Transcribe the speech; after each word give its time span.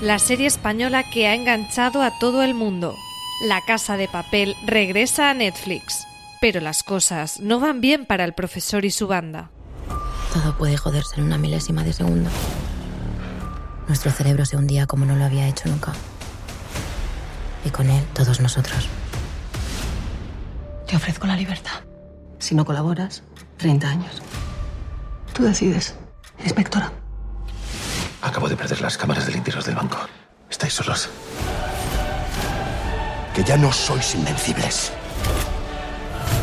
la 0.00 0.18
serie 0.18 0.46
española 0.46 1.04
que 1.10 1.28
ha 1.28 1.34
enganchado 1.34 2.02
a 2.02 2.18
todo 2.18 2.42
el 2.42 2.54
mundo. 2.54 2.96
La 3.48 3.60
Casa 3.62 3.96
de 3.96 4.08
Papel 4.08 4.54
regresa 4.66 5.30
a 5.30 5.34
Netflix, 5.34 6.06
pero 6.40 6.60
las 6.60 6.82
cosas 6.82 7.40
no 7.40 7.60
van 7.60 7.80
bien 7.80 8.06
para 8.06 8.24
el 8.24 8.32
profesor 8.32 8.84
y 8.84 8.90
su 8.90 9.06
banda. 9.06 9.50
Todo 10.32 10.56
puede 10.56 10.76
joderse 10.76 11.20
en 11.20 11.24
una 11.24 11.38
milésima 11.38 11.84
de 11.84 11.92
segundo. 11.92 12.30
Nuestro 13.86 14.10
cerebro 14.10 14.44
se 14.46 14.56
hundía 14.56 14.86
como 14.86 15.04
no 15.04 15.14
lo 15.14 15.24
había 15.24 15.46
hecho 15.46 15.68
nunca. 15.68 15.92
Y 17.64 17.70
con 17.70 17.88
él, 17.88 18.04
todos 18.12 18.40
nosotros. 18.40 18.88
Te 20.86 20.96
ofrezco 20.96 21.26
la 21.26 21.36
libertad. 21.36 21.80
Si 22.38 22.54
no 22.54 22.64
colaboras, 22.64 23.22
30 23.58 23.88
años. 23.88 24.22
Tú 25.32 25.44
decides, 25.44 25.94
inspectora. 26.42 26.92
Acabo 28.24 28.48
de 28.48 28.56
perder 28.56 28.80
las 28.80 28.96
cámaras 28.96 29.26
del 29.26 29.36
interior 29.36 29.62
del 29.62 29.74
banco. 29.74 29.98
Estáis 30.48 30.72
solos. 30.72 31.10
Que 33.34 33.44
ya 33.44 33.58
no 33.58 33.70
sois 33.70 34.14
invencibles. 34.14 34.92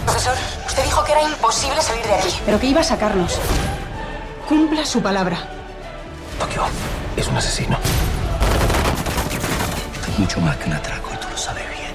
Profesor, 0.06 0.36
usted 0.68 0.84
dijo 0.84 1.04
que 1.04 1.12
era 1.12 1.24
imposible 1.24 1.82
salir 1.82 2.06
de 2.06 2.14
aquí. 2.14 2.30
Pero 2.46 2.60
que 2.60 2.68
iba 2.68 2.82
a 2.82 2.84
sacarnos. 2.84 3.40
Cumpla 4.48 4.86
su 4.86 5.02
palabra. 5.02 5.38
Tokio 6.40 6.64
es 7.18 7.28
un 7.28 7.38
asesino. 7.38 7.80
Es 10.08 10.20
mucho 10.20 10.40
más 10.40 10.58
que 10.58 10.68
un 10.68 10.74
atraco 10.74 11.10
y 11.14 11.18
tú 11.18 11.28
lo 11.32 11.38
sabes 11.38 11.64
bien. 11.70 11.92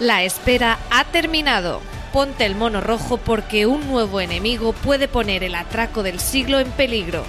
La 0.00 0.24
espera 0.24 0.78
ha 0.90 1.04
terminado. 1.04 1.91
Ponte 2.12 2.44
el 2.44 2.54
mono 2.54 2.82
rojo 2.82 3.16
porque 3.16 3.64
un 3.64 3.88
nuevo 3.88 4.20
enemigo 4.20 4.74
puede 4.74 5.08
poner 5.08 5.42
el 5.42 5.54
atraco 5.54 6.02
del 6.02 6.20
siglo 6.20 6.58
en 6.58 6.70
peligro. 6.72 7.24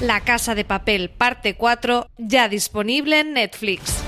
La 0.00 0.22
Casa 0.22 0.54
de 0.54 0.64
Papel 0.64 1.10
parte 1.10 1.54
4 1.54 2.08
ya 2.16 2.48
disponible 2.48 3.20
en 3.20 3.34
Netflix. 3.34 4.02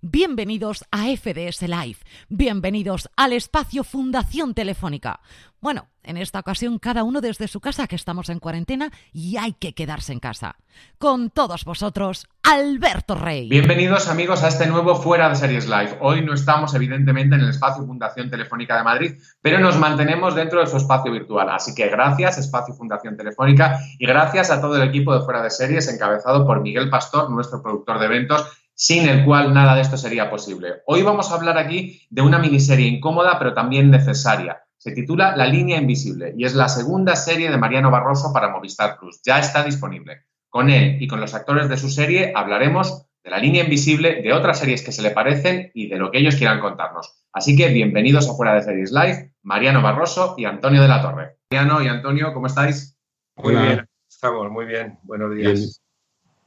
Bienvenidos 0.00 0.84
a 0.90 1.04
FDS 1.16 1.62
Live, 1.62 1.98
bienvenidos 2.28 3.08
al 3.16 3.34
espacio 3.34 3.84
Fundación 3.84 4.54
Telefónica. 4.54 5.20
Bueno, 5.60 5.88
en 6.08 6.16
esta 6.16 6.40
ocasión 6.40 6.78
cada 6.78 7.04
uno 7.04 7.20
desde 7.20 7.48
su 7.48 7.60
casa, 7.60 7.86
que 7.86 7.94
estamos 7.94 8.30
en 8.30 8.40
cuarentena 8.40 8.90
y 9.12 9.36
hay 9.36 9.52
que 9.52 9.74
quedarse 9.74 10.12
en 10.12 10.20
casa. 10.20 10.56
Con 10.98 11.28
todos 11.28 11.64
vosotros, 11.64 12.26
Alberto 12.42 13.14
Rey. 13.14 13.48
Bienvenidos 13.48 14.08
amigos 14.08 14.42
a 14.42 14.48
este 14.48 14.66
nuevo 14.66 14.96
Fuera 14.96 15.28
de 15.28 15.36
Series 15.36 15.68
Live. 15.68 15.98
Hoy 16.00 16.22
no 16.22 16.32
estamos 16.32 16.74
evidentemente 16.74 17.34
en 17.34 17.42
el 17.42 17.50
espacio 17.50 17.84
Fundación 17.84 18.30
Telefónica 18.30 18.78
de 18.78 18.84
Madrid, 18.84 19.12
pero 19.42 19.60
nos 19.60 19.76
mantenemos 19.76 20.34
dentro 20.34 20.60
de 20.60 20.66
su 20.66 20.78
espacio 20.78 21.12
virtual. 21.12 21.50
Así 21.50 21.74
que 21.74 21.88
gracias 21.88 22.38
espacio 22.38 22.74
Fundación 22.74 23.16
Telefónica 23.16 23.78
y 23.98 24.06
gracias 24.06 24.50
a 24.50 24.62
todo 24.62 24.76
el 24.76 24.88
equipo 24.88 25.12
de 25.12 25.24
Fuera 25.24 25.42
de 25.42 25.50
Series 25.50 25.92
encabezado 25.92 26.46
por 26.46 26.62
Miguel 26.62 26.88
Pastor, 26.88 27.30
nuestro 27.30 27.62
productor 27.62 27.98
de 27.98 28.06
eventos 28.06 28.46
sin 28.72 29.08
el 29.08 29.24
cual 29.24 29.52
nada 29.52 29.74
de 29.74 29.80
esto 29.82 29.96
sería 29.96 30.30
posible. 30.30 30.82
Hoy 30.86 31.02
vamos 31.02 31.30
a 31.30 31.34
hablar 31.34 31.58
aquí 31.58 32.06
de 32.10 32.22
una 32.22 32.38
miniserie 32.38 32.86
incómoda 32.86 33.36
pero 33.38 33.52
también 33.52 33.90
necesaria. 33.90 34.62
Se 34.88 34.94
titula 34.94 35.36
La 35.36 35.44
línea 35.44 35.76
invisible 35.76 36.32
y 36.34 36.46
es 36.46 36.54
la 36.54 36.66
segunda 36.66 37.14
serie 37.14 37.50
de 37.50 37.58
Mariano 37.58 37.90
Barroso 37.90 38.32
para 38.32 38.48
Movistar 38.48 38.98
Plus. 38.98 39.20
Ya 39.22 39.38
está 39.38 39.62
disponible. 39.62 40.22
Con 40.48 40.70
él 40.70 40.96
y 40.98 41.06
con 41.06 41.20
los 41.20 41.34
actores 41.34 41.68
de 41.68 41.76
su 41.76 41.90
serie 41.90 42.32
hablaremos 42.34 43.04
de 43.22 43.28
la 43.28 43.38
línea 43.38 43.64
invisible, 43.64 44.22
de 44.22 44.32
otras 44.32 44.60
series 44.60 44.82
que 44.82 44.92
se 44.92 45.02
le 45.02 45.10
parecen 45.10 45.70
y 45.74 45.88
de 45.88 45.98
lo 45.98 46.10
que 46.10 46.20
ellos 46.20 46.36
quieran 46.36 46.60
contarnos. 46.60 47.22
Así 47.34 47.54
que 47.54 47.68
bienvenidos 47.68 48.30
a 48.30 48.32
Fuera 48.32 48.54
de 48.54 48.62
Series 48.62 48.90
Live, 48.90 49.34
Mariano 49.42 49.82
Barroso 49.82 50.36
y 50.38 50.46
Antonio 50.46 50.80
de 50.80 50.88
la 50.88 51.02
Torre. 51.02 51.36
Mariano 51.50 51.82
y 51.82 51.88
Antonio, 51.88 52.32
¿cómo 52.32 52.46
estáis? 52.46 52.96
Muy 53.36 53.56
bien, 53.56 53.86
estamos 54.08 54.50
muy 54.50 54.64
bien. 54.64 54.98
Buenos 55.02 55.34
días. 55.34 55.82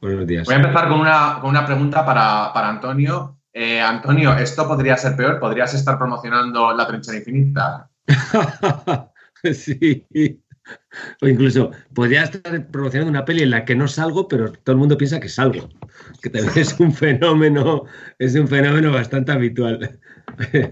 Buenos 0.01 0.25
días. 0.25 0.47
Voy 0.47 0.55
a 0.55 0.61
empezar 0.61 0.89
con 0.89 0.99
una, 0.99 1.37
con 1.41 1.51
una 1.51 1.63
pregunta 1.63 2.03
para, 2.03 2.51
para 2.51 2.69
Antonio. 2.69 3.37
Eh, 3.53 3.79
Antonio, 3.79 4.33
¿esto 4.33 4.67
podría 4.67 4.97
ser 4.97 5.15
peor? 5.15 5.39
¿Podrías 5.39 5.75
estar 5.75 5.99
promocionando 5.99 6.73
La 6.73 6.87
Trinchera 6.87 7.19
Infinita? 7.19 7.90
sí. 9.53 10.05
O 11.21 11.27
incluso 11.27 11.71
podría 11.93 12.23
estar 12.23 12.67
promocionando 12.67 13.09
una 13.09 13.25
peli 13.25 13.43
en 13.43 13.49
la 13.49 13.65
que 13.65 13.75
no 13.75 13.87
salgo, 13.87 14.27
pero 14.27 14.51
todo 14.51 14.73
el 14.73 14.77
mundo 14.77 14.97
piensa 14.97 15.19
que 15.19 15.29
salgo. 15.29 15.69
Que 16.21 16.29
también 16.29 16.57
es 16.57 16.79
un 16.79 16.93
fenómeno, 16.93 17.85
es 18.19 18.35
un 18.35 18.47
fenómeno 18.47 18.91
bastante 18.91 19.31
habitual. 19.31 19.99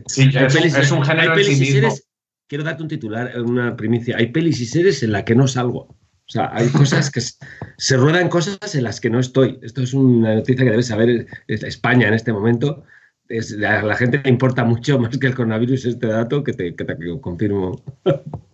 Sí, 0.06 0.29
es, 0.34 0.53
pelis, 0.53 0.75
es, 0.75 0.91
un 0.91 1.03
género 1.03 1.34
hay 1.34 1.38
pelis 1.38 1.62
y 1.62 1.66
series, 1.66 2.07
Quiero 2.47 2.63
darte 2.63 2.81
un 2.81 2.89
titular, 2.89 3.39
una 3.41 3.75
primicia. 3.75 4.18
Hay 4.18 4.28
pelis 4.28 4.59
y 4.62 4.66
series 4.66 5.03
en 5.03 5.12
la 5.12 5.25
que 5.25 5.35
no 5.35 5.47
salgo. 5.47 5.81
O 6.29 6.31
sea, 6.31 6.50
hay 6.53 6.69
cosas 6.69 7.09
que 7.12 7.22
se 7.22 7.97
ruedan 7.97 8.29
cosas 8.29 8.75
en 8.75 8.84
las 8.84 9.00
que 9.00 9.09
no 9.09 9.19
estoy. 9.19 9.59
Esto 9.62 9.81
es 9.81 9.94
una 9.94 10.35
noticia 10.35 10.63
que 10.63 10.72
debe 10.72 10.84
saber 10.84 11.28
España 11.47 12.07
en 12.07 12.13
este 12.13 12.31
momento. 12.31 12.84
Es, 13.29 13.53
a 13.53 13.84
la 13.84 13.95
gente 13.95 14.19
le 14.23 14.29
importa 14.29 14.63
mucho 14.63 15.00
más 15.00 15.17
que 15.17 15.28
el 15.28 15.35
coronavirus 15.35 15.85
este 15.85 16.07
dato 16.07 16.44
que 16.44 16.51
te, 16.53 16.75
que 16.75 16.84
te 16.84 16.97
confirmo. 17.22 17.79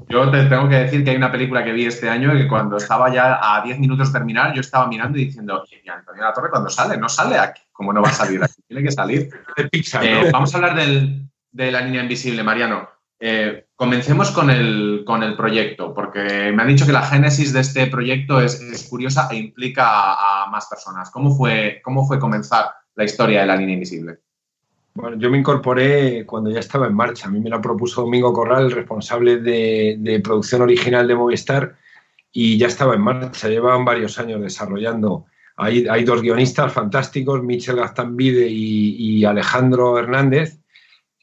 Yo 0.10 0.30
te 0.30 0.44
tengo 0.46 0.70
que 0.70 0.76
decir 0.76 1.04
que 1.04 1.12
hay 1.12 1.16
una 1.16 1.32
película 1.32 1.64
que 1.64 1.72
vi 1.72 1.86
este 1.86 2.10
año 2.10 2.34
que 2.34 2.48
cuando 2.48 2.78
estaba 2.78 3.12
ya 3.12 3.40
a 3.42 3.64
10 3.64 3.80
minutos 3.80 4.12
de 4.12 4.20
terminar, 4.20 4.54
yo 4.54 4.62
estaba 4.62 4.88
mirando 4.88 5.18
y 5.18 5.26
diciendo, 5.26 5.64
¿y 5.72 5.90
Antonio 5.90 6.24
La 6.24 6.34
Torre 6.34 6.50
cuando 6.50 6.70
sale? 6.70 6.98
¿No 6.98 7.10
sale 7.10 7.38
aquí? 7.38 7.62
¿Cómo 7.72 7.92
no 7.92 8.02
va 8.02 8.10
a 8.10 8.14
salir 8.14 8.44
aquí? 8.44 8.62
Tiene 8.68 8.84
que 8.84 8.92
salir. 8.92 9.30
Eh, 10.02 10.30
vamos 10.32 10.54
a 10.54 10.58
hablar 10.58 10.76
del, 10.76 11.30
de 11.52 11.72
la 11.72 11.82
niña 11.82 12.02
invisible, 12.02 12.44
Mariano. 12.44 12.90
Eh, 13.20 13.68
comencemos 13.76 14.32
con 14.32 14.50
el, 14.50 15.04
con 15.06 15.24
el 15.24 15.36
proyecto, 15.36 15.94
porque 15.94 16.52
me 16.54 16.62
han 16.62 16.68
dicho 16.68 16.86
que 16.86 16.92
la 16.92 17.02
génesis 17.02 17.54
de 17.54 17.62
este 17.62 17.88
proyecto 17.88 18.42
es, 18.42 18.88
curiosa 18.90 19.30
e 19.32 19.38
implica 19.38 20.14
a, 20.14 20.48
más 20.52 20.68
personas. 20.68 21.10
¿Cómo 21.12 21.36
fue, 21.36 21.82
¿Cómo 21.84 22.06
fue 22.06 22.20
comenzar 22.20 22.72
la 22.96 23.06
historia 23.06 23.42
de 23.42 23.48
la 23.48 23.56
línea 23.56 23.74
invisible? 23.74 24.20
Bueno, 24.96 25.18
yo 25.18 25.30
me 25.30 25.38
incorporé 25.38 26.26
cuando 26.26 26.50
ya 26.50 26.60
estaba 26.60 26.88
en 26.88 26.96
marcha. 26.96 27.28
A 27.28 27.32
mí 27.32 27.40
me 27.40 27.50
la 27.50 27.62
propuso 27.62 28.02
Domingo 28.02 28.32
Corral, 28.32 28.66
el 28.66 28.72
responsable 28.72 29.38
de, 29.38 30.22
producción 30.24 30.62
original 30.62 31.08
de 31.08 31.16
Movistar, 31.16 31.76
y 32.32 32.58
ya 32.58 32.68
estaba 32.68 32.96
en 32.96 33.02
marcha. 33.02 33.50
Llevaban 33.50 33.84
varios 33.84 34.18
años 34.20 34.42
desarrollando. 34.42 35.26
Hay, 35.58 35.86
hay 35.88 36.04
dos 36.06 36.22
guionistas 36.22 36.72
fantásticos, 36.72 37.44
Michel 37.44 37.76
Gastambide 37.76 38.48
y, 38.48 39.20
y 39.20 39.26
Alejandro 39.26 40.00
Hernández, 40.00 40.60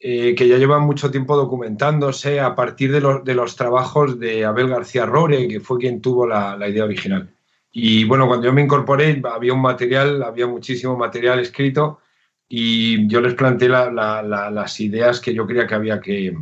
eh, 0.05 0.35
que 0.35 0.49
ya 0.49 0.57
llevan 0.57 0.83
mucho 0.83 1.09
tiempo 1.09 1.37
documentándose 1.37 2.41
a 2.41 2.55
partir 2.55 2.91
de, 2.91 2.99
los 3.33 3.55
trabajos 3.55 4.19
de 4.19 4.43
Abel 4.43 4.67
García 4.67 5.05
Rore, 5.05 5.47
que 5.47 5.61
fue 5.61 5.79
quien 5.79 6.01
tuvo 6.01 6.27
la, 6.27 6.57
idea 6.67 6.83
original. 6.83 7.33
Y 7.71 8.03
bueno, 8.03 8.27
cuando 8.27 8.45
yo 8.45 8.51
me 8.51 8.61
incorporé 8.61 9.21
había 9.23 9.53
un 9.53 9.61
material, 9.61 10.21
había 10.21 10.45
muchísimo 10.45 10.97
material 10.97 11.39
escrito 11.39 12.01
y 12.47 13.07
yo 13.07 13.21
les 13.21 13.33
planteé 13.33 13.69
las 13.69 14.79
ideas 14.79 15.19
que 15.19 15.33
yo 15.33 15.45
creía 15.45 15.67
que 15.67 15.75
había 15.75 15.99
que, 15.99 16.35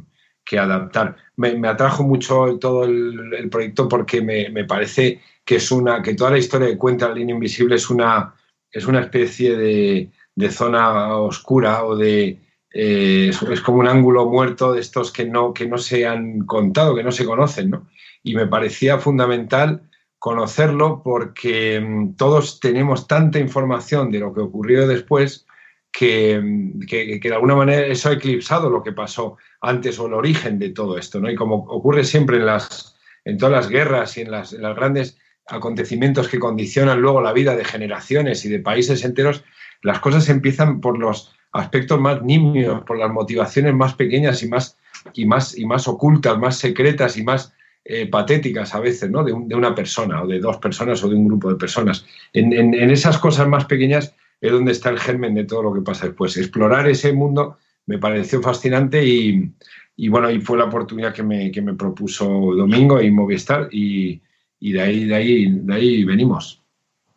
adaptar. 0.58 1.16
Me, 1.38 1.68
atrajo 1.68 2.04
mucho 2.04 2.58
todo 2.60 2.84
el, 2.84 3.50
proyecto 3.50 3.88
porque 3.88 4.22
me, 4.22 4.66
parece 4.66 5.22
que 5.46 5.56
es 5.56 5.72
una, 5.72 6.02
que 6.02 6.14
toda 6.14 6.32
la 6.32 6.40
historia 6.40 6.68
que 6.68 6.78
cuenta 6.78 7.08
la 7.08 7.16
línea 7.16 7.36
invisible 7.36 7.76
es 7.76 7.90
una, 7.90 8.36
es 8.70 8.86
una 8.86 9.00
especie 9.00 9.56
de 9.56 10.52
zona 10.52 11.16
oscura 11.16 11.86
o 11.86 11.96
de, 11.96 12.40
eh, 12.74 13.32
es, 13.52 13.62
como 13.62 13.80
un 13.80 13.88
ángulo 13.88 14.26
muerto 14.28 14.72
de 14.74 14.80
estos 14.80 15.12
que 15.12 15.26
no, 15.26 15.54
que 15.54 15.68
no 15.68 15.78
se 15.78 16.08
han 16.08 16.46
contado, 16.46 16.96
que 16.96 17.04
no 17.04 17.12
se 17.12 17.26
conocen, 17.26 17.70
¿no? 17.70 17.88
Y 18.24 18.36
me 18.36 18.48
parecía 18.48 18.98
fundamental 18.98 19.90
conocerlo 20.20 21.02
porque 21.04 21.82
mm, 21.82 22.16
todos 22.16 22.60
tenemos 22.60 23.08
tanta 23.08 23.40
información 23.40 24.12
de 24.12 24.20
lo 24.20 24.34
que 24.34 24.42
ocurrió 24.42 24.88
después 24.88 25.46
que, 25.92 26.40
mm, 26.40 26.80
que, 26.82 27.20
de 27.22 27.34
alguna 27.34 27.56
manera 27.56 27.86
eso 27.86 28.10
ha 28.10 28.14
eclipsado 28.14 28.70
lo 28.70 28.84
que 28.84 28.92
pasó 28.92 29.38
antes 29.62 30.00
o 30.00 30.08
el 30.08 30.14
origen 30.14 30.60
de 30.60 30.70
todo 30.70 30.98
esto, 30.98 31.20
¿no? 31.20 31.30
Y 31.30 31.36
como 31.36 31.56
ocurre 31.56 32.04
siempre 32.04 32.38
en, 32.38 32.46
las, 32.46 32.98
en 33.26 33.38
todas 33.38 33.54
las 33.54 33.70
guerras 33.70 34.18
y 34.18 34.22
en 34.22 34.32
las, 34.32 34.54
en 34.54 34.62
las 34.62 34.76
grandes 34.76 35.18
acontecimientos 35.48 36.28
que 36.28 36.40
condicionan 36.40 37.02
luego 37.02 37.22
la 37.22 37.34
vida 37.34 37.56
de 37.56 37.66
generaciones 37.66 38.46
y 38.46 38.50
de 38.50 38.60
países 38.60 39.04
enteros, 39.04 39.44
las 39.82 40.00
cosas 40.00 40.30
empiezan 40.30 40.80
por 40.80 40.98
los 40.98 41.34
aspectos 41.52 42.00
más 42.00 42.22
nimios, 42.22 42.84
por 42.84 42.98
las 42.98 43.12
motivaciones 43.12 43.74
más 43.74 43.94
pequeñas 43.96 44.42
y 44.44 44.48
más, 44.48 44.78
y 45.14 45.26
más, 45.26 45.58
y 45.58 45.66
más 45.66 45.88
ocultas, 45.88 46.38
más 46.38 46.58
secretas 46.58 47.18
y 47.18 47.24
más 47.24 47.54
eh, 47.84 48.06
patéticas 48.08 48.76
a 48.76 48.80
veces, 48.80 49.10
¿no? 49.10 49.24
De, 49.24 49.34
una 49.34 49.74
persona 49.74 50.22
o 50.22 50.28
de 50.28 50.40
dos 50.40 50.58
personas 50.58 51.04
o 51.04 51.10
de 51.10 51.16
un 51.16 51.28
grupo 51.28 51.50
de 51.50 51.56
personas. 51.56 52.06
En, 52.32 52.74
esas 52.74 53.18
cosas 53.18 53.48
más 53.48 53.66
pequeñas 53.66 54.14
es 54.42 54.52
donde 54.52 54.72
está 54.72 54.90
el 54.90 55.00
germen 55.00 55.36
de 55.36 55.46
todo 55.46 55.62
lo 55.62 55.74
que 55.74 55.82
pasa 55.82 56.08
después. 56.08 56.36
Explorar 56.36 56.90
ese 56.90 57.14
mundo 57.14 57.58
me 57.86 58.00
pareció 58.00 58.42
fascinante 58.42 59.06
y, 59.06 60.10
bueno, 60.10 60.32
y 60.32 60.42
fue 60.42 60.58
la 60.58 60.66
oportunidad 60.66 61.14
que 61.14 61.24
me, 61.24 61.52
que 61.52 61.62
me 61.62 61.76
propuso 61.76 62.26
Domingo 62.26 63.00
y 63.00 63.12
Movistar 63.12 63.70
y, 63.72 64.20
y 64.60 64.72
de, 64.72 64.82
ahí, 64.82 65.06
de, 65.06 65.16
ahí, 65.16 65.52
de 65.52 65.74
ahí 65.74 66.04
venimos. 66.04 66.64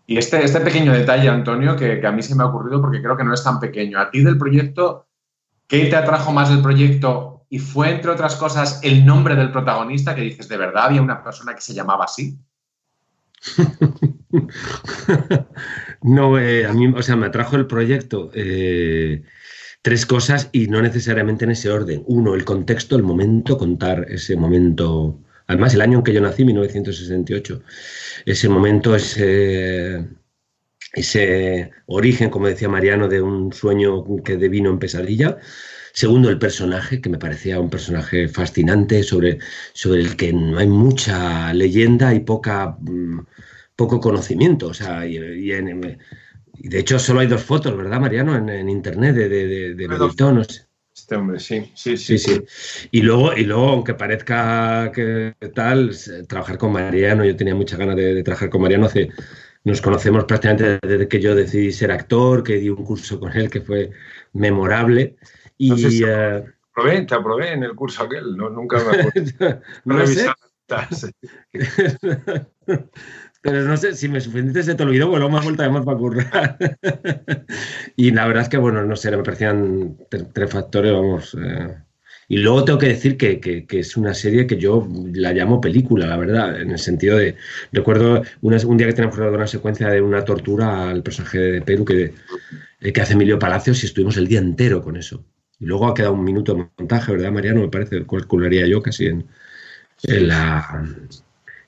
Y 0.06 0.18
este, 0.18 0.44
este 0.44 0.60
pequeño 0.60 0.92
detalle, 0.92 1.30
Antonio, 1.30 1.76
que, 1.76 2.06
a 2.06 2.12
mí 2.12 2.22
se 2.22 2.34
me 2.34 2.42
ha 2.42 2.46
ocurrido 2.46 2.80
porque 2.82 3.00
creo 3.00 3.16
que 3.16 3.24
no 3.24 3.32
es 3.32 3.42
tan 3.42 3.58
pequeño. 3.58 3.98
A 3.98 4.10
ti 4.10 4.22
del 4.22 4.36
proyecto, 4.36 5.06
¿qué 5.66 5.86
te 5.86 5.96
atrajo 5.96 6.30
más 6.30 6.50
del 6.50 6.60
proyecto 6.60 7.46
y 7.48 7.58
fue, 7.58 7.90
entre 7.90 8.10
otras 8.10 8.36
cosas, 8.36 8.80
el 8.82 9.06
nombre 9.06 9.34
del 9.34 9.50
protagonista 9.50 10.14
que 10.14 10.22
dices, 10.22 10.48
¿de 10.48 10.56
verdad 10.58 10.86
había 10.86 11.00
una 11.00 11.22
persona 11.22 11.54
que 11.54 11.62
se 11.62 11.72
llamaba 11.72 12.04
así? 12.04 12.38
no, 16.02 16.38
eh, 16.38 16.66
a 16.66 16.72
mí, 16.72 16.86
o 16.88 17.02
sea, 17.02 17.16
me 17.16 17.26
atrajo 17.26 17.56
el 17.56 17.66
proyecto 17.66 18.30
eh, 18.34 19.22
tres 19.82 20.06
cosas 20.06 20.48
y 20.52 20.66
no 20.68 20.80
necesariamente 20.82 21.44
en 21.44 21.52
ese 21.52 21.70
orden. 21.70 22.02
Uno, 22.06 22.34
el 22.34 22.44
contexto, 22.44 22.96
el 22.96 23.02
momento, 23.02 23.58
contar 23.58 24.06
ese 24.08 24.36
momento. 24.36 25.20
Además, 25.46 25.74
el 25.74 25.82
año 25.82 25.98
en 25.98 26.04
que 26.04 26.12
yo 26.14 26.20
nací, 26.20 26.44
1968, 26.44 27.62
ese 28.24 28.48
momento, 28.48 28.96
ese, 28.96 30.06
ese 30.94 31.70
origen, 31.86 32.30
como 32.30 32.48
decía 32.48 32.68
Mariano, 32.68 33.08
de 33.08 33.20
un 33.20 33.52
sueño 33.52 34.04
que 34.24 34.36
devino 34.36 34.70
en 34.70 34.78
pesadilla. 34.78 35.38
Segundo, 35.92 36.28
el 36.28 36.38
personaje, 36.38 37.00
que 37.00 37.08
me 37.08 37.18
parecía 37.18 37.60
un 37.60 37.70
personaje 37.70 38.26
fascinante, 38.28 39.02
sobre, 39.04 39.38
sobre 39.74 40.00
el 40.00 40.16
que 40.16 40.32
no 40.32 40.58
hay 40.58 40.66
mucha 40.66 41.52
leyenda 41.54 42.14
y 42.14 42.20
poca, 42.20 42.76
mm, 42.80 43.20
poco 43.76 44.00
conocimiento. 44.00 44.68
O 44.68 44.74
sea, 44.74 45.06
y, 45.06 45.18
de 45.18 46.78
hecho 46.78 46.98
solo 46.98 47.20
hay 47.20 47.26
dos 47.26 47.42
fotos, 47.42 47.76
¿verdad, 47.76 48.00
Mariano? 48.00 48.36
En, 48.36 48.68
internet 48.68 49.14
de, 49.14 49.28
de, 49.28 49.74
de, 49.74 50.46
Este 50.94 51.16
hombre, 51.16 51.40
sí, 51.40 51.72
sí, 51.74 51.96
sí, 51.96 52.18
sí. 52.18 52.42
Y 52.90 53.02
luego, 53.02 53.34
y 53.36 53.44
luego, 53.44 53.68
aunque 53.70 53.94
parezca 53.94 54.90
que 54.92 55.34
tal, 55.54 55.92
trabajar 56.28 56.58
con 56.58 56.72
Mariano, 56.72 57.24
yo 57.24 57.36
tenía 57.36 57.54
muchas 57.54 57.78
ganas 57.78 57.96
de, 57.96 58.22
trabajar 58.22 58.50
con 58.50 58.62
Mariano 58.62 58.86
hace 58.86 59.10
nos 59.64 59.80
conocemos 59.80 60.24
prácticamente 60.26 60.78
desde 60.86 61.08
que 61.08 61.20
yo 61.20 61.34
decidí 61.34 61.72
ser 61.72 61.90
actor, 61.90 62.42
que 62.42 62.56
di 62.56 62.68
un 62.68 62.84
curso 62.84 63.18
con 63.18 63.32
él 63.32 63.48
que 63.48 63.62
fue 63.62 63.90
memorable. 64.34 65.16
Y, 65.56 65.72
eh, 66.04 66.44
te 67.06 67.14
aprobé 67.14 67.52
en 67.52 67.62
el 67.62 67.74
curso 67.74 68.02
aquel, 68.02 68.36
no, 68.36 68.50
nunca 68.50 68.76
me 68.84 69.00
acuerdo. 69.00 69.62
no 69.86 70.06
sé. 70.06 70.26
Pero 73.44 73.60
no 73.60 73.76
sé, 73.76 73.94
si 73.94 74.08
me 74.08 74.22
suficiente 74.22 74.62
se 74.62 74.74
te 74.74 74.84
olvidó, 74.84 75.08
bueno, 75.08 75.28
más 75.28 75.44
vuelta 75.44 75.64
de 75.64 75.68
más 75.68 75.84
para 75.84 75.98
currar. 75.98 76.56
y 77.94 78.10
la 78.10 78.26
verdad 78.26 78.44
es 78.44 78.48
que, 78.48 78.56
bueno, 78.56 78.82
no 78.82 78.96
sé, 78.96 79.10
me 79.10 79.22
parecían 79.22 79.98
tres 80.08 80.50
factores, 80.50 80.94
vamos. 80.94 81.36
Eh, 81.38 81.76
y 82.26 82.38
luego 82.38 82.64
tengo 82.64 82.78
que 82.78 82.88
decir 82.88 83.18
que, 83.18 83.66
es 83.68 83.98
una 83.98 84.14
serie 84.14 84.46
que 84.46 84.56
yo 84.56 84.88
la 85.12 85.34
llamo 85.34 85.60
película, 85.60 86.06
la 86.06 86.16
verdad, 86.16 86.58
en 86.58 86.70
el 86.70 86.78
sentido 86.78 87.18
de, 87.18 87.36
recuerdo 87.70 88.22
un 88.40 88.76
día 88.78 88.86
que 88.86 88.94
tenemos 88.94 89.18
una 89.18 89.46
secuencia 89.46 89.90
de 89.90 90.00
una 90.00 90.24
tortura 90.24 90.88
al 90.88 91.02
personaje 91.02 91.38
de 91.38 91.60
Perú 91.60 91.84
que, 91.84 92.14
que 92.80 93.00
hace 93.02 93.12
Emilio 93.12 93.38
Palacios 93.38 93.82
y 93.82 93.86
estuvimos 93.86 94.16
el 94.16 94.26
día 94.26 94.38
entero 94.38 94.80
con 94.80 94.96
eso. 94.96 95.22
Y 95.58 95.66
luego 95.66 95.86
ha 95.86 95.92
quedado 95.92 96.14
un 96.14 96.24
minuto 96.24 96.54
de 96.54 96.66
montaje, 96.78 97.12
¿verdad, 97.12 97.30
Mariano? 97.30 97.60
Me 97.60 97.68
parece, 97.68 98.06
calcularía 98.06 98.66
yo 98.66 98.80
casi 98.80 99.08
en, 99.08 99.26
la... 100.02 100.82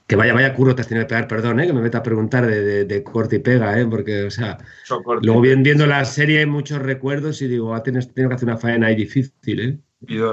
Que 0.07 0.15
vaya, 0.15 0.33
vaya 0.35 0.55
curro 0.55 0.75
te 0.75 0.83
has 0.83 0.89
tenido 0.89 1.05
que 1.05 1.11
pegar, 1.11 1.27
perdón, 1.27 1.59
¿eh? 1.59 1.67
que 1.67 1.73
me 1.73 1.81
metas 1.81 1.99
a 2.01 2.03
preguntar 2.05 2.47
de, 2.47 3.03
corte 3.03 3.37
y 3.37 3.39
pega, 3.41 3.79
¿eh? 3.81 3.87
porque, 3.87 4.25
o 4.25 4.31
sea, 4.31 4.59
luego 5.23 5.41
viendo 5.41 5.85
la 5.87 6.05
serie 6.05 6.39
hay 6.41 6.47
muchos 6.47 6.79
recuerdos 6.79 7.43
y 7.43 7.49
digo, 7.49 7.75
ah, 7.75 7.83
tienes, 7.83 8.07
que 8.07 8.23
hacer 8.23 8.49
una 8.49 8.57
faena 8.57 8.87
ahí 8.87 8.95
difícil, 8.95 9.61
¿eh? 9.61 9.79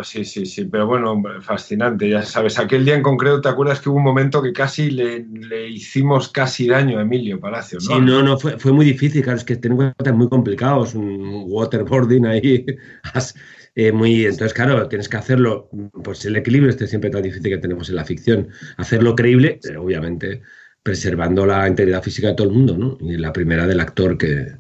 Sí, 0.03 0.25
sí, 0.25 0.45
sí, 0.45 0.65
pero 0.65 0.85
bueno, 0.85 1.23
fascinante, 1.41 2.07
ya 2.07 2.21
sabes. 2.21 2.59
Aquel 2.59 2.85
día 2.85 2.95
en 2.95 3.01
concreto, 3.01 3.41
¿te 3.41 3.49
acuerdas 3.49 3.79
que 3.79 3.89
hubo 3.89 3.97
un 3.97 4.03
momento 4.03 4.41
que 4.41 4.51
casi 4.51 4.91
le, 4.91 5.69
hicimos 5.69 6.29
casi 6.29 6.67
daño 6.67 6.99
a 6.99 7.01
Emilio 7.01 7.39
Palacio? 7.39 7.79
¿no? 7.79 7.95
Sí, 7.95 8.01
no, 8.01 8.21
no, 8.21 8.37
fue, 8.37 8.59
fue 8.59 8.73
muy 8.73 8.85
difícil, 8.85 9.23
claro, 9.23 9.37
es 9.37 9.45
que 9.45 9.55
tengo 9.55 9.77
cuenta 9.77 10.13
muy 10.13 10.29
complicados, 10.29 10.93
un 10.93 11.45
waterboarding 11.47 12.25
ahí, 12.25 12.65
eh, 13.75 13.91
muy, 13.91 14.25
entonces 14.25 14.53
claro, 14.53 14.87
tienes 14.87 15.09
que 15.09 15.17
hacerlo, 15.17 15.69
pues 16.03 16.25
el 16.25 16.35
equilibrio 16.35 16.69
este 16.69 16.87
siempre 16.87 17.09
tan 17.09 17.23
difícil 17.23 17.49
que 17.51 17.57
tenemos 17.57 17.89
en 17.89 17.95
la 17.95 18.05
ficción, 18.05 18.49
hacerlo 18.77 19.15
creíble, 19.15 19.59
obviamente 19.77 20.41
preservando 20.83 21.45
la 21.45 21.67
integridad 21.67 22.03
física 22.03 22.27
de 22.29 22.33
todo 22.35 22.47
el 22.47 22.53
mundo, 22.53 22.77
¿no? 22.77 22.97
Y 23.01 23.17
la 23.17 23.31
primera 23.31 23.65
del 23.65 23.79
actor 23.79 24.17
que, 24.17 24.57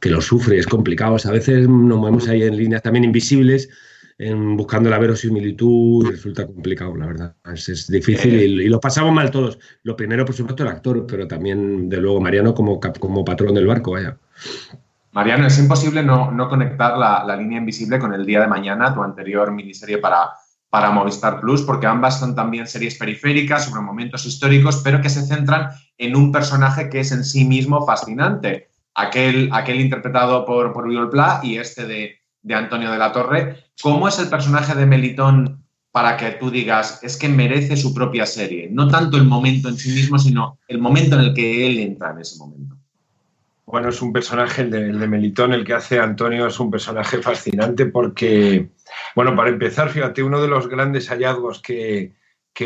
que 0.00 0.10
lo 0.10 0.20
sufre, 0.20 0.58
es 0.58 0.66
complicado, 0.66 1.16
a 1.22 1.30
veces 1.32 1.68
nos 1.68 1.98
movemos 1.98 2.28
ahí 2.28 2.42
en 2.42 2.56
líneas 2.56 2.82
también 2.82 3.04
invisibles, 3.04 3.68
buscando 4.56 4.90
la 4.90 4.98
verosimilitud 4.98 6.06
y 6.06 6.10
resulta 6.10 6.46
complicado, 6.46 6.96
la 6.96 7.06
verdad. 7.06 7.36
Es, 7.54 7.86
difícil 7.88 8.60
y, 8.60 8.68
lo 8.68 8.80
pasamos 8.80 9.12
mal 9.12 9.30
todos. 9.30 9.58
Lo 9.84 9.96
primero, 9.96 10.24
por 10.24 10.34
supuesto, 10.34 10.64
el 10.64 10.70
actor, 10.70 11.06
pero 11.06 11.28
también, 11.28 11.88
de 11.88 11.98
luego, 11.98 12.20
Mariano 12.20 12.54
como, 12.54 12.80
como 12.80 13.24
patrón 13.24 13.54
del 13.54 13.66
barco, 13.66 13.92
vaya. 13.92 14.18
Mariano, 15.18 15.48
es 15.48 15.58
imposible 15.58 16.04
no, 16.04 16.48
conectar 16.48 16.96
la, 16.96 17.34
línea 17.34 17.58
invisible 17.58 17.98
con 17.98 18.14
el 18.14 18.24
día 18.24 18.40
de 18.40 18.46
mañana, 18.46 18.94
tu 18.94 19.02
anterior 19.02 19.50
miniserie 19.50 19.98
para, 19.98 20.30
para 20.70 20.92
Movistar 20.92 21.40
Plus, 21.40 21.62
porque 21.62 21.88
ambas 21.88 22.20
son 22.20 22.36
también 22.36 22.68
series 22.68 22.94
periféricas 22.94 23.64
sobre 23.64 23.80
momentos 23.80 24.24
históricos, 24.26 24.80
pero 24.84 25.00
que 25.00 25.10
se 25.10 25.26
centran 25.26 25.70
en 25.96 26.14
un 26.14 26.30
personaje 26.30 26.88
que 26.88 27.00
es 27.00 27.10
en 27.10 27.24
sí 27.24 27.44
mismo 27.44 27.84
fascinante. 27.84 28.68
Aquel, 28.94 29.50
aquel 29.52 29.80
interpretado 29.80 30.44
por, 30.46 30.72
por 30.72 30.88
Viola 30.88 31.10
Pla 31.10 31.40
y 31.42 31.56
este 31.56 31.88
de, 31.88 32.20
de 32.42 32.54
Antonio 32.54 32.92
de 32.92 32.98
la 32.98 33.10
Torre. 33.10 33.56
¿Cómo 33.82 34.06
es 34.06 34.20
el 34.20 34.28
personaje 34.28 34.76
de 34.76 34.86
Melitón 34.86 35.64
para 35.90 36.16
que 36.16 36.30
tú 36.30 36.48
digas, 36.48 37.00
es 37.02 37.16
que 37.16 37.28
merece 37.28 37.76
su 37.76 37.92
propia 37.92 38.24
serie? 38.24 38.68
No 38.70 38.86
tanto 38.86 39.16
el 39.16 39.24
momento 39.24 39.68
en 39.68 39.78
sí 39.78 39.90
mismo, 39.90 40.16
sino 40.16 40.60
el 40.68 40.78
momento 40.78 41.16
en 41.16 41.22
el 41.22 41.34
que 41.34 41.66
él 41.66 41.80
entra 41.80 42.12
en 42.12 42.20
ese 42.20 42.38
momento. 42.38 42.77
Bueno, 43.70 43.90
es 43.90 44.00
un 44.00 44.14
personaje, 44.14 44.62
el 44.62 44.70
de, 44.70 45.06
Melitón, 45.06 45.52
el 45.52 45.62
que 45.62 45.74
hace 45.74 45.98
Antonio, 46.00 46.46
es 46.46 46.58
un 46.58 46.70
personaje 46.70 47.20
fascinante 47.20 47.84
porque, 47.84 48.70
bueno, 49.14 49.36
para 49.36 49.50
empezar, 49.50 49.90
fíjate, 49.90 50.22
uno 50.22 50.40
de 50.40 50.48
los 50.48 50.68
grandes 50.68 51.10
hallazgos 51.10 51.60
que, 51.60 52.14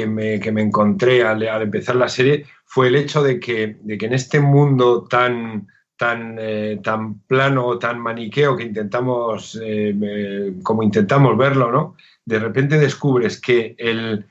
me, 0.06 0.34
encontré 0.36 1.24
al, 1.24 1.42
empezar 1.42 1.96
la 1.96 2.08
serie 2.08 2.46
fue 2.64 2.86
el 2.86 2.94
hecho 2.94 3.20
de 3.20 3.40
que, 3.40 3.78
de 3.80 3.98
que 3.98 4.06
en 4.06 4.12
este 4.12 4.38
mundo 4.38 5.02
tan, 5.10 5.66
tan, 5.96 6.36
eh, 6.38 6.78
tan 6.84 7.18
plano, 7.22 7.80
tan 7.80 7.98
maniqueo 7.98 8.56
que 8.56 8.62
intentamos, 8.62 9.60
eh, 9.60 10.54
como 10.62 10.84
intentamos 10.84 11.36
verlo, 11.36 11.72
¿no? 11.72 11.96
De 12.24 12.38
repente 12.38 12.78
descubres 12.78 13.40
que 13.40 13.74
el, 13.76 14.24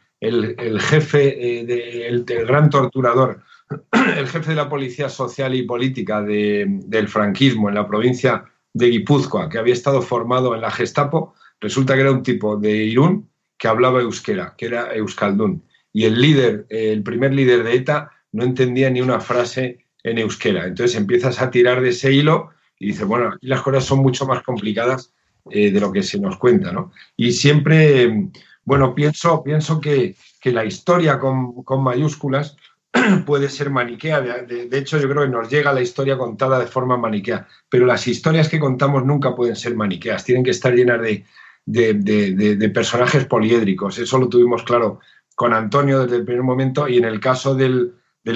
jefe, 0.79 1.59
eh, 1.59 2.07
el, 2.07 2.23
gran 2.45 2.69
torturador, 2.69 3.41
el 4.17 4.27
jefe 4.27 4.51
de 4.51 4.55
la 4.55 4.69
policía 4.69 5.09
social 5.09 5.55
y 5.55 5.63
política 5.63 6.21
del 6.21 7.07
franquismo 7.07 7.69
en 7.69 7.75
la 7.75 7.87
provincia 7.87 8.45
de 8.73 8.89
Guipúzcoa, 8.89 9.49
que 9.49 9.57
había 9.57 9.73
estado 9.73 10.01
formado 10.01 10.55
en 10.55 10.61
la 10.61 10.71
Gestapo, 10.71 11.33
resulta 11.59 11.95
que 11.95 12.01
era 12.01 12.11
un 12.11 12.23
tipo 12.23 12.57
de 12.57 12.71
Irún 12.71 13.29
que 13.57 13.67
hablaba 13.67 14.01
euskera, 14.01 14.55
que 14.57 14.65
era 14.65 14.93
euskaldún. 14.95 15.63
Y 15.93 16.05
el 16.05 16.19
líder, 16.19 16.65
el 16.69 17.03
primer 17.03 17.33
líder 17.33 17.63
de 17.63 17.75
ETA, 17.75 18.11
no 18.31 18.43
entendía 18.43 18.89
ni 18.89 19.01
una 19.01 19.19
frase 19.19 19.85
en 20.03 20.17
euskera. 20.17 20.65
Entonces 20.65 20.97
empiezas 20.97 21.41
a 21.41 21.51
tirar 21.51 21.81
de 21.81 21.89
ese 21.89 22.11
hilo 22.11 22.49
y 22.79 22.87
dices, 22.87 23.05
bueno, 23.05 23.29
aquí 23.29 23.47
las 23.47 23.61
cosas 23.61 23.85
son 23.85 23.99
mucho 23.99 24.25
más 24.25 24.41
complicadas 24.41 25.13
eh, 25.49 25.71
de 25.71 25.79
lo 25.79 25.91
que 25.91 26.03
se 26.03 26.19
nos 26.19 26.37
cuenta, 26.37 26.71
¿no? 26.71 26.91
Y 27.15 27.31
siempre, 27.31 28.29
bueno, 28.63 28.95
pienso, 28.95 29.43
pienso 29.43 29.79
que, 29.79 30.15
la 30.45 30.65
historia 30.65 31.19
con, 31.19 31.83
mayúsculas 31.83 32.57
puede 33.25 33.49
ser 33.49 33.69
maniquea. 33.69 34.21
De, 34.21 34.77
hecho, 34.77 34.97
yo 34.97 35.09
creo 35.09 35.23
que 35.23 35.29
nos 35.29 35.49
llega 35.49 35.73
la 35.73 35.81
historia 35.81 36.17
contada 36.17 36.59
de 36.59 36.67
forma 36.67 36.97
maniquea. 36.97 37.47
Pero 37.69 37.85
las 37.85 38.07
historias 38.07 38.49
que 38.49 38.59
contamos 38.59 39.05
nunca 39.05 39.35
pueden 39.35 39.55
ser 39.55 39.75
maniqueas. 39.75 40.23
Tienen 40.23 40.43
que 40.43 40.51
estar 40.51 40.73
llenas 40.73 40.99
de, 41.65 42.71
personajes 42.73 43.25
poliédricos. 43.25 43.97
Eso 43.97 44.17
lo 44.17 44.29
tuvimos 44.29 44.63
claro 44.63 44.99
con 45.35 45.53
Antonio 45.53 46.03
desde 46.03 46.17
el 46.17 46.25
primer 46.25 46.43
momento. 46.43 46.87
Y 46.87 46.97
en 46.97 47.05
el 47.05 47.19
caso 47.19 47.55
del, 47.55 47.93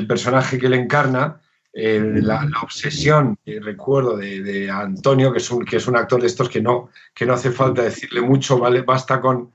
personaje 0.08 0.58
que 0.58 0.68
él 0.68 0.74
encarna, 0.74 1.42
la, 1.74 2.50
obsesión, 2.64 3.38
recuerdo, 3.46 4.16
de, 4.16 4.72
Antonio, 4.72 5.34
que 5.34 5.40
es, 5.40 5.52
un, 5.52 5.98
actor 5.98 6.22
de 6.22 6.28
estos 6.28 6.48
que 6.48 6.62
no, 6.62 6.90
que 7.14 7.26
no 7.26 7.34
hace 7.34 7.52
falta 7.52 7.82
decirle 7.82 8.22
mucho, 8.22 8.58
basta 8.60 9.20
con 9.20 9.52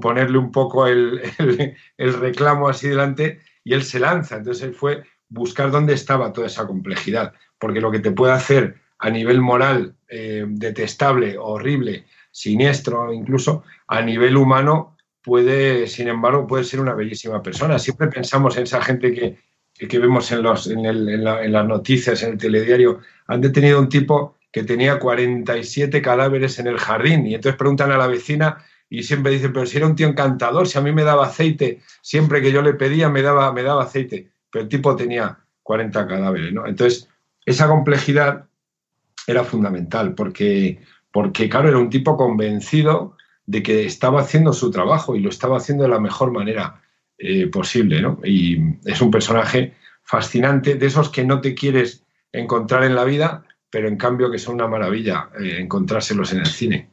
ponerle 0.00 0.38
un 0.38 0.50
poco 0.50 0.86
el, 0.86 1.20
reclamo 1.98 2.68
así 2.68 2.88
delante 2.88 3.40
y 3.68 3.74
él 3.74 3.82
se 3.82 4.00
lanza. 4.00 4.36
Entonces 4.36 4.64
él 4.64 4.74
fue 4.74 5.02
buscar 5.28 5.70
dónde 5.70 5.92
estaba 5.92 6.32
toda 6.32 6.46
esa 6.46 6.66
complejidad, 6.66 7.34
porque 7.58 7.82
lo 7.82 7.90
que 7.90 7.98
te 7.98 8.12
puede 8.12 8.32
hacer 8.32 8.76
a 8.98 9.10
nivel 9.10 9.42
moral 9.42 9.94
eh, 10.08 10.46
detestable, 10.48 11.36
horrible, 11.38 12.06
siniestro 12.30 13.12
incluso, 13.12 13.64
a 13.86 14.00
nivel 14.00 14.38
humano 14.38 14.96
puede, 15.22 15.86
sin 15.86 16.08
embargo, 16.08 16.46
puede 16.46 16.64
ser 16.64 16.80
una 16.80 16.94
bellísima 16.94 17.42
persona. 17.42 17.78
Siempre 17.78 18.08
pensamos 18.08 18.56
en 18.56 18.62
esa 18.62 18.80
gente 18.80 19.12
que, 19.12 19.36
que 19.86 19.98
vemos 19.98 20.32
en, 20.32 20.42
los, 20.42 20.66
en, 20.66 21.52
las 21.52 21.66
noticias, 21.66 22.22
en 22.22 22.32
el 22.32 22.38
telediario, 22.38 23.00
han 23.26 23.42
detenido 23.42 23.76
a 23.76 23.82
un 23.82 23.90
tipo 23.90 24.38
que 24.50 24.64
tenía 24.64 24.98
47 24.98 26.00
cadáveres 26.00 26.58
en 26.58 26.68
el 26.68 26.78
jardín 26.78 27.26
y 27.26 27.34
entonces 27.34 27.58
preguntan 27.58 27.92
a 27.92 27.98
la 27.98 28.06
vecina 28.06 28.64
y 28.90 29.02
siempre 29.02 29.32
dicen, 29.32 29.52
pero 29.52 29.66
si 29.66 29.76
era 29.76 29.86
un 29.86 29.96
tío 29.96 30.08
encantador, 30.08 30.66
si 30.66 30.78
a 30.78 30.80
mí 30.80 30.92
me 30.92 31.04
daba 31.04 31.26
aceite, 31.26 31.80
siempre 32.02 32.40
que 32.40 32.52
yo 32.52 32.62
le 32.62 32.74
pedía 32.74 33.08
me 33.08 33.22
daba, 33.22 33.52
me 33.52 33.62
daba 33.62 33.84
aceite, 33.84 34.30
pero 34.50 34.62
el 34.62 34.68
tipo 34.68 34.96
tenía 34.96 35.38
40 35.62 36.06
cadáveres, 36.06 36.52
¿no? 36.52 36.66
Entonces, 36.66 37.08
esa 37.44 37.68
complejidad 37.68 38.46
era 39.26 39.44
fundamental 39.44 40.14
porque, 40.14 40.80
porque 41.12 41.48
claro, 41.48 41.68
era 41.68 41.78
un 41.78 41.90
tipo 41.90 42.16
convencido 42.16 43.16
de 43.46 43.62
que 43.62 43.86
estaba 43.86 44.20
haciendo 44.20 44.52
su 44.52 44.70
trabajo 44.70 45.16
y 45.16 45.20
lo 45.20 45.30
estaba 45.30 45.56
haciendo 45.56 45.84
de 45.84 45.90
la 45.90 46.00
mejor 46.00 46.32
manera 46.32 46.82
eh, 47.18 47.46
posible. 47.48 48.00
¿no? 48.00 48.20
Y 48.22 48.76
es 48.84 49.00
un 49.00 49.10
personaje 49.10 49.74
fascinante, 50.04 50.74
de 50.76 50.86
esos 50.86 51.10
que 51.10 51.24
no 51.24 51.40
te 51.40 51.54
quieres 51.54 52.04
encontrar 52.32 52.84
en 52.84 52.94
la 52.94 53.04
vida, 53.04 53.44
pero 53.70 53.88
en 53.88 53.96
cambio 53.96 54.30
que 54.30 54.38
son 54.38 54.54
una 54.54 54.68
maravilla 54.68 55.30
eh, 55.40 55.56
encontrárselos 55.60 56.32
en 56.32 56.40
el 56.40 56.46
cine. 56.46 56.90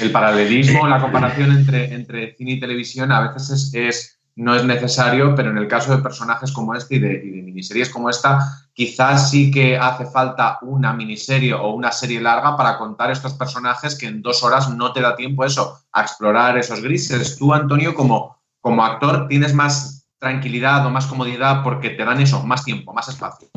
El 0.00 0.10
paralelismo, 0.10 0.86
la 0.86 1.00
comparación 1.00 1.52
entre, 1.52 1.94
entre 1.94 2.34
cine 2.36 2.52
y 2.52 2.60
televisión 2.60 3.12
a 3.12 3.32
veces 3.32 3.70
es, 3.74 4.18
no 4.36 4.54
es 4.54 4.64
necesario, 4.64 5.34
pero 5.34 5.50
en 5.50 5.58
el 5.58 5.68
caso 5.68 5.94
de 5.94 6.02
personajes 6.02 6.52
como 6.52 6.74
este 6.74 6.96
y 6.96 6.98
de, 6.98 7.22
y 7.24 7.30
de, 7.30 7.42
miniseries 7.42 7.90
como 7.90 8.08
esta, 8.08 8.66
quizás 8.72 9.30
sí 9.30 9.50
que 9.50 9.76
hace 9.76 10.06
falta 10.06 10.58
una 10.62 10.92
miniserie 10.92 11.54
o 11.54 11.70
una 11.70 11.92
serie 11.92 12.20
larga 12.20 12.56
para 12.56 12.78
contar 12.78 13.10
estos 13.10 13.34
personajes 13.34 13.96
que 13.96 14.06
en 14.06 14.22
dos 14.22 14.42
horas 14.42 14.70
no 14.70 14.92
te 14.92 15.00
da 15.00 15.16
tiempo 15.16 15.44
eso, 15.44 15.78
a 15.92 16.02
explorar 16.02 16.56
esos 16.56 16.80
grises. 16.80 17.36
Tú, 17.36 17.52
Antonio, 17.52 17.94
como, 17.94 18.38
como 18.60 18.84
actor, 18.84 19.28
tienes 19.28 19.54
más 19.54 20.08
tranquilidad 20.18 20.86
o 20.86 20.90
más 20.90 21.06
comodidad 21.06 21.62
porque 21.62 21.90
te 21.90 22.04
dan 22.04 22.20
eso, 22.20 22.44
más 22.46 22.64
tiempo, 22.64 22.92
más 22.94 23.08
espacio. 23.08 23.48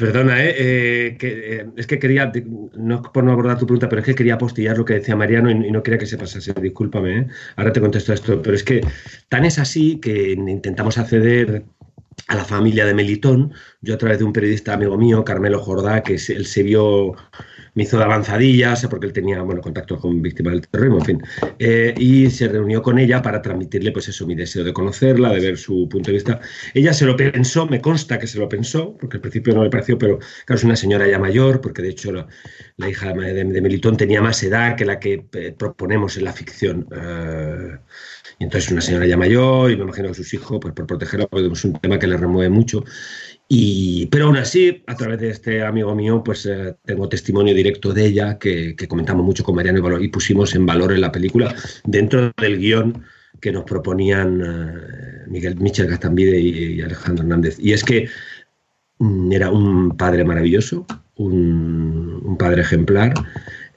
Perdona, 0.00 0.42
¿eh? 0.42 0.54
eh 0.58 1.18
eh, 1.20 1.66
es 1.76 1.86
que 1.86 1.98
quería, 1.98 2.32
no 2.74 3.02
por 3.02 3.22
no 3.22 3.32
abordar 3.32 3.58
tu 3.58 3.66
pregunta, 3.66 3.88
pero 3.88 4.00
es 4.00 4.06
que 4.06 4.14
quería 4.14 4.34
apostillar 4.34 4.78
lo 4.78 4.84
que 4.86 4.94
decía 4.94 5.14
Mariano 5.14 5.50
y, 5.50 5.66
y 5.68 5.70
no 5.70 5.82
quería 5.82 5.98
que 5.98 6.06
se 6.06 6.16
pasase. 6.16 6.54
Discúlpame, 6.54 7.28
ahora 7.56 7.72
te 7.72 7.80
contesto 7.80 8.14
esto, 8.14 8.40
pero 8.40 8.56
es 8.56 8.64
que 8.64 8.80
tan 9.28 9.44
es 9.44 9.58
así 9.58 10.00
que 10.00 10.32
intentamos 10.32 10.96
acceder 10.96 11.64
a 12.28 12.34
la 12.34 12.44
familia 12.44 12.86
de 12.86 12.94
Melitón, 12.94 13.52
yo 13.82 13.94
a 13.94 13.98
través 13.98 14.18
de 14.18 14.24
un 14.24 14.32
periodista 14.32 14.72
amigo 14.72 14.96
mío, 14.96 15.24
Carmelo 15.24 15.58
Jordá, 15.60 16.02
que 16.02 16.14
él 16.14 16.46
se 16.46 16.62
vio 16.62 17.14
me 17.74 17.84
hizo 17.84 17.98
de 17.98 18.04
avanzadillas, 18.04 18.86
porque 18.88 19.06
él 19.06 19.12
tenía 19.12 19.42
bueno, 19.42 19.60
contacto 19.60 19.98
con 19.98 20.22
víctimas 20.22 20.52
del 20.54 20.68
terrorismo, 20.68 20.98
en 20.98 21.04
fin. 21.04 21.22
Eh, 21.58 21.94
y 21.98 22.30
se 22.30 22.48
reunió 22.48 22.82
con 22.82 22.98
ella 22.98 23.22
para 23.22 23.42
transmitirle, 23.42 23.92
pues 23.92 24.08
eso, 24.08 24.26
mi 24.26 24.34
deseo 24.34 24.64
de 24.64 24.72
conocerla, 24.72 25.30
de 25.30 25.40
ver 25.40 25.58
su 25.58 25.88
punto 25.88 26.10
de 26.10 26.14
vista. 26.14 26.40
Ella 26.74 26.92
se 26.92 27.04
lo 27.06 27.16
pensó, 27.16 27.66
me 27.66 27.80
consta 27.80 28.18
que 28.18 28.26
se 28.26 28.38
lo 28.38 28.48
pensó, 28.48 28.96
porque 28.98 29.16
al 29.16 29.20
principio 29.20 29.54
no 29.54 29.64
le 29.64 29.70
pareció, 29.70 29.98
pero 29.98 30.18
claro, 30.44 30.58
es 30.58 30.64
una 30.64 30.76
señora 30.76 31.06
ya 31.08 31.18
mayor, 31.18 31.60
porque 31.60 31.82
de 31.82 31.90
hecho 31.90 32.12
la, 32.12 32.26
la 32.76 32.88
hija 32.88 33.12
de, 33.12 33.44
de, 33.44 33.60
Melitón 33.60 33.96
tenía 33.96 34.20
más 34.22 34.42
edad 34.42 34.76
que 34.76 34.84
la 34.84 34.98
que 34.98 35.26
eh, 35.32 35.54
proponemos 35.56 36.16
en 36.16 36.24
la 36.24 36.32
ficción. 36.32 36.86
Uh, 36.90 37.78
y 38.38 38.44
entonces 38.44 38.70
una 38.72 38.80
señora 38.80 39.06
ya 39.06 39.16
mayor, 39.16 39.70
y 39.70 39.76
me 39.76 39.82
imagino 39.82 40.08
que 40.08 40.14
sus 40.14 40.32
hijos, 40.32 40.58
pues 40.60 40.72
por 40.74 40.86
protegerla, 40.86 41.26
porque 41.26 41.48
es 41.52 41.64
un 41.64 41.74
tema 41.74 41.98
que 41.98 42.06
le 42.06 42.16
remueve 42.16 42.48
mucho. 42.48 42.84
Y, 43.52 44.06
pero 44.06 44.26
aún 44.26 44.36
así, 44.36 44.84
a 44.86 44.94
través 44.94 45.18
de 45.18 45.30
este 45.30 45.64
amigo 45.64 45.92
mío, 45.92 46.22
pues 46.22 46.46
eh, 46.46 46.76
tengo 46.84 47.08
testimonio 47.08 47.52
directo 47.52 47.92
de 47.92 48.06
ella 48.06 48.38
que, 48.38 48.76
comentamos 48.88 49.26
mucho 49.26 49.42
con 49.42 49.56
Mariano 49.56 49.98
y, 49.98 50.04
y, 50.04 50.08
pusimos 50.08 50.54
en 50.54 50.66
valor 50.66 50.92
en 50.92 51.00
la 51.00 51.10
película 51.10 51.52
dentro 51.84 52.30
del 52.40 52.58
guion 52.58 53.02
que 53.40 53.50
nos 53.50 53.64
proponían 53.64 54.40
uh, 54.40 55.30
Miguel 55.30 55.56
Michel 55.56 55.88
Gastambide 55.88 56.38
y, 56.38 56.80
Alejandro 56.80 57.24
Hernández. 57.24 57.56
Y 57.58 57.72
es 57.72 57.82
que 57.82 58.08
mm, 59.00 59.32
era 59.32 59.50
un 59.50 59.96
padre 59.96 60.24
maravilloso, 60.24 60.86
un, 61.16 62.22
un 62.24 62.38
padre 62.38 62.62
ejemplar, 62.62 63.14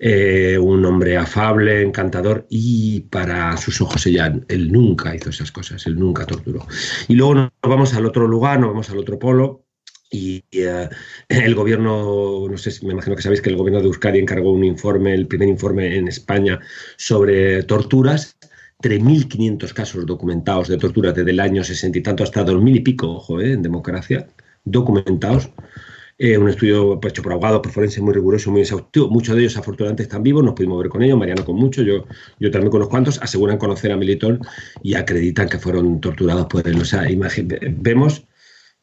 eh, 0.06 0.58
un 0.58 0.84
hombre 0.84 1.16
afable, 1.18 1.82
encantador 1.82 2.46
y 2.50 3.00
para 3.10 3.56
sus 3.56 3.80
ojos 3.80 4.06
ella, 4.06 4.34
él 4.50 4.70
nunca 4.70 5.16
hizo 5.16 5.30
esas 5.30 5.50
cosas, 5.50 5.88
él 5.88 5.98
nunca 5.98 6.26
torturó. 6.26 6.68
Y 7.08 7.16
luego 7.16 7.36
nos 7.36 7.52
vamos 7.62 7.94
al 7.94 8.06
otro 8.06 8.28
lugar, 8.28 8.60
nos 8.60 8.72
vamos 8.72 8.90
al 8.90 8.98
otro 8.98 9.18
polo, 9.18 9.63
y 10.14 10.44
uh, 10.60 10.88
el 11.28 11.56
gobierno, 11.56 12.48
no 12.48 12.58
sé, 12.58 12.72
me 12.86 12.94
imagino 12.94 13.16
que 13.16 13.24
sabéis 13.24 13.42
que 13.42 13.50
el 13.50 13.58
gobierno 13.58 13.82
de 13.82 13.88
Euskadi 13.88 14.20
encargó 14.20 14.54
un 14.54 14.64
informe, 14.64 15.14
el 15.14 15.28
primer 15.28 15.50
informe 15.50 15.98
en 15.98 16.08
España 16.08 16.60
sobre 16.96 17.64
torturas. 17.64 18.38
3.500 18.82 19.74
casos 19.74 20.06
documentados 20.06 20.68
de 20.68 20.78
torturas 20.78 21.16
desde 21.16 21.32
el 21.32 21.40
año 21.40 21.64
60 21.64 21.98
y 21.98 22.02
tanto 22.02 22.24
hasta 22.24 22.44
2000 22.44 22.76
y 22.76 22.80
pico, 22.82 23.12
ojo, 23.14 23.40
eh, 23.40 23.54
en 23.54 23.62
democracia, 23.62 24.28
documentados. 24.66 25.50
Eh, 26.18 26.38
un 26.38 26.50
estudio 26.50 27.00
pues, 27.00 27.14
hecho 27.14 27.24
por 27.24 27.32
abogados, 27.32 27.62
por 27.62 27.72
forenses 27.72 28.04
muy 28.04 28.14
riguroso, 28.14 28.52
muy 28.52 28.62
exhaustivo. 28.62 29.08
Muchos 29.10 29.36
de 29.36 29.42
ellos 29.42 29.58
afortunadamente 29.58 30.04
están 30.04 30.22
vivos, 30.22 30.44
nos 30.44 30.54
pudimos 30.54 30.80
ver 30.80 30.90
con 30.90 31.02
ellos, 31.02 31.18
Mariano 31.18 31.46
con 31.46 31.56
muchos, 31.56 31.86
yo, 31.86 32.06
yo 32.40 32.52
también 32.52 32.72
con 32.72 32.82
unos 32.82 32.90
cuantos, 32.90 33.22
aseguran 33.22 33.58
conocer 33.58 33.92
a 33.92 33.98
Melitón 33.98 34.42
y 34.84 34.96
acreditan 34.96 35.48
que 35.48 35.60
fueron 35.60 36.02
torturados 36.02 36.48
por 36.48 36.68
él. 36.68 36.80
O 36.82 36.86
sea, 36.86 37.08
vemos 37.78 38.28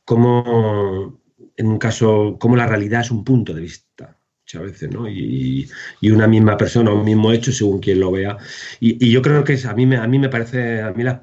cómo 0.04 1.19
en 1.60 1.66
un 1.66 1.78
caso, 1.78 2.36
cómo 2.40 2.56
la 2.56 2.66
realidad 2.66 3.02
es 3.02 3.10
un 3.10 3.22
punto 3.22 3.52
de 3.52 3.60
vista 3.60 4.16
muchas 4.42 4.62
veces, 4.62 4.90
¿no? 4.90 5.08
Y, 5.08 5.68
y, 6.00 6.10
una 6.10 6.26
misma 6.26 6.56
persona, 6.56 6.90
un 6.90 7.04
mismo 7.04 7.32
hecho, 7.32 7.52
según 7.52 7.80
quien 7.80 8.00
lo 8.00 8.10
vea. 8.10 8.38
Y, 8.80 9.04
y 9.04 9.12
yo 9.12 9.20
creo 9.22 9.44
que 9.44 9.52
es, 9.52 9.66
a, 9.66 9.74
mí 9.74 9.86
me, 9.86 9.96
a 9.96 10.06
mí 10.06 10.18
me 10.18 10.30
parece, 10.30 10.80
a 10.80 10.90
mí 10.92 11.04
las, 11.04 11.18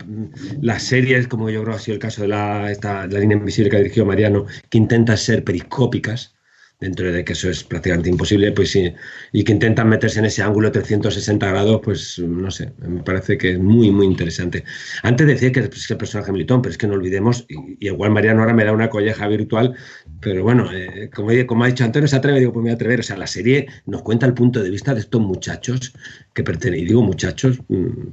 las 0.62 0.84
series, 0.84 1.28
como 1.28 1.50
yo 1.50 1.64
creo 1.64 1.76
ha 1.76 1.80
sido 1.80 1.96
el 1.96 2.00
caso 2.00 2.22
de 2.22 2.30
la, 2.30 2.72
esta, 2.72 3.08
la 3.08 3.20
línea 3.20 3.38
invisible 3.38 3.70
que 3.70 3.78
ha 3.78 3.80
dirigido 3.80 4.06
Mariano, 4.06 4.46
que 4.70 4.78
intentan 4.78 5.18
ser 5.18 5.44
periscópicas, 5.44 6.37
dentro 6.80 7.12
de 7.12 7.26
que 7.26 7.34
eso 7.34 7.50
es 7.50 7.64
prácticamente 7.64 8.10
imposible, 8.10 8.52
pues 8.52 8.72
sí, 8.72 8.94
y 9.32 9.44
que 9.44 9.52
intentan 9.52 9.90
meterse 9.90 10.20
en 10.20 10.26
ese 10.26 10.44
ángulo 10.44 10.72
360 10.72 11.48
grados, 11.48 11.82
pues 11.84 12.20
no 12.20 12.52
sé, 12.52 12.72
me 12.80 13.02
parece 13.02 13.38
que 13.38 13.54
es 13.54 13.60
muy, 13.60 13.90
muy 13.90 14.06
interesante. 14.06 14.64
Antes 15.02 15.26
decía 15.26 15.52
que 15.52 15.62
es 15.62 15.92
el 15.92 15.98
personaje 15.98 16.32
militón, 16.32 16.62
pero 16.62 16.72
es 16.72 16.78
que 16.78 16.88
no 16.88 16.94
olvidemos, 16.94 17.46
y, 17.50 17.56
y, 17.80 17.88
igual 17.88 18.12
Mariano 18.12 18.42
ahora 18.42 18.54
me 18.54 18.64
da 18.64 18.74
una 18.74 18.90
colleja 18.90 19.28
virtual, 19.28 19.76
pero 20.20 20.44
bueno, 20.44 20.72
eh, 20.72 21.10
como, 21.14 21.32
como, 21.48 21.64
ha 21.64 21.68
dicho 21.68 21.84
Antonio, 21.84 22.08
se 22.08 22.16
atreve, 22.16 22.40
digo, 22.40 22.54
pues 22.54 22.64
me 22.64 22.70
voy 22.70 22.74
a 22.74 22.76
atrever, 22.76 23.00
o 23.00 23.04
sea, 23.04 23.18
la 23.18 23.28
serie 23.28 23.68
nos 23.86 24.04
cuenta 24.04 24.28
el 24.28 24.34
punto 24.34 24.62
de 24.62 24.70
vista 24.70 24.94
de 24.94 25.00
estos 25.00 25.22
muchachos 25.22 25.94
que 26.34 26.44
pertenecen, 26.44 26.84
y 26.84 26.88
digo 26.88 27.02
muchachos, 27.02 27.60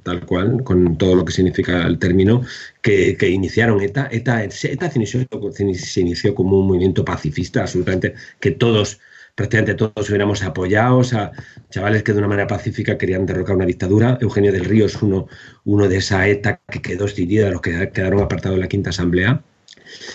tal 0.02 0.24
cual, 0.24 0.64
con 0.64 0.96
todo 0.96 1.14
lo 1.14 1.24
que 1.24 1.32
significa 1.32 1.86
el 1.86 1.98
término, 1.98 2.42
que, 2.80 3.16
que 3.16 3.28
iniciaron 3.28 3.82
ETA. 3.82 4.08
ETA, 4.10 4.44
ETA 4.44 4.90
se, 4.90 4.98
inició, 4.98 5.26
se 5.74 6.00
inició 6.00 6.34
como 6.34 6.60
un 6.60 6.68
movimiento 6.68 7.04
pacifista, 7.04 7.62
absolutamente, 7.62 8.14
que 8.40 8.53
todos, 8.54 9.00
prácticamente 9.34 9.74
todos 9.74 10.08
hubiéramos 10.08 10.42
apoyado, 10.42 11.04
sea, 11.04 11.32
chavales 11.70 12.02
que 12.02 12.12
de 12.12 12.18
una 12.18 12.28
manera 12.28 12.46
pacífica 12.46 12.98
querían 12.98 13.26
derrocar 13.26 13.56
una 13.56 13.66
dictadura. 13.66 14.18
Eugenio 14.20 14.52
del 14.52 14.64
Río 14.64 14.86
es 14.86 15.00
uno, 15.02 15.26
uno 15.64 15.88
de 15.88 15.96
esa 15.98 16.26
ETA 16.28 16.60
que 16.70 16.82
quedó 16.82 17.06
escindida, 17.06 17.50
los 17.50 17.60
que 17.60 17.90
quedaron 17.92 18.20
apartados 18.20 18.56
en 18.56 18.60
la 18.60 18.68
quinta 18.68 18.90
asamblea. 18.90 19.42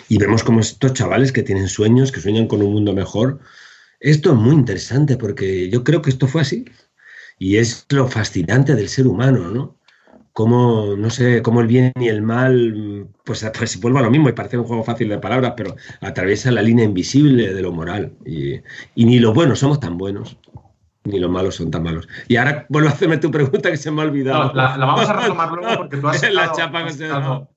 Y 0.07 0.17
vemos 0.17 0.43
como 0.43 0.59
estos 0.59 0.93
chavales 0.93 1.31
que 1.31 1.43
tienen 1.43 1.67
sueños, 1.67 2.11
que 2.11 2.21
sueñan 2.21 2.47
con 2.47 2.61
un 2.61 2.73
mundo 2.73 2.93
mejor. 2.93 3.39
Esto 3.99 4.31
es 4.31 4.37
muy 4.37 4.55
interesante 4.55 5.17
porque 5.17 5.69
yo 5.69 5.83
creo 5.83 6.01
que 6.01 6.09
esto 6.09 6.27
fue 6.27 6.41
así. 6.41 6.65
Y 7.37 7.57
es 7.57 7.85
lo 7.89 8.07
fascinante 8.07 8.75
del 8.75 8.89
ser 8.89 9.07
humano, 9.07 9.49
¿no? 9.51 9.78
Cómo, 10.39 10.95
no 10.97 11.09
sé, 11.09 11.41
cómo 11.41 11.59
el 11.59 11.67
bien 11.67 11.91
y 11.99 12.07
el 12.07 12.21
mal, 12.21 13.09
pues, 13.25 13.45
pues 13.57 13.71
se 13.71 13.79
vuelve 13.79 13.99
a 13.99 14.03
lo 14.03 14.09
mismo 14.09 14.29
y 14.29 14.31
parece 14.31 14.57
un 14.57 14.63
juego 14.63 14.85
fácil 14.85 15.09
de 15.09 15.17
palabras, 15.17 15.51
pero 15.57 15.75
atraviesa 15.99 16.49
la 16.49 16.61
línea 16.61 16.85
invisible 16.85 17.53
de 17.53 17.61
lo 17.61 17.73
moral. 17.73 18.13
Y, 18.25 18.53
y 18.95 19.03
ni 19.03 19.19
los 19.19 19.33
buenos 19.33 19.59
somos 19.59 19.81
tan 19.81 19.97
buenos, 19.97 20.37
ni 21.03 21.19
los 21.19 21.29
malos 21.29 21.55
son 21.55 21.69
tan 21.69 21.83
malos. 21.83 22.07
Y 22.29 22.37
ahora 22.37 22.65
vuelvo 22.69 22.87
a 22.87 22.93
hacerme 22.93 23.17
tu 23.17 23.29
pregunta 23.29 23.69
que 23.69 23.75
se 23.75 23.91
me 23.91 24.01
ha 24.01 24.05
olvidado. 24.05 24.45
No, 24.45 24.53
la, 24.53 24.77
la, 24.77 24.85
vamos 24.85 25.09
a 25.09 25.13
retomar 25.19 25.51
luego 25.51 25.75
porque 25.75 25.97
tú 25.97 26.07
has 26.07 26.31
la 26.31 26.53
chapa 26.53 26.85
que 26.85 26.93
se 26.93 27.09
no. 27.09 27.49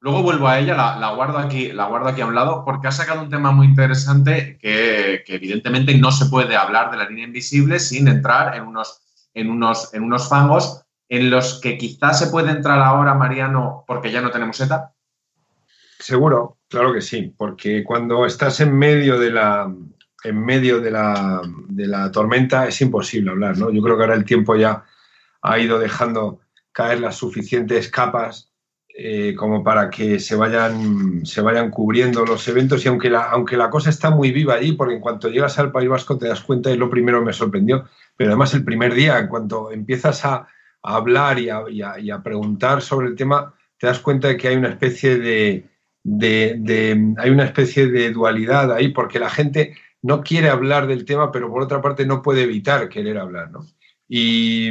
Luego 0.00 0.22
vuelvo 0.22 0.48
a 0.48 0.58
ella, 0.58 0.74
la, 0.74 0.96
la, 0.98 1.12
guardo 1.12 1.36
aquí, 1.36 1.70
la 1.70 1.84
guardo 1.84 2.08
aquí 2.08 2.22
a 2.22 2.26
un 2.26 2.34
lado, 2.34 2.64
porque 2.64 2.88
ha 2.88 2.92
sacado 2.92 3.20
un 3.20 3.28
tema 3.28 3.52
muy 3.52 3.66
interesante 3.66 4.56
que, 4.56 5.22
que, 5.26 5.34
evidentemente 5.34 5.94
no 5.98 6.12
se 6.12 6.24
puede 6.26 6.56
hablar 6.56 6.90
de 6.90 6.96
la 6.96 7.10
línea 7.10 7.26
invisible 7.26 7.78
sin 7.78 8.08
entrar 8.08 8.56
en 8.56 8.62
unos, 8.62 9.02
en, 9.34 9.50
unos, 9.50 9.92
en 9.92 10.02
unos 10.02 10.30
fangos 10.30 10.85
en 11.08 11.30
los 11.30 11.60
que 11.60 11.78
quizás 11.78 12.18
se 12.18 12.28
puede 12.28 12.50
entrar 12.50 12.80
ahora, 12.80 13.14
Mariano, 13.14 13.84
porque 13.86 14.10
ya 14.10 14.20
no 14.20 14.30
tenemos 14.30 14.60
ETA. 14.60 14.92
Seguro, 15.98 16.58
claro 16.68 16.92
que 16.92 17.00
sí, 17.00 17.34
porque 17.36 17.82
cuando 17.84 18.26
estás 18.26 18.60
en 18.60 18.76
medio 18.76 19.18
de 19.18 19.30
la, 19.30 19.72
en 20.24 20.44
medio 20.44 20.80
de 20.80 20.90
la, 20.90 21.40
de 21.68 21.86
la 21.86 22.10
tormenta 22.10 22.66
es 22.66 22.80
imposible 22.80 23.30
hablar, 23.30 23.56
¿no? 23.56 23.70
Yo 23.70 23.82
creo 23.82 23.96
que 23.96 24.02
ahora 24.02 24.14
el 24.14 24.24
tiempo 24.24 24.56
ya 24.56 24.84
ha 25.42 25.58
ido 25.58 25.78
dejando 25.78 26.40
caer 26.72 27.00
las 27.00 27.16
suficientes 27.16 27.88
capas 27.88 28.52
eh, 28.98 29.34
como 29.36 29.62
para 29.62 29.90
que 29.90 30.18
se 30.18 30.36
vayan, 30.36 31.24
se 31.24 31.40
vayan 31.42 31.70
cubriendo 31.70 32.24
los 32.24 32.46
eventos 32.48 32.84
y 32.84 32.88
aunque 32.88 33.10
la, 33.10 33.24
aunque 33.30 33.56
la 33.56 33.70
cosa 33.70 33.90
está 33.90 34.10
muy 34.10 34.32
viva 34.32 34.54
allí, 34.54 34.72
porque 34.72 34.94
en 34.94 35.00
cuanto 35.00 35.28
llegas 35.28 35.58
al 35.58 35.70
País 35.70 35.88
Vasco 35.88 36.18
te 36.18 36.28
das 36.28 36.40
cuenta 36.40 36.70
y 36.70 36.76
lo 36.76 36.90
primero 36.90 37.22
me 37.22 37.32
sorprendió, 37.32 37.84
pero 38.16 38.30
además 38.30 38.54
el 38.54 38.64
primer 38.64 38.94
día, 38.94 39.18
en 39.18 39.28
cuanto 39.28 39.70
empiezas 39.70 40.24
a, 40.24 40.48
a 40.86 40.96
hablar 40.96 41.38
y 41.40 41.50
a, 41.50 42.22
preguntar 42.22 42.80
sobre 42.80 43.08
el 43.08 43.16
tema, 43.16 43.52
te 43.76 43.88
das 43.88 43.98
cuenta 43.98 44.28
de 44.28 44.36
que 44.36 44.48
hay 44.48 44.56
una 44.56 44.68
especie 44.68 45.18
de, 45.18 45.64
hay 47.18 47.30
una 47.30 47.44
especie 47.44 47.88
de 47.88 48.12
dualidad 48.12 48.72
ahí, 48.72 48.88
porque 48.88 49.18
la 49.18 49.28
gente 49.28 49.74
no 50.02 50.22
quiere 50.22 50.48
hablar 50.48 50.86
del 50.86 51.04
tema, 51.04 51.32
pero 51.32 51.50
por 51.50 51.62
otra 51.62 51.82
parte 51.82 52.06
no 52.06 52.22
puede 52.22 52.42
evitar 52.42 52.88
querer 52.88 53.18
hablar, 53.18 53.50
¿no? 53.50 53.66
Y, 54.08 54.70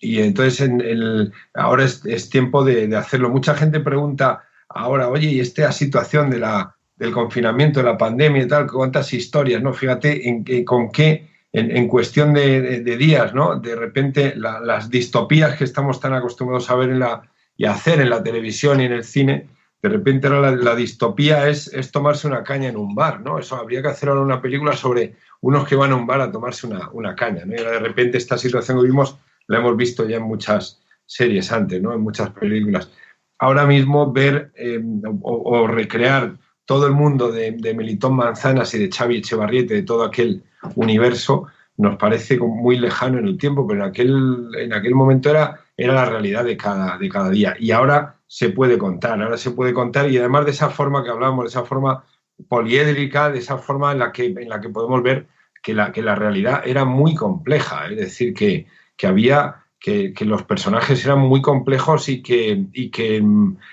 y, 0.00 0.20
entonces 0.20 0.62
en 0.62 0.80
el, 0.80 1.30
ahora 1.52 1.84
es, 1.84 2.04
es 2.06 2.30
tiempo 2.30 2.64
de, 2.64 2.88
de, 2.88 2.96
hacerlo. 2.96 3.28
Mucha 3.28 3.54
gente 3.54 3.80
pregunta 3.80 4.44
ahora, 4.70 5.10
oye, 5.10 5.28
¿y 5.28 5.40
esta 5.40 5.70
situación 5.70 6.30
de 6.30 6.38
la, 6.38 6.74
del 6.96 7.12
confinamiento, 7.12 7.80
de 7.80 7.86
la 7.86 7.98
pandemia 7.98 8.44
y 8.44 8.48
tal? 8.48 8.66
¿Cuántas 8.66 9.12
historias? 9.12 9.62
¿no? 9.62 9.74
Fíjate 9.74 10.26
en, 10.26 10.44
en, 10.46 10.64
con 10.64 10.90
qué 10.90 11.33
en, 11.56 11.86
cuestión 11.86 12.34
de, 12.34 12.80
días, 12.98 13.32
¿no? 13.32 13.60
De 13.60 13.76
repente 13.76 14.34
las 14.36 14.90
distopías 14.90 15.56
que 15.56 15.64
estamos 15.64 16.00
tan 16.00 16.12
acostumbrados 16.12 16.68
a 16.68 16.74
ver 16.74 16.90
en 16.90 16.98
la, 16.98 17.30
y 17.56 17.64
a 17.64 17.72
hacer 17.72 18.00
en 18.00 18.10
la 18.10 18.22
televisión 18.22 18.80
y 18.80 18.86
en 18.86 18.92
el 18.92 19.04
cine, 19.04 19.48
de 19.80 19.88
repente 19.88 20.26
ahora 20.26 20.50
la, 20.50 20.74
distopía 20.74 21.48
es, 21.48 21.70
tomarse 21.92 22.26
una 22.26 22.42
caña 22.42 22.68
en 22.68 22.76
un 22.76 22.94
bar, 22.96 23.20
¿no? 23.20 23.38
Eso 23.38 23.54
habría 23.54 23.82
que 23.82 23.88
hacer 23.88 24.08
ahora 24.08 24.22
una 24.22 24.42
película 24.42 24.72
sobre 24.72 25.14
unos 25.42 25.68
que 25.68 25.76
van 25.76 25.92
a 25.92 25.96
un 25.96 26.08
bar 26.08 26.22
a 26.22 26.32
tomarse 26.32 26.66
una, 26.66 27.14
caña, 27.14 27.44
¿no? 27.44 27.54
De 27.54 27.78
repente 27.78 28.18
esta 28.18 28.36
situación 28.36 28.80
que 28.80 28.86
vimos 28.86 29.16
la 29.46 29.58
hemos 29.58 29.76
visto 29.76 30.08
ya 30.08 30.16
en 30.16 30.24
muchas 30.24 30.82
series 31.06 31.52
antes, 31.52 31.80
¿no? 31.80 31.92
En 31.92 32.00
muchas 32.00 32.30
películas. 32.30 32.90
Ahora 33.38 33.64
mismo 33.64 34.12
ver 34.12 34.50
eh, 34.56 34.82
o, 35.22 35.68
recrear 35.68 36.36
todo 36.66 36.86
el 36.86 36.92
mundo 36.92 37.30
de, 37.30 37.52
Melitón 37.74 38.16
Manzanas 38.16 38.74
y 38.74 38.78
de 38.78 38.90
Xavi 38.90 39.18
Echevarriete, 39.18 39.74
de 39.74 39.82
todo 39.82 40.04
aquel 40.04 40.42
universo, 40.74 41.46
nos 41.76 41.96
parece 41.96 42.38
muy 42.38 42.78
lejano 42.78 43.18
en 43.18 43.26
el 43.26 43.38
tiempo, 43.38 43.66
pero 43.66 43.82
en 43.82 43.90
aquel, 43.90 44.48
en 44.58 44.72
aquel 44.72 44.94
momento 44.94 45.30
era, 45.30 45.60
era 45.76 45.94
la 45.94 46.04
realidad 46.04 46.44
de 46.44 46.56
cada, 46.56 46.96
de 46.98 47.08
cada 47.08 47.30
día. 47.30 47.56
Y 47.58 47.72
ahora 47.72 48.16
se 48.26 48.50
puede 48.50 48.78
contar, 48.78 49.20
ahora 49.20 49.36
se 49.36 49.50
puede 49.50 49.72
contar 49.72 50.10
y 50.10 50.18
además 50.18 50.44
de 50.44 50.52
esa 50.52 50.70
forma 50.70 51.04
que 51.04 51.10
hablamos, 51.10 51.44
de 51.44 51.48
esa 51.48 51.64
forma 51.64 52.04
poliédrica, 52.48 53.30
de 53.30 53.38
esa 53.38 53.58
forma 53.58 53.92
en 53.92 53.98
la 53.98 54.12
que, 54.12 54.26
en 54.26 54.48
la 54.48 54.60
que 54.60 54.68
podemos 54.68 55.02
ver 55.02 55.26
que 55.62 55.74
la, 55.74 55.92
que 55.92 56.02
la 56.02 56.14
realidad 56.14 56.62
era 56.64 56.84
muy 56.84 57.14
compleja, 57.14 57.86
es 57.88 57.96
decir, 57.96 58.34
que, 58.34 58.66
que 58.96 59.06
había 59.06 59.63
que, 59.84 60.24
los 60.24 60.44
personajes 60.44 61.04
eran 61.04 61.18
muy 61.18 61.42
complejos 61.42 62.08
y 62.08 62.22
que, 62.22 62.64
y 62.72 62.88
que, 62.88 63.22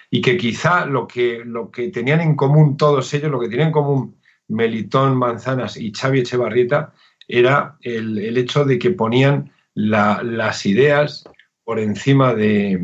y 0.10 0.20
que 0.20 0.36
quizá 0.36 0.86
lo 0.86 1.08
que, 1.08 1.42
lo 1.46 1.72
que 1.72 1.88
tenían 1.88 2.20
en 2.20 2.36
común 2.36 2.76
todos 2.76 3.14
ellos, 3.14 3.32
lo 3.32 3.40
que 3.40 3.48
tenían 3.48 3.68
en 3.68 3.74
común 3.74 4.18
Melitón 4.50 5.16
Manzanas 5.16 5.78
y 5.78 5.94
Xavi 5.94 6.20
Echevarrieta, 6.20 6.92
era 7.30 7.78
el, 7.80 8.38
hecho 8.38 8.66
de 8.66 8.78
que 8.78 8.92
ponían 8.92 9.54
las 9.74 10.66
ideas 10.66 11.24
por 11.64 11.80
encima 11.80 12.34
de, 12.34 12.78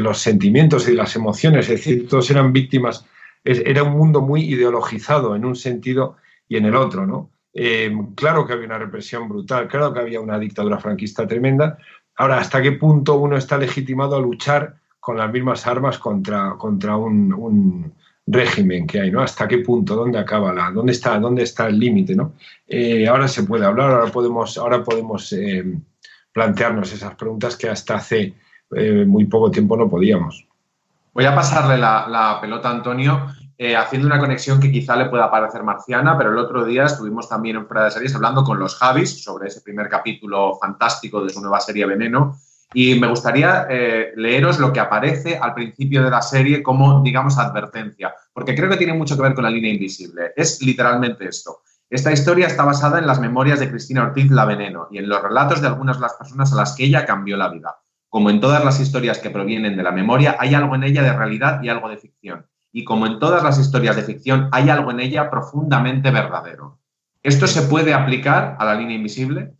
los 0.00 0.18
sentimientos 0.18 0.86
y 0.86 0.92
de 0.92 0.98
las 0.98 1.16
emociones, 1.16 1.68
es 1.68 1.84
decir, 1.84 2.06
todos 2.06 2.30
eran 2.30 2.52
víctimas, 2.52 3.04
era 3.42 3.82
un 3.82 3.94
mundo 3.94 4.20
muy 4.20 4.42
ideologizado 4.42 5.34
en 5.34 5.44
un 5.44 5.56
sentido 5.56 6.16
y 6.48 6.58
en 6.58 6.66
el 6.66 6.76
otro, 6.76 7.08
¿no? 7.08 7.32
Eh, 7.54 7.92
claro 8.14 8.46
que 8.46 8.52
había 8.52 8.66
una 8.66 8.78
represión 8.78 9.28
brutal, 9.28 9.66
claro 9.68 9.92
que 9.92 10.00
había 10.00 10.20
una 10.20 10.38
dictadura 10.38 10.78
franquista 10.78 11.26
tremenda, 11.26 11.76
Ahora, 12.16 12.38
¿hasta 12.38 12.60
qué 12.62 12.72
punto 12.72 13.16
uno 13.16 13.36
está 13.36 13.58
legitimado 13.58 14.16
a 14.16 14.20
luchar 14.20 14.76
con 15.00 15.16
las 15.16 15.32
mismas 15.32 15.66
armas 15.66 15.98
contra, 15.98 16.54
contra 16.58 16.96
un, 16.96 17.92
régimen 18.24 18.86
que 18.86 19.00
hay, 19.00 19.10
¿no? 19.10 19.20
¿Hasta 19.20 19.48
qué 19.48 19.58
punto? 19.58 19.96
¿Dónde 19.96 20.16
acaba 20.16 20.52
la? 20.52 20.70
¿Dónde 20.70 20.92
está, 20.92 21.18
dónde 21.18 21.42
está 21.42 21.66
el 21.66 21.78
límite, 21.78 22.14
no? 22.14 22.34
Eh, 22.68 23.08
ahora 23.08 23.26
se 23.26 23.42
puede 23.42 23.66
hablar, 23.66 23.90
ahora 23.90 24.12
podemos, 24.12 24.56
ahora 24.58 24.84
podemos 24.84 25.32
eh, 25.32 25.64
plantearnos 26.32 26.92
esas 26.92 27.16
preguntas 27.16 27.56
que 27.56 27.68
hasta 27.68 27.96
hace 27.96 28.34
eh, 28.76 29.04
muy 29.04 29.24
poco 29.24 29.50
tiempo 29.50 29.76
no 29.76 29.90
podíamos. 29.90 30.46
Voy 31.12 31.24
a 31.24 31.34
pasarle 31.34 31.76
la, 31.78 32.06
la 32.08 32.40
pelota 32.40 32.68
a 32.68 32.72
Antonio 32.72 33.26
eh, 33.58 33.76
haciendo 33.76 34.06
una 34.06 34.18
conexión 34.18 34.58
que 34.58 34.72
quizá 34.72 34.96
le 34.96 35.06
pueda 35.06 35.30
parecer 35.30 35.62
marciana, 35.62 36.16
pero 36.16 36.30
el 36.30 36.38
otro 36.38 36.64
día 36.64 36.84
estuvimos 36.84 37.28
también 37.28 37.56
en 37.56 37.66
Fuera 37.66 37.84
de 37.84 37.90
Series 37.90 38.14
hablando 38.14 38.44
con 38.44 38.58
los 38.58 38.76
Javis 38.76 39.22
sobre 39.22 39.48
ese 39.48 39.60
primer 39.60 39.88
capítulo 39.88 40.58
fantástico 40.60 41.22
de 41.22 41.30
su 41.30 41.40
nueva 41.40 41.60
serie 41.60 41.86
Veneno. 41.86 42.36
Y 42.74 42.98
me 42.98 43.06
gustaría 43.06 43.66
eh, 43.68 44.12
leeros 44.16 44.58
lo 44.58 44.72
que 44.72 44.80
aparece 44.80 45.36
al 45.36 45.52
principio 45.52 46.02
de 46.02 46.10
la 46.10 46.22
serie 46.22 46.62
como, 46.62 47.02
digamos, 47.02 47.38
advertencia, 47.38 48.14
porque 48.32 48.54
creo 48.54 48.70
que 48.70 48.78
tiene 48.78 48.94
mucho 48.94 49.14
que 49.14 49.22
ver 49.22 49.34
con 49.34 49.44
la 49.44 49.50
línea 49.50 49.72
invisible. 49.72 50.32
Es 50.34 50.62
literalmente 50.62 51.28
esto. 51.28 51.60
Esta 51.90 52.10
historia 52.10 52.46
está 52.46 52.64
basada 52.64 52.98
en 52.98 53.06
las 53.06 53.20
memorias 53.20 53.60
de 53.60 53.68
Cristina 53.68 54.04
Ortiz 54.04 54.30
La 54.30 54.46
Veneno 54.46 54.88
y 54.90 54.96
en 54.96 55.08
los 55.08 55.22
relatos 55.22 55.60
de 55.60 55.66
algunas 55.66 55.98
de 55.98 56.02
las 56.02 56.14
personas 56.14 56.50
a 56.52 56.56
las 56.56 56.74
que 56.74 56.84
ella 56.84 57.04
cambió 57.04 57.36
la 57.36 57.50
vida. 57.50 57.76
Como 58.08 58.30
en 58.30 58.40
todas 58.40 58.64
las 58.64 58.80
historias 58.80 59.18
que 59.18 59.30
provienen 59.30 59.76
de 59.76 59.82
la 59.82 59.92
memoria, 59.92 60.36
hay 60.38 60.54
algo 60.54 60.74
en 60.74 60.84
ella 60.84 61.02
de 61.02 61.12
realidad 61.12 61.62
y 61.62 61.68
algo 61.68 61.90
de 61.90 61.98
ficción 61.98 62.46
y 62.72 62.84
como 62.84 63.06
en 63.06 63.18
todas 63.18 63.42
las 63.42 63.58
historias 63.58 63.96
de 63.96 64.02
ficción, 64.02 64.48
hay 64.50 64.70
algo 64.70 64.90
en 64.90 65.00
ella 65.00 65.30
profundamente 65.30 66.10
verdadero. 66.10 66.78
¿Esto 67.22 67.46
se 67.46 67.62
puede 67.62 67.94
aplicar 67.94 68.56
a 68.58 68.64
la 68.64 68.74
línea 68.74 68.96
invisible? 68.96 69.52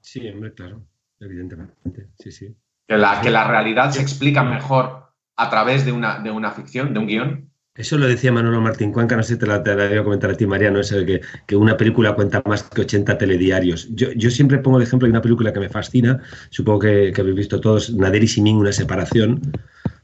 Sí, 0.00 0.20
claro, 0.54 0.82
evidentemente. 1.20 2.08
Sí, 2.18 2.30
sí. 2.30 2.54
Que 2.86 2.96
la, 2.96 3.20
que 3.20 3.30
la 3.30 3.44
realidad 3.44 3.90
se 3.90 4.02
explica 4.02 4.42
mejor 4.42 5.12
a 5.36 5.50
través 5.50 5.84
de 5.84 5.92
una, 5.92 6.18
de 6.18 6.30
una 6.30 6.50
ficción, 6.50 6.92
de 6.92 6.98
un 6.98 7.06
guion. 7.06 7.50
Eso 7.74 7.98
lo 7.98 8.06
decía 8.06 8.32
Manolo 8.32 8.60
Martín 8.60 8.90
Cuenca, 8.90 9.16
no 9.16 9.22
sé 9.22 9.34
si 9.34 9.38
te 9.38 9.46
la, 9.46 9.62
te 9.62 9.70
a 9.70 10.02
comentar 10.02 10.30
a 10.30 10.34
ti, 10.34 10.46
Mariano, 10.46 10.80
eso 10.80 10.96
de 10.96 11.04
que, 11.04 11.20
que, 11.46 11.56
una 11.56 11.76
película 11.76 12.14
cuenta 12.14 12.42
más 12.46 12.62
que 12.62 12.80
80 12.82 13.18
telediarios. 13.18 13.88
Yo, 13.94 14.12
yo, 14.12 14.30
siempre 14.30 14.58
pongo 14.58 14.78
de 14.78 14.84
ejemplo 14.84 15.06
de 15.06 15.10
una 15.10 15.20
película 15.20 15.52
que 15.52 15.60
me 15.60 15.68
fascina, 15.68 16.20
supongo 16.48 16.78
que, 16.80 17.12
que 17.14 17.20
habéis 17.20 17.36
visto 17.36 17.60
todos, 17.60 17.92
Nader 17.92 18.24
y 18.24 18.28
Simin, 18.28 18.56
Una 18.56 18.72
separación, 18.72 19.42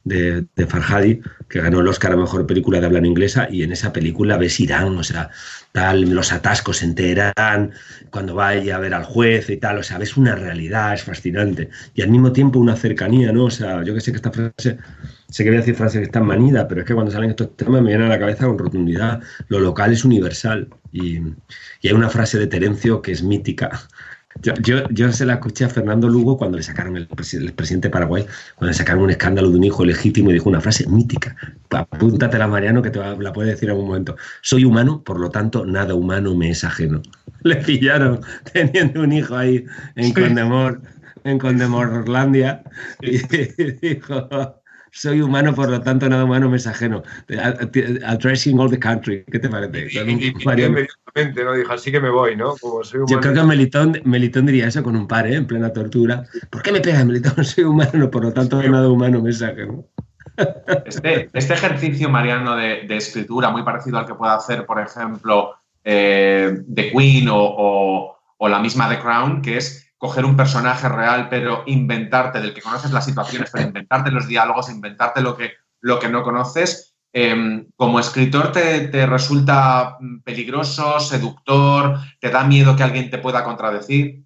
de, 0.05 0.47
de, 0.57 0.67
Farhadi, 0.67 1.21
que 1.49 1.61
ganó 1.61 1.81
el 1.81 1.89
Oscar 1.89 2.13
a 2.13 2.17
Mejor 2.17 2.47
Película 2.47 2.81
de 2.81 2.87
Habla 2.87 3.07
Inglesa, 3.07 3.49
y 3.51 3.63
en 3.63 3.73
esa 3.73 3.93
película 3.93 4.37
ves 4.37 4.59
Irán, 4.61 4.97
o 4.97 5.05
sea, 5.05 5.31
tal, 5.73 6.11
los 6.11 6.33
atascos 6.33 6.83
en 6.83 6.95
Teherán, 6.95 7.73
cuando 8.11 8.35
vaya 8.35 8.77
a 8.77 8.79
ver 8.79 8.95
al 8.95 9.05
juez 9.05 9.49
y 9.51 9.57
tal, 9.57 9.79
o 9.79 9.83
sea, 9.83 9.99
ves 9.99 10.17
una 10.17 10.35
realidad, 10.35 10.95
es 10.95 11.03
fascinante, 11.03 11.71
y 11.95 12.03
al 12.03 12.11
mismo 12.11 12.33
tiempo 12.33 12.59
una 12.59 12.77
cercanía, 12.77 13.33
¿no? 13.33 13.45
O 13.45 13.51
sea, 13.51 13.83
yo 13.85 13.95
que 13.95 14.01
sé 14.01 14.13
que 14.13 14.17
esta 14.17 14.33
frase, 14.33 14.79
sé 15.29 15.45
que 15.45 15.51
voy 15.51 15.57
a 15.57 15.61
decir 15.61 15.75
frase 15.75 15.99
que 15.99 16.05
está 16.05 16.21
manida, 16.21 16.67
pero 16.69 16.81
es 16.81 16.87
que 16.87 16.95
cuando 16.95 17.13
salen 17.13 17.31
estos 17.31 17.57
temas 17.57 17.83
me 17.83 17.89
viene 17.89 18.07
a 18.07 18.09
la 18.09 18.19
cabeza 18.19 18.47
con 18.47 18.59
rotundidad, 18.59 19.21
lo 19.49 19.61
local 19.61 19.93
es 19.93 20.05
universal, 20.05 20.69
y, 20.91 21.19
y 21.81 21.89
hay 21.89 21.93
una 21.93 22.11
frase 22.11 22.39
de 22.39 22.47
Terencio 22.47 23.01
que 23.03 23.13
es 23.13 23.23
mítica, 23.23 23.71
yo, 24.41 24.55
yo, 24.91 25.13
se 25.13 25.27
la 25.27 25.35
escuché 25.35 25.65
a 25.65 25.69
Fernando 25.69 26.09
Lugo 26.09 26.37
cuando 26.37 26.57
le 26.57 26.63
sacaron 26.63 26.97
el, 26.97 27.07
presidente 27.07 27.89
de 27.89 27.91
Paraguay, 27.91 28.27
cuando 28.55 28.71
le 28.71 28.75
sacaron 28.75 29.05
un 29.05 29.11
escándalo 29.11 29.51
de 29.51 29.57
un 29.57 29.65
hijo 29.65 29.85
legítimo 29.85 30.31
y 30.31 30.35
dijo 30.35 30.49
una 30.49 30.61
frase 30.61 30.89
mítica. 30.89 31.37
Apúntatela, 31.71 32.47
Mariano, 32.49 32.83
que 32.83 32.91
te 32.91 32.99
la 32.99 33.33
puede 33.33 33.51
decir 33.51 33.65
en 33.65 33.71
algún 33.71 33.89
momento. 33.89 34.17
Soy 34.41 34.65
humano, 34.65 35.03
por 35.03 35.21
lo 35.21 35.31
tanto, 35.31 35.67
nada 35.67 35.95
humano 35.95 36.35
me 36.35 36.51
es 36.51 36.65
ajeno. 36.65 37.03
Le 37.43 37.57
pillaron 37.57 38.21
teniendo 38.53 39.03
un 39.03 39.13
hijo 39.13 39.37
ahí 39.37 39.65
en 39.97 40.13
Condemor, 40.13 40.81
en 41.25 41.39
Condemorlandia, 41.39 42.63
y 43.01 43.19
dijo 43.83 44.62
soy 44.93 45.23
humano, 45.23 45.55
por 45.55 45.71
lo 45.71 45.81
tanto, 45.81 46.07
nada 46.09 46.25
humano 46.25 46.51
me 46.51 46.59
es 46.59 46.67
ajeno. 46.67 47.03
Addressing 48.07 48.59
all 48.59 48.71
the 48.71 48.79
country. 48.79 49.25
¿Qué 49.25 49.39
te 49.39 49.49
parece? 49.49 49.89
inmediatamente, 49.91 51.45
¿no? 51.45 51.55
Dijo, 51.55 51.73
así 51.73 51.91
que 51.91 51.99
me 51.99 52.11
voy, 52.11 52.37
¿no? 52.37 52.55
Yo 53.09 53.21
creo 53.21 53.35
que 53.35 53.43
Melitón, 53.43 54.01
Melitón 54.05 54.47
diría 54.47 54.69
eso 54.69 54.83
con 54.83 54.95
un 54.95 55.09
par, 55.09 55.27
¿eh? 55.27 55.37
En 55.37 55.47
plena 55.47 55.73
tortura. 55.73 56.25
¿Por 56.51 56.63
qué 56.63 56.73
me 56.73 56.81
pegas, 56.81 57.07
Melitón? 57.07 57.43
Soy 57.45 57.65
humano, 57.65 58.11
por 58.11 58.23
lo 58.23 58.33
tanto, 58.33 58.63
nada 58.63 58.89
humano 58.89 59.23
me 59.23 59.31
es 59.31 59.43
ajeno. 59.43 59.87
Este, 60.85 61.31
este 61.33 61.55
ejercicio, 61.55 62.11
Mariano, 62.11 62.55
de, 62.57 62.87
escritura, 62.91 63.51
muy 63.51 63.63
parecido 63.63 63.99
al 63.99 64.07
que 64.07 64.15
puede 64.15 64.33
hacer, 64.33 64.67
por 64.67 64.79
ejemplo, 64.79 65.55
eh, 65.85 66.63
The 66.73 66.93
Queen 66.93 67.29
o, 67.31 68.17
o 68.37 68.49
la 68.49 68.59
misma 68.59 68.91
The 68.91 68.99
Crown, 68.99 69.41
que 69.41 69.57
es 69.57 69.82
coger 70.03 70.25
un 70.25 70.37
personaje 70.37 70.89
real, 70.89 71.29
pero 71.31 71.63
inventarte, 71.65 72.41
del 72.41 72.53
que 72.53 72.61
conoces 72.61 72.91
las 72.91 73.05
situaciones, 73.05 73.51
pero 73.53 73.69
inventarte 73.69 74.11
los 74.11 74.27
diálogos, 74.27 74.69
inventarte 74.69 75.21
lo 75.21 75.37
que, 75.37 75.53
lo 75.81 76.01
que 76.01 76.09
no 76.09 76.25
conoces, 76.25 76.97
em, 77.13 77.69
como 77.77 78.01
escritor 78.01 78.51
te, 78.51 78.89
te, 78.89 79.07
resulta 79.07 79.99
peligroso, 80.25 80.99
seductor, 80.99 82.01
te 82.19 82.31
da 82.31 82.43
miedo 82.43 82.75
que 82.75 82.83
alguien 82.83 83.11
te 83.11 83.19
pueda 83.19 83.45
contradecir. 83.45 84.25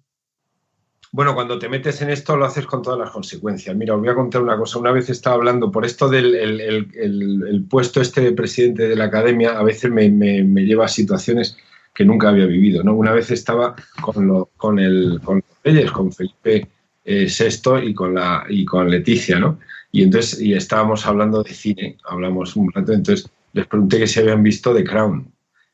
Bueno, 1.11 1.35
cuando 1.35 1.59
te 1.59 1.69
metes 1.69 2.01
en 2.01 2.09
esto 2.09 2.35
lo 2.35 2.45
haces 2.45 2.65
con 2.65 2.81
todas 2.81 2.97
las 2.97 3.11
consecuencias. 3.11 3.75
Mira, 3.75 3.93
os 3.93 3.99
voy 3.99 4.09
a 4.09 4.15
contar 4.15 4.41
una 4.41 4.57
cosa. 4.57 4.79
Una 4.79 4.91
vez 4.91 5.11
estaba 5.11 5.35
hablando 5.35 5.71
por 5.71 5.85
esto 5.85 6.09
del 6.09 6.33
el, 6.33 7.67
puesto 7.69 8.01
este 8.01 8.21
de 8.21 8.31
presidente 8.31 8.87
de 8.87 8.95
la 8.95 9.05
academia, 9.05 9.51
a 9.51 9.61
veces 9.61 9.91
me, 9.91 10.09
me, 10.09 10.43
me 10.43 10.61
lleva 10.61 10.85
a 10.85 10.87
situaciones 10.87 11.55
que 11.97 12.05
nunca 12.05 12.29
había 12.29 12.45
vivido. 12.45 12.83
¿no? 12.83 12.93
Una 12.93 13.11
vez 13.11 13.31
estaba 13.31 13.75
con, 14.01 14.27
lo, 14.27 14.51
con, 14.55 14.77
el, 14.77 15.19
con 15.23 15.43
Reyes, 15.63 15.91
con 15.91 16.13
Felipe 16.13 16.67
VI 17.03 17.23
eh, 17.25 17.81
y 17.85 17.93
con, 17.95 18.13
la, 18.13 18.45
y 18.47 18.63
con 18.65 18.87
Leticia, 18.87 19.39
¿no? 19.39 19.57
Y 19.91 20.03
entonces 20.03 20.39
y 20.39 20.53
estábamos 20.53 21.07
hablando 21.07 21.41
de 21.41 21.51
cine, 21.55 21.97
hablamos 22.07 22.55
un 22.55 22.71
rato, 22.71 22.93
entonces 22.93 23.27
les 23.53 23.65
pregunté 23.65 23.97
que 23.97 24.05
si 24.05 24.19
habían 24.19 24.43
visto 24.43 24.75
The 24.75 24.83
Crown. 24.83 25.27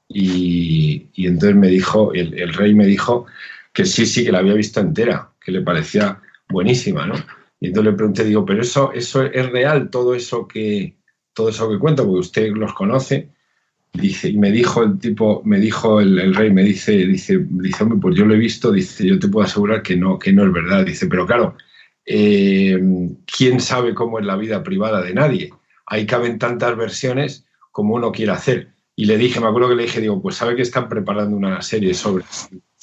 Y, 0.08 1.10
entonces 1.18 1.58
me 1.58 1.68
dijo, 1.68 2.14
el, 2.14 2.40
el, 2.40 2.54
rey 2.54 2.74
me 2.74 2.86
dijo 2.86 3.26
que 3.74 3.84
sí, 3.84 4.06
sí, 4.06 4.24
que 4.24 4.32
la 4.32 4.40
había 4.40 4.54
visto 4.54 4.80
entera, 4.80 5.30
que 5.44 5.52
le 5.52 5.62
parecía 5.62 6.22
buenísima, 6.48 7.06
¿no? 7.06 7.16
Y 7.60 7.68
entonces 7.68 7.92
le 7.92 7.98
pregunté, 7.98 8.24
digo, 8.24 8.46
pero 8.46 8.62
eso, 8.62 8.94
eso 8.94 9.24
es 9.24 9.50
real, 9.50 9.90
todo 9.90 10.16
eso 10.16 10.48
que, 10.48 10.96
todo 11.34 11.50
eso 11.50 11.70
que 11.70 11.80
cuento, 11.80 12.06
porque 12.06 12.20
usted 12.20 12.52
los 12.54 12.74
conoce. 12.74 13.30
Dice, 13.94 14.30
y 14.30 14.38
me 14.38 14.52
dijo 14.52 14.84
el 14.84 14.98
tipo, 14.98 15.42
me 15.46 15.60
dijo 15.60 16.02
el, 16.02 16.34
rey, 16.34 16.52
me 16.52 16.64
dice, 16.64 16.94
dice, 17.06 17.46
dice, 17.48 17.84
hombre, 17.84 18.00
pues 18.02 18.16
yo 18.16 18.26
lo 18.26 18.34
he 18.34 18.40
visto, 18.40 18.72
dice, 18.72 19.06
yo 19.06 19.20
te 19.20 19.28
puedo 19.28 19.46
asegurar 19.46 19.84
que 19.84 19.96
no, 19.96 20.18
que 20.18 20.34
no 20.34 20.44
es 20.44 20.52
verdad. 20.52 20.84
Dice, 20.84 21.08
pero 21.08 21.28
claro, 21.28 21.56
eh, 22.06 22.80
¿quién 23.26 23.60
sabe 23.60 23.94
cómo 23.94 24.20
es 24.20 24.26
la 24.26 24.36
vida 24.36 24.64
privada 24.64 25.02
de 25.02 25.14
nadie? 25.14 25.54
Ahí 25.86 26.06
caben 26.06 26.40
tantas 26.40 26.76
versiones 26.76 27.46
como 27.72 27.94
uno 27.96 28.12
quiera 28.12 28.34
hacer. 28.34 28.74
Y 28.96 29.06
le 29.06 29.18
dije, 29.18 29.40
me 29.40 29.48
acuerdo 29.48 29.70
que 29.70 29.76
le 29.76 29.84
dije, 29.84 30.02
digo, 30.02 30.22
pues 30.22 30.36
sabe 30.36 30.56
que 30.56 30.62
están 30.64 30.90
preparando 30.90 31.36
una 31.36 31.62
serie 31.62 31.94
sobre 31.94 32.26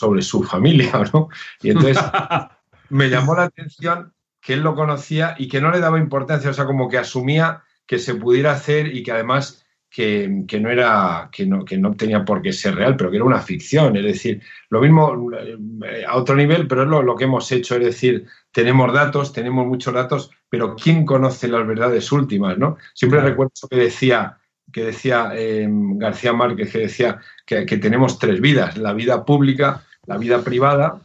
sobre 0.01 0.23
su 0.23 0.43
familia, 0.43 0.93
¿no? 1.13 1.29
Y 1.63 1.71
entonces 1.71 1.99
me 2.89 3.11
llamó 3.11 3.35
la 3.35 3.45
atención 3.45 4.15
que 4.41 4.55
él 4.55 4.61
lo 4.61 4.75
conocía 4.75 5.35
y 5.39 5.49
que 5.49 5.61
no 5.61 5.71
le 5.71 5.81
daba 5.81 5.99
importancia, 5.99 6.51
o 6.51 6.55
sea, 6.55 6.65
como 6.65 6.89
que 6.89 6.97
asumía 6.97 7.63
que 7.87 7.99
se 7.99 8.15
pudiera 8.15 8.53
hacer 8.53 8.97
y 8.97 9.03
que 9.03 9.13
además 9.13 9.67
que, 9.91 10.45
no 10.61 10.71
era, 10.71 11.29
que 11.33 11.47
no, 11.47 11.65
que 11.65 11.77
no 11.77 11.95
tenía 11.95 12.25
por 12.25 12.41
qué 12.41 12.53
ser 12.53 12.77
real, 12.77 12.97
pero 12.97 13.11
que 13.11 13.17
era 13.17 13.25
una 13.25 13.41
ficción. 13.41 13.97
Es 13.97 14.05
decir, 14.05 14.41
lo 14.69 14.81
mismo 14.81 15.31
eh, 15.35 16.05
a 16.07 16.17
otro 16.17 16.37
nivel, 16.37 16.69
pero 16.69 16.85
es 16.85 16.89
lo, 16.89 17.17
que 17.17 17.25
hemos 17.25 17.51
hecho. 17.51 17.77
Es 17.77 17.85
decir, 17.85 18.27
tenemos 18.53 18.93
datos, 18.93 19.33
tenemos 19.33 19.67
muchos 19.67 19.93
datos, 19.93 20.31
pero 20.49 20.77
¿quién 20.77 21.05
conoce 21.05 21.49
las 21.49 21.67
verdades 21.67 22.11
últimas? 22.13 22.57
¿no? 22.57 22.77
Siempre 22.95 23.21
recuerdo 23.21 23.53
que 23.69 23.77
decía, 23.77 24.39
que 24.73 24.85
decía 24.85 25.33
eh, 25.35 25.67
García 25.69 26.33
Márquez, 26.33 26.73
que 26.73 26.79
decía 26.79 27.19
que, 27.45 27.67
que 27.67 27.79
tenemos 27.79 28.19
tres 28.19 28.41
vidas, 28.41 28.79
la 28.79 28.93
vida 28.93 29.25
pública, 29.25 29.85
la 30.07 30.17
vida 30.17 30.43
privada 30.43 31.01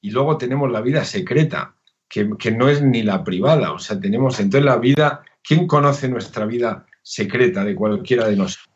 y 0.00 0.10
luego 0.10 0.36
tenemos 0.36 0.70
la 0.70 0.80
vida 0.80 1.04
secreta 1.04 1.76
que, 2.08 2.50
no 2.52 2.68
es 2.68 2.82
ni 2.82 3.02
la 3.02 3.24
privada. 3.24 3.72
O 3.72 3.78
sea, 3.78 3.98
tenemos 3.98 4.38
entonces 4.40 4.64
la 4.64 4.76
vida. 4.76 5.22
¿Quién 5.42 5.66
conoce 5.66 6.08
nuestra 6.08 6.44
vida 6.46 6.86
secreta 7.06 7.64
de 7.64 7.76
cualquiera 7.76 8.26
de 8.28 8.36
nosotros? 8.36 8.68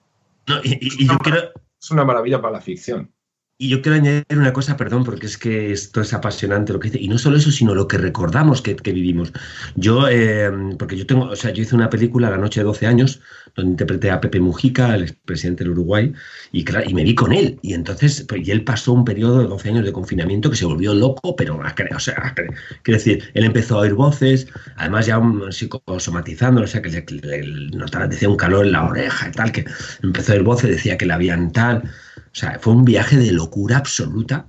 Es 0.64 1.90
una 1.90 2.04
maravilla 2.04 2.40
para 2.40 2.52
la 2.52 2.60
ficción. 2.60 3.12
Y 3.58 3.68
yo 3.68 3.82
quiero 3.82 3.96
añadir 3.96 4.24
una 4.38 4.52
cosa, 4.52 4.76
perdón, 4.76 5.04
porque 5.04 5.26
es 5.26 5.36
que 5.36 5.72
esto 5.72 6.00
es 6.00 6.14
apasionante 6.14 6.72
lo 6.72 6.80
que 6.80 6.88
dice. 6.88 7.02
Y 7.02 7.08
no 7.08 7.18
solo 7.18 7.36
eso, 7.36 7.50
sino 7.50 7.74
lo 7.74 7.88
que 7.88 7.98
recordamos 7.98 8.62
que, 8.62 8.74
vivimos. 8.74 9.32
Yo, 9.74 10.08
eh, 10.08 10.50
porque 10.78 10.96
yo 10.96 11.06
tengo, 11.06 11.26
o 11.26 11.36
sea, 11.36 11.50
yo 11.50 11.62
hice 11.62 11.74
una 11.74 11.90
película 11.90 12.30
La 12.30 12.38
Noche 12.38 12.60
de 12.60 12.64
12 12.64 12.86
años, 12.86 13.20
donde 13.56 13.72
interpreté 13.72 14.10
a 14.10 14.20
Pepe 14.20 14.40
Mujica, 14.40 14.94
el 14.94 15.14
presidente 15.24 15.64
del 15.64 15.72
Uruguay, 15.72 16.12
y, 16.52 16.64
y 16.86 16.94
me 16.94 17.04
vi 17.04 17.14
con 17.14 17.32
él. 17.32 17.58
Y 17.62 17.74
entonces, 17.74 18.24
pues, 18.28 18.46
y 18.46 18.50
él 18.50 18.64
pasó 18.64 18.92
un 18.92 19.04
periodo 19.04 19.40
de 19.40 19.46
12 19.46 19.68
años 19.68 19.84
de 19.84 19.92
confinamiento 19.92 20.50
que 20.50 20.56
se 20.56 20.66
volvió 20.66 20.94
loco, 20.94 21.36
pero, 21.36 21.60
o 21.60 22.00
sea, 22.00 22.34
quiero 22.82 22.98
decir, 22.98 23.24
él 23.34 23.44
empezó 23.44 23.76
a 23.76 23.80
oír 23.80 23.94
voces, 23.94 24.46
además 24.76 25.06
ya 25.06 25.18
un 25.18 25.42
o 25.42 26.00
sea, 26.00 26.82
que 26.82 26.90
le, 26.90 27.42
le, 27.42 27.76
notaba, 27.76 28.06
decía 28.06 28.28
un 28.28 28.36
calor 28.36 28.66
en 28.66 28.72
la 28.72 28.84
oreja 28.86 29.28
y 29.28 29.32
tal, 29.32 29.52
que 29.52 29.64
empezó 30.02 30.32
a 30.32 30.34
oír 30.36 30.44
voces, 30.44 30.70
decía 30.70 30.96
que 30.96 31.06
le 31.06 31.12
habían 31.12 31.52
tal 31.52 31.90
o 32.32 32.34
sea, 32.34 32.58
fue 32.60 32.72
un 32.72 32.84
viaje 32.84 33.16
de 33.16 33.32
locura 33.32 33.78
absoluta. 33.78 34.46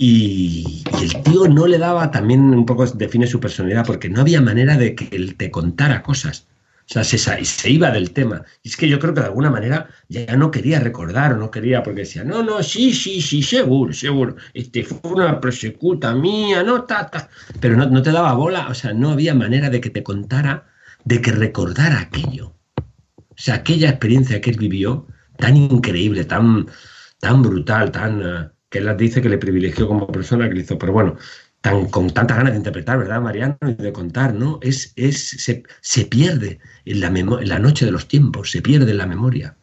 Y, 0.00 0.84
el 1.02 1.22
tío 1.22 1.48
no 1.48 1.66
le 1.66 1.78
daba, 1.78 2.10
también 2.10 2.40
un 2.54 2.64
poco 2.64 2.86
define 2.86 3.26
su 3.26 3.40
personalidad, 3.40 3.84
porque 3.84 4.08
no 4.08 4.20
había 4.20 4.40
manera 4.40 4.76
de 4.76 4.94
que 4.94 5.08
él 5.10 5.36
te 5.36 5.50
contara 5.50 6.02
cosas. 6.02 6.46
Sea, 6.88 7.04
se, 7.04 7.70
iba 7.70 7.90
del 7.90 8.12
tema. 8.12 8.42
Y 8.62 8.70
es 8.70 8.76
que 8.76 8.88
yo 8.88 8.98
creo 8.98 9.12
que 9.12 9.20
de 9.20 9.26
alguna 9.26 9.50
manera 9.50 9.90
ya 10.08 10.34
no 10.36 10.50
quería 10.50 10.80
recordar 10.80 11.36
no 11.36 11.50
quería, 11.50 11.82
porque 11.82 12.00
decía, 12.00 12.24
no, 12.24 12.42
no, 12.42 12.62
sí, 12.62 12.94
sí, 12.94 13.20
sí, 13.20 13.42
seguro, 13.42 13.92
seguro. 13.92 14.36
Este 14.54 14.82
fue 14.84 14.98
una 15.12 15.38
persecuta 15.38 16.14
mía, 16.14 16.62
no, 16.62 16.84
ta, 16.84 17.10
ta. 17.10 17.28
Pero 17.60 17.76
no, 17.76 17.84
no 17.90 18.00
te 18.00 18.10
daba 18.10 18.32
bola, 18.32 18.68
o 18.68 18.74
sea, 18.74 18.94
no 18.94 19.10
había 19.10 19.34
manera 19.34 19.68
de 19.68 19.82
que 19.82 19.90
te 19.90 20.02
contara, 20.02 20.66
de 21.04 21.20
que 21.20 21.30
recordara 21.30 22.00
aquello. 22.00 22.54
O 22.76 23.36
sea, 23.36 23.56
aquella 23.56 23.90
experiencia 23.90 24.40
que 24.40 24.48
él 24.48 24.56
vivió, 24.58 25.06
tan 25.36 25.58
increíble, 25.58 26.24
tan, 26.24 26.68
tan 27.20 27.42
brutal, 27.42 27.92
tan 27.92 28.22
eh, 28.22 28.48
que 28.70 28.78
él 28.78 28.96
dice 28.96 29.20
que 29.20 29.28
le 29.28 29.38
privilegió 29.38 29.88
como 29.88 30.06
persona 30.06 30.48
que 30.48 30.54
le 30.54 30.60
hizo, 30.62 30.78
pero 30.78 30.92
bueno, 30.94 31.16
tan, 31.60 31.86
con 31.86 32.10
tantas 32.10 32.36
ganas 32.36 32.52
de 32.52 32.58
interpretar, 32.58 32.98
¿verdad, 32.98 33.20
Mariano? 33.20 33.56
Y 33.62 33.74
de 33.74 33.92
contar, 33.92 34.34
¿no? 34.34 34.58
Es, 34.62 34.92
es, 34.96 35.28
se, 35.28 35.62
se 35.80 36.04
pierde 36.04 36.58
en 36.84 37.00
la, 37.00 37.08
en 37.08 37.48
la 37.48 37.58
noche 37.58 37.84
de 37.84 37.92
los 37.92 38.08
tiempos, 38.08 38.50
se 38.50 38.62
pierde 38.62 38.90
en 38.92 38.98
la 38.98 39.06
memoria. 39.06 39.56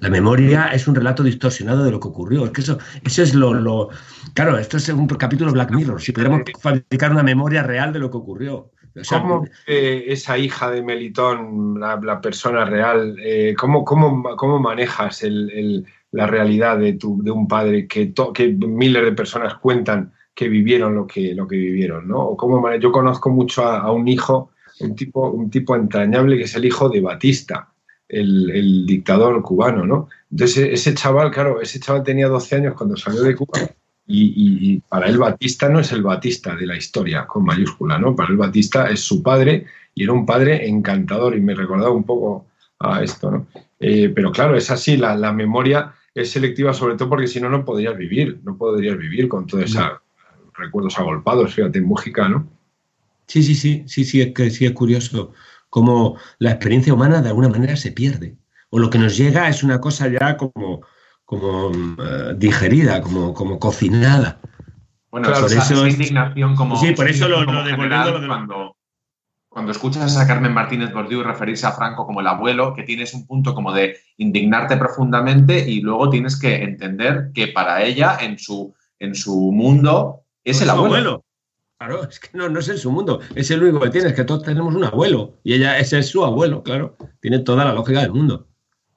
La 0.00 0.10
memoria 0.10 0.68
es 0.68 0.88
un 0.88 0.94
relato 0.94 1.22
distorsionado 1.22 1.84
de 1.84 1.92
lo 1.92 2.00
que 2.00 2.08
ocurrió. 2.08 2.44
Es 2.44 2.50
que 2.50 2.60
eso, 2.60 2.78
eso 3.04 3.22
es 3.22 3.34
lo, 3.34 3.54
lo, 3.54 3.90
Claro, 4.34 4.58
esto 4.58 4.76
es 4.76 4.88
un 4.88 5.06
capítulo 5.06 5.52
Black 5.52 5.70
Mirror. 5.70 6.00
Si 6.00 6.12
pudiéramos 6.12 6.42
fabricar 6.60 7.12
una 7.12 7.22
memoria 7.22 7.62
real 7.62 7.92
de 7.92 8.00
lo 8.00 8.10
que 8.10 8.16
ocurrió. 8.16 8.70
¿Cómo 9.08 9.46
esa 9.66 10.38
hija 10.38 10.70
de 10.70 10.82
Melitón, 10.82 11.78
la, 11.78 12.20
persona 12.20 12.64
real, 12.64 13.16
eh, 13.22 13.54
¿cómo, 13.56 13.84
cómo, 13.84 14.22
cómo, 14.36 14.58
manejas 14.58 15.22
el, 15.22 15.84
la 16.12 16.26
realidad 16.26 16.78
de, 16.78 16.94
tu, 16.94 17.22
de 17.22 17.30
un 17.30 17.46
padre 17.46 17.86
que, 17.86 18.14
que 18.34 18.48
miles 18.48 19.04
de 19.04 19.12
personas 19.12 19.54
cuentan 19.54 20.12
que 20.36 20.50
vivieron 20.50 20.94
lo 20.94 21.06
que, 21.06 21.34
lo 21.34 21.48
que 21.48 21.56
vivieron, 21.56 22.06
¿no? 22.06 22.18
O 22.20 22.36
cómo, 22.36 22.62
yo 22.76 22.92
conozco 22.92 23.30
mucho 23.30 23.64
a, 23.64 23.90
un 23.90 24.06
hijo, 24.06 24.50
un 24.80 24.94
tipo, 24.94 25.30
un 25.30 25.48
tipo 25.50 25.74
entrañable 25.74 26.36
que 26.36 26.44
es 26.44 26.54
el 26.54 26.66
hijo 26.66 26.90
de 26.90 27.00
Batista, 27.00 27.72
el, 28.06 28.84
dictador 28.86 29.40
cubano, 29.40 29.86
¿no? 29.86 30.08
Entonces 30.30 30.68
ese 30.72 30.94
chaval, 30.94 31.30
claro, 31.30 31.62
ese 31.62 31.80
chaval 31.80 32.02
tenía 32.02 32.28
12 32.28 32.56
años 32.56 32.74
cuando 32.74 32.98
salió 32.98 33.22
de 33.22 33.34
Cuba 33.34 33.60
y, 34.06 34.74
y, 34.74 34.80
para 34.80 35.06
él 35.06 35.16
Batista 35.16 35.70
no 35.70 35.80
es 35.80 35.90
el 35.92 36.02
Batista 36.02 36.54
de 36.54 36.66
la 36.66 36.76
historia, 36.76 37.26
con 37.26 37.42
mayúscula, 37.42 37.98
¿no? 37.98 38.14
Para 38.14 38.28
él 38.28 38.36
Batista 38.36 38.90
es 38.90 39.00
su 39.00 39.22
padre 39.22 39.64
y 39.94 40.04
era 40.04 40.12
un 40.12 40.26
padre 40.26 40.68
encantador 40.68 41.34
y 41.34 41.40
me 41.40 41.54
recordaba 41.54 41.92
un 41.92 42.04
poco 42.04 42.44
a 42.78 43.02
esto, 43.02 43.30
¿no? 43.30 43.46
Eh, 43.80 44.12
pero 44.14 44.30
claro, 44.32 44.54
es 44.54 44.70
así, 44.70 44.98
la, 44.98 45.16
la, 45.16 45.32
memoria 45.32 45.94
es 46.14 46.30
selectiva 46.30 46.74
sobre 46.74 46.96
todo 46.96 47.08
porque 47.08 47.26
si 47.26 47.40
no, 47.40 47.48
no 47.48 47.64
podrías 47.64 47.96
vivir, 47.96 48.40
no 48.44 48.58
podrías 48.58 48.98
vivir 48.98 49.28
con 49.28 49.46
todos 49.46 49.64
esos 49.64 49.82
recuerdos 50.56 50.98
agolpados, 50.98 51.54
fíjate, 51.54 51.78
en 51.78 51.84
Mújica, 51.84 52.28
¿no? 52.28 52.48
Sí, 53.26 53.42
sí, 53.42 53.54
sí, 53.54 53.84
sí, 53.86 54.04
sí, 54.04 54.20
es 54.20 54.34
que 54.34 54.50
sí 54.50 54.66
es 54.66 54.72
curioso 54.72 55.32
cómo 55.68 56.16
la 56.38 56.52
experiencia 56.52 56.94
humana 56.94 57.20
de 57.20 57.28
alguna 57.28 57.48
manera 57.48 57.76
se 57.76 57.92
pierde. 57.92 58.36
O 58.70 58.78
lo 58.78 58.90
que 58.90 58.98
nos 58.98 59.16
llega 59.16 59.48
es 59.48 59.62
una 59.62 59.80
cosa 59.80 60.08
ya 60.08 60.36
como, 60.36 60.82
como 61.24 61.70
eh, 61.72 62.34
digerida, 62.36 63.00
como, 63.00 63.34
como 63.34 63.58
cocinada. 63.58 64.40
Bueno, 65.10 65.32
por 65.32 65.52
eso 65.52 65.86
es, 65.86 65.94
indignación 65.94 66.56
como... 66.56 66.76
Sí, 66.76 66.92
por 66.92 67.08
eso 67.08 67.28
lo, 67.28 67.42
lo 67.42 68.26
cuando, 68.26 68.76
cuando 69.48 69.72
escuchas 69.72 70.16
a 70.18 70.26
Carmen 70.26 70.52
Martínez 70.52 70.92
Bordiú 70.92 71.22
referirse 71.22 71.66
a 71.66 71.72
Franco 71.72 72.06
como 72.06 72.20
el 72.20 72.26
abuelo, 72.26 72.74
que 72.74 72.82
tienes 72.82 73.14
un 73.14 73.26
punto 73.26 73.54
como 73.54 73.72
de 73.72 73.96
indignarte 74.18 74.76
profundamente 74.76 75.66
y 75.68 75.80
luego 75.80 76.10
tienes 76.10 76.38
que 76.38 76.62
entender 76.62 77.30
que 77.32 77.48
para 77.48 77.82
ella, 77.82 78.18
en 78.20 78.38
su, 78.38 78.74
en 78.98 79.14
su 79.14 79.52
mundo, 79.52 80.25
es 80.50 80.62
el 80.62 80.70
abuelo. 80.70 81.24
Claro, 81.78 82.08
es 82.08 82.18
que 82.18 82.30
no, 82.32 82.48
no 82.48 82.60
es 82.60 82.68
en 82.70 82.78
su 82.78 82.90
mundo, 82.90 83.20
es 83.34 83.50
el 83.50 83.62
único 83.62 83.80
que 83.80 83.90
tiene, 83.90 84.08
es 84.08 84.14
que 84.14 84.24
todos 84.24 84.44
tenemos 84.44 84.74
un 84.74 84.84
abuelo. 84.84 85.34
Y 85.44 85.52
ella, 85.52 85.78
ese 85.78 85.98
es 85.98 86.08
su 86.08 86.24
abuelo, 86.24 86.62
claro, 86.62 86.96
tiene 87.20 87.40
toda 87.40 87.66
la 87.66 87.74
lógica 87.74 88.00
del 88.00 88.12
mundo. 88.12 88.48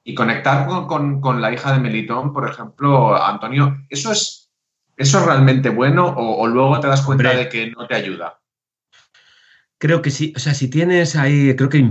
Y 0.02 0.14
conectar 0.14 0.66
con, 0.86 1.40
la 1.42 1.52
hija 1.52 1.74
de 1.74 1.80
Melitón, 1.80 2.32
por 2.32 2.48
ejemplo, 2.48 3.22
Antonio, 3.22 3.76
¿eso 3.90 4.12
es, 4.12 4.50
eso 4.96 5.24
realmente 5.26 5.68
bueno 5.68 6.14
o, 6.16 6.46
luego 6.46 6.80
te 6.80 6.86
das 6.86 7.02
cuenta 7.02 7.34
de 7.34 7.50
que 7.50 7.70
no 7.70 7.86
te 7.86 7.96
ayuda? 7.96 8.40
Creo 9.76 10.00
que 10.00 10.10
sí, 10.10 10.32
o 10.34 10.38
sea, 10.38 10.54
si 10.54 10.70
tienes 10.70 11.16
ahí, 11.16 11.54
creo 11.56 11.68
que 11.68 11.82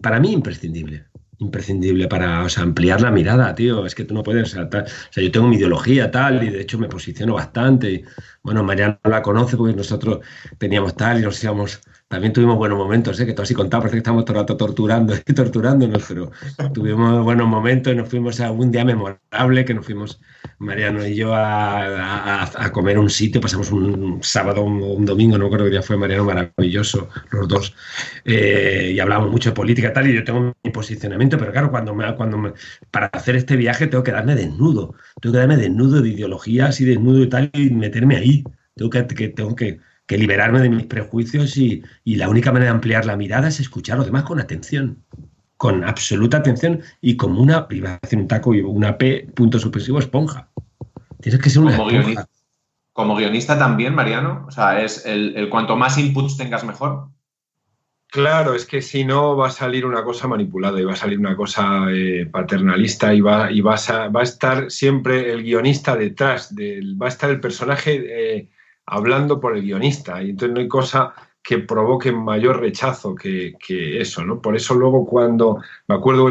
para 0.00 0.20
mí 0.20 0.32
imprescindible, 0.32 1.06
imprescindible 1.38 2.08
para 2.08 2.46
ampliar 2.56 3.00
la 3.00 3.10
mirada, 3.10 3.54
tío, 3.54 3.86
es 3.86 3.94
que 3.94 4.04
tú 4.04 4.14
no 4.14 4.22
puedes, 4.22 4.54
o 4.54 4.68
sea, 4.68 5.22
yo 5.22 5.30
tengo 5.30 5.46
mi 5.48 5.56
ideología 5.56 6.10
tal 6.10 6.42
y 6.42 6.50
de 6.50 6.60
hecho 6.62 6.78
me 6.78 6.88
posiciono 6.88 7.34
bastante, 7.34 8.04
bueno, 8.42 8.64
Mariana 8.64 9.00
la 9.04 9.22
conoce 9.22 9.56
porque 9.56 9.76
nosotros 9.76 10.20
teníamos 10.58 10.96
tal 10.96 11.20
y 11.20 11.22
nos 11.22 11.42
íbamos 11.42 11.80
también 12.08 12.32
tuvimos 12.32 12.56
buenos 12.56 12.78
momentos, 12.78 13.20
¿eh? 13.20 13.26
que 13.26 13.34
tú 13.34 13.42
así 13.42 13.54
contabas, 13.54 13.82
parece 13.82 13.96
que 13.96 13.98
estamos 13.98 14.24
todo 14.24 14.38
el 14.38 14.40
rato 14.40 14.56
torturando 14.56 15.14
y 15.14 15.32
torturándonos, 15.34 16.04
pero 16.08 16.30
tuvimos 16.72 17.22
buenos 17.22 17.46
momentos 17.46 17.92
y 17.92 17.96
nos 17.96 18.08
fuimos 18.08 18.40
a 18.40 18.50
un 18.50 18.72
día 18.72 18.82
memorable 18.82 19.64
que 19.66 19.74
nos 19.74 19.84
fuimos 19.84 20.18
Mariano 20.58 21.06
y 21.06 21.14
yo 21.14 21.34
a, 21.34 22.44
a, 22.44 22.72
comer 22.72 22.98
un 22.98 23.10
sitio, 23.10 23.42
pasamos 23.42 23.70
un 23.70 24.20
sábado, 24.22 24.62
un, 24.62 24.82
un, 24.82 25.04
domingo, 25.04 25.36
no 25.36 25.50
creo 25.50 25.66
que 25.66 25.70
día 25.70 25.82
fue 25.82 25.98
Mariano 25.98 26.24
maravilloso, 26.24 27.10
los 27.30 27.46
dos, 27.46 27.74
eh, 28.24 28.92
y 28.94 29.00
hablábamos 29.00 29.30
mucho 29.30 29.50
de 29.50 29.54
política 29.54 29.92
tal, 29.92 30.08
y 30.08 30.14
yo 30.14 30.24
tengo 30.24 30.56
mi 30.62 30.70
posicionamiento, 30.70 31.36
pero 31.36 31.52
claro, 31.52 31.70
cuando, 31.70 31.94
me, 31.94 32.14
cuando 32.16 32.54
para 32.90 33.08
hacer 33.08 33.36
este 33.36 33.54
viaje 33.56 33.86
tengo 33.86 34.02
que 34.02 34.12
darme 34.12 34.34
desnudo, 34.34 34.94
tengo 35.20 35.34
que 35.34 35.40
darme 35.40 35.58
desnudo 35.58 36.00
de 36.00 36.08
ideologías 36.08 36.80
y 36.80 36.86
desnudo 36.86 37.22
y 37.22 37.28
tal, 37.28 37.50
y 37.52 37.68
meterme 37.70 38.16
ahí, 38.16 38.44
tengo 38.74 38.90
que, 38.90 39.06
que 39.06 39.28
tengo 39.28 39.54
que 39.54 39.78
que 40.08 40.18
liberarme 40.18 40.60
de 40.60 40.70
mis 40.70 40.86
prejuicios 40.86 41.56
y, 41.58 41.84
la 42.04 42.28
única 42.28 42.50
manera 42.50 42.72
de 42.72 42.76
ampliar 42.76 43.04
la 43.04 43.16
mirada 43.16 43.48
es 43.48 43.60
escuchar 43.60 43.94
a 43.94 43.98
los 43.98 44.06
demás 44.06 44.24
con 44.24 44.40
atención, 44.40 45.04
con 45.58 45.84
absoluta 45.84 46.38
atención 46.38 46.80
y 47.02 47.16
como 47.16 47.42
una, 47.42 47.68
privación 47.68 48.22
un 48.22 48.28
taco 48.28 48.54
y 48.54 48.62
una 48.62 48.96
P, 48.96 49.28
punto 49.36 49.58
supresivo, 49.58 49.98
esponja. 49.98 50.48
Tienes 51.20 51.40
que 51.40 51.50
ser 51.50 51.62
una 51.62 51.76
como 51.76 51.90
Guionista, 51.90 52.26
como 52.94 53.16
guionista 53.16 53.58
también, 53.58 53.94
Mariano, 53.94 54.46
o 54.48 54.50
sea, 54.50 54.82
es 54.82 55.04
el, 55.04 55.48
cuanto 55.50 55.76
más 55.76 55.98
inputs 55.98 56.38
tengas 56.38 56.64
mejor. 56.64 57.10
Claro, 58.06 58.54
es 58.54 58.64
que 58.64 58.80
si 58.80 59.04
no 59.04 59.36
va 59.36 59.48
a 59.48 59.50
salir 59.50 59.84
una 59.84 60.02
cosa 60.02 60.26
manipulada 60.26 60.80
y 60.80 60.84
va 60.84 60.94
a 60.94 60.96
salir 60.96 61.18
una 61.18 61.36
cosa 61.36 61.84
eh, 61.90 62.24
paternalista 62.24 63.12
y, 63.12 63.20
va, 63.20 63.52
y 63.52 63.60
vas 63.60 63.90
a, 63.90 64.08
va 64.08 64.20
a 64.20 64.24
estar 64.24 64.70
siempre 64.70 65.30
el 65.30 65.42
guionista 65.42 65.94
detrás, 65.94 66.54
del, 66.54 67.00
va 67.00 67.06
a 67.06 67.10
estar 67.10 67.28
el 67.28 67.40
personaje 67.40 68.38
eh, 68.38 68.48
hablando 68.88 69.40
por 69.40 69.56
el 69.56 69.62
guionista. 69.62 70.22
Y 70.22 70.30
entonces 70.30 70.54
no 70.54 70.60
hay 70.60 70.68
cosa 70.68 71.14
que 71.42 71.58
provoque 71.58 72.12
mayor 72.12 72.60
rechazo 72.60 73.14
que, 73.14 73.54
eso, 74.00 74.24
¿no? 74.24 74.40
Por 74.40 74.56
eso 74.56 74.74
luego 74.74 75.06
cuando, 75.06 75.62
me 75.86 75.94
acuerdo 75.94 76.28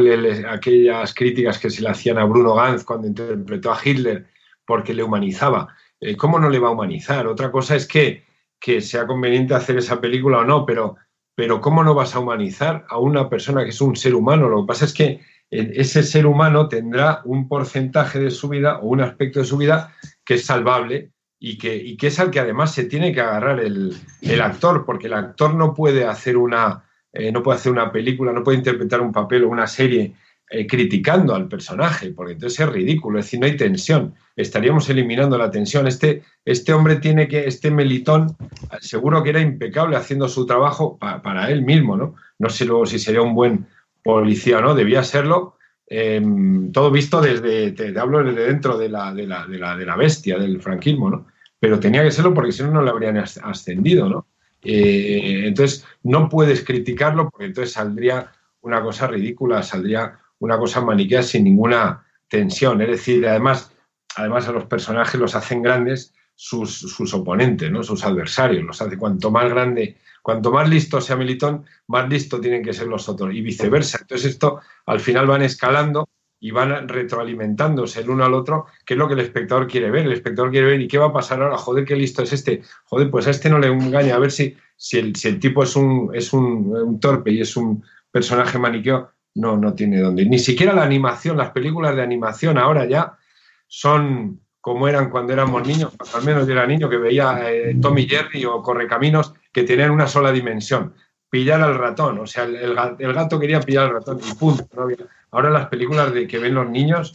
aquellas 0.50 1.14
críticas 1.14 1.58
que 1.58 1.70
se 1.70 1.82
le 1.82 1.90
hacían 1.90 2.18
a 2.18 2.26
Bruno 2.26 2.56
Ganz 2.56 2.84
cuando 2.84 3.08
interpretó 3.08 3.72
a 3.72 3.80
Hitler 3.84 4.28
porque 4.66 4.94
le 4.94 5.04
humanizaba. 5.04 5.76
eh, 6.00 6.16
¿cómo 6.16 6.40
no 6.40 6.50
le 6.50 6.60
va 6.60 6.68
a 6.68 6.72
humanizar? 6.72 7.26
Otra 7.28 7.52
cosa 7.52 7.76
es 7.76 7.88
que, 7.88 8.26
que 8.60 8.82
sea 8.82 9.08
conveniente 9.08 9.56
hacer 9.56 9.78
esa 9.78 10.00
película 10.00 10.40
o 10.40 10.46
no, 10.46 10.66
pero, 10.66 10.98
pero 11.36 11.62
¿cómo 11.62 11.84
no 11.84 11.96
vas 11.96 12.16
a 12.16 12.20
humanizar 12.20 12.86
a 12.90 13.00
una 13.00 13.30
persona 13.30 13.64
que 13.64 13.70
es 13.70 13.82
un 13.82 13.96
ser 13.96 14.14
humano? 14.14 14.50
Lo 14.50 14.62
que 14.62 14.68
pasa 14.68 14.86
es 14.86 14.94
que 14.94 15.22
ese 15.50 16.04
ser 16.04 16.28
humano 16.28 16.68
tendrá 16.68 17.22
un 17.24 17.48
porcentaje 17.48 18.20
de 18.20 18.32
su 18.32 18.50
vida 18.50 18.80
o 18.80 18.88
un 18.88 19.02
aspecto 19.02 19.40
de 19.40 19.46
su 19.46 19.58
vida 19.58 19.96
que 20.26 20.36
es 20.36 20.46
salvable 20.46 21.12
y 21.40 21.58
que, 21.58 21.96
que 21.98 22.08
es 22.08 22.20
al 22.20 22.32
que 22.32 22.40
además 22.40 22.74
se 22.74 22.86
tiene 22.86 23.14
que 23.14 23.22
agarrar 23.22 23.60
el, 23.60 23.96
actor, 24.42 24.86
porque 24.86 25.08
el 25.08 25.14
actor 25.14 25.54
no 25.54 25.74
puede 25.74 26.06
hacer 26.06 26.38
una, 26.38 26.84
eh, 27.14 27.32
no 27.32 27.44
puede 27.44 27.60
hacer 27.60 27.72
una 27.72 27.92
película, 27.92 28.32
no 28.32 28.44
puede 28.44 28.58
interpretar 28.58 29.02
un 29.02 29.12
papel 29.12 29.44
o 29.44 29.50
una 29.50 29.68
serie 29.68 30.14
eh, 30.50 30.66
criticando 30.66 31.36
al 31.36 31.48
personaje, 31.48 32.12
porque 32.12 32.34
entonces 32.34 32.60
es 32.60 32.70
ridículo, 32.70 33.20
es 33.20 33.26
decir, 33.26 33.40
no 33.40 33.46
hay 33.46 33.58
tensión, 33.58 34.16
estaríamos 34.36 34.90
eliminando 34.90 35.38
la 35.38 35.52
tensión. 35.52 35.88
Este, 35.88 36.24
este 36.46 36.74
hombre 36.74 36.96
tiene 36.96 37.28
que, 37.28 37.46
este 37.46 37.70
Melitón, 37.70 38.36
seguro 38.80 39.22
que 39.22 39.30
era 39.30 39.42
impecable 39.42 39.96
haciendo 39.96 40.28
su 40.30 40.46
trabajo 40.46 40.98
para 40.98 41.52
él 41.52 41.64
mismo, 41.64 41.98
¿no? 41.98 42.16
No 42.40 42.50
sé 42.50 42.66
luego 42.66 42.86
si 42.86 42.98
sería 42.98 43.22
un 43.22 43.36
buen 43.36 43.68
policía 44.08 44.62
no, 44.62 44.74
debía 44.74 45.04
serlo. 45.04 45.57
Em, 45.90 46.72
todo 46.74 46.92
visto 46.92 47.22
desde, 47.22 47.72
te, 47.72 47.98
hablo 47.98 48.22
desde 48.22 48.46
dentro 48.48 48.78
de 48.78 48.90
la, 48.90 49.14
de, 49.14 49.26
la, 49.26 49.48
de, 49.48 49.58
la, 49.58 49.78
de 49.78 49.86
la, 49.86 49.96
bestia, 49.96 50.38
del 50.38 50.62
franquismo, 50.62 51.10
¿no? 51.10 51.28
Pero 51.60 51.80
tenía 51.80 52.04
que 52.04 52.12
serlo 52.12 52.34
porque 52.34 52.52
si 52.52 52.62
no, 52.64 52.72
no 52.72 52.84
le 52.84 52.90
habrían 52.90 53.18
ascendido, 53.18 54.10
¿no? 54.10 54.28
Eh, 54.62 55.44
entonces, 55.46 55.86
no 56.04 56.28
puedes 56.28 56.64
criticarlo 56.64 57.30
porque 57.30 57.46
entonces 57.46 57.74
saldría 57.74 58.32
una 58.62 58.82
cosa 58.82 59.08
ridícula, 59.08 59.64
saldría 59.64 60.20
una 60.40 60.58
cosa 60.58 60.82
maniquea 60.82 61.24
sin 61.24 61.46
ninguna 61.46 62.06
tensión. 62.28 62.82
Es 62.82 62.90
decir, 62.90 63.26
además, 63.26 63.72
además 64.16 64.48
a 64.48 64.52
los 64.52 64.66
personajes 64.66 65.20
los 65.20 65.36
hacen 65.36 65.62
grandes 65.62 66.14
sus, 66.38 66.80
sus 66.80 67.14
oponentes, 67.14 67.70
¿no? 67.70 67.84
sus 67.84 68.06
adversarios. 68.06 68.64
Los 68.64 68.82
hace 68.82 68.98
cuanto 68.98 69.30
más 69.32 69.50
grande 69.50 69.98
Cuanto 70.28 70.52
más 70.52 70.68
listo 70.68 71.00
sea 71.00 71.16
Militón, 71.16 71.64
más 71.88 72.10
listo 72.10 72.42
tienen 72.42 72.62
que 72.62 72.74
ser 72.74 72.88
los 72.88 73.08
otros 73.08 73.34
y 73.34 73.40
viceversa. 73.40 74.00
Entonces 74.02 74.32
esto 74.32 74.60
al 74.86 75.00
final 75.00 75.26
van 75.26 75.42
escalando 75.42 76.10
y 76.38 76.52
van 76.52 76.90
retroalimentándose 76.90 78.02
el 78.02 78.10
uno 78.10 78.26
al 78.26 78.34
otro, 78.34 78.66
que 78.86 78.96
es 78.96 78.98
lo 78.98 79.08
que 79.08 79.14
el 79.14 79.22
espectador 79.22 79.68
quiere 79.68 79.90
ver. 79.90 80.06
El 80.06 80.12
espectador 80.12 80.52
quiere 80.52 80.68
ver, 80.68 80.82
¿y 80.82 80.90
qué 80.90 80.98
va 80.98 81.06
a 81.06 81.14
pasar 81.14 81.42
ahora? 81.42 81.58
Joder, 81.58 81.86
qué 81.86 81.96
listo 81.96 82.24
es 82.24 82.34
este. 82.34 82.62
Joder, 82.84 83.10
pues 83.10 83.26
a 83.26 83.30
este 83.30 83.50
no 83.50 83.58
le 83.58 83.68
engaña. 83.68 84.16
A 84.16 84.20
ver 84.20 84.32
si, 84.32 84.58
si, 84.76 85.00
el, 85.00 85.16
si 85.16 85.30
el 85.30 85.40
tipo 85.40 85.64
es, 85.64 85.78
un, 85.78 86.12
es 86.14 86.34
un, 86.34 87.00
torpe 87.00 87.32
y 87.32 87.40
es 87.40 87.56
un 87.56 87.82
personaje 88.12 88.60
maniqueo, 88.60 89.10
no, 89.36 89.56
no 89.56 89.76
tiene 89.76 90.02
dónde. 90.02 90.26
Ni 90.26 90.40
siquiera 90.40 90.74
la 90.74 90.84
animación, 90.84 91.38
las 91.38 91.52
películas 91.52 91.96
de 91.96 92.02
animación 92.02 92.58
ahora 92.58 92.86
ya 92.86 93.18
son 93.68 94.42
como 94.68 94.86
eran 94.86 95.10
cuando 95.10 95.32
éramos 95.32 95.66
niños, 95.66 95.94
al 96.14 96.26
menos 96.26 96.46
yo 96.46 96.52
era 96.52 96.68
niño 96.68 96.90
que 96.90 96.98
veía 96.98 97.50
eh, 97.50 97.78
Tommy 97.82 98.06
Jerry 98.06 98.44
o 98.44 98.62
Correcaminos, 98.62 99.34
que 99.50 99.64
tenían 99.64 99.92
una 99.92 100.08
sola 100.08 100.30
dimensión, 100.30 100.94
pillar 101.30 101.62
al 101.62 101.76
ratón, 101.76 102.20
o 102.20 102.28
sea, 102.28 102.44
el, 102.44 102.76
gato 103.14 103.40
quería 103.40 103.62
pillar 103.62 103.86
al 103.86 103.94
ratón 103.94 104.20
y 104.20 104.34
punto. 104.34 104.68
Ahora 105.32 105.52
las 105.52 105.68
películas 105.68 106.14
de 106.14 106.28
que 106.28 106.38
ven 106.38 106.56
los 106.56 106.70
niños 106.70 107.14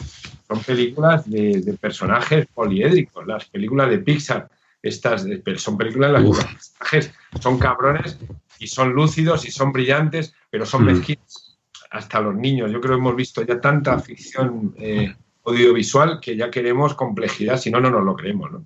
son 0.48 0.60
películas 0.60 1.30
de, 1.30 1.76
personajes 1.78 2.46
poliédricos, 2.54 3.26
las 3.26 3.44
películas 3.44 3.90
de 3.90 3.98
Pixar, 3.98 4.48
estas 4.80 5.26
son 5.58 5.76
películas 5.76 6.08
en 6.08 6.12
las 6.14 6.22
que 6.22 6.28
los 6.28 6.44
personajes 6.46 7.12
son 7.38 7.58
cabrones 7.58 8.18
y 8.60 8.66
son 8.66 8.94
lúcidos 8.94 9.44
y 9.44 9.50
son 9.50 9.72
brillantes, 9.72 10.34
pero 10.48 10.64
son 10.64 10.84
mm. 10.84 10.86
mezquinos 10.86 11.58
hasta 11.90 12.18
los 12.22 12.34
niños. 12.34 12.72
Yo 12.72 12.80
creo 12.80 12.94
que 12.94 13.00
hemos 13.00 13.14
visto 13.14 13.42
ya 13.42 13.60
tanta 13.60 13.98
ficción 13.98 14.74
eh, 14.78 15.14
audiovisual 15.44 16.20
que 16.20 16.36
ya 16.36 16.50
queremos 16.50 16.94
complejidad, 16.94 17.56
si 17.56 17.70
no, 17.70 17.80
no 17.80 17.90
nos 17.90 18.04
lo 18.04 18.14
creemos, 18.14 18.52
¿no? 18.52 18.64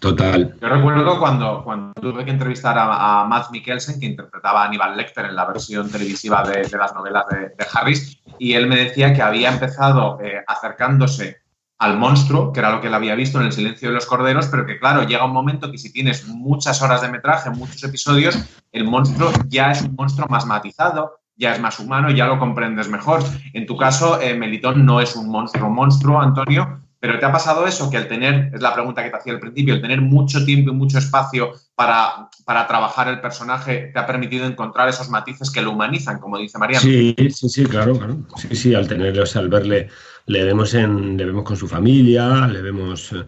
Total. 0.00 0.54
Yo 0.60 0.68
recuerdo 0.68 1.18
cuando, 1.18 1.64
cuando 1.64 1.94
tuve 1.94 2.24
que 2.24 2.30
entrevistar 2.30 2.76
a, 2.78 3.24
Matt 3.24 3.50
Mikkelsen, 3.50 3.98
que 3.98 4.06
interpretaba 4.06 4.62
a 4.62 4.66
Aníbal 4.66 4.96
Lecter 4.96 5.24
en 5.24 5.34
la 5.34 5.46
versión 5.46 5.90
televisiva 5.90 6.42
de, 6.42 6.68
las 6.76 6.94
novelas 6.94 7.24
de, 7.28 7.66
Harris, 7.72 8.20
y 8.38 8.52
él 8.52 8.66
me 8.66 8.76
decía 8.76 9.14
que 9.14 9.22
había 9.22 9.50
empezado 9.50 10.20
eh, 10.22 10.44
acercándose 10.46 11.38
al 11.78 11.96
monstruo, 11.96 12.52
que 12.52 12.60
era 12.60 12.70
lo 12.70 12.80
que 12.80 12.88
él 12.88 12.94
había 12.94 13.14
visto 13.14 13.40
en 13.40 13.46
El 13.46 13.52
silencio 13.52 13.88
de 13.88 13.94
los 13.94 14.06
corderos, 14.06 14.48
pero 14.48 14.66
que 14.66 14.78
claro, 14.78 15.04
llega 15.04 15.24
un 15.24 15.32
momento 15.32 15.70
que 15.70 15.78
si 15.78 15.92
tienes 15.92 16.26
muchas 16.26 16.82
horas 16.82 17.02
de 17.02 17.08
metraje, 17.08 17.50
muchos 17.50 17.82
episodios, 17.82 18.38
el 18.72 18.84
monstruo 18.84 19.32
ya 19.46 19.70
es 19.70 19.82
un 19.82 19.94
monstruo 19.94 20.26
más 20.28 20.44
matizado, 20.44 21.18
ya 21.38 21.54
es 21.54 21.60
más 21.60 21.78
humano, 21.78 22.10
ya 22.10 22.26
lo 22.26 22.38
comprendes 22.38 22.88
mejor. 22.88 23.22
En 23.54 23.64
tu 23.64 23.76
caso, 23.76 24.20
eh, 24.20 24.34
Melitón 24.34 24.84
no 24.84 25.00
es 25.00 25.16
un 25.16 25.30
monstruo 25.30 25.70
monstruo, 25.70 26.20
Antonio, 26.20 26.80
pero 27.00 27.18
¿te 27.18 27.24
ha 27.24 27.32
pasado 27.32 27.66
eso? 27.66 27.88
Que 27.88 27.96
al 27.96 28.08
tener, 28.08 28.50
es 28.52 28.60
la 28.60 28.74
pregunta 28.74 29.04
que 29.04 29.10
te 29.10 29.16
hacía 29.16 29.32
al 29.32 29.38
principio, 29.38 29.74
el 29.74 29.80
tener 29.80 30.00
mucho 30.00 30.44
tiempo 30.44 30.72
y 30.72 30.74
mucho 30.74 30.98
espacio 30.98 31.52
para, 31.76 32.28
para 32.44 32.66
trabajar 32.66 33.06
el 33.06 33.20
personaje 33.20 33.90
te 33.92 33.98
ha 34.00 34.06
permitido 34.06 34.46
encontrar 34.46 34.88
esos 34.88 35.08
matices 35.08 35.50
que 35.50 35.62
lo 35.62 35.70
humanizan, 35.70 36.18
como 36.18 36.38
dice 36.38 36.58
María. 36.58 36.80
Sí, 36.80 37.14
sí, 37.30 37.48
sí, 37.48 37.64
claro, 37.66 37.96
claro. 37.96 38.18
Sí, 38.36 38.48
sí, 38.56 38.74
al 38.74 38.88
tenerlo, 38.88 39.22
al 39.32 39.48
verle, 39.48 39.88
le 40.26 40.44
vemos, 40.44 40.74
en, 40.74 41.16
le 41.16 41.24
vemos 41.24 41.44
con 41.44 41.56
su 41.56 41.68
familia, 41.68 42.48
le 42.48 42.62
vemos 42.62 43.12
eh, 43.12 43.24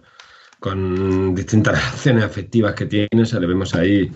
con 0.60 1.34
distintas 1.34 1.74
relaciones 1.84 2.24
afectivas 2.24 2.74
que 2.74 2.86
tiene, 2.86 3.26
se 3.26 3.40
le 3.40 3.46
vemos 3.46 3.74
ahí 3.74 4.12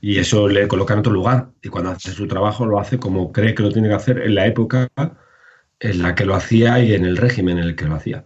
y 0.00 0.18
eso 0.18 0.48
le 0.48 0.66
coloca 0.66 0.94
en 0.94 1.00
otro 1.00 1.12
lugar. 1.12 1.50
Y 1.62 1.68
cuando 1.68 1.90
hace 1.90 2.12
su 2.12 2.26
trabajo 2.26 2.66
lo 2.66 2.80
hace 2.80 2.98
como 2.98 3.30
cree 3.30 3.54
que 3.54 3.62
lo 3.62 3.70
tiene 3.70 3.88
que 3.88 3.94
hacer 3.94 4.18
en 4.18 4.34
la 4.34 4.46
época 4.46 4.88
en 5.78 6.02
la 6.02 6.14
que 6.14 6.24
lo 6.24 6.34
hacía 6.34 6.80
y 6.80 6.94
en 6.94 7.04
el 7.04 7.16
régimen 7.16 7.58
en 7.58 7.64
el 7.64 7.76
que 7.76 7.84
lo 7.84 7.94
hacía. 7.94 8.24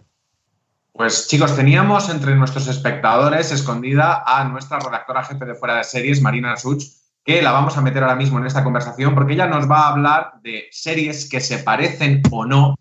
Pues 0.93 1.29
chicos, 1.29 1.57
teníamos 1.57 2.11
entre 2.11 2.37
nuestros 2.37 2.69
espectadores 2.69 3.51
escondida 3.53 4.23
a 4.27 4.45
nuestra 4.45 4.79
redactora 4.79 5.25
jefe 5.25 5.45
de 5.45 5.55
fuera 5.55 5.77
de 5.77 5.85
series, 5.85 6.21
Marina 6.21 6.57
Such, 6.57 6.85
que 7.25 7.43
la 7.43 7.53
vamos 7.53 7.77
a 7.77 7.81
meter 7.81 8.03
ahora 8.03 8.17
mismo 8.17 8.39
en 8.39 8.47
esta 8.47 8.63
conversación 8.63 9.15
porque 9.15 9.33
ella 9.33 9.47
nos 9.47 9.69
va 9.69 9.81
a 9.81 9.89
hablar 9.93 10.33
de 10.43 10.69
series 10.71 11.29
que 11.29 11.41
se 11.41 11.59
parecen 11.59 12.23
o 12.31 12.45
no 12.45 12.75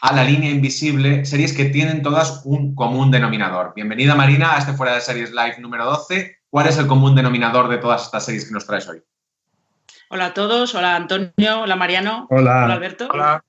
a 0.00 0.14
la 0.14 0.24
línea 0.24 0.50
invisible, 0.50 1.24
series 1.26 1.52
que 1.52 1.66
tienen 1.66 2.02
todas 2.02 2.42
un 2.44 2.74
común 2.74 3.10
denominador. 3.10 3.72
Bienvenida 3.74 4.14
Marina 4.14 4.54
a 4.54 4.58
este 4.58 4.72
fuera 4.72 4.94
de 4.94 5.00
series 5.00 5.30
live 5.30 5.56
número 5.58 5.84
12. 5.84 6.38
¿Cuál 6.48 6.68
es 6.68 6.78
el 6.78 6.86
común 6.86 7.14
denominador 7.14 7.68
de 7.68 7.78
todas 7.78 8.04
estas 8.04 8.24
series 8.24 8.46
que 8.46 8.52
nos 8.52 8.66
traes 8.66 8.88
hoy? 8.88 9.02
Hola 10.08 10.26
a 10.26 10.34
todos, 10.34 10.74
hola 10.74 10.96
Antonio, 10.96 11.60
hola 11.60 11.76
Mariano, 11.76 12.26
hola, 12.30 12.64
hola 12.64 12.74
Alberto. 12.74 13.08
Hola. 13.12 13.44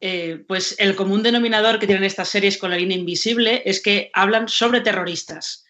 Eh, 0.00 0.44
pues 0.48 0.74
el 0.78 0.96
común 0.96 1.22
denominador 1.22 1.78
que 1.78 1.86
tienen 1.86 2.04
estas 2.04 2.28
series 2.28 2.58
con 2.58 2.70
la 2.70 2.76
línea 2.76 2.96
invisible 2.96 3.62
es 3.64 3.80
que 3.80 4.10
hablan 4.12 4.48
sobre 4.48 4.80
terroristas. 4.80 5.64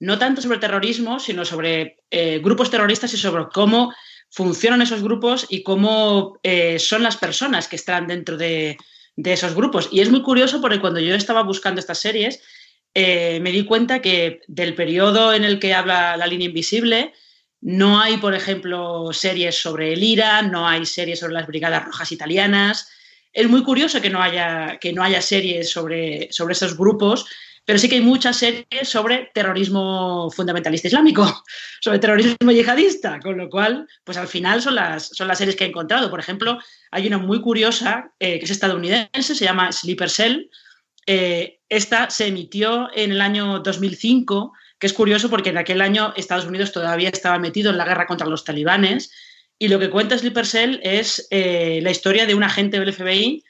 No 0.00 0.18
tanto 0.18 0.40
sobre 0.40 0.58
terrorismo, 0.58 1.20
sino 1.20 1.44
sobre 1.44 1.98
eh, 2.10 2.40
grupos 2.42 2.70
terroristas 2.70 3.12
y 3.12 3.16
sobre 3.16 3.46
cómo 3.52 3.92
funcionan 4.30 4.82
esos 4.82 5.02
grupos 5.02 5.46
y 5.48 5.62
cómo 5.62 6.38
eh, 6.42 6.78
son 6.78 7.02
las 7.02 7.16
personas 7.16 7.68
que 7.68 7.76
están 7.76 8.06
dentro 8.06 8.36
de, 8.36 8.76
esos 9.16 9.54
grupos. 9.54 9.88
Y 9.92 10.00
es 10.00 10.10
muy 10.10 10.22
curioso 10.22 10.60
porque 10.60 10.80
cuando 10.80 11.00
yo 11.00 11.14
estaba 11.14 11.42
buscando 11.42 11.80
estas 11.80 11.98
series, 11.98 12.42
me 12.94 13.50
di 13.50 13.64
cuenta 13.64 14.00
que 14.00 14.40
del 14.46 14.74
periodo 14.74 15.34
en 15.34 15.44
el 15.44 15.58
que 15.58 15.74
habla 15.74 16.16
la 16.16 16.26
línea 16.26 16.48
invisible, 16.48 17.12
no 17.60 18.00
hay, 18.00 18.18
por 18.18 18.34
ejemplo, 18.34 19.12
series 19.12 19.56
sobre 19.56 19.94
el 19.94 20.02
IRA, 20.02 20.42
no 20.42 20.68
hay 20.68 20.84
series 20.84 21.20
sobre 21.20 21.34
las 21.34 21.46
Brigadas 21.46 21.84
Rojas 21.84 22.12
Italianas, 22.12 22.88
es 23.34 23.48
muy 23.48 23.64
curioso 23.64 24.00
que 24.00 24.10
no 24.10 24.22
haya, 24.22 24.78
que 24.80 24.92
no 24.92 25.02
haya 25.02 25.20
series 25.20 25.70
sobre, 25.70 26.28
sobre 26.30 26.52
esos 26.52 26.76
grupos, 26.76 27.26
pero 27.64 27.78
sí 27.78 27.88
que 27.88 27.96
hay 27.96 28.02
muchas 28.02 28.36
series 28.36 28.88
sobre 28.88 29.30
terrorismo 29.34 30.30
fundamentalista 30.30 30.88
islámico, 30.88 31.44
sobre 31.80 31.98
terrorismo 31.98 32.50
yihadista, 32.50 33.20
con 33.20 33.38
lo 33.38 33.48
cual, 33.48 33.88
pues 34.04 34.18
al 34.18 34.28
final 34.28 34.60
son 34.60 34.74
las, 34.74 35.08
son 35.08 35.28
las 35.28 35.38
series 35.38 35.56
que 35.56 35.64
he 35.64 35.68
encontrado. 35.68 36.10
Por 36.10 36.20
ejemplo, 36.20 36.58
hay 36.90 37.06
una 37.06 37.18
muy 37.18 37.40
curiosa 37.40 38.12
eh, 38.18 38.38
que 38.38 38.44
es 38.44 38.50
estadounidense, 38.50 39.34
se 39.34 39.44
llama 39.44 39.72
Sleeper 39.72 40.10
Cell. 40.10 40.50
Eh, 41.06 41.60
esta 41.68 42.10
se 42.10 42.26
emitió 42.26 42.88
en 42.94 43.12
el 43.12 43.20
año 43.20 43.60
2005, 43.60 44.52
que 44.78 44.86
es 44.86 44.92
curioso 44.92 45.30
porque 45.30 45.50
en 45.50 45.58
aquel 45.58 45.80
año 45.80 46.12
Estados 46.16 46.46
Unidos 46.46 46.72
todavía 46.72 47.08
estaba 47.08 47.38
metido 47.38 47.70
en 47.70 47.78
la 47.78 47.84
guerra 47.84 48.06
contra 48.06 48.26
los 48.26 48.44
talibanes 48.44 49.10
y 49.58 49.68
lo 49.68 49.78
que 49.78 49.90
cuenta 49.90 50.18
Sleeper 50.18 50.46
Cell 50.46 50.80
es 50.82 51.26
eh, 51.30 51.80
la 51.82 51.90
historia 51.90 52.26
de 52.26 52.34
un 52.34 52.42
agente 52.42 52.78
del 52.78 52.92
FBI 52.92 53.44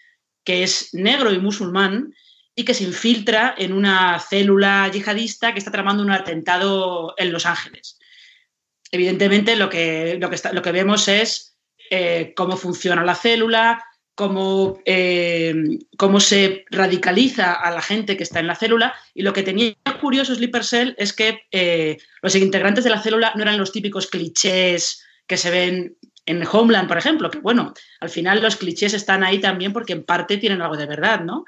que 0.44 0.62
es 0.62 0.92
negro 0.92 1.32
y 1.32 1.38
musulmán 1.38 2.14
y 2.56 2.64
que 2.64 2.74
se 2.74 2.84
infiltra 2.84 3.54
en 3.58 3.72
una 3.72 4.18
célula 4.20 4.88
yihadista 4.92 5.52
que 5.52 5.58
está 5.58 5.70
tramando 5.70 6.02
un 6.02 6.10
atentado 6.10 7.14
en 7.16 7.32
Los 7.32 7.46
Ángeles. 7.46 7.98
Evidentemente, 8.90 9.56
lo 9.56 9.68
que, 9.68 10.18
lo 10.20 10.30
que, 10.30 10.36
lo 10.52 10.62
que 10.62 10.72
vemos 10.72 11.08
es 11.08 11.56
eh, 11.90 12.32
cómo 12.36 12.56
funciona 12.56 13.04
la 13.04 13.16
célula, 13.16 13.84
cómo, 14.14 14.78
eh, 14.84 15.52
cómo, 15.96 16.20
se 16.20 16.64
radicaliza 16.70 17.54
a 17.54 17.72
la 17.72 17.82
gente 17.82 18.16
que 18.16 18.22
está 18.22 18.38
en 18.38 18.46
la 18.46 18.54
célula. 18.54 18.94
Y 19.14 19.22
lo 19.22 19.32
que 19.32 19.42
tenía 19.42 19.74
curioso 20.00 20.34
Sleeper 20.34 20.64
Cell 20.64 20.94
es 20.96 21.12
que 21.12 21.98
los 22.22 22.36
integrantes 22.36 22.84
de 22.84 22.90
la 22.90 23.02
célula 23.02 23.32
no 23.34 23.42
eran 23.42 23.58
los 23.58 23.72
típicos 23.72 24.06
clichés 24.06 25.04
que 25.26 25.36
se 25.36 25.50
ven 25.50 25.96
en 26.26 26.46
Homeland, 26.50 26.88
por 26.88 26.98
ejemplo, 26.98 27.30
que 27.30 27.38
bueno, 27.38 27.74
al 28.00 28.08
final 28.08 28.40
los 28.40 28.56
clichés 28.56 28.94
están 28.94 29.24
ahí 29.24 29.40
también 29.40 29.72
porque 29.72 29.92
en 29.92 30.04
parte 30.04 30.38
tienen 30.38 30.62
algo 30.62 30.76
de 30.76 30.86
verdad, 30.86 31.20
¿no? 31.20 31.44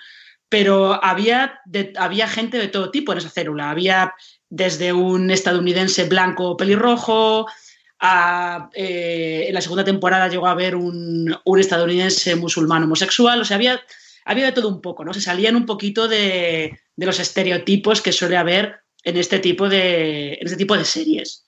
Pero 0.49 1.03
había, 1.05 1.61
había 1.97 2.29
gente 2.29 2.59
de 2.59 2.69
todo 2.69 2.91
tipo 2.91 3.13
en 3.13 3.19
esa 3.19 3.31
célula. 3.31 3.71
Había 3.71 4.15
desde 4.49 4.93
un 4.93 5.31
estadounidense 5.31 6.05
blanco 6.05 6.57
pelirrojo, 6.57 7.47
a, 7.99 8.69
eh, 8.75 9.47
en 9.49 9.55
la 9.55 9.61
segunda 9.61 9.85
temporada 9.85 10.29
llegó 10.29 10.47
a 10.47 10.53
haber 10.53 10.77
un, 10.77 11.37
estadounidense 11.59 12.37
musulmán 12.37 12.85
homosexual, 12.85 13.41
o 13.41 13.45
sea, 13.45 13.57
había, 13.57 13.81
había 14.25 14.47
de 14.47 14.53
todo 14.53 14.69
un 14.69 14.81
poco, 14.81 15.05
¿no? 15.05 15.15
Se 15.15 15.21
salían 15.21 15.57
un 15.57 15.67
poquito 15.67 16.07
de, 16.07 16.79
de 16.95 17.07
los 17.07 17.19
estereotipos 17.19 18.03
que 18.03 18.13
suele 18.13 18.37
haber 18.37 18.81
en 19.03 19.17
este 19.17 19.39
tipo 19.39 19.69
de, 19.69 20.35
en 20.35 20.47
este 20.47 20.57
tipo 20.57 20.77
de 20.77 20.85
series. 20.85 21.45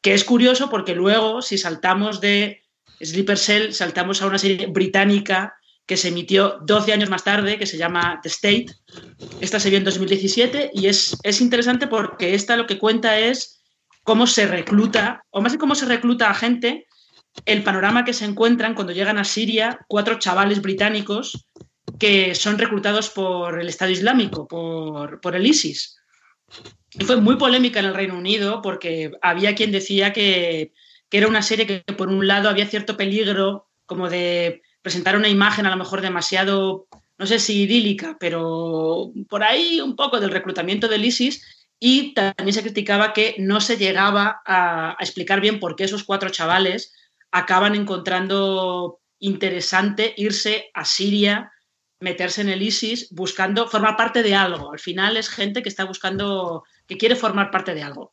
Que 0.00 0.14
es 0.14 0.24
curioso 0.24 0.68
porque 0.68 0.94
luego, 0.94 1.42
si 1.42 1.58
saltamos 1.58 2.20
de 2.20 2.62
Sleeper 3.00 3.38
Cell, 3.38 3.72
saltamos 3.72 4.20
a 4.20 4.26
una 4.26 4.38
serie 4.38 4.66
británica 4.66 5.54
que 5.86 5.96
se 5.96 6.08
emitió 6.08 6.58
12 6.62 6.92
años 6.92 7.10
más 7.10 7.24
tarde, 7.24 7.58
que 7.58 7.66
se 7.66 7.76
llama 7.76 8.20
The 8.22 8.28
State. 8.28 8.66
Esta 9.40 9.60
se 9.60 9.68
vio 9.68 9.78
en 9.78 9.84
2017 9.84 10.70
y 10.72 10.86
es, 10.86 11.16
es 11.22 11.40
interesante 11.40 11.86
porque 11.86 12.34
esta 12.34 12.56
lo 12.56 12.66
que 12.66 12.78
cuenta 12.78 13.18
es 13.18 13.62
cómo 14.02 14.26
se 14.26 14.46
recluta, 14.46 15.24
o 15.30 15.40
más 15.40 15.52
que 15.52 15.58
cómo 15.58 15.74
se 15.74 15.86
recluta 15.86 16.30
a 16.30 16.34
gente, 16.34 16.86
el 17.44 17.62
panorama 17.62 18.04
que 18.04 18.12
se 18.12 18.24
encuentran 18.24 18.74
cuando 18.74 18.92
llegan 18.92 19.18
a 19.18 19.24
Siria 19.24 19.80
cuatro 19.88 20.18
chavales 20.18 20.62
británicos 20.62 21.46
que 21.98 22.34
son 22.34 22.58
reclutados 22.58 23.10
por 23.10 23.60
el 23.60 23.68
Estado 23.68 23.90
Islámico, 23.90 24.48
por, 24.48 25.20
por 25.20 25.36
el 25.36 25.46
ISIS. 25.46 25.96
Y 26.92 27.04
fue 27.04 27.16
muy 27.16 27.36
polémica 27.36 27.80
en 27.80 27.86
el 27.86 27.94
Reino 27.94 28.16
Unido 28.16 28.62
porque 28.62 29.12
había 29.20 29.54
quien 29.54 29.72
decía 29.72 30.12
que, 30.12 30.72
que 31.08 31.18
era 31.18 31.28
una 31.28 31.42
serie 31.42 31.66
que 31.66 31.80
por 31.94 32.08
un 32.08 32.26
lado 32.26 32.48
había 32.48 32.66
cierto 32.66 32.96
peligro 32.96 33.68
como 33.86 34.08
de 34.08 34.62
presentar 34.84 35.16
una 35.16 35.30
imagen 35.30 35.64
a 35.64 35.70
lo 35.70 35.78
mejor 35.78 36.02
demasiado, 36.02 36.86
no 37.16 37.24
sé 37.24 37.38
si 37.38 37.62
idílica, 37.62 38.18
pero 38.20 39.12
por 39.30 39.42
ahí 39.42 39.80
un 39.80 39.96
poco 39.96 40.20
del 40.20 40.30
reclutamiento 40.30 40.88
del 40.88 41.06
ISIS 41.06 41.42
y 41.80 42.12
también 42.12 42.52
se 42.52 42.60
criticaba 42.60 43.14
que 43.14 43.34
no 43.38 43.62
se 43.62 43.78
llegaba 43.78 44.42
a, 44.44 44.94
explicar 45.00 45.40
bien 45.40 45.58
por 45.58 45.74
qué 45.74 45.84
esos 45.84 46.04
cuatro 46.04 46.28
chavales 46.28 46.92
acaban 47.32 47.74
encontrando 47.74 49.00
interesante 49.20 50.12
irse 50.18 50.66
a 50.74 50.84
Siria, 50.84 51.50
meterse 52.00 52.42
en 52.42 52.50
el 52.50 52.60
ISIS, 52.60 53.08
buscando 53.10 53.66
formar 53.66 53.96
parte 53.96 54.22
de 54.22 54.34
algo. 54.34 54.70
Al 54.70 54.78
final 54.78 55.16
es 55.16 55.30
gente 55.30 55.62
que 55.62 55.70
está 55.70 55.84
buscando, 55.84 56.64
que 56.86 56.98
quiere 56.98 57.16
formar 57.16 57.50
parte 57.50 57.74
de 57.74 57.82
algo. 57.82 58.12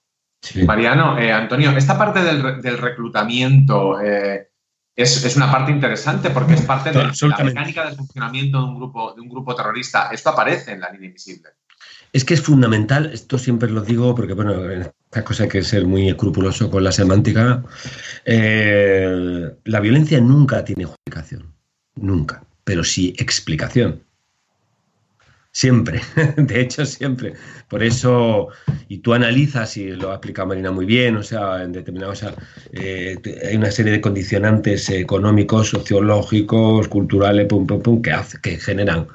Mariano, 0.65 1.19
eh, 1.19 1.33
Antonio, 1.33 1.71
esta 1.71 1.97
parte 1.97 2.23
del, 2.23 2.77
reclutamiento, 2.77 3.99
eh, 3.99 4.50
es, 4.95 5.35
una 5.35 5.51
parte 5.51 5.71
interesante 5.71 6.29
porque 6.29 6.53
es 6.53 6.61
parte 6.61 6.91
de 6.91 7.03
la 7.03 7.43
mecánica 7.43 7.89
de 7.89 7.95
funcionamiento 7.95 8.59
de 8.59 8.63
un, 8.65 8.75
grupo, 8.75 9.13
de 9.13 9.21
un 9.21 9.29
grupo 9.29 9.55
terrorista. 9.55 10.09
Esto 10.11 10.29
aparece 10.29 10.73
en 10.73 10.81
la 10.81 10.91
línea 10.91 11.07
invisible. 11.07 11.49
Es 12.13 12.25
que 12.25 12.33
es 12.33 12.41
fundamental, 12.41 13.09
esto 13.13 13.37
siempre 13.37 13.69
lo 13.69 13.81
digo 13.81 14.13
porque, 14.13 14.33
bueno, 14.33 14.69
en 14.69 14.81
esta 14.81 15.23
cosa 15.23 15.43
hay 15.43 15.49
que 15.49 15.63
ser 15.63 15.85
muy 15.85 16.09
escrupuloso 16.09 16.69
con 16.69 16.83
la 16.83 16.91
semántica. 16.91 17.63
Eh, 18.25 19.49
la 19.63 19.79
violencia 19.79 20.19
nunca 20.19 20.65
tiene 20.65 20.85
justificación, 20.85 21.53
nunca, 21.95 22.43
pero 22.65 22.83
sí 22.83 23.13
explicación. 23.17 24.03
Siempre, 25.53 26.01
de 26.37 26.61
hecho 26.61 26.85
siempre. 26.85 27.33
Por 27.67 27.83
eso, 27.83 28.49
y 28.87 28.99
tú 28.99 29.13
analizas, 29.13 29.75
y 29.77 29.91
lo 29.91 30.11
ha 30.11 30.15
explicado 30.15 30.47
Marina 30.47 30.71
muy 30.71 30.85
bien, 30.85 31.17
o 31.17 31.23
sea, 31.23 31.63
en 31.63 31.73
determinados, 31.73 32.23
eh, 32.73 33.17
hay 33.47 33.55
una 33.57 33.71
serie 33.71 33.91
de 33.91 34.01
condicionantes 34.01 34.89
económicos, 34.89 35.69
sociológicos, 35.69 36.87
culturales, 36.87 37.47
pum, 37.47 37.67
pum, 37.67 37.81
pum, 37.81 38.01
que, 38.01 38.11
hace, 38.11 38.39
que 38.41 38.57
generan 38.57 39.07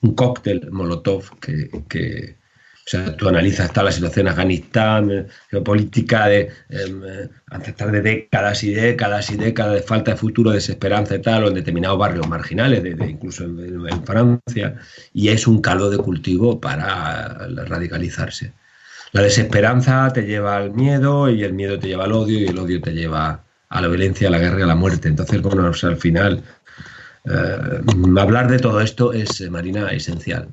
un 0.00 0.14
cóctel 0.14 0.70
molotov 0.70 1.38
que, 1.40 2.36
o 2.84 2.90
sea, 2.90 3.16
tú 3.16 3.28
analizas 3.28 3.66
está 3.66 3.82
la 3.84 3.92
situación 3.92 4.26
en 4.26 4.32
Afganistán, 4.32 5.10
eh, 5.10 5.26
geopolítica 5.50 6.26
de 6.26 6.50
em, 6.68 7.02
eh, 7.04 7.28
ancestral 7.50 7.92
de 7.92 8.02
décadas 8.02 8.64
y 8.64 8.74
décadas 8.74 9.30
y 9.30 9.36
décadas 9.36 9.74
de 9.74 9.82
falta 9.82 10.10
de 10.12 10.16
futuro, 10.16 10.50
desesperanza 10.50 11.14
y 11.14 11.22
tal, 11.22 11.44
o 11.44 11.48
en 11.48 11.54
determinados 11.54 11.98
barrios 11.98 12.28
marginales, 12.28 12.82
de, 12.82 12.90
incluso 13.08 13.44
en, 13.44 14.04
Francia, 14.04 14.76
y 15.12 15.28
es 15.28 15.46
un 15.46 15.60
caldo 15.60 15.90
de 15.90 15.98
cultivo 15.98 16.60
para 16.60 17.46
radicalizarse. 17.66 18.52
La 19.12 19.22
desesperanza 19.22 20.12
te 20.12 20.22
lleva 20.22 20.56
al 20.56 20.72
miedo 20.72 21.30
y 21.30 21.44
el 21.44 21.52
miedo 21.52 21.78
te 21.78 21.86
lleva 21.86 22.04
al 22.04 22.12
odio 22.12 22.40
y 22.40 22.46
el 22.46 22.58
odio 22.58 22.80
te 22.80 22.92
lleva 22.92 23.44
a 23.68 23.80
la 23.80 23.88
violencia, 23.88 24.28
a 24.28 24.30
la 24.30 24.38
guerra 24.38 24.60
y 24.60 24.62
a 24.62 24.66
la 24.66 24.74
muerte. 24.74 25.08
Entonces, 25.08 25.40
bueno, 25.40 25.70
al 25.82 25.96
final, 25.96 26.42
eh, 27.26 27.58
hablar 28.18 28.50
de 28.50 28.58
todo 28.58 28.80
esto 28.80 29.12
es, 29.12 29.48
Marina, 29.50 29.88
esencial. 29.90 30.48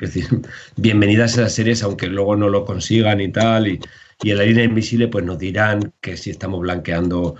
Es 0.00 0.14
decir, 0.14 0.40
bienvenidas 0.76 1.36
a 1.38 1.42
las 1.42 1.54
series, 1.54 1.82
aunque 1.82 2.06
luego 2.06 2.36
no 2.36 2.48
lo 2.48 2.64
consigan 2.64 3.20
y 3.20 3.32
tal. 3.32 3.66
Y, 3.66 3.80
y 4.22 4.30
en 4.30 4.38
la 4.38 4.44
línea 4.44 4.64
invisible, 4.64 5.08
pues 5.08 5.24
nos 5.24 5.38
dirán 5.38 5.92
que 6.00 6.16
si 6.16 6.30
estamos 6.30 6.60
blanqueando 6.60 7.34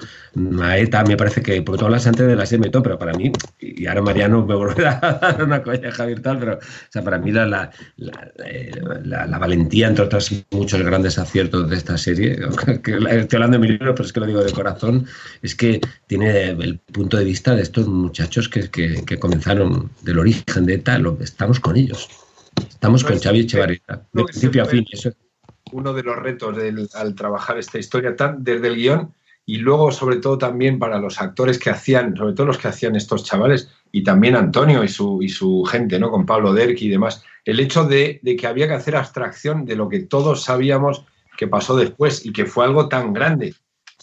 a 0.62 0.78
ETA. 0.78 1.04
Me 1.04 1.16
parece 1.16 1.42
que, 1.42 1.62
porque 1.62 1.78
tú 1.78 1.84
hablas 1.86 2.06
antes 2.06 2.26
de 2.26 2.36
la 2.36 2.46
serie 2.46 2.70
pero 2.70 2.98
para 2.98 3.12
mí, 3.12 3.30
y 3.60 3.86
ahora 3.86 4.02
Mariano 4.02 4.44
me 4.44 4.54
volverá 4.54 4.98
a 5.02 5.12
dar 5.14 5.42
una 5.42 5.62
colleja 5.62 6.04
virtual, 6.06 6.38
pero 6.38 6.54
o 6.54 6.58
sea, 6.90 7.02
para 7.02 7.18
mí 7.18 7.30
la, 7.30 7.46
la, 7.46 7.70
la, 7.96 9.38
valentía, 9.38 9.88
entre 9.88 10.04
otros 10.04 10.32
muchos 10.50 10.82
grandes 10.82 11.18
aciertos 11.18 11.70
de 11.70 11.76
esta 11.76 11.96
serie, 11.96 12.36
que 12.82 12.96
estoy 12.96 13.36
hablando 13.36 13.58
de 13.58 13.58
mi 13.58 13.68
libro, 13.68 13.94
pero 13.94 14.06
es 14.06 14.12
que 14.12 14.20
lo 14.20 14.26
digo 14.26 14.42
de 14.42 14.52
corazón, 14.52 15.06
es 15.42 15.54
que 15.54 15.80
tiene 16.06 16.50
el 16.50 16.78
punto 16.78 17.16
de 17.16 17.24
vista 17.24 17.54
de 17.54 17.62
estos 17.62 17.86
muchachos 17.86 18.48
que, 18.48 18.70
que, 18.70 19.04
que 19.04 19.18
comenzaron 19.18 19.90
del 20.02 20.18
origen 20.18 20.66
de 20.66 20.74
ETA, 20.74 20.98
lo, 20.98 21.18
estamos 21.20 21.60
con 21.60 21.76
ellos. 21.76 22.08
Estamos 22.68 23.04
con 23.04 23.18
Xavi 23.18 23.40
Echevarría, 23.40 23.80
de 24.12 24.24
principio 24.24 24.62
a 24.62 24.66
fin. 24.66 24.84
Eso. 24.90 25.10
Uno 25.72 25.92
de 25.92 26.02
los 26.02 26.16
retos 26.16 26.56
al 26.94 27.14
trabajar 27.14 27.58
esta 27.58 27.78
historia, 27.78 28.14
tan 28.14 28.44
desde 28.44 28.68
el 28.68 28.76
guion 28.76 29.14
y 29.46 29.58
luego, 29.58 29.90
sobre 29.92 30.16
todo, 30.16 30.38
también 30.38 30.78
para 30.78 30.98
los 30.98 31.20
actores 31.20 31.58
que 31.58 31.70
hacían, 31.70 32.16
sobre 32.16 32.32
todo 32.32 32.46
los 32.46 32.58
que 32.58 32.68
hacían 32.68 32.96
estos 32.96 33.24
chavales, 33.24 33.70
y 33.92 34.02
también 34.02 34.36
Antonio 34.36 34.82
y 34.82 34.88
su, 34.88 35.22
y 35.22 35.28
su 35.28 35.64
gente, 35.64 35.98
¿no? 35.98 36.10
Con 36.10 36.24
Pablo 36.24 36.54
Derqui 36.54 36.86
y 36.86 36.90
demás, 36.90 37.22
el 37.44 37.60
hecho 37.60 37.84
de, 37.84 38.20
que 38.22 38.46
había 38.46 38.66
que 38.66 38.74
hacer 38.74 38.96
abstracción 38.96 39.66
de 39.66 39.76
lo 39.76 39.88
que 39.88 40.00
todos 40.00 40.44
sabíamos 40.44 41.04
que 41.36 41.46
pasó 41.46 41.76
después 41.76 42.24
y 42.24 42.32
que 42.32 42.46
fue 42.46 42.64
algo 42.64 42.88
tan 42.88 43.12
grande. 43.12 43.54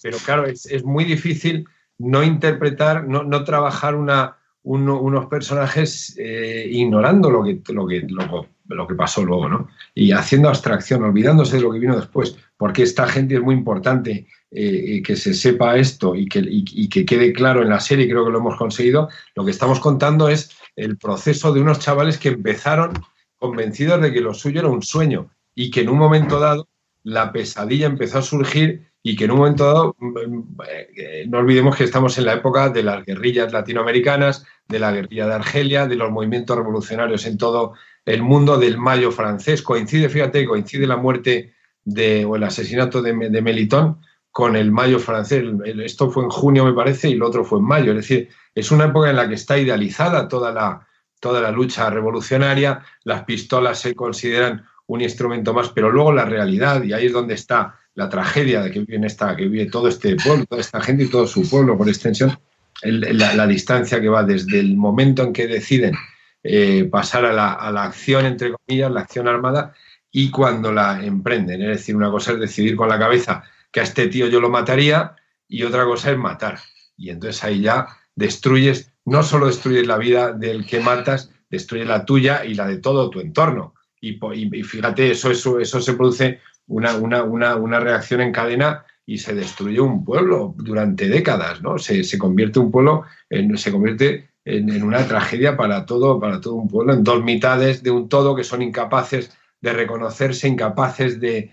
Pero 0.01 0.17
claro, 0.19 0.45
es, 0.45 0.65
es 0.67 0.83
muy 0.83 1.05
difícil 1.05 1.65
no 1.97 2.23
interpretar, 2.23 3.07
no, 3.07 3.23
no 3.23 3.43
trabajar 3.43 3.95
una, 3.95 4.37
unos 4.63 5.25
personajes 5.25 6.15
eh, 6.17 6.67
ignorando 6.69 7.29
lo 7.31 7.43
que, 7.43 7.61
lo, 7.73 7.87
que, 7.87 8.05
lo, 8.07 8.87
que 8.87 8.95
pasó 8.95 9.23
luego, 9.23 9.49
¿no? 9.49 9.67
Y 9.95 10.11
haciendo 10.11 10.49
abstracción, 10.49 11.03
olvidándose 11.03 11.57
de 11.57 11.63
lo 11.63 11.71
que 11.71 11.79
vino 11.79 11.95
después, 11.95 12.37
porque 12.57 12.83
esta 12.83 13.07
gente 13.07 13.35
es 13.35 13.41
muy 13.41 13.55
importante 13.55 14.27
eh, 14.51 15.01
que 15.03 15.15
se 15.15 15.33
sepa 15.33 15.77
esto 15.77 16.15
y 16.15 16.27
que, 16.27 16.63
que 16.89 17.05
quede 17.05 17.33
claro 17.33 17.61
en 17.61 17.69
la 17.69 17.79
serie, 17.79 18.07
creo 18.07 18.25
que 18.25 18.31
lo 18.31 18.39
hemos 18.39 18.57
conseguido. 18.57 19.09
Lo 19.35 19.45
que 19.45 19.51
estamos 19.51 19.79
contando 19.79 20.29
es 20.29 20.51
el 20.75 20.97
proceso 20.97 21.53
de 21.53 21.61
unos 21.61 21.79
chavales 21.79 22.17
que 22.17 22.29
empezaron 22.29 22.93
convencidos 23.37 24.01
de 24.01 24.13
que 24.13 24.21
lo 24.21 24.33
suyo 24.33 24.59
era 24.59 24.69
un 24.69 24.83
sueño 24.83 25.31
y 25.55 25.71
que 25.71 25.81
en 25.81 25.89
un 25.89 25.97
momento 25.97 26.39
dado 26.39 26.67
la 27.03 27.31
pesadilla 27.31 27.87
empezó 27.87 28.19
a 28.19 28.21
surgir 28.21 28.90
y 29.03 29.15
que 29.15 29.25
en 29.25 29.31
un 29.31 29.37
momento 29.37 29.65
dado, 29.65 29.95
mm, 29.99 30.61
eh, 30.95 31.25
no 31.27 31.39
olvidemos 31.39 31.75
que 31.75 31.83
estamos 31.83 32.17
en 32.17 32.25
la 32.25 32.33
época 32.33 32.69
de 32.69 32.83
las 32.83 33.05
guerrillas 33.05 33.51
latinoamericanas, 33.51 34.45
de 34.67 34.79
la 34.79 34.91
guerrilla 34.91 35.27
de 35.27 35.33
Argelia, 35.33 35.87
de 35.87 35.95
los 35.95 36.11
movimientos 36.11 36.55
revolucionarios 36.55 37.25
en 37.25 37.37
todo 37.37 37.73
el 38.05 38.21
mundo, 38.21 38.57
del 38.57 38.77
Mayo 38.77 39.11
francés. 39.11 39.61
Coincide, 39.61 40.09
fíjate, 40.09 40.45
coincide 40.45 40.87
la 40.87 40.97
muerte 40.97 41.53
de, 41.83 42.25
o 42.25 42.35
el 42.35 42.43
asesinato 42.43 43.01
de, 43.01 43.13
Melitón 43.13 44.01
con 44.31 44.55
el 44.55 44.71
Mayo 44.71 44.99
francés. 44.99 45.43
Esto 45.65 46.09
fue 46.11 46.23
en 46.23 46.29
junio, 46.29 46.63
me 46.63 46.73
parece, 46.73 47.09
y 47.09 47.13
el 47.13 47.23
otro 47.23 47.43
fue 47.43 47.59
en 47.59 47.65
mayo. 47.65 47.91
Es 47.91 47.97
decir, 47.97 48.29
es 48.55 48.71
una 48.71 48.85
época 48.85 49.09
en 49.09 49.17
la 49.17 49.27
que 49.27 49.35
está 49.35 49.57
idealizada 49.57 50.27
toda 50.27 50.51
la, 50.51 50.87
toda 51.19 51.41
la 51.41 51.51
lucha 51.51 51.89
revolucionaria, 51.89 52.83
las 53.03 53.23
pistolas 53.23 53.79
se 53.79 53.93
consideran 53.93 54.65
un 54.87 55.01
instrumento 55.01 55.53
más, 55.53 55.69
pero 55.69 55.91
luego 55.91 56.11
la 56.11 56.25
realidad, 56.25 56.83
y 56.83 56.93
ahí 56.93 57.07
es 57.07 57.13
donde 57.13 57.33
está 57.33 57.80
la 57.95 58.09
tragedia 58.09 58.61
de 58.61 58.71
que 58.71 58.79
vive, 58.79 59.05
esta, 59.05 59.35
que 59.35 59.47
vive 59.47 59.69
todo 59.69 59.87
este 59.87 60.15
pueblo, 60.15 60.45
toda 60.45 60.61
esta 60.61 60.81
gente 60.81 61.03
y 61.03 61.09
todo 61.09 61.27
su 61.27 61.49
pueblo 61.49 61.77
por 61.77 61.89
extensión, 61.89 62.37
la, 62.83 63.47
distancia 63.47 64.01
que 64.01 64.09
va 64.09 64.23
desde 64.23 64.59
el 64.59 64.75
momento 64.75 65.23
en 65.23 65.33
que 65.33 65.47
deciden 65.47 65.95
eh, 66.43 66.85
pasar 66.85 67.25
a 67.25 67.33
la, 67.33 67.53
a 67.53 67.71
la, 67.71 67.83
acción, 67.83 68.25
entre 68.25 68.53
comillas, 68.53 68.91
la 68.91 69.01
acción 69.01 69.27
armada, 69.27 69.73
y 70.11 70.29
cuando 70.29 70.71
la 70.71 71.03
emprenden. 71.03 71.61
Es 71.61 71.67
decir, 71.79 71.95
una 71.95 72.11
cosa 72.11 72.33
es 72.33 72.39
decidir 72.39 72.75
con 72.75 72.89
la 72.89 72.99
cabeza 72.99 73.43
que 73.71 73.79
a 73.79 73.83
este 73.83 74.07
tío 74.07 74.27
yo 74.27 74.39
lo 74.39 74.49
mataría 74.49 75.15
y 75.47 75.63
otra 75.63 75.85
cosa 75.85 76.11
es 76.11 76.17
matar. 76.17 76.59
Y 76.97 77.09
entonces 77.09 77.43
ahí 77.43 77.61
ya 77.61 77.87
destruyes, 78.15 78.91
no 79.05 79.23
solo 79.23 79.47
destruyes 79.47 79.87
la 79.87 79.97
vida 79.97 80.33
del 80.33 80.65
que 80.65 80.79
matas, 80.79 81.31
destruyes 81.49 81.87
la 81.87 82.05
tuya 82.05 82.45
y 82.45 82.53
la 82.53 82.67
de 82.67 82.77
todo 82.77 83.09
tu 83.09 83.19
entorno. 83.19 83.73
Y, 84.03 84.17
fíjate, 84.63 85.11
eso, 85.11 85.29
eso, 85.29 85.59
eso 85.59 85.79
se 85.79 85.93
produce 85.93 86.39
una, 86.71 87.23
una, 87.23 87.79
reacción 87.79 88.21
en 88.21 88.31
cadena 88.31 88.85
y 89.05 89.17
se 89.17 89.35
destruye 89.35 89.79
un 89.81 90.05
pueblo 90.05 90.55
durante 90.57 91.09
décadas, 91.09 91.61
¿no? 91.61 91.77
Se, 91.77 92.17
convierte 92.17 92.59
un 92.59 92.71
pueblo, 92.71 93.03
en, 93.29 93.57
se 93.57 93.71
convierte 93.71 94.29
en, 94.45 94.81
una 94.81 95.05
tragedia 95.05 95.57
para 95.57 95.85
todo, 95.85 96.19
para 96.19 96.39
todo 96.39 96.55
un 96.55 96.69
pueblo, 96.69 96.93
en 96.93 97.03
dos 97.03 97.23
mitades 97.23 97.83
de 97.83 97.91
un 97.91 98.07
todo 98.07 98.35
que 98.35 98.43
son 98.43 98.61
incapaces 98.61 99.37
de 99.59 99.73
reconocerse, 99.73 100.47
incapaces 100.47 101.19
de, 101.19 101.51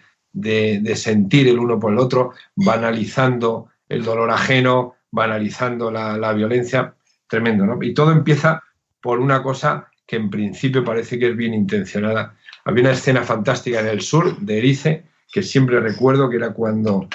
sentir 0.94 1.48
el 1.48 1.58
uno 1.58 1.80
por 1.80 1.92
el 1.92 1.98
otro, 1.98 2.32
banalizando 2.54 3.68
el 3.88 4.04
dolor 4.04 4.30
ajeno, 4.30 4.94
banalizando 5.10 5.90
la, 5.90 6.32
violencia. 6.32 6.94
Tremendo, 7.26 7.66
¿no? 7.66 7.82
Y 7.82 7.92
todo 7.92 8.10
empieza 8.12 8.62
por 9.02 9.18
una 9.18 9.42
cosa 9.42 9.88
que 10.06 10.16
en 10.16 10.30
principio 10.30 10.82
parece 10.82 11.18
que 11.18 11.28
es 11.28 11.36
bien 11.36 11.52
intencionada. 11.52 12.38
Había 12.68 12.82
una 12.82 12.92
escena 12.92 13.22
fantástica 13.22 13.80
en 13.80 13.86
el 13.86 14.02
sur 14.02 14.36
de 14.40 14.58
Erice, 14.58 15.04
que 15.32 15.42
siempre 15.42 15.80
recuerdo, 15.80 16.28
que 16.28 16.36
era 16.36 16.52
cuando, 16.52 17.08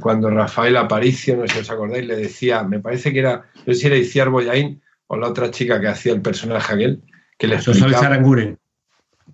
cuando 0.00 0.30
Rafael 0.30 0.76
Aparicio, 0.76 1.36
no 1.36 1.48
sé 1.48 1.54
si 1.54 1.58
os 1.62 1.70
acordáis, 1.70 2.06
le 2.06 2.14
decía, 2.14 2.62
me 2.62 2.78
parece 2.78 3.12
que 3.12 3.18
era, 3.18 3.44
no 3.66 3.74
sé 3.74 3.80
si 3.80 3.86
era 3.88 3.96
Iciar 3.96 4.28
Boyaín 4.28 4.80
o 5.08 5.16
la 5.16 5.26
otra 5.26 5.50
chica 5.50 5.80
que 5.80 5.88
hacía 5.88 6.12
el 6.12 6.22
personaje 6.22 6.72
aquel, 6.72 7.02
que 7.36 7.48
le 7.48 7.56
explicaba... 7.56 8.20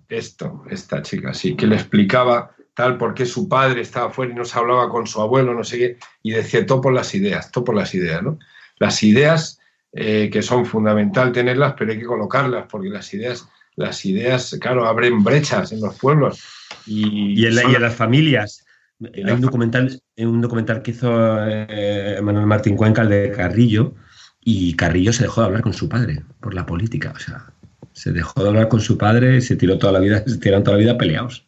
Esto, 0.09 0.63
esta 0.67 1.03
chica, 1.03 1.35
sí, 1.35 1.55
que 1.55 1.67
le 1.67 1.75
explicaba 1.75 2.55
tal 2.73 2.97
por 2.97 3.13
qué 3.13 3.27
su 3.27 3.47
padre 3.47 3.81
estaba 3.81 4.09
fuera 4.09 4.31
y 4.31 4.35
no 4.35 4.45
se 4.45 4.57
hablaba 4.57 4.89
con 4.89 5.05
su 5.05 5.21
abuelo, 5.21 5.53
no 5.53 5.63
sé 5.63 5.77
qué, 5.77 5.97
y 6.23 6.31
decía 6.31 6.65
todo 6.65 6.81
por 6.81 6.93
las 6.93 7.13
ideas, 7.13 7.51
todo 7.51 7.65
por 7.65 7.75
las 7.75 7.93
ideas, 7.93 8.23
¿no? 8.23 8.39
Las 8.79 9.03
ideas 9.03 9.59
eh, 9.93 10.31
que 10.33 10.41
son 10.41 10.65
fundamental 10.65 11.31
tenerlas, 11.31 11.75
pero 11.77 11.91
hay 11.91 11.99
que 11.99 12.05
colocarlas, 12.05 12.65
porque 12.67 12.89
las 12.89 13.13
ideas, 13.13 13.47
las 13.77 14.05
ideas, 14.05 14.57
claro, 14.59 14.85
abren 14.85 15.23
brechas 15.23 15.71
en 15.71 15.79
los 15.79 15.95
pueblos. 15.95 16.43
Y, 16.85 17.45
en, 17.45 17.81
las 17.81 17.95
familias. 17.95 18.65
Hay 19.13 19.31
un 19.31 19.41
documental, 19.41 20.01
un 20.17 20.41
documental 20.41 20.81
que 20.81 20.91
hizo 20.91 21.09
eh, 21.47 22.19
Manuel 22.21 22.47
Martín 22.47 22.75
Cuenca, 22.75 23.03
el 23.03 23.09
de 23.09 23.31
Carrillo, 23.31 23.93
y 24.41 24.75
Carrillo 24.75 25.13
se 25.13 25.23
dejó 25.23 25.41
de 25.41 25.47
hablar 25.47 25.61
con 25.61 25.73
su 25.73 25.87
padre 25.87 26.23
por 26.39 26.55
la 26.55 26.65
política. 26.65 27.13
O 27.15 27.19
sea, 27.19 27.53
se 27.93 28.11
dejó 28.11 28.41
de 28.41 28.49
hablar 28.49 28.67
con 28.67 28.81
su 28.81 28.97
padre 28.97 29.37
y 29.37 29.41
se 29.41 29.55
tiró 29.55 29.77
toda 29.77 29.93
la 29.93 29.99
vida, 29.99 30.23
se 30.25 30.37
tiraron 30.37 30.63
toda 30.63 30.77
la 30.77 30.81
vida 30.81 30.97
peleados. 30.97 31.47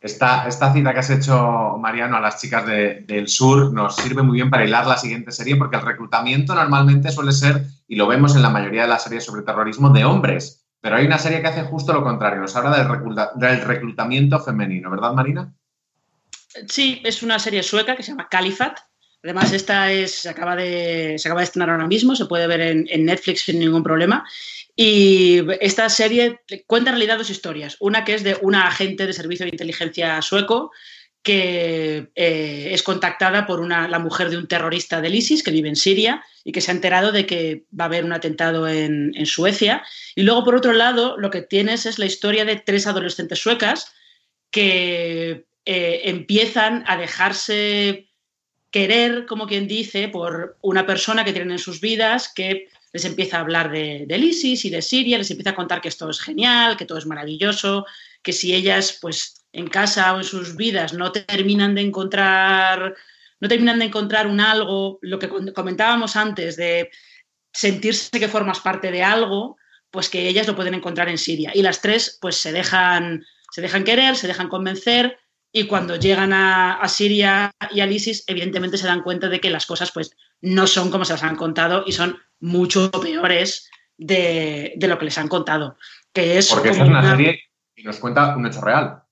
Esta, 0.00 0.46
esta 0.46 0.72
cita 0.72 0.92
que 0.92 1.00
has 1.00 1.10
hecho, 1.10 1.76
Mariano, 1.78 2.16
a 2.16 2.20
las 2.20 2.40
chicas 2.40 2.64
del 2.66 3.28
sur 3.28 3.72
nos 3.72 3.96
sirve 3.96 4.22
muy 4.22 4.36
bien 4.36 4.48
para 4.48 4.64
hilar 4.64 4.86
la 4.86 4.96
siguiente 4.96 5.32
serie, 5.32 5.56
porque 5.56 5.76
el 5.76 5.82
reclutamiento 5.82 6.54
normalmente 6.54 7.10
suele 7.10 7.32
ser, 7.32 7.66
y 7.88 7.96
lo 7.96 8.06
vemos 8.06 8.36
en 8.36 8.42
la 8.42 8.50
mayoría 8.50 8.82
de 8.82 8.88
las 8.88 9.02
series 9.02 9.24
sobre 9.24 9.42
terrorismo, 9.42 9.90
de 9.90 10.04
hombres. 10.04 10.57
Pero 10.80 10.96
hay 10.96 11.06
una 11.06 11.18
serie 11.18 11.40
que 11.40 11.48
hace 11.48 11.62
justo 11.62 11.92
lo 11.92 12.04
contrario, 12.04 12.40
nos 12.40 12.54
habla 12.54 12.76
del, 12.76 12.88
del 13.34 13.60
reclutamiento 13.62 14.38
femenino, 14.40 14.90
¿verdad, 14.90 15.12
Marina? 15.12 15.52
Sí, 16.68 17.00
es 17.04 17.22
una 17.22 17.38
serie 17.38 17.62
sueca 17.62 17.96
que 17.96 18.02
se 18.02 18.12
llama 18.12 18.28
Califat, 18.28 18.78
Además, 19.22 19.52
esta 19.52 19.90
es, 19.90 20.14
se, 20.14 20.28
acaba 20.28 20.54
de, 20.54 21.16
se 21.18 21.28
acaba 21.28 21.40
de 21.40 21.46
estrenar 21.46 21.70
ahora 21.70 21.88
mismo, 21.88 22.14
se 22.14 22.26
puede 22.26 22.46
ver 22.46 22.60
en, 22.60 23.04
Netflix 23.04 23.42
sin 23.42 23.58
ningún 23.58 23.82
problema. 23.82 24.24
Y 24.76 25.40
esta 25.60 25.88
serie 25.88 26.40
cuenta 26.66 26.90
en 26.90 26.96
realidad 26.96 27.18
dos 27.18 27.30
historias. 27.30 27.76
Una 27.80 28.04
que 28.04 28.14
es 28.14 28.22
de 28.22 28.38
una 28.42 28.68
agente 28.68 29.06
de 29.06 29.12
servicio 29.12 29.44
de 29.44 29.50
inteligencia 29.50 30.22
sueco 30.22 30.70
que 31.28 32.08
eh, 32.14 32.70
es 32.72 32.82
contactada 32.82 33.46
por 33.46 33.60
una, 33.60 33.86
la 33.86 33.98
mujer 33.98 34.30
de 34.30 34.38
un 34.38 34.48
terrorista 34.48 35.02
del 35.02 35.14
ISIS 35.14 35.42
que 35.42 35.50
vive 35.50 35.68
en 35.68 35.76
Siria 35.76 36.24
y 36.42 36.52
que 36.52 36.62
se 36.62 36.70
ha 36.70 36.74
enterado 36.74 37.12
de 37.12 37.26
que 37.26 37.66
va 37.78 37.84
a 37.84 37.88
haber 37.88 38.06
un 38.06 38.14
atentado 38.14 38.66
en, 38.66 39.12
Suecia. 39.26 39.82
Y 40.14 40.22
luego, 40.22 40.42
por 40.42 40.54
otro 40.54 40.72
lado, 40.72 41.18
lo 41.18 41.28
que 41.28 41.42
tienes 41.42 41.84
es 41.84 41.98
la 41.98 42.06
historia 42.06 42.46
de 42.46 42.56
tres 42.56 42.86
adolescentes 42.86 43.40
suecas 43.40 43.92
que 44.50 45.44
eh, 45.66 46.00
empiezan 46.04 46.82
a 46.86 46.96
dejarse 46.96 48.08
querer, 48.70 49.26
como 49.26 49.46
quien 49.46 49.68
dice, 49.68 50.08
por 50.08 50.56
una 50.62 50.86
persona 50.86 51.26
que 51.26 51.34
tienen 51.34 51.50
en 51.50 51.58
sus 51.58 51.82
vidas 51.82 52.32
que 52.34 52.68
les 52.94 53.04
empieza 53.04 53.36
a 53.36 53.40
hablar 53.40 53.70
de, 53.70 54.06
del 54.08 54.24
ISIS 54.24 54.64
y 54.64 54.70
de 54.70 54.80
Siria, 54.80 55.18
les 55.18 55.30
empieza 55.30 55.50
a 55.50 55.54
contar 55.54 55.82
que 55.82 55.88
esto 55.88 56.08
es 56.08 56.20
genial, 56.20 56.78
que 56.78 56.86
todo 56.86 56.96
es 56.96 57.04
maravilloso, 57.04 57.84
que 58.22 58.32
si 58.32 58.54
ellas, 58.54 58.96
pues 59.02 59.37
en 59.52 59.68
casa 59.68 60.14
o 60.14 60.18
en 60.18 60.24
sus 60.24 60.56
vidas 60.56 60.92
no 60.92 61.12
terminan 61.12 61.74
de 61.74 61.82
encontrar, 61.82 62.94
no 63.40 63.48
terminan 63.48 63.78
de 63.78 63.86
encontrar 63.86 64.26
un 64.26 64.40
algo, 64.40 64.98
lo 65.02 65.18
que 65.18 65.28
comentábamos 65.28 66.16
antes 66.16 66.56
de 66.56 66.90
sentirse 67.52 68.20
que 68.20 68.28
formas 68.28 68.60
parte 68.60 68.90
de 68.90 69.02
algo, 69.02 69.56
pues 69.90 70.08
que 70.08 70.28
ellas 70.28 70.46
lo 70.46 70.54
pueden 70.54 70.74
encontrar 70.74 71.08
en 71.08 71.18
Siria. 71.18 71.52
Y 71.54 71.62
las 71.62 71.80
tres, 71.80 72.18
pues 72.20 72.36
se 72.36 72.52
dejan, 72.52 73.24
se 73.50 73.62
dejan 73.62 73.84
querer, 73.84 74.16
se 74.16 74.26
dejan 74.26 74.48
convencer 74.48 75.18
y 75.52 75.64
cuando 75.66 75.96
llegan 75.96 76.32
a, 76.32 76.86
Siria 76.88 77.50
y 77.70 77.80
al 77.80 77.92
ISIS, 77.92 78.24
evidentemente 78.26 78.76
se 78.76 78.86
dan 78.86 79.02
cuenta 79.02 79.28
de 79.28 79.40
que 79.40 79.50
las 79.50 79.66
cosas 79.66 79.90
pues, 79.92 80.14
no 80.40 80.66
son 80.66 80.90
como 80.90 81.04
se 81.04 81.14
las 81.14 81.22
han 81.22 81.36
contado 81.36 81.84
y 81.86 81.92
son 81.92 82.18
mucho 82.40 82.90
peores 82.90 83.70
de, 83.96 84.74
lo 84.80 84.98
que 84.98 85.06
les 85.06 85.18
han 85.18 85.28
contado. 85.28 85.76
Que 86.12 86.38
es 86.38 86.48
Porque 86.48 86.70
es 86.70 86.78
una, 86.78 87.10
serie 87.10 87.40
que 87.74 87.82
nos 87.82 87.98
cuenta 87.98 88.36
un 88.36 88.46
hecho 88.46 88.60
real. 88.60 89.02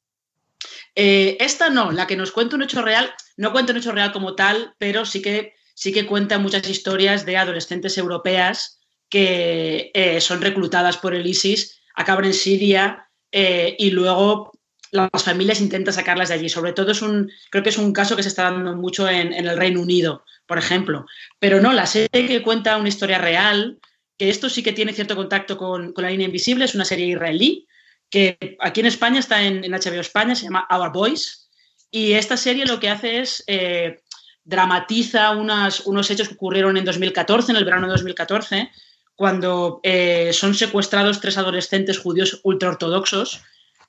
Eh, 0.97 1.37
esta 1.41 1.69
no, 1.71 1.93
la 1.93 2.07
que 2.07 2.17
nos 2.17 2.33
cuenta 2.33 2.57
un 2.57 2.63
hecho 2.63 2.83
real, 2.83 3.13
no 3.37 3.53
cuenta 3.53 3.73
un 3.73 3.79
hecho 3.79 3.93
real 3.93 4.13
como 4.13 4.35
tal, 4.35 4.75
pero 4.79 5.05
sí 5.05 5.23
que, 5.23 5.55
sí 5.75 5.93
que 5.93 6.07
cuenta 6.07 6.39
muchas 6.39 6.69
historias 6.69 7.27
de 7.27 7.37
adolescentes 7.37 7.99
europeas 7.99 8.81
que 9.09 9.91
eh, 9.95 10.21
son 10.21 10.41
reclutadas 10.41 10.97
por 10.97 11.15
el 11.15 11.27
ISIS, 11.27 11.81
acaban 11.95 12.25
en 12.25 12.35
Siria 12.35 13.09
eh, 13.31 13.77
y 13.79 13.91
luego 13.91 14.53
las 14.91 15.23
familias 15.23 15.61
intentan 15.61 15.93
sacarlas 15.93 16.29
de 16.29 16.35
allí. 16.35 16.49
Sobre 16.49 16.73
todo 16.73 16.93
es 16.93 17.03
un, 17.03 17.31
creo 17.51 17.63
que 17.63 17.71
es 17.71 17.79
un 17.79 17.93
caso 17.93 18.17
que 18.17 18.23
se 18.23 18.31
está 18.31 18.45
dando 18.45 18.75
mucho 18.75 19.09
en, 19.09 19.33
el 19.33 19.57
Reino 19.57 19.81
Unido, 19.81 20.25
por 20.47 20.59
ejemplo. 20.59 21.05
Pero 21.39 21.61
no, 21.61 21.73
la 21.73 21.87
serie 21.87 22.27
que 22.27 22.43
cuenta 22.43 22.79
una 22.79 22.89
historia 22.89 23.19
real, 23.19 23.79
que 24.19 24.31
esto 24.31 24.49
sí 24.49 24.63
que 24.63 24.73
tiene 24.73 24.95
cierto 24.95 25.15
contacto 25.15 25.59
con, 25.59 25.93
la 25.97 26.11
línea 26.11 26.27
invisible, 26.27 26.65
es 26.65 26.75
una 26.75 26.87
serie 26.87 27.07
israelí, 27.07 27.67
que 28.11 28.57
aquí 28.61 28.81
en 28.81 28.87
España 28.87 29.21
está 29.21 29.43
en, 29.43 29.63
HBO 29.63 30.01
España, 30.01 30.35
se 30.35 30.45
llama 30.45 30.67
Our 30.71 30.93
Boys. 30.93 31.49
Y 31.91 32.13
esta 32.13 32.37
serie 32.37 32.67
lo 32.67 32.81
que 32.81 32.91
hace 32.91 33.21
es 33.21 33.45
eh, 33.47 34.01
dramatiza 34.45 35.31
unos 35.33 36.11
hechos 36.11 36.29
que 36.29 36.35
ocurrieron 36.35 36.77
en 36.77 36.85
2014, 36.85 37.53
en 37.53 37.59
el 37.59 37.65
verano 37.65 37.87
de 37.87 37.93
2014, 37.93 38.71
cuando 39.15 39.81
eh, 39.83 40.33
son 40.33 40.55
secuestrados 40.55 41.21
tres 41.21 41.39
adolescentes 41.39 41.99
judíos 41.99 42.41
ultraortodoxos 42.45 43.41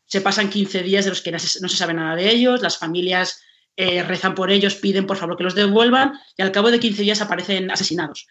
se 0.07 0.21
pasan 0.21 0.49
15 0.49 0.83
días 0.83 1.05
de 1.05 1.11
los 1.11 1.21
que 1.21 1.31
no 1.31 1.39
se, 1.39 1.69
sabe 1.69 1.93
nada 1.93 2.15
de 2.15 2.29
ellos, 2.29 2.61
las 2.61 2.77
familias 2.77 3.41
eh, 3.75 4.01
rezan 4.03 4.33
por 4.35 4.49
ellos, 4.49 4.75
piden 4.75 5.05
por 5.05 5.17
favor 5.17 5.37
que 5.37 5.43
los 5.43 5.53
devuelvan 5.53 6.19
y 6.37 6.41
al 6.41 6.51
cabo 6.51 6.71
de 6.71 6.79
15 6.79 7.01
días 7.03 7.21
aparecen 7.21 7.69
asesinados. 7.69 8.25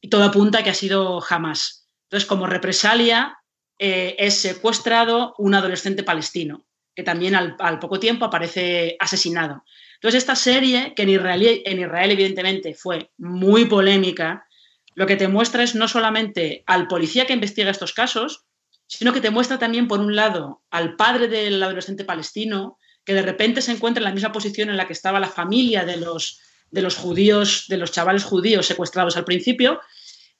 Y 0.00 0.08
todo 0.08 0.22
apunta 0.22 0.60
a 0.60 0.62
que 0.62 0.70
ha 0.70 0.74
sido 0.74 1.20
jamás. 1.20 1.88
Entonces, 2.04 2.28
como 2.28 2.46
represalia, 2.46 3.38
eh, 3.78 4.16
es 4.18 4.40
secuestrado 4.40 5.34
un 5.38 5.54
adolescente 5.54 6.02
palestino, 6.02 6.66
que 6.94 7.02
también 7.02 7.34
al, 7.34 7.78
poco 7.78 8.00
tiempo 8.00 8.24
aparece 8.24 8.96
asesinado. 8.98 9.64
Entonces, 9.94 10.22
esta 10.22 10.36
serie, 10.36 10.94
que 10.94 11.02
en 11.02 11.10
Israel, 11.10 11.62
en 11.64 11.80
Israel 11.80 12.10
evidentemente 12.10 12.74
fue 12.74 13.10
muy 13.18 13.66
polémica, 13.66 14.46
lo 14.94 15.06
que 15.06 15.16
te 15.16 15.28
muestra 15.28 15.62
es 15.62 15.74
no 15.74 15.88
solamente 15.88 16.64
al 16.66 16.88
policía 16.88 17.26
que 17.26 17.34
investiga 17.34 17.70
estos 17.70 17.92
casos, 17.92 18.46
sino 18.86 19.12
que 19.12 19.20
te 19.20 19.30
muestra 19.30 19.58
también, 19.58 19.88
por 19.88 20.00
un 20.00 20.16
lado, 20.16 20.62
al 20.70 20.96
padre 20.96 21.28
del 21.28 21.62
adolescente 21.62 22.04
palestino, 22.04 22.78
que 23.04 23.12
de 23.14 23.22
repente 23.22 23.60
se 23.60 23.72
encuentra 23.72 24.00
en 24.00 24.04
la 24.04 24.14
misma 24.14 24.32
posición 24.32 24.70
en 24.70 24.76
la 24.76 24.86
que 24.86 24.92
estaba 24.92 25.20
la 25.20 25.28
familia 25.28 25.84
de 25.84 25.98
los, 25.98 26.40
de 26.70 26.82
los 26.82 26.96
judíos, 26.96 27.66
de 27.68 27.76
los 27.76 27.92
chavales 27.92 28.24
judíos 28.24 28.66
secuestrados 28.66 29.16
al 29.16 29.24
principio, 29.24 29.80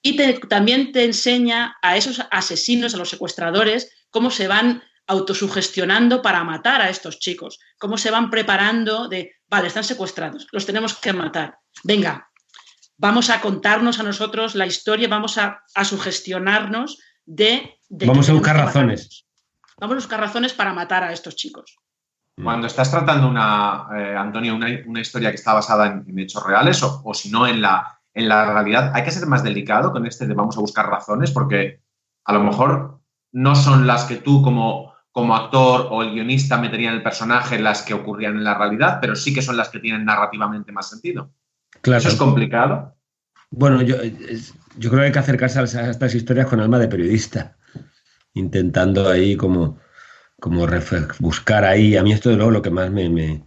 y 0.09 0.16
también 0.48 0.92
te 0.92 1.04
enseña 1.04 1.76
a 1.82 1.96
esos 1.96 2.22
asesinos, 2.30 2.94
a 2.94 2.98
los 2.98 3.11
secuestradores, 3.11 4.07
cómo 4.11 4.30
se 4.30 4.46
van 4.46 4.82
autosugestionando 5.09 6.22
para 6.22 6.44
matar 6.44 6.80
a 6.80 6.90
estos 6.90 7.18
chicos, 7.18 7.59
cómo 7.78 7.98
se 7.98 8.12
van 8.12 8.30
preparando 8.30 9.09
de, 9.09 9.32
vale, 9.48 9.66
están 9.66 9.82
secuestrados, 9.82 10.46
los 10.52 10.64
tenemos 10.64 10.94
que 10.94 11.12
matar. 11.12 11.59
Venga, 11.82 12.30
vamos 12.96 13.30
a 13.30 13.40
contarnos 13.40 13.98
a 13.98 14.04
nosotros 14.04 14.54
la 14.54 14.66
historia, 14.66 15.09
vamos 15.09 15.38
a, 15.38 15.62
a 15.74 15.84
sugestionarnos 15.84 16.98
de... 17.24 17.78
Vamos 17.88 18.28
a 18.28 18.32
buscar 18.32 18.57
razones. 18.57 19.26
Vamos 19.78 19.94
a 19.94 19.96
buscar 19.96 20.20
razones 20.20 20.52
para 20.52 20.72
matar 20.72 21.02
a 21.02 21.12
estos 21.12 21.34
chicos. 21.34 21.76
Cuando 22.42 22.66
estás 22.66 22.90
tratando 22.90 23.28
una, 23.28 23.86
eh, 23.96 24.14
Antonio, 24.14 24.54
una, 24.54 25.00
historia 25.00 25.30
que 25.30 25.36
está 25.36 25.54
basada 25.54 25.86
en, 26.07 26.18
hechos 26.18 26.44
reales 26.44 26.82
o, 26.82 27.14
si 27.14 27.30
no 27.30 27.46
en 27.46 27.62
la, 27.62 27.95
en 28.17 28.31
la 28.31 28.51
realidad, 28.51 28.93
hay 28.95 29.05
que 29.05 29.11
ser 29.11 29.27
más 29.27 29.45
delicado 29.45 29.93
con 29.93 30.07
este 30.07 30.27
de 30.27 30.33
vamos 30.33 30.57
a 30.57 30.61
buscar 30.61 30.89
razones 30.89 31.31
porque 31.31 31.83
a 32.25 32.33
lo 32.33 32.43
mejor 32.43 32.99
no 33.33 33.55
son 33.55 33.87
las 33.87 34.05
que 34.05 34.17
tú 34.17 34.41
como, 34.41 34.95
como 35.12 35.37
actor 35.37 35.89
o 35.91 36.03
el 36.03 36.12
guionista 36.12 36.57
meterían 36.57 36.93
en 36.93 36.97
el 36.97 37.03
personaje 37.03 37.59
las 37.59 37.83
que 37.83 37.93
ocurrían 37.93 38.37
en 38.37 38.45
la 38.45 38.57
realidad, 38.57 39.01
pero 39.03 39.14
sí 39.17 39.35
que 39.35 39.43
son 39.43 39.59
las 39.59 39.69
que 39.69 39.81
tienen 39.81 40.07
narrativamente 40.07 40.73
más 40.73 40.89
sentido. 40.89 41.31
Claro. 41.83 41.99
¿Eso 41.99 42.09
es 42.09 42.14
complicado? 42.14 42.97
Bueno, 43.51 43.83
yo, 43.83 43.97
yo 44.79 44.89
creo 44.89 45.03
que 45.03 45.07
hay 45.07 45.12
que 45.12 45.19
acercarse 45.19 45.59
a 45.61 45.91
estas 45.91 46.14
historias 46.14 46.47
con 46.47 46.61
alma 46.61 46.79
de 46.79 46.89
periodista, 46.89 47.59
intentando 48.33 49.11
ahí 49.11 49.37
como, 49.37 49.79
como 50.41 50.67
buscar 51.19 51.67
ahí. 51.67 51.99
A 51.99 52.03
mí 52.03 52.12
esto 52.12 52.31
de 52.31 52.37
luego 52.37 52.51
lo 52.51 52.62
que 52.62 52.71
más 52.71 52.91
me, 52.91 53.45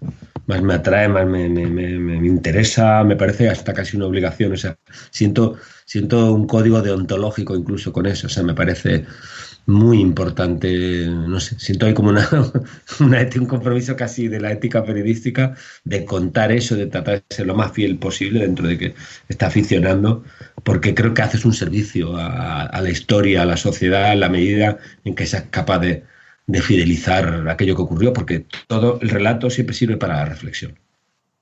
más 0.50 0.64
me 0.64 0.74
atrae, 0.74 1.08
más 1.08 1.28
me, 1.28 1.47
me, 1.47 1.68
me, 1.68 2.00
me, 2.00 2.28
interesa, 2.28 3.04
me 3.04 3.16
parece 3.16 3.50
hasta 3.50 3.72
casi 3.72 3.95
una 3.97 4.08
obligación. 4.08 4.56
Siento, 5.12 5.58
siento 5.86 6.34
un 6.34 6.47
código 6.47 6.82
deontológico 6.82 7.56
incluso 7.56 7.93
con 7.93 8.08
eso. 8.08 8.28
O 8.28 8.43
me 8.43 8.56
parece 8.56 9.06
muy 9.68 10.00
importante, 10.02 11.06
no 11.08 11.39
sé, 11.39 11.60
siento 11.60 11.86
ahí 11.86 11.93
como 11.93 12.10
una, 12.10 12.28
una, 13.00 13.30
un 13.36 13.45
compromiso 13.45 13.95
casi 13.95 14.28
de 14.28 14.39
la 14.39 14.52
ética 14.52 14.84
periodística 14.84 15.56
de 15.84 16.04
contar 16.04 16.52
eso, 16.52 16.76
de 16.76 16.88
tratar 16.88 17.24
de 17.30 17.36
ser 17.36 17.45
lo 17.45 17.54
más 17.54 17.72
fiel 17.72 18.00
posible 18.00 18.39
dentro 18.39 18.68
de 18.68 18.80
que 18.80 18.95
está 19.28 19.47
aficionando, 19.47 20.24
porque 20.64 20.95
creo 20.95 21.14
que 21.14 21.22
haces 21.22 21.45
un 21.45 21.54
servicio 21.54 22.18
a, 22.18 22.64
a 22.64 22.82
la 22.82 22.89
historia, 22.89 23.43
a 23.43 23.45
la 23.45 23.58
sociedad, 23.58 24.14
en 24.14 24.22
la 24.22 24.30
medida 24.30 24.80
en 25.06 25.14
que 25.14 25.28
seas 25.28 25.43
capaz 25.52 25.78
de, 25.80 26.04
de 26.50 26.62
fidelizar 26.62 27.47
aquello 27.47 27.76
que 27.76 27.84
ocurrió, 27.84 28.12
porque 28.12 28.45
todo 28.68 28.97
el 29.02 29.10
relato 29.10 29.52
siempre 29.52 29.76
sirve 29.76 29.97
para 29.97 30.16
la 30.16 30.26
reflexión. 30.26 30.80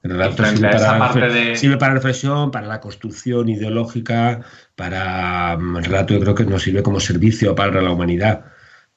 El 0.03 0.12
relato 0.12 0.45
sirve 0.45 0.70
para, 0.70 1.28
de... 1.30 1.55
sirve 1.55 1.78
para, 1.78 1.93
la 1.93 1.99
reflexión, 1.99 2.51
para 2.51 2.68
la 2.68 2.82
construcción 2.82 3.47
ideológica, 3.47 4.41
para 4.76 5.58
mm, 5.58 5.78
el 5.78 5.86
relato 5.86 6.14
yo 6.14 6.20
creo 6.20 6.36
que 6.36 6.45
nos 6.45 6.62
sirve 6.62 6.84
como 6.84 6.99
servicio 6.99 7.55
para 7.55 7.82
la 7.82 7.91
humanidad, 7.91 8.45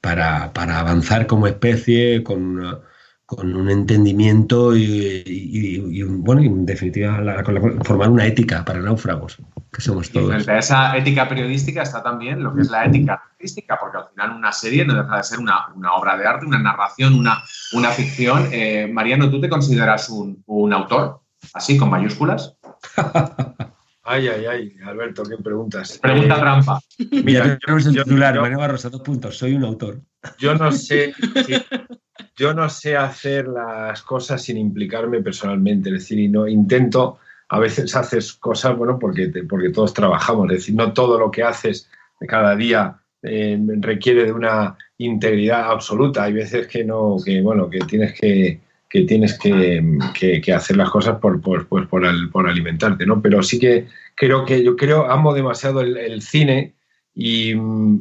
para, 0.01 0.53
para 0.53 0.81
avanzar 0.81 1.29
como 1.29 1.47
especie 1.47 2.25
con, 2.25 2.81
con 3.25 3.55
un 3.55 3.71
entendimiento 3.71 4.75
y, 4.75 5.23
y, 5.25 6.01
y, 6.01 6.03
bueno, 6.03 6.43
en 6.43 6.67
definitiva, 6.67 7.21
la, 7.21 7.37
la, 7.37 7.85
formar 7.85 8.11
una 8.11 8.27
ética 8.27 8.65
para 8.65 8.81
náufragos, 8.81 9.39
que 9.73 9.81
somos 9.81 10.11
todos. 10.11 10.27
Y 10.27 10.33
frente 10.33 10.51
a 10.51 10.59
esa 10.59 10.97
ética 10.97 11.29
periodística 11.29 11.83
está 11.83 12.03
también 12.03 12.43
lo 12.43 12.55
que 12.55 12.63
es 12.63 12.71
la 12.71 12.85
ética 12.85 13.15
artística, 13.15 13.79
porque 13.81 13.99
al 13.99 14.09
final 14.09 14.37
una 14.37 14.53
serie 14.53 14.85
no 14.85 14.95
deja 14.95 15.17
de 15.17 15.25
ser 15.25 15.39
una, 15.39 15.69
una 15.75 15.95
obra 15.95 16.17
de 16.17 16.27
arte, 16.27 16.47
una 16.47 16.59
narración, 16.59 17.15
una, 17.15 17.43
una 17.73 17.91
ficción. 17.91 18.49
Eh, 18.53 18.89
Mariano, 18.93 19.31
¿tú 19.31 19.41
te 19.41 19.49
consideras 19.49 20.09
un, 20.09 20.43
un 20.47 20.73
autor? 20.73 21.21
Así, 21.55 21.77
con 21.77 21.91
mayúsculas. 21.91 22.57
Ay, 24.03 24.27
ay, 24.27 24.47
ay, 24.47 24.77
Alberto, 24.85 25.23
¿qué 25.23 25.37
preguntas? 25.37 25.99
Pregunta 25.99 26.35
eh, 26.35 26.41
trampa. 26.41 26.81
Mira, 27.23 27.47
yo, 27.47 27.59
tenemos 27.59 27.87
el 27.87 27.95
titular, 27.95 28.35
yo, 28.35 28.41
María 28.41 28.57
Barrosa, 28.57 28.89
dos 28.89 29.03
puntos, 29.03 29.37
soy 29.39 29.55
un 29.55 29.63
autor. 29.63 30.01
Yo 30.37 30.55
no 30.55 30.73
sé, 30.73 31.15
yo 32.37 32.53
no 32.53 32.69
sé 32.69 32.97
hacer 32.97 33.47
las 33.47 34.03
cosas 34.03 34.43
sin 34.43 34.57
implicarme 34.57 35.23
personalmente, 35.23 35.91
es 35.91 35.95
decir, 35.95 36.19
y 36.19 36.29
no 36.29 36.49
intento, 36.49 37.19
a 37.53 37.59
veces 37.59 37.95
haces 37.97 38.33
cosas, 38.35 38.77
bueno, 38.77 38.99
porque, 38.99 39.27
te, 39.27 39.43
porque 39.43 39.71
todos 39.71 39.93
trabajamos, 39.93 40.47
es 40.51 40.59
decir, 40.59 40.77
no 40.77 40.93
todo 40.93 41.19
lo 41.19 41.33
que 41.33 41.43
haces 41.43 41.91
cada 42.29 42.55
día 42.55 42.99
eh, 43.23 43.59
requiere 43.81 44.25
de 44.25 44.33
una 44.33 44.77
integridad 44.99 45.71
absoluta, 45.71 46.23
hay 46.23 46.33
veces 46.33 46.69
que 46.69 46.85
no, 46.85 47.17
que 47.25 47.43
bueno, 47.43 47.69
que 47.69 47.81
tienes 47.81 48.19
que, 48.19 48.61
que 48.89 49.03
tienes 49.03 49.37
que, 49.37 49.99
que, 50.43 50.53
hacer 50.53 50.77
las 50.77 50.91
cosas 50.91 51.19
por, 51.19 51.41
por, 51.41 51.67
pues 51.67 51.89
por, 51.89 52.07
al, 52.07 52.31
por, 52.31 52.49
alimentarte, 52.49 53.05
¿no? 53.05 53.21
Pero 53.21 53.43
sí 53.43 53.59
que 53.59 53.89
creo 54.15 54.45
que 54.45 54.63
yo 54.63 54.77
creo, 54.77 55.11
amo 55.11 55.35
demasiado 55.35 55.81
el, 55.81 56.23
cine 56.23 56.75
y, 57.17 57.55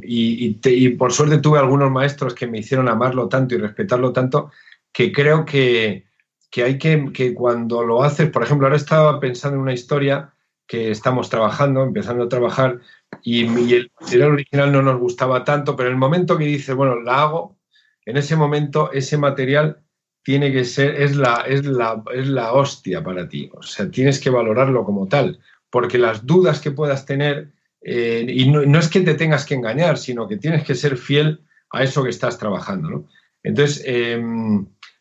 y, 0.03 0.53
te, 0.61 0.73
y, 0.73 0.89
por 0.89 1.11
suerte 1.11 1.39
tuve 1.39 1.57
algunos 1.57 1.89
maestros 1.89 2.35
que 2.35 2.45
me 2.45 2.59
hicieron 2.59 2.87
amarlo 2.87 3.27
tanto 3.29 3.55
y 3.55 3.57
respetarlo 3.57 4.13
tanto 4.13 4.51
que 4.93 5.11
creo 5.11 5.43
que, 5.43 6.05
que 6.49 6.63
hay 6.63 6.77
que, 6.77 7.11
que 7.13 7.33
cuando 7.33 7.83
lo 7.83 8.03
haces, 8.03 8.29
por 8.29 8.43
ejemplo, 8.43 8.67
ahora 8.67 8.77
estaba 8.77 9.19
pensando 9.19 9.55
en 9.55 9.63
una 9.63 9.73
historia 9.73 10.33
que 10.67 10.91
estamos 10.91 11.29
trabajando, 11.29 11.83
empezando 11.83 12.23
a 12.23 12.29
trabajar, 12.29 12.79
y, 13.23 13.45
y 13.45 13.73
el 13.73 13.91
material 13.99 14.31
original 14.31 14.71
no 14.71 14.81
nos 14.81 14.99
gustaba 14.99 15.43
tanto, 15.43 15.75
pero 15.75 15.89
en 15.89 15.95
el 15.95 15.99
momento 15.99 16.37
que 16.37 16.45
dices, 16.45 16.75
bueno, 16.75 16.99
la 17.01 17.23
hago, 17.23 17.57
en 18.05 18.17
ese 18.17 18.35
momento 18.35 18.91
ese 18.91 19.17
material 19.17 19.81
tiene 20.23 20.51
que 20.51 20.65
ser, 20.65 21.01
es 21.01 21.15
la, 21.15 21.43
es 21.47 21.65
la, 21.65 22.03
es 22.13 22.27
la 22.27 22.53
hostia 22.53 23.03
para 23.03 23.27
ti, 23.27 23.49
o 23.53 23.63
sea, 23.63 23.89
tienes 23.89 24.19
que 24.19 24.29
valorarlo 24.29 24.83
como 24.83 25.07
tal, 25.07 25.39
porque 25.69 25.97
las 25.97 26.25
dudas 26.25 26.59
que 26.61 26.71
puedas 26.71 27.05
tener 27.05 27.51
eh, 27.81 28.25
y 28.27 28.49
no, 28.49 28.61
no, 28.65 28.79
es 28.79 28.89
que 28.89 29.01
te 29.01 29.15
tengas 29.15 29.45
que 29.45 29.55
engañar, 29.55 29.97
sino 29.97 30.27
que 30.27 30.37
tienes 30.37 30.63
que 30.63 30.75
ser 30.75 30.97
fiel 30.97 31.41
a 31.71 31.83
eso 31.83 32.03
que 32.03 32.09
estás 32.09 32.37
trabajando. 32.37 32.89
¿no? 32.89 33.07
Entonces, 33.43 33.81
eh, 33.85 34.21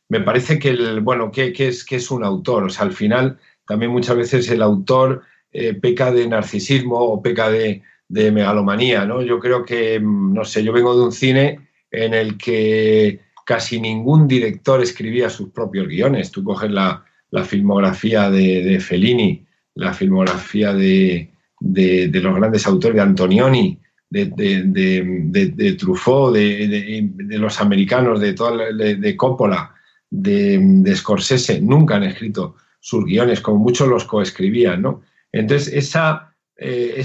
me 0.08 0.20
parece 0.20 0.58
que, 0.58 0.70
el, 0.70 1.00
bueno, 1.00 1.30
que, 1.30 1.52
que, 1.52 1.68
es, 1.68 1.84
que 1.84 1.96
es 1.96 2.10
un 2.10 2.24
autor. 2.24 2.64
O 2.64 2.68
sea, 2.70 2.84
al 2.84 2.92
final, 2.92 3.38
también 3.66 3.92
muchas 3.92 4.16
veces 4.16 4.48
el 4.50 4.62
autor 4.62 5.22
eh, 5.52 5.74
peca 5.74 6.10
de 6.12 6.26
narcisismo 6.26 6.96
o 6.98 7.22
peca 7.22 7.50
de, 7.50 7.82
de, 8.08 8.32
megalomanía. 8.32 9.04
¿no? 9.04 9.22
Yo 9.22 9.38
creo 9.38 9.64
que, 9.64 10.00
no 10.00 10.44
sé, 10.44 10.64
yo 10.64 10.72
vengo 10.72 10.96
de 10.96 11.04
un 11.04 11.12
cine 11.12 11.68
en 11.90 12.14
el 12.14 12.36
que 12.36 13.20
casi 13.44 13.80
ningún 13.80 14.28
director 14.28 14.82
escribía 14.82 15.30
sus 15.30 15.50
propios 15.50 15.88
guiones. 15.88 16.30
Tú 16.30 16.44
coges 16.44 16.70
la, 16.70 17.04
la 17.30 17.44
filmografía 17.44 18.30
de, 18.30 18.62
de 18.62 18.80
Fellini, 18.80 19.46
la 19.74 19.92
filmografía 19.92 20.74
de, 20.74 21.30
de, 21.60 22.08
de, 22.08 22.20
los 22.20 22.34
grandes 22.34 22.66
autores, 22.66 22.96
de 22.96 23.02
Antonioni, 23.02 23.78
de, 24.10 24.26
de, 24.26 25.50
de 25.54 25.72
Truffaut, 25.74 26.34
de, 26.34 27.10
los 27.38 27.60
americanos, 27.60 28.20
de, 28.20 28.32
toda, 28.32 28.72
de, 28.72 29.16
Coppola, 29.16 29.74
de, 30.10 30.92
Scorsese, 30.94 31.60
nunca 31.60 31.96
han 31.96 32.04
escrito 32.04 32.56
sus 32.80 33.04
guiones, 33.04 33.40
como 33.40 33.58
muchos 33.58 33.88
los 33.88 34.04
coescribían, 34.04 34.82
¿no? 34.82 35.02
Entonces, 35.32 35.72
esa, 35.74 36.34
eh, 36.56 37.04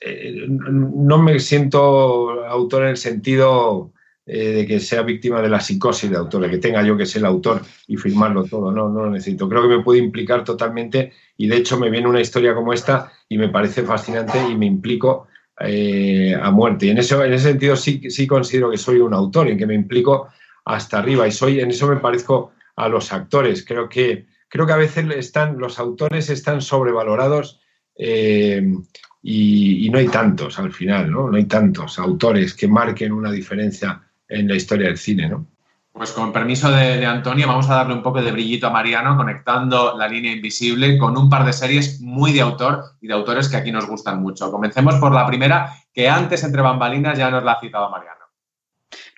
eh, 0.00 0.46
no 0.48 1.22
me 1.22 1.38
siento 1.40 2.44
autor 2.44 2.84
en 2.84 2.88
el 2.90 2.96
sentido 2.96 3.92
eh, 4.28 4.52
de 4.52 4.66
que 4.66 4.80
sea 4.80 5.02
víctima 5.02 5.40
de 5.40 5.48
la 5.48 5.60
psicosis 5.60 6.10
de 6.10 6.16
autor, 6.16 6.42
de 6.42 6.50
que 6.50 6.58
tenga 6.58 6.82
yo 6.82 6.96
que 6.96 7.06
ser 7.06 7.20
el 7.20 7.26
autor 7.26 7.62
y 7.86 7.96
firmarlo 7.96 8.42
todo. 8.42 8.72
No, 8.72 8.88
no 8.88 9.04
lo 9.04 9.10
necesito. 9.10 9.48
Creo 9.48 9.62
que 9.62 9.76
me 9.76 9.84
puede 9.84 10.00
implicar 10.00 10.42
totalmente 10.42 11.12
y 11.36 11.46
de 11.46 11.56
hecho 11.56 11.78
me 11.78 11.90
viene 11.90 12.08
una 12.08 12.20
historia 12.20 12.52
como 12.52 12.72
esta 12.72 13.12
y 13.28 13.38
me 13.38 13.50
parece 13.50 13.84
fascinante 13.84 14.36
y 14.50 14.56
me 14.56 14.66
implico 14.66 15.28
eh, 15.60 16.34
a 16.34 16.50
muerte. 16.50 16.86
Y 16.86 16.90
en, 16.90 16.98
eso, 16.98 17.24
en 17.24 17.34
ese 17.34 17.50
sentido 17.50 17.76
sí, 17.76 18.10
sí 18.10 18.26
considero 18.26 18.68
que 18.68 18.78
soy 18.78 18.98
un 18.98 19.14
autor, 19.14 19.46
en 19.46 19.56
que 19.56 19.66
me 19.66 19.74
implico 19.74 20.26
hasta 20.66 20.98
arriba 20.98 21.26
y 21.26 21.32
soy, 21.32 21.60
en 21.60 21.70
eso 21.70 21.86
me 21.86 21.96
parezco 21.96 22.52
a 22.74 22.88
los 22.88 23.12
actores. 23.12 23.64
Creo 23.64 23.88
que, 23.88 24.26
creo 24.48 24.66
que 24.66 24.72
a 24.72 24.76
veces 24.76 25.08
están, 25.16 25.58
los 25.58 25.78
autores 25.78 26.28
están 26.28 26.60
sobrevalorados 26.60 27.60
eh, 27.96 28.74
y, 29.22 29.88
no 29.90 29.98
hay 29.98 30.08
tantos 30.08 30.58
al 30.58 30.72
final, 30.72 31.10
¿no? 31.10 31.30
No 31.30 31.36
hay 31.36 31.44
tantos 31.44 31.98
autores 31.98 32.52
que 32.52 32.68
marquen 32.68 33.12
una 33.12 33.30
diferencia 33.30 34.02
en 34.28 34.48
la 34.48 34.56
historia 34.56 34.88
del 34.88 34.98
cine, 34.98 35.28
¿no? 35.28 35.46
Pues 35.92 36.10
con 36.10 36.32
permiso 36.32 36.70
de, 36.70 36.98
de, 36.98 37.06
Antonio, 37.06 37.46
vamos 37.46 37.70
a 37.70 37.76
darle 37.76 37.94
un 37.94 38.02
poco 38.02 38.20
de 38.20 38.30
brillito 38.30 38.66
a 38.66 38.70
Mariano, 38.70 39.16
conectando 39.16 39.96
la 39.96 40.08
línea 40.08 40.32
invisible 40.32 40.98
con 40.98 41.16
un 41.16 41.30
par 41.30 41.46
de 41.46 41.54
series 41.54 42.00
muy 42.00 42.32
de 42.32 42.42
autor 42.42 42.96
y 43.00 43.06
de 43.06 43.14
autores 43.14 43.48
que 43.48 43.56
aquí 43.56 43.72
nos 43.72 43.86
gustan 43.86 44.20
mucho. 44.20 44.50
Comencemos 44.50 44.96
por 44.96 45.12
la 45.12 45.26
primera, 45.26 45.72
que 45.94 46.08
antes 46.08 46.44
entre 46.44 46.60
bambalinas 46.60 47.16
ya 47.16 47.30
nos 47.30 47.44
la 47.44 47.52
ha 47.52 47.60
citado 47.60 47.88
Mariano. 47.88 48.15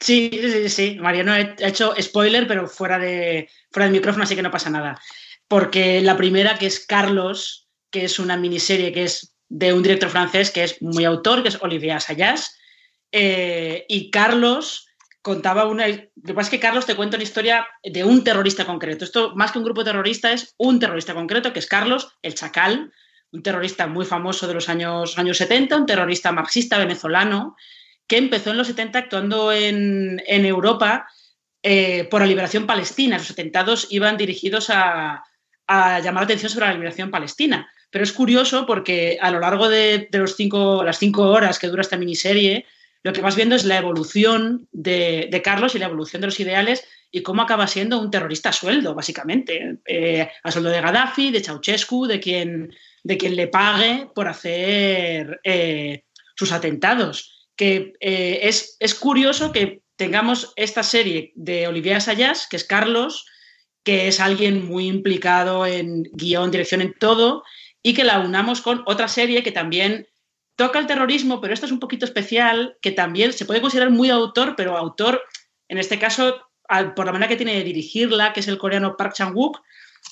Sí, 0.00 0.30
sí, 0.32 0.68
sí. 0.68 0.96
Mariano 1.00 1.32
ha 1.32 1.40
hecho 1.40 1.94
spoiler, 2.00 2.46
pero 2.46 2.68
fuera 2.68 2.98
de, 2.98 3.48
fuera 3.70 3.86
del 3.86 3.96
micrófono, 3.96 4.24
así 4.24 4.36
que 4.36 4.42
no 4.42 4.50
pasa 4.50 4.70
nada. 4.70 5.00
Porque 5.48 6.00
la 6.00 6.16
primera, 6.16 6.58
que 6.58 6.66
es 6.66 6.84
Carlos, 6.86 7.68
que 7.90 8.04
es 8.04 8.18
una 8.18 8.36
miniserie 8.36 8.92
que 8.92 9.04
es 9.04 9.34
de 9.48 9.72
un 9.72 9.82
director 9.82 10.10
francés 10.10 10.50
que 10.50 10.64
es 10.64 10.80
muy 10.82 11.04
autor, 11.04 11.42
que 11.42 11.48
es 11.48 11.62
Olivier 11.62 11.96
Assayas. 11.96 12.56
Eh, 13.10 13.86
y 13.88 14.10
Carlos 14.10 14.86
contaba 15.22 15.66
una... 15.66 15.88
Lo 15.88 15.96
que 16.24 16.34
pasa 16.34 16.46
es 16.46 16.50
que 16.50 16.60
Carlos 16.60 16.86
te 16.86 16.94
cuenta 16.94 17.16
una 17.16 17.24
historia 17.24 17.66
de 17.82 18.04
un 18.04 18.22
terrorista 18.22 18.66
concreto. 18.66 19.04
Esto, 19.04 19.34
más 19.34 19.52
que 19.52 19.58
un 19.58 19.64
grupo 19.64 19.84
terrorista, 19.84 20.32
es 20.32 20.54
un 20.58 20.78
terrorista 20.78 21.14
concreto, 21.14 21.52
que 21.52 21.58
es 21.58 21.66
Carlos, 21.66 22.16
el 22.22 22.34
Chacal, 22.34 22.92
un 23.32 23.42
terrorista 23.42 23.86
muy 23.86 24.06
famoso 24.06 24.46
de 24.46 24.54
los 24.54 24.68
años, 24.68 25.18
años 25.18 25.38
70, 25.38 25.76
un 25.76 25.86
terrorista 25.86 26.32
marxista 26.32 26.78
venezolano, 26.78 27.56
que 28.08 28.16
empezó 28.16 28.50
en 28.50 28.56
los 28.56 28.66
70 28.66 28.98
actuando 28.98 29.52
en, 29.52 30.22
en 30.26 30.46
Europa 30.46 31.06
eh, 31.62 32.08
por 32.10 32.22
la 32.22 32.26
liberación 32.26 32.66
palestina. 32.66 33.18
Los 33.18 33.30
atentados 33.30 33.86
iban 33.90 34.16
dirigidos 34.16 34.70
a, 34.70 35.22
a, 35.66 36.00
llamar 36.00 36.22
la 36.22 36.24
atención 36.24 36.50
sobre 36.50 36.66
la 36.66 36.72
liberación 36.72 37.10
palestina. 37.10 37.70
Pero 37.90 38.04
es 38.04 38.12
curioso 38.12 38.66
porque 38.66 39.18
a 39.20 39.30
lo 39.30 39.40
largo 39.40 39.68
de, 39.68 40.08
de 40.10 40.18
los 40.18 40.36
cinco, 40.36 40.82
las 40.82 40.98
cinco 40.98 41.28
horas 41.28 41.58
que 41.58 41.68
dura 41.68 41.82
esta 41.82 41.96
miniserie, 41.96 42.66
lo 43.02 43.12
que 43.12 43.20
vas 43.20 43.36
viendo 43.36 43.54
es 43.54 43.64
la 43.64 43.78
evolución 43.78 44.68
de, 44.72 45.28
de, 45.30 45.42
Carlos 45.42 45.74
y 45.74 45.78
la 45.78 45.86
evolución 45.86 46.20
de 46.20 46.26
los 46.26 46.40
ideales 46.40 46.84
y 47.10 47.22
cómo 47.22 47.42
acaba 47.42 47.66
siendo 47.66 48.00
un 48.00 48.10
terrorista 48.10 48.50
a 48.50 48.52
sueldo, 48.52 48.94
básicamente, 48.94 49.78
eh, 49.86 50.28
a 50.42 50.50
sueldo 50.50 50.70
de 50.70 50.80
Gaddafi, 50.80 51.30
de 51.30 51.40
Ceausescu, 51.40 52.06
de 52.06 52.20
quien, 52.20 52.74
de 53.02 53.16
quien 53.16 53.36
le 53.36 53.46
pague 53.46 54.08
por 54.14 54.28
hacer 54.28 55.40
eh, 55.44 56.04
sus 56.34 56.52
atentados. 56.52 57.37
Que 57.58 57.92
eh, 58.00 58.40
es, 58.44 58.76
es, 58.80 58.94
curioso 58.94 59.52
que 59.52 59.82
tengamos 59.96 60.54
esta 60.56 60.82
serie 60.82 61.32
de 61.34 61.66
Olivier 61.66 61.96
Assayas, 61.96 62.46
que 62.48 62.56
es 62.56 62.64
Carlos, 62.64 63.26
que 63.84 64.08
es 64.08 64.20
alguien 64.20 64.66
muy 64.66 64.86
implicado 64.86 65.66
en 65.66 66.04
guion, 66.14 66.50
dirección, 66.50 66.80
en 66.80 66.94
todo, 66.94 67.42
y 67.82 67.92
que 67.92 68.04
la 68.04 68.20
unamos 68.20 68.62
con 68.62 68.82
otra 68.86 69.08
serie 69.08 69.42
que 69.42 69.52
también 69.52 70.06
toca 70.56 70.78
el 70.78 70.86
terrorismo, 70.86 71.40
pero 71.40 71.54
esto 71.54 71.66
es 71.66 71.72
un 71.72 71.78
poquito 71.78 72.04
especial, 72.04 72.76
que 72.80 72.90
también 72.90 73.32
se 73.32 73.44
puede 73.44 73.60
considerar 73.60 73.90
muy 73.90 74.10
autor, 74.10 74.54
pero 74.56 74.76
autor, 74.76 75.22
en 75.68 75.78
este 75.78 75.98
caso, 75.98 76.48
por 76.96 77.06
la 77.06 77.12
manera 77.12 77.28
que 77.28 77.36
tiene 77.36 77.54
de 77.54 77.64
dirigirla, 77.64 78.32
que 78.32 78.40
es 78.40 78.48
el 78.48 78.58
coreano 78.58 78.96
Park 78.96 79.14
Chan-wook, 79.14 79.60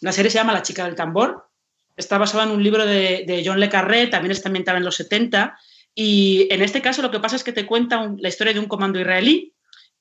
La 0.02 0.12
serie 0.12 0.30
se 0.30 0.38
llama 0.38 0.52
La 0.52 0.62
chica 0.62 0.84
del 0.84 0.94
tambor. 0.94 1.48
Está 1.96 2.18
basada 2.18 2.44
en 2.44 2.50
un 2.50 2.62
libro 2.62 2.84
de, 2.86 3.42
John 3.44 3.58
Le 3.58 3.68
Carré, 3.68 4.06
también 4.06 4.32
está 4.32 4.48
ambientada 4.48 4.78
en 4.78 4.84
los 4.84 4.96
70. 4.96 5.58
Y 5.96 6.46
en 6.50 6.62
este 6.62 6.82
caso 6.82 7.02
lo 7.02 7.10
que 7.10 7.18
pasa 7.18 7.34
es 7.34 7.42
que 7.42 7.52
te 7.52 7.66
cuenta 7.66 8.14
la 8.18 8.28
historia 8.28 8.52
de 8.52 8.60
un 8.60 8.66
comando 8.66 9.00
israelí 9.00 9.54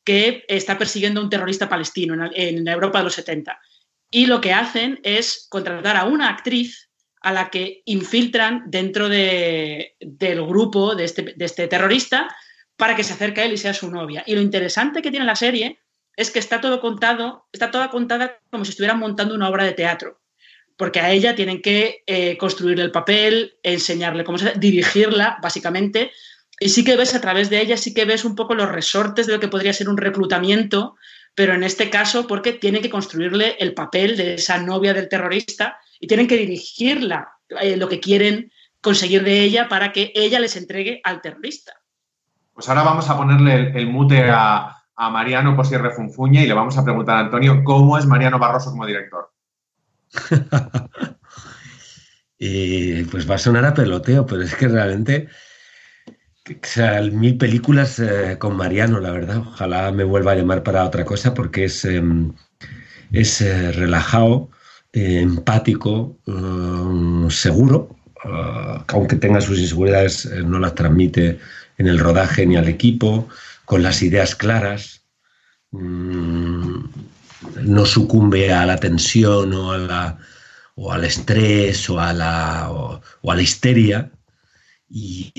que 0.04 0.46
está 0.48 0.78
persiguiendo 0.78 1.20
a 1.20 1.24
un 1.24 1.30
terrorista 1.32 1.68
palestino 1.68 2.14
en, 2.14 2.32
en 2.36 2.68
Europa 2.68 3.00
de 3.00 3.06
los 3.06 3.16
70. 3.16 3.60
Y 4.12 4.28
lo 4.28 4.41
que 4.41 4.54
hacen 4.54 5.00
es 5.04 5.48
contratar 5.50 5.98
a 5.98 6.04
una 6.04 6.30
actriz 6.30 6.89
a 7.26 7.32
la 7.32 7.50
que 7.50 7.82
infiltran 7.86 8.64
dentro 8.68 9.10
del 9.10 9.96
grupo 10.46 10.93
de 10.93 11.06
este, 11.06 11.34
de 11.36 11.46
este, 11.46 11.68
terrorista 11.68 12.30
para 12.76 12.96
que 12.96 13.04
se 13.04 13.14
acerque 13.14 13.41
a 13.41 13.46
él 13.46 13.54
y 13.54 13.58
sea 13.58 13.74
su 13.74 13.89
novia. 13.89 14.24
Y 14.28 14.36
lo 14.36 14.41
interesante 14.41 15.02
que 15.02 15.10
tiene 15.10 15.26
la 15.26 15.36
serie 15.36 15.80
es 16.16 16.30
que 16.30 16.38
está 16.38 16.62
todo 16.62 16.80
contado, 16.82 17.48
está 17.52 17.72
toda 17.72 17.89
contada 17.89 18.39
como 18.52 18.64
si 18.64 18.72
estuvieran 18.72 19.00
montando 19.00 19.34
una 19.34 19.50
obra 19.50 19.64
de 19.64 19.74
teatro, 19.74 20.22
porque 20.78 21.00
a 21.00 21.12
ella 21.12 21.36
tienen 21.36 21.62
que 21.62 22.04
eh, 22.06 22.38
construirle 22.38 22.84
el 22.84 22.92
papel, 22.92 23.56
enseñarle 23.64 24.24
cómo 24.24 24.38
se 24.38 24.54
dirigirla, 24.58 25.38
básicamente, 25.42 26.12
y 26.60 26.70
sí 26.70 26.84
que 26.84 26.96
ves 26.96 27.16
a 27.16 27.22
través 27.22 27.50
de 27.50 27.62
ella, 27.62 27.78
sí 27.78 27.94
que 27.94 28.06
ves 28.06 28.26
un 28.26 28.36
poco 28.36 28.56
los 28.56 28.70
resortes 28.70 29.28
de 29.28 29.34
lo 29.34 29.40
que 29.40 29.48
podría 29.48 29.74
ser 29.74 29.90
un 29.90 29.98
reclutamiento, 29.98 30.96
pero 31.34 31.54
en 31.54 31.64
este 31.64 31.90
caso 31.90 32.28
porque 32.28 32.54
tienen 32.54 32.82
que 32.82 32.90
construirle 32.90 33.58
el 33.60 33.74
papel 33.74 34.16
de 34.16 34.36
esa 34.36 34.58
novia 34.58 34.94
del 34.94 35.10
terrorista 35.10 35.78
y 36.00 36.08
tienen 36.08 36.28
que 36.28 36.38
dirigirla 36.38 37.30
eh, 37.62 37.76
lo 37.76 37.90
que 37.90 38.00
quieren 38.00 38.52
conseguir 38.82 39.24
de 39.24 39.42
ella 39.42 39.68
para 39.68 39.92
que 39.92 40.14
ella 40.16 40.40
les 40.40 40.56
entregue 40.56 41.02
al 41.04 41.22
terrorista. 41.22 41.74
Pues 42.54 42.70
ahora 42.70 42.84
vamos 42.84 43.10
a 43.10 43.18
ponerle 43.18 43.78
el, 43.78 43.88
mute 43.88 44.30
a, 44.30 44.72
Mariano 44.98 45.58
por 45.58 45.66
si 45.66 45.76
refunfuña 45.76 46.42
y 46.42 46.48
le 46.48 46.54
vamos 46.54 46.78
a 46.78 46.84
preguntar 46.86 47.18
a 47.18 47.20
Antonio 47.20 47.66
cómo 47.66 47.98
es 47.98 48.06
Mariano 48.06 48.40
Barroso 48.40 48.72
como 48.72 48.86
director. 48.86 49.30
y 52.39 53.03
pues 53.05 53.30
va 53.30 53.36
a 53.36 53.39
sonar 53.39 53.66
a 53.66 53.74
peloteo, 53.74 54.26
pero 54.26 54.41
es 54.41 54.55
que 54.55 54.68
realmente 54.68 55.28
o 56.47 56.53
sea, 56.61 57.01
mil 57.01 57.38
películas 57.38 57.97
eh, 57.99 58.38
con 58.38 58.55
Mariano, 58.55 58.99
la 58.99 59.11
verdad. 59.11 59.38
Ojalá 59.38 59.91
me 59.91 60.03
vuelva 60.03 60.34
a 60.34 60.36
llamar 60.36 60.63
para 60.63 60.86
otra 60.86 61.03
cosa 61.03 61.34
porque 61.34 61.66
es, 61.66 61.86
em, 61.86 62.34
es 63.11 63.41
eh, 63.41 63.72
relajado, 63.72 64.49
eh, 64.93 65.22
empático, 65.22 66.18
seguro, 67.30 67.95
aunque 68.88 69.16
tenga 69.18 69.41
sus 69.41 69.59
inseguridades, 69.59 70.26
no 70.45 70.59
las 70.59 70.76
transmite 70.76 71.39
en 71.78 71.88
el 71.88 71.99
rodaje 71.99 72.45
ni 72.45 72.55
al 72.55 72.68
equipo, 72.68 73.28
con 73.66 73.84
las 73.84 74.01
ideas 74.01 74.36
claras, 74.36 75.03
mm, 75.72 76.86
no 77.62 77.86
sucumbe 77.86 78.54
a 78.54 78.66
la 78.66 78.78
tensión 78.78 79.54
o, 79.54 79.72
a 79.72 79.78
la, 79.78 80.18
o 80.76 80.91
al 80.91 81.06
estrés 81.06 81.89
o 81.89 82.00
a 82.00 82.14
la, 82.14 82.72
o, 82.72 83.32
a 83.32 83.36
la 83.36 83.41
histeria 83.41 84.12
y, 84.89 85.32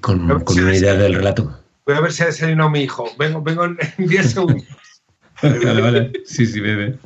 con, 0.00 0.30
una 0.30 0.76
idea 0.76 0.94
del 0.94 1.14
relato. 1.14 1.60
Voy 1.84 1.94
a 1.94 2.00
ver 2.00 2.12
si 2.12 2.22
ha 2.22 2.26
desayunado 2.26 2.70
mi 2.70 2.80
hijo. 2.80 3.08
Vengo, 3.18 3.42
vengo 3.42 3.64
en 3.64 3.78
10 3.98 4.30
segundos. 4.30 4.64
vale, 5.42 5.80
vale. 5.80 6.12
Sí, 6.24 6.46
sí, 6.46 6.60
bebe. 6.60 6.98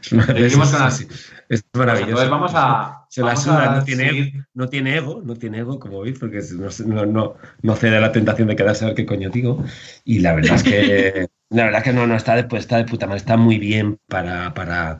Es, 0.00 0.12
maravilloso. 0.12 2.30
vamos 2.30 2.52
a. 2.54 3.01
Se 3.12 3.22
la 3.22 3.36
suda, 3.36 3.76
no, 3.76 3.84
tiene, 3.84 4.46
no 4.54 4.70
tiene 4.70 4.96
ego, 4.96 5.20
no 5.22 5.36
tiene 5.36 5.58
ego, 5.58 5.78
como 5.78 6.00
veis, 6.00 6.18
porque 6.18 6.40
no, 6.86 7.04
no, 7.04 7.36
no, 7.60 7.76
cede 7.76 7.98
a 7.98 8.00
la 8.00 8.10
tentación 8.10 8.48
de 8.48 8.56
quedarse 8.56 8.84
a 8.84 8.86
ver 8.86 8.96
qué 8.96 9.04
coño 9.04 9.28
digo. 9.28 9.62
Y 10.02 10.20
la 10.20 10.34
verdad 10.34 10.56
es 10.56 10.62
que. 10.62 11.28
la 11.50 11.64
verdad 11.64 11.82
que 11.82 11.92
no, 11.92 12.06
no 12.06 12.16
está, 12.16 12.36
de, 12.36 12.56
está 12.56 12.78
de 12.78 12.86
puta 12.86 13.06
madre, 13.06 13.18
está 13.18 13.36
muy 13.36 13.58
bien 13.58 13.98
para, 14.08 14.54
para, 14.54 14.96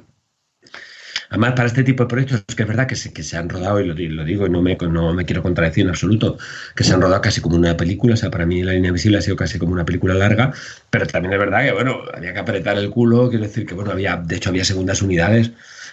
Además, 1.30 1.54
para 1.54 1.68
este 1.68 1.84
tipo 1.84 2.02
de 2.02 2.08
proyectos, 2.10 2.54
que 2.54 2.64
es 2.64 2.68
verdad 2.68 2.86
que 2.86 2.96
se, 2.96 3.14
que 3.14 3.22
se 3.22 3.38
han 3.38 3.48
rodado, 3.48 3.80
y 3.80 3.86
lo, 3.86 3.94
digo 3.94 4.46
y 4.46 4.50
no 4.50 4.60
me, 4.60 4.76
no 4.76 5.14
me 5.14 5.24
quiero 5.24 5.42
contradecir 5.42 5.84
en 5.84 5.88
absoluto, 5.88 6.36
que 6.76 6.84
se 6.84 6.92
han 6.92 7.00
rodado 7.00 7.22
casi 7.22 7.40
como 7.40 7.56
una 7.56 7.74
película, 7.78 8.12
o 8.12 8.16
sea, 8.18 8.30
para 8.30 8.44
mí 8.44 8.62
La 8.62 8.74
línea 8.74 8.92
visible 8.92 9.16
ha 9.16 9.22
sido 9.22 9.36
casi 9.36 9.58
como 9.58 9.72
una 9.72 9.86
película 9.86 10.12
larga, 10.12 10.52
pero 10.90 11.06
también 11.06 11.32
es 11.32 11.38
verdad 11.38 11.64
que, 11.64 11.72
bueno, 11.72 12.02
había 12.12 12.34
que 12.34 12.40
apretar 12.40 12.76
el 12.76 12.90
culo, 12.90 13.30
quiero 13.30 13.44
decir 13.44 13.64
que, 13.64 13.72
bueno, 13.72 13.90
había, 13.90 14.18
de 14.18 14.36
hecho 14.36 14.50
había 14.50 14.66
segundas 14.66 15.00
unidades 15.00 15.52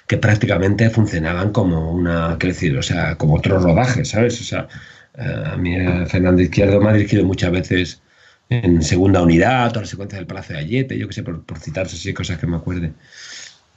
que 0.09 0.17
prácticamente 0.17 0.89
funcionaban 0.89 1.51
como 1.51 1.91
una, 1.91 2.35
quiero 2.39 2.79
o 2.79 2.83
sea, 2.83 3.15
como 3.15 3.35
otro 3.35 3.59
rodaje, 3.59 4.03
¿sabes? 4.03 4.41
O 4.41 4.43
sea, 4.43 4.67
eh, 5.15 5.43
a 5.53 5.55
mí 5.55 5.75
eh, 5.75 6.05
Fernando 6.07 6.41
Izquierdo 6.41 6.81
me 6.81 6.89
ha 6.89 6.93
dirigido 6.93 7.23
muchas 7.23 7.51
veces 7.51 8.01
en 8.49 8.81
segunda 8.81 9.21
unidad, 9.21 9.69
toda 9.69 9.81
la 9.81 9.87
secuencia 9.87 10.17
del 10.17 10.25
Palacio 10.25 10.55
de 10.55 10.61
Ayete, 10.61 10.97
yo 10.97 11.07
qué 11.07 11.13
sé, 11.13 11.23
por, 11.23 11.43
por 11.45 11.59
citarse 11.59 11.95
así 11.95 12.13
cosas 12.13 12.39
que 12.39 12.47
me 12.47 12.57
acuerde 12.57 12.91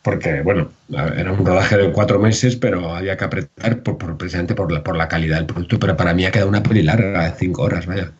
porque, 0.02 0.42
bueno, 0.42 0.68
era 0.90 1.32
un 1.32 1.46
rodaje 1.46 1.76
de 1.76 1.92
cuatro 1.92 2.18
meses, 2.18 2.56
pero 2.56 2.92
había 2.92 3.16
que 3.16 3.24
apretar 3.24 3.84
por, 3.84 4.18
precisamente 4.18 4.54
por 4.54 4.72
la, 4.72 4.82
por 4.82 4.96
la 4.96 5.06
calidad 5.06 5.36
del 5.36 5.46
producto. 5.46 5.78
Pero 5.78 5.96
para 5.96 6.12
mí 6.12 6.26
ha 6.26 6.32
quedado 6.32 6.48
una 6.48 6.62
peli 6.62 6.82
larga 6.82 7.24
de 7.24 7.38
cinco 7.38 7.62
horas, 7.62 7.86
vaya. 7.86 8.10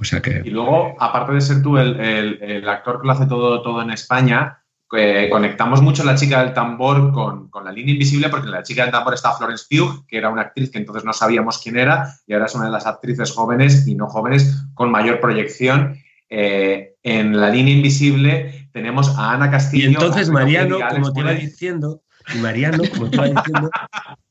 O 0.00 0.04
sea 0.04 0.20
que... 0.20 0.42
Y 0.44 0.50
luego, 0.50 0.96
aparte 0.98 1.34
de 1.34 1.40
ser 1.40 1.62
tú 1.62 1.78
el, 1.78 1.98
el, 2.00 2.68
actor 2.68 3.00
que 3.00 3.06
lo 3.06 3.12
hace 3.12 3.26
todo, 3.26 3.62
todo 3.62 3.82
en 3.82 3.90
España, 3.90 4.58
eh, 4.96 5.28
conectamos 5.30 5.82
mucho 5.82 6.02
la 6.04 6.14
chica 6.14 6.42
del 6.42 6.54
tambor 6.54 7.12
con, 7.12 7.48
con, 7.48 7.64
la 7.64 7.72
línea 7.72 7.92
invisible, 7.92 8.28
porque 8.28 8.46
en 8.46 8.52
la 8.52 8.62
chica 8.62 8.82
del 8.82 8.90
tambor 8.90 9.14
está 9.14 9.32
Florence 9.32 9.66
Pugh, 9.68 10.06
que 10.06 10.16
era 10.16 10.30
una 10.30 10.42
actriz 10.42 10.70
que 10.70 10.78
entonces 10.78 11.04
no 11.04 11.12
sabíamos 11.12 11.58
quién 11.58 11.76
era, 11.78 12.14
y 12.26 12.32
ahora 12.32 12.46
es 12.46 12.54
una 12.54 12.66
de 12.66 12.70
las 12.70 12.86
actrices 12.86 13.32
jóvenes 13.32 13.86
y 13.86 13.94
no 13.94 14.06
jóvenes 14.06 14.64
con 14.74 14.90
mayor 14.90 15.20
proyección. 15.20 15.98
Eh, 16.30 16.94
en 17.02 17.40
la 17.40 17.48
línea 17.50 17.74
invisible 17.74 18.68
tenemos 18.72 19.16
a 19.18 19.32
Ana 19.32 19.50
Castillo. 19.50 19.90
Y 19.90 19.94
entonces 19.94 20.30
Mariano, 20.30 20.78
como 20.90 21.12
te 21.12 21.20
iba 21.20 21.32
diciendo, 21.32 22.02
y 22.34 22.38
Mariano, 22.38 22.82
como 22.94 23.10
te 23.10 23.16
iba 23.16 23.26
diciendo. 23.26 23.70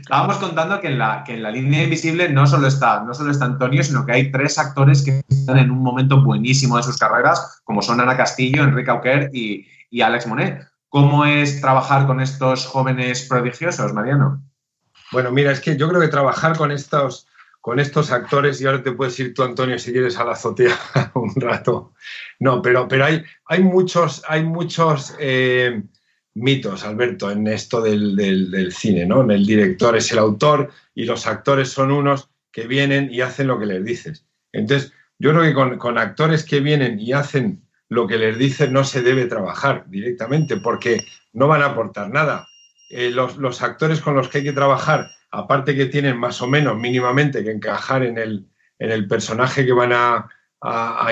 Estábamos 0.00 0.36
contando 0.36 0.80
que 0.80 0.88
en, 0.88 0.98
la, 0.98 1.24
que 1.24 1.34
en 1.34 1.42
la 1.42 1.50
línea 1.50 1.84
invisible 1.84 2.28
no 2.28 2.46
solo, 2.46 2.66
está, 2.66 3.02
no 3.02 3.14
solo 3.14 3.30
está 3.30 3.46
Antonio, 3.46 3.82
sino 3.82 4.04
que 4.04 4.12
hay 4.12 4.30
tres 4.30 4.58
actores 4.58 5.02
que 5.02 5.22
están 5.28 5.58
en 5.58 5.70
un 5.70 5.82
momento 5.82 6.22
buenísimo 6.22 6.76
de 6.76 6.82
sus 6.82 6.98
carreras, 6.98 7.60
como 7.64 7.82
son 7.82 8.00
Ana 8.00 8.16
Castillo, 8.16 8.62
Enrique 8.62 8.90
Auquer 8.90 9.30
y, 9.32 9.66
y 9.90 10.00
Alex 10.02 10.26
Monet. 10.26 10.66
¿Cómo 10.88 11.24
es 11.24 11.60
trabajar 11.60 12.06
con 12.06 12.20
estos 12.20 12.66
jóvenes 12.66 13.26
prodigiosos, 13.28 13.92
Mariano? 13.92 14.42
Bueno, 15.10 15.30
mira, 15.30 15.52
es 15.52 15.60
que 15.60 15.76
yo 15.76 15.88
creo 15.88 16.00
que 16.00 16.08
trabajar 16.08 16.56
con 16.56 16.70
estos 16.70 17.26
con 17.64 17.80
estos 17.80 18.12
actores, 18.12 18.60
y 18.60 18.66
ahora 18.66 18.82
te 18.82 18.92
puedes 18.92 19.18
ir 19.18 19.32
tú, 19.32 19.42
Antonio, 19.42 19.78
si 19.78 19.90
quieres 19.90 20.18
a 20.18 20.24
la 20.24 20.32
azotea 20.32 20.78
un 21.14 21.32
rato. 21.36 21.94
No, 22.38 22.60
pero, 22.60 22.86
pero 22.86 23.06
hay, 23.06 23.24
hay 23.46 23.62
muchos, 23.62 24.22
hay 24.28 24.44
muchos 24.44 25.16
eh, 25.18 25.82
mitos, 26.34 26.84
Alberto, 26.84 27.30
en 27.30 27.46
esto 27.46 27.80
del, 27.80 28.72
cine, 28.72 29.06
¿no? 29.06 29.22
El 29.30 29.46
director 29.46 29.96
es 29.96 30.10
el 30.12 30.18
autor 30.18 30.70
y 30.94 31.04
los 31.04 31.26
actores 31.26 31.68
son 31.68 31.90
unos 31.90 32.30
que 32.52 32.66
vienen 32.66 33.12
y 33.12 33.20
hacen 33.20 33.46
lo 33.46 33.58
que 33.58 33.66
les 33.66 33.84
dices. 33.84 34.26
Entonces, 34.52 34.92
yo 35.18 35.30
creo 35.30 35.42
que 35.42 35.78
con, 35.78 35.98
actores 35.98 36.44
que 36.44 36.60
vienen 36.60 36.98
y 37.00 37.12
hacen 37.12 37.62
lo 37.88 38.06
que 38.06 38.18
les 38.18 38.38
dices 38.38 38.70
no 38.70 38.84
se 38.84 39.02
debe 39.02 39.26
trabajar 39.26 39.84
directamente 39.88 40.56
porque 40.56 40.98
no 41.32 41.48
van 41.48 41.62
a 41.62 41.66
aportar 41.66 42.10
nada. 42.10 42.46
Eh, 42.90 43.10
los, 43.10 43.36
los 43.36 43.62
actores 43.62 44.00
con 44.00 44.14
los 44.14 44.28
que 44.28 44.38
hay 44.38 44.44
que 44.44 44.52
trabajar 44.52 45.10
aparte 45.34 45.74
que 45.74 45.86
tienen 45.86 46.16
más 46.16 46.40
o 46.42 46.46
menos 46.46 46.76
mínimamente 46.78 47.42
que 47.42 47.50
encajar 47.50 48.04
en 48.04 48.18
el, 48.18 48.46
en 48.78 48.90
el 48.90 49.06
personaje 49.08 49.66
que 49.66 49.72
van 49.72 49.92
a, 49.92 50.30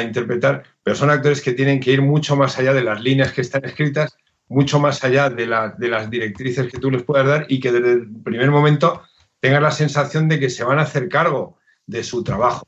interpretar, 0.03 0.63
pero 0.83 0.97
son 0.97 1.11
actores 1.11 1.43
que 1.43 1.53
tienen 1.53 1.79
que 1.79 1.91
ir 1.91 2.01
mucho 2.01 2.37
más 2.37 2.59
allá 2.59 2.73
de 2.73 2.83
las 2.83 3.03
líneas 3.03 3.33
que 3.33 3.43
están 3.43 3.63
escritas, 3.67 4.17
mucho 4.53 4.79
más 4.79 5.03
allá 5.05 5.31
de, 5.31 5.47
de 5.79 5.89
las 5.89 6.11
directrices 6.11 6.71
que 6.71 6.79
tú 6.79 6.91
les 6.91 7.03
puedas 7.03 7.27
dar 7.27 7.47
y 7.49 7.61
que 7.61 7.73
desde 7.73 7.93
el 7.93 8.09
primer 8.23 8.51
momento 8.51 9.03
tengan 9.41 9.63
la 9.63 9.71
sensación 9.71 10.29
de 10.29 10.39
que 10.39 10.51
se 10.51 10.65
van 10.65 10.79
a 10.79 10.83
hacer 10.83 11.09
cargo 11.09 11.59
de 11.87 12.05
su 12.05 12.23
trabajo 12.23 12.67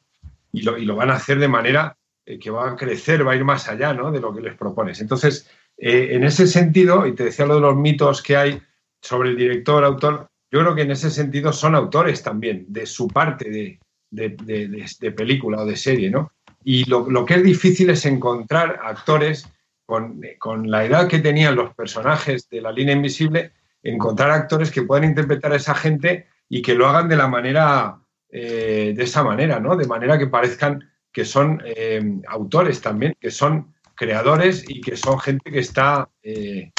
y 0.52 0.62
lo, 0.62 0.78
y 0.78 0.84
lo 0.84 0.96
van 0.96 1.10
a 1.10 1.14
hacer 1.14 1.38
de 1.38 1.48
manera 1.48 1.96
eh, 2.26 2.38
que 2.38 2.50
va 2.50 2.70
a 2.70 2.76
crecer, 2.76 3.26
va 3.26 3.32
a 3.32 3.36
ir 3.36 3.44
más 3.44 3.68
allá 3.68 3.92
¿no? 3.92 4.10
de 4.10 4.20
lo 4.20 4.34
que 4.34 4.40
les 4.40 4.56
propones. 4.56 5.00
Entonces, 5.00 5.48
eh, 5.76 6.08
en 6.12 6.24
ese 6.24 6.46
sentido, 6.46 7.06
y 7.06 7.14
te 7.14 7.24
decía 7.24 7.46
lo 7.46 7.56
de 7.56 7.60
los 7.60 7.76
mitos 7.76 8.22
que 8.22 8.36
hay 8.36 8.62
sobre 9.02 9.30
el 9.30 9.36
director, 9.36 9.84
autor, 9.84 10.28
yo 10.50 10.60
creo 10.60 10.74
que 10.74 10.82
en 10.82 10.92
ese 10.92 11.10
sentido 11.10 11.52
son 11.52 11.74
autores 11.74 12.22
también 12.22 12.64
de 12.68 12.86
su 12.86 13.08
parte 13.08 13.78
de, 14.10 15.12
película 15.12 15.62
o 15.62 15.66
de 15.66 15.76
serie, 15.76 16.10
¿no? 16.10 16.30
Y 16.62 16.84
lo, 16.84 17.26
que 17.26 17.34
es 17.34 17.42
difícil 17.42 17.90
es 17.90 18.06
encontrar 18.06 18.80
actores 18.82 19.48
con, 19.86 20.70
la 20.70 20.84
edad 20.84 21.08
que 21.08 21.18
tenían 21.18 21.56
los 21.56 21.74
personajes 21.74 22.48
de 22.48 22.60
la 22.60 22.72
línea 22.72 22.94
invisible, 22.94 23.52
encontrar 23.82 24.30
actores 24.30 24.70
que 24.70 24.82
puedan 24.82 25.04
interpretar 25.04 25.52
a 25.52 25.56
esa 25.56 25.74
gente 25.74 26.28
y 26.48 26.62
que 26.62 26.74
lo 26.74 26.86
hagan 26.88 27.08
de 27.08 27.16
la 27.16 27.28
manera, 27.28 28.00
eh, 28.30 28.94
de 28.96 29.04
esa 29.04 29.22
manera, 29.22 29.60
¿no? 29.60 29.76
De 29.76 29.86
manera 29.86 30.18
que 30.18 30.26
parezcan 30.26 30.90
que 31.12 31.24
son 31.24 31.62
eh, 31.64 32.02
autores 32.28 32.80
también, 32.80 33.14
que 33.20 33.30
son 33.30 33.74
creadores 33.94 34.64
y 34.68 34.80
que 34.80 34.96
son 34.96 35.18
gente 35.20 35.50
que 35.50 35.60
está 35.60 36.10
eh, 36.22 36.72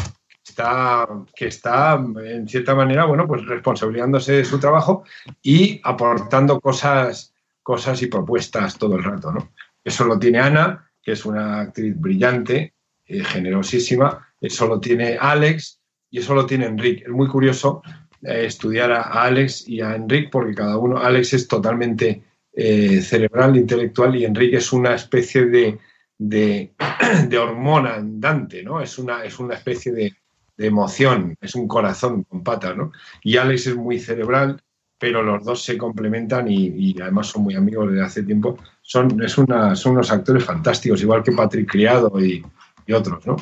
está, 0.48 1.08
que 1.36 1.48
está, 1.48 1.96
en 1.96 2.48
cierta 2.48 2.76
manera, 2.76 3.06
bueno, 3.06 3.28
pues 3.28 3.46
responsabilizándose 3.46 4.34
de 4.34 4.46
su 4.46 4.60
trabajo 4.60 5.04
y 5.42 5.82
aportando 5.84 6.60
cosas, 6.60 7.34
cosas 7.64 8.02
y 8.02 8.08
propuestas 8.08 8.78
todo 8.78 8.96
el 8.96 9.04
rato, 9.04 9.32
¿no? 9.32 9.52
Eso 9.84 10.06
lo 10.06 10.20
tiene 10.20 10.40
Ana, 10.40 10.92
que 11.02 11.14
es 11.14 11.26
una 11.26 11.62
actriz 11.62 12.00
brillante, 12.00 12.75
eh, 13.08 13.24
generosísima, 13.24 14.28
eso 14.40 14.68
lo 14.68 14.80
tiene 14.80 15.18
Alex, 15.20 15.80
y 16.16 16.20
eso 16.20 16.34
lo 16.34 16.46
tiene 16.46 16.66
Enrique. 16.66 17.04
Es 17.04 17.12
muy 17.12 17.28
curioso 17.28 17.82
eh, 18.22 18.46
estudiar 18.46 18.90
a, 18.90 19.02
Alex 19.02 19.68
y 19.68 19.82
a 19.82 19.96
Enrique 19.96 20.30
porque 20.32 20.56
cada 20.56 20.78
uno, 20.78 20.98
Alex 20.98 21.34
es 21.34 21.46
totalmente 21.46 22.24
eh, 22.54 23.02
cerebral, 23.02 23.58
intelectual 23.58 24.16
y 24.16 24.24
Enrique 24.24 24.56
es 24.56 24.72
una 24.72 24.96
especie 24.96 25.46
de, 25.48 25.78
de, 26.18 27.38
hormona 27.38 27.96
andante, 27.96 28.64
¿no? 28.64 28.80
Es 28.80 28.98
una, 28.98 29.26
es 29.26 29.38
una 29.40 29.56
especie 29.56 29.92
de, 29.92 30.14
emoción, 30.58 31.36
es 31.42 31.54
un 31.54 31.68
corazón 31.68 32.24
con 32.24 32.42
patas, 32.42 32.78
¿no? 32.78 32.94
Y 33.22 33.36
Alex 33.36 33.68
es 33.68 33.76
muy 33.76 34.00
cerebral, 34.00 34.62
pero 34.98 35.22
los 35.22 35.44
dos 35.44 35.62
se 35.66 35.78
complementan 35.78 36.50
y, 36.50 36.96
además 37.02 37.28
son 37.28 37.44
muy 37.44 37.56
amigos 37.56 37.92
desde 37.92 38.06
hace 38.06 38.24
tiempo. 38.24 38.58
Son, 38.82 39.22
es 39.22 39.38
una, 39.38 39.76
son 39.76 39.92
unos 39.92 40.10
actores 40.14 40.46
fantásticos, 40.46 41.02
igual 41.02 41.24
que 41.24 41.34
Patrick 41.34 41.70
Criado 41.70 42.24
y, 42.24 42.42
y 42.86 42.94
otros, 42.94 43.26
¿no? 43.26 43.38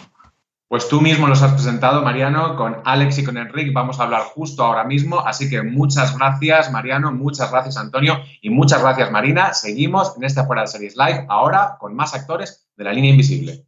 Pues 0.73 0.89
tú 0.89 1.01
mismo 1.01 1.27
los 1.27 1.43
has 1.43 1.53
presentado, 1.53 2.01
Mariano, 2.01 2.55
con 2.55 2.77
Alex 2.83 3.19
y 3.19 3.23
con 3.23 3.37
Enrique. 3.37 3.69
Vamos 3.71 3.99
a 3.99 4.05
hablar 4.05 4.21
justo 4.23 4.63
ahora 4.63 4.83
mismo. 4.83 5.19
Así 5.19 5.47
que 5.47 5.61
muchas 5.61 6.17
gracias, 6.17 6.71
Mariano, 6.71 7.11
muchas 7.11 7.51
gracias, 7.51 7.77
Antonio, 7.77 8.17
y 8.41 8.49
muchas 8.49 8.81
gracias, 8.81 9.11
Marina. 9.11 9.53
Seguimos 9.53 10.17
en 10.17 10.23
esta 10.23 10.47
Fuera 10.47 10.63
de 10.63 10.69
Series 10.69 10.95
Live, 10.97 11.27
ahora 11.29 11.77
con 11.79 11.95
más 11.95 12.15
actores 12.15 12.67
de 12.75 12.83
la 12.85 12.91
línea 12.91 13.11
invisible. 13.11 13.65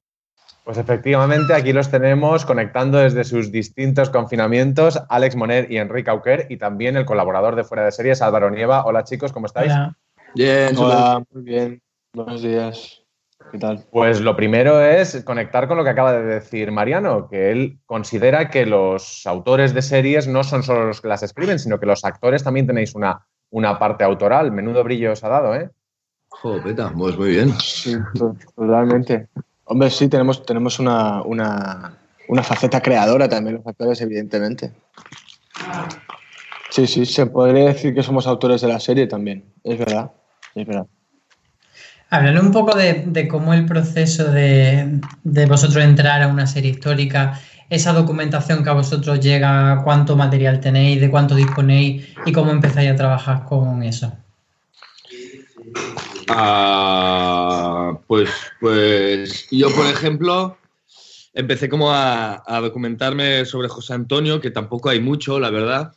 Pues 0.63 0.79
efectivamente, 0.79 1.53
aquí 1.53 1.73
los 1.73 1.91
tenemos 1.91 2.43
conectando 2.43 2.97
desde 2.97 3.23
sus 3.23 3.51
distintos 3.51 4.09
confinamientos, 4.09 4.99
Alex 5.07 5.35
Moner 5.35 5.71
y 5.71 5.77
Enrique 5.77 6.09
Auquer, 6.09 6.47
y 6.49 6.57
también 6.57 6.97
el 6.97 7.05
colaborador 7.05 7.55
de 7.55 7.63
Fuera 7.63 7.85
de 7.85 7.91
Series, 7.91 8.23
Álvaro 8.23 8.49
Nieva. 8.49 8.83
Hola 8.83 9.03
chicos, 9.03 9.31
¿cómo 9.31 9.45
estáis? 9.45 9.71
Bien, 10.33 10.75
hola, 10.75 11.23
muy 11.31 11.43
bien. 11.43 11.83
Buenos 12.13 12.41
días. 12.41 13.04
¿Qué 13.51 13.57
tal? 13.57 13.85
Pues 13.91 14.21
lo 14.21 14.35
primero 14.35 14.81
es 14.81 15.23
conectar 15.23 15.67
con 15.67 15.77
lo 15.77 15.83
que 15.83 15.89
acaba 15.89 16.13
de 16.13 16.23
decir 16.23 16.71
Mariano, 16.71 17.29
que 17.29 17.51
él 17.51 17.79
considera 17.85 18.49
que 18.49 18.65
los 18.65 19.25
autores 19.25 19.73
de 19.73 19.81
series 19.81 20.27
no 20.27 20.43
son 20.43 20.63
solo 20.63 20.85
los 20.85 21.01
que 21.01 21.07
las 21.07 21.23
escriben, 21.23 21.59
sino 21.59 21.79
que 21.79 21.85
los 21.85 22.03
actores 22.03 22.43
también 22.43 22.67
tenéis 22.67 22.95
una, 22.95 23.25
una 23.51 23.79
parte 23.79 24.03
autoral. 24.03 24.51
Menudo 24.51 24.83
brillo 24.83 25.11
os 25.11 25.23
ha 25.23 25.29
dado, 25.29 25.55
¿eh? 25.55 25.69
Joder, 26.29 26.75
pues 26.97 27.17
muy 27.17 27.29
bien. 27.29 27.53
Sí, 27.59 27.95
totalmente. 28.55 29.29
Hombre, 29.65 29.89
sí, 29.89 30.09
tenemos, 30.09 30.45
tenemos 30.45 30.79
una, 30.79 31.21
una 31.23 32.43
faceta 32.43 32.81
creadora 32.81 33.29
también 33.29 33.57
los 33.57 33.67
actores, 33.67 34.01
evidentemente. 34.01 34.73
Sí, 36.69 36.87
sí, 36.87 37.05
se 37.05 37.25
podría 37.27 37.65
decir 37.65 37.93
que 37.93 38.03
somos 38.03 38.27
autores 38.27 38.61
de 38.61 38.67
la 38.67 38.79
serie 38.79 39.07
también, 39.07 39.45
es 39.63 39.79
verdad, 39.79 40.11
es 40.55 40.67
verdad. 40.67 40.87
Hablando 42.15 42.39
un 42.39 42.51
poco 42.53 42.77
de, 42.77 43.27
cómo 43.27 43.53
el 43.53 43.65
proceso 43.65 44.31
de, 44.31 45.01
vosotros 45.49 45.83
entrar 45.83 46.21
a 46.21 46.29
una 46.29 46.47
serie 46.47 46.71
histórica, 46.71 47.41
esa 47.69 47.91
documentación 47.91 48.63
que 48.63 48.69
a 48.69 48.73
vosotros 48.73 49.19
llega, 49.19 49.81
cuánto 49.83 50.15
material 50.15 50.61
tenéis, 50.61 51.01
de 51.01 51.09
cuánto 51.11 51.35
disponéis 51.35 52.07
y 52.25 52.31
cómo 52.31 52.51
empezáis 52.51 52.89
a 52.89 52.95
trabajar 52.95 53.43
con 53.43 53.83
eso. 53.83 54.13
Ah, 56.29 57.99
pues, 58.07 58.29
pues 58.61 59.47
yo, 59.51 59.67
por 59.75 59.85
ejemplo, 59.87 60.57
empecé 61.33 61.67
como 61.67 61.91
a, 61.91 62.41
documentarme 62.61 63.43
sobre 63.43 63.67
José 63.67 63.93
Antonio, 63.93 64.39
que 64.39 64.51
tampoco 64.51 64.87
hay 64.87 65.01
mucho, 65.01 65.37
la 65.37 65.49
verdad. 65.49 65.91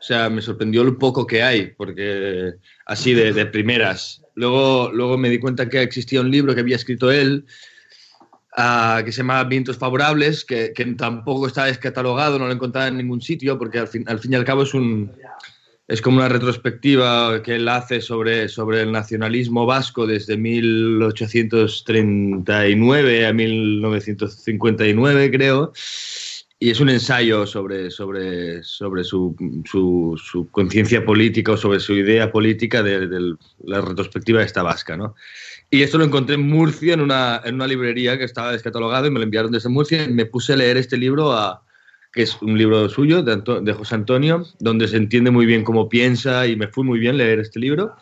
O 0.00 0.02
sea, 0.02 0.30
me 0.30 0.42
sorprendió 0.42 0.82
lo 0.82 0.98
poco 0.98 1.28
que 1.28 1.44
hay, 1.44 1.68
porque 1.76 2.54
así 2.86 3.14
de 3.14 3.46
primeras. 3.46 4.20
Luego, 4.40 4.90
luego 4.92 5.18
me 5.18 5.28
di 5.28 5.38
cuenta 5.38 5.68
que 5.68 5.82
existía 5.82 6.22
un 6.22 6.30
libro 6.30 6.54
que 6.54 6.62
había 6.62 6.76
escrito 6.76 7.10
él, 7.10 7.44
uh, 8.56 9.04
que 9.04 9.12
se 9.12 9.18
llama 9.18 9.44
Vientos 9.44 9.76
Favorables, 9.76 10.46
que, 10.46 10.72
que, 10.74 10.86
tampoco 10.94 11.46
está 11.46 11.66
descatalogado, 11.66 12.38
no 12.38 12.46
lo 12.46 12.52
encontraba 12.52 12.88
en 12.88 12.96
ningún 12.96 13.20
sitio, 13.20 13.58
porque 13.58 13.78
al 13.78 13.88
fin, 13.88 14.04
al 14.08 14.18
fin 14.18 14.32
y 14.32 14.36
al 14.36 14.46
cabo 14.46 14.62
es 14.62 14.72
un, 14.72 15.12
es 15.90 16.00
como 16.00 16.16
una 16.16 16.30
retrospectiva 16.30 17.42
que 17.42 17.56
él 17.56 17.68
hace 17.68 18.00
sobre, 18.00 18.48
sobre 18.48 18.80
el 18.80 18.92
nacionalismo 18.92 19.66
vasco 19.66 20.06
desde 20.06 20.36
1839 20.36 23.26
a 23.26 23.32
1959, 23.34 25.30
creo. 25.32 25.72
Y 26.62 26.68
es 26.68 26.78
un 26.78 26.90
ensayo 26.90 27.46
sobre, 27.46 27.90
sobre, 27.90 28.62
sobre 28.62 29.02
su, 29.02 29.34
su, 29.64 30.48
conciencia 30.50 31.02
política 31.02 31.52
o 31.52 31.56
sobre 31.56 31.80
su 31.80 31.94
idea 31.94 32.30
política 32.30 32.82
de, 32.82 33.34
la 33.64 33.80
retrospectiva 33.80 34.40
de 34.40 34.44
esta 34.44 34.62
vasca, 34.62 34.94
¿no? 34.94 35.14
Y 35.70 35.82
esto 35.82 35.96
lo 35.96 36.04
encontré 36.04 36.34
en 36.34 36.46
Murcia, 36.46 36.92
en 36.92 37.00
una, 37.00 37.40
en 37.46 37.54
una 37.54 37.66
librería 37.66 38.18
que 38.18 38.24
estaba 38.24 38.52
descatalogado 38.52 39.06
y 39.06 39.10
me 39.10 39.20
lo 39.20 39.24
enviaron 39.24 39.50
desde 39.50 39.70
Murcia 39.70 40.04
y 40.04 40.12
me 40.12 40.26
puse 40.26 40.52
a 40.52 40.56
leer 40.56 40.76
este 40.76 40.98
libro, 40.98 41.32
a, 41.32 41.62
que 42.12 42.24
es 42.24 42.36
un 42.42 42.58
libro 42.58 42.90
suyo, 42.90 43.22
de, 43.22 43.36
de, 43.62 43.72
José 43.72 43.94
Antonio, 43.94 44.44
donde 44.58 44.86
se 44.86 44.98
entiende 44.98 45.30
muy 45.30 45.46
bien 45.46 45.64
cómo 45.64 45.88
piensa 45.88 46.46
y 46.46 46.56
me 46.56 46.68
fue 46.68 46.84
muy 46.84 46.98
bien 46.98 47.16
leer 47.16 47.38
este 47.38 47.58
libro. 47.58 47.96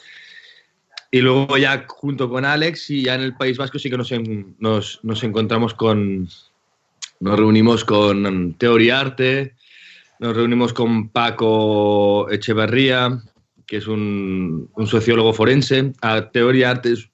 Y 1.12 1.20
luego 1.20 1.56
ya 1.58 1.84
junto 1.86 2.28
con 2.28 2.44
Alex 2.44 2.90
y 2.90 3.04
ya 3.04 3.14
en 3.14 3.20
el 3.20 3.36
País 3.36 3.56
Vasco 3.56 3.78
sí 3.78 3.88
que 3.88 3.96
nos, 3.96 4.12
nos, 4.58 4.98
nos 5.04 5.22
encontramos 5.22 5.74
con, 5.74 6.28
nos 7.20 7.38
reunimos 7.38 7.84
con 7.84 8.54
Teoriarte, 8.54 9.54
nos 10.20 10.36
reunimos 10.36 10.72
con 10.72 11.10
Paco 11.10 12.28
Echeverría, 12.30 13.20
que 13.66 13.76
es 13.76 13.86
un, 13.86 14.70
sociólogo 14.86 15.32
forense. 15.32 15.92
A 16.00 16.30
Teoriarte 16.30 16.92
es 16.92 17.10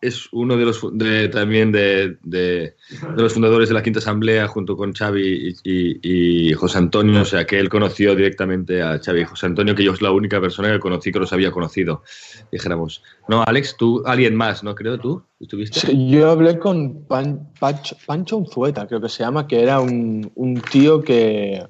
es 0.00 0.28
uno 0.32 0.56
de 0.56 0.64
los 0.64 0.80
también 1.32 1.72
de, 1.72 2.16
los 3.16 3.32
fundadores 3.32 3.68
de 3.68 3.74
la 3.74 3.82
Quinta 3.82 3.98
Asamblea 3.98 4.46
junto 4.46 4.76
con 4.76 4.92
Xavi 4.92 5.56
y, 5.64 6.52
José 6.52 6.78
Antonio, 6.78 7.22
o 7.22 7.24
sea 7.24 7.46
que 7.46 7.58
él 7.58 7.68
conoció 7.68 8.14
directamente 8.14 8.82
a 8.82 8.98
Xavi 8.98 9.22
y 9.22 9.24
José 9.24 9.46
Antonio, 9.46 9.74
que 9.74 9.84
yo 9.84 9.92
es 9.92 10.02
la 10.02 10.10
única 10.10 10.40
persona 10.40 10.70
que 10.72 10.80
conocí 10.80 11.12
que 11.12 11.18
los 11.18 11.32
había 11.32 11.50
conocido, 11.50 12.02
dijéramos. 12.52 13.02
No, 13.28 13.42
Alex, 13.46 13.76
tú, 13.76 14.02
alguien 14.06 14.34
más, 14.34 14.62
¿no? 14.62 14.74
Creo 14.74 14.98
tú, 14.98 15.22
¿estuviste? 15.40 15.96
yo 16.08 16.30
hablé 16.30 16.58
con 16.58 17.04
Pancho 17.06 18.36
Unzueta, 18.36 18.86
creo 18.86 19.00
que 19.00 19.08
se 19.08 19.22
llama, 19.22 19.46
que 19.46 19.62
era 19.62 19.80
un, 19.80 20.30
un 20.34 20.60
tío 20.60 21.02
que 21.02 21.62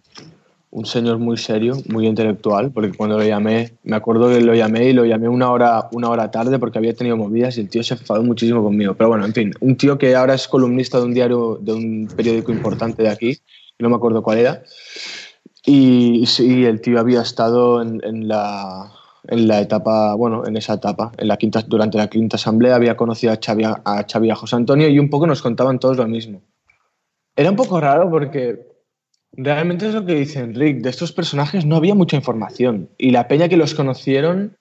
un 0.70 0.84
señor 0.84 1.18
muy 1.18 1.36
serio, 1.38 1.76
muy 1.88 2.06
intelectual, 2.06 2.70
porque 2.70 2.92
cuando 2.92 3.18
lo 3.18 3.24
llamé, 3.24 3.72
me 3.84 3.96
acuerdo 3.96 4.28
que 4.28 4.40
lo 4.40 4.54
llamé 4.54 4.90
y 4.90 4.92
lo 4.92 5.04
llamé 5.04 5.28
una 5.28 5.50
hora, 5.50 5.88
una 5.92 6.10
hora 6.10 6.30
tarde 6.30 6.58
porque 6.58 6.78
había 6.78 6.94
tenido 6.94 7.16
movidas 7.16 7.56
y 7.56 7.62
el 7.62 7.70
tío 7.70 7.82
se 7.82 7.94
enfadó 7.94 8.22
muchísimo 8.22 8.62
conmigo. 8.62 8.94
Pero 8.94 9.08
bueno, 9.08 9.24
en 9.24 9.32
fin, 9.32 9.52
un 9.60 9.76
tío 9.76 9.96
que 9.96 10.14
ahora 10.14 10.34
es 10.34 10.46
columnista 10.46 10.98
de 10.98 11.04
un 11.04 11.14
diario, 11.14 11.58
de 11.60 11.72
un 11.72 12.08
periódico 12.14 12.52
importante 12.52 13.02
de 13.02 13.08
aquí, 13.08 13.38
no 13.78 13.88
me 13.88 13.96
acuerdo 13.96 14.22
cuál 14.22 14.38
era, 14.38 14.62
y 15.64 16.26
sí, 16.26 16.64
el 16.64 16.80
tío 16.80 16.98
había 16.98 17.22
estado 17.22 17.82
en, 17.82 18.28
la, 18.28 18.92
en 19.26 19.48
la 19.48 19.60
etapa, 19.60 20.14
bueno, 20.14 20.46
en 20.46 20.56
esa 20.56 20.74
etapa, 20.74 21.12
en 21.16 21.28
la 21.28 21.36
quinta, 21.36 21.62
durante 21.66 21.98
la 21.98 22.08
quinta 22.08 22.36
asamblea 22.36 22.76
había 22.76 22.96
conocido 22.96 23.32
a 23.32 23.38
Xavi, 23.42 23.64
a 23.64 24.06
Xavi 24.10 24.30
a 24.30 24.34
José 24.34 24.56
Antonio 24.56 24.88
y 24.88 24.98
un 24.98 25.10
poco 25.10 25.26
nos 25.26 25.42
contaban 25.42 25.78
todos 25.78 25.96
lo 25.96 26.06
mismo. 26.06 26.42
Era 27.36 27.50
un 27.50 27.56
poco 27.56 27.80
raro 27.80 28.10
porque 28.10 28.67
Realmente 29.32 29.86
es 29.86 29.94
lo 29.94 30.04
que 30.04 30.14
dice 30.14 30.40
Enric, 30.40 30.78
de 30.78 30.90
estos 30.90 31.12
personajes 31.12 31.64
no 31.64 31.76
había 31.76 31.94
mucha 31.94 32.16
información 32.16 32.90
y 32.98 33.10
la 33.10 33.28
peña 33.28 33.48
que 33.48 33.56
los 33.56 33.74
conocieron 33.74 34.56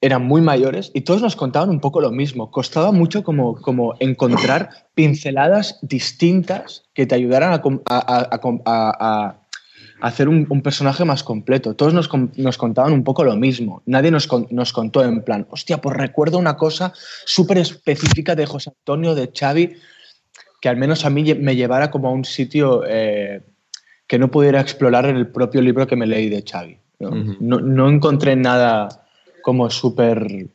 eran 0.00 0.26
muy 0.26 0.42
mayores 0.42 0.90
y 0.92 1.02
todos 1.02 1.22
nos 1.22 1.36
contaban 1.36 1.70
un 1.70 1.80
poco 1.80 2.00
lo 2.00 2.10
mismo. 2.10 2.50
Costaba 2.50 2.92
mucho 2.92 3.22
como, 3.24 3.54
como 3.54 3.94
encontrar 4.00 4.68
pinceladas 4.94 5.78
distintas 5.80 6.84
que 6.92 7.06
te 7.06 7.14
ayudaran 7.14 7.58
a, 7.86 9.38
hacer 10.00 10.28
un, 10.28 10.60
personaje 10.62 11.06
más 11.06 11.22
completo. 11.22 11.74
Todos 11.74 11.94
nos, 11.94 12.10
nos, 12.36 12.58
contaban 12.58 12.92
un 12.92 13.02
poco 13.02 13.24
lo 13.24 13.34
mismo. 13.36 13.82
Nadie 13.86 14.10
nos, 14.10 14.28
nos 14.50 14.74
contó 14.74 15.02
en 15.02 15.22
plan, 15.22 15.46
hostia, 15.50 15.78
pues 15.78 15.96
recuerdo 15.96 16.36
una 16.36 16.56
cosa 16.56 16.92
súper 17.24 17.58
específica 17.58 18.34
de 18.34 18.44
José 18.44 18.72
Antonio, 18.78 19.14
de 19.14 19.30
Xavi, 19.32 19.76
que 20.60 20.68
al 20.68 20.76
menos 20.76 21.06
a 21.06 21.10
mí 21.10 21.32
me 21.34 21.56
llevara 21.56 21.90
como 21.90 22.08
a 22.08 22.12
un 22.12 22.24
sitio... 22.24 22.82
Eh, 22.86 23.40
que 24.14 24.18
no 24.20 24.30
pudiera 24.30 24.60
explorar 24.60 25.06
en 25.06 25.16
el 25.16 25.26
propio 25.26 25.60
libro 25.60 25.88
que 25.88 25.96
me 25.96 26.06
leí 26.06 26.28
de 26.28 26.44
Xavi. 26.48 26.78
No, 27.40 27.88
encontré 27.88 28.36
nada 28.36 29.04
como 29.42 29.68
súper 29.70 30.46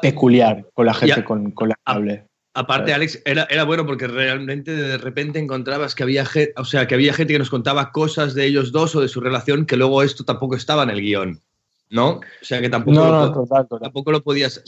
peculiar 0.00 0.64
con 0.72 0.86
la 0.86 0.94
gente 0.94 1.22
con, 1.24 1.52
la 1.68 1.74
que 1.74 1.82
hablé. 1.84 2.26
Aparte, 2.54 2.94
Alex, 2.94 3.20
era, 3.26 3.46
era, 3.50 3.64
bueno 3.64 3.84
porque 3.84 4.06
realmente 4.06 4.74
de 4.74 4.96
repente 4.96 5.38
encontrabas 5.38 5.94
que 5.94 6.04
había, 6.04 6.24
o 6.56 6.64
sea, 6.64 6.86
que 6.86 6.94
había 6.94 7.12
gente 7.12 7.34
que 7.34 7.38
nos 7.38 7.50
contaba 7.50 7.92
cosas 7.92 8.32
de 8.32 8.46
ellos 8.46 8.72
dos 8.72 8.96
o 8.96 9.02
de 9.02 9.08
su 9.08 9.20
relación 9.20 9.66
que 9.66 9.76
luego 9.76 10.02
esto 10.02 10.24
tampoco 10.24 10.56
estaba 10.56 10.84
en 10.84 10.90
el 10.90 11.02
guion. 11.02 11.42
¿No? 11.90 12.12
O 12.12 12.22
sea 12.40 12.62
que 12.62 12.70
tampoco, 12.70 12.96
lo, 12.96 13.78
tampoco 13.78 14.10
lo 14.10 14.22
podías 14.22 14.64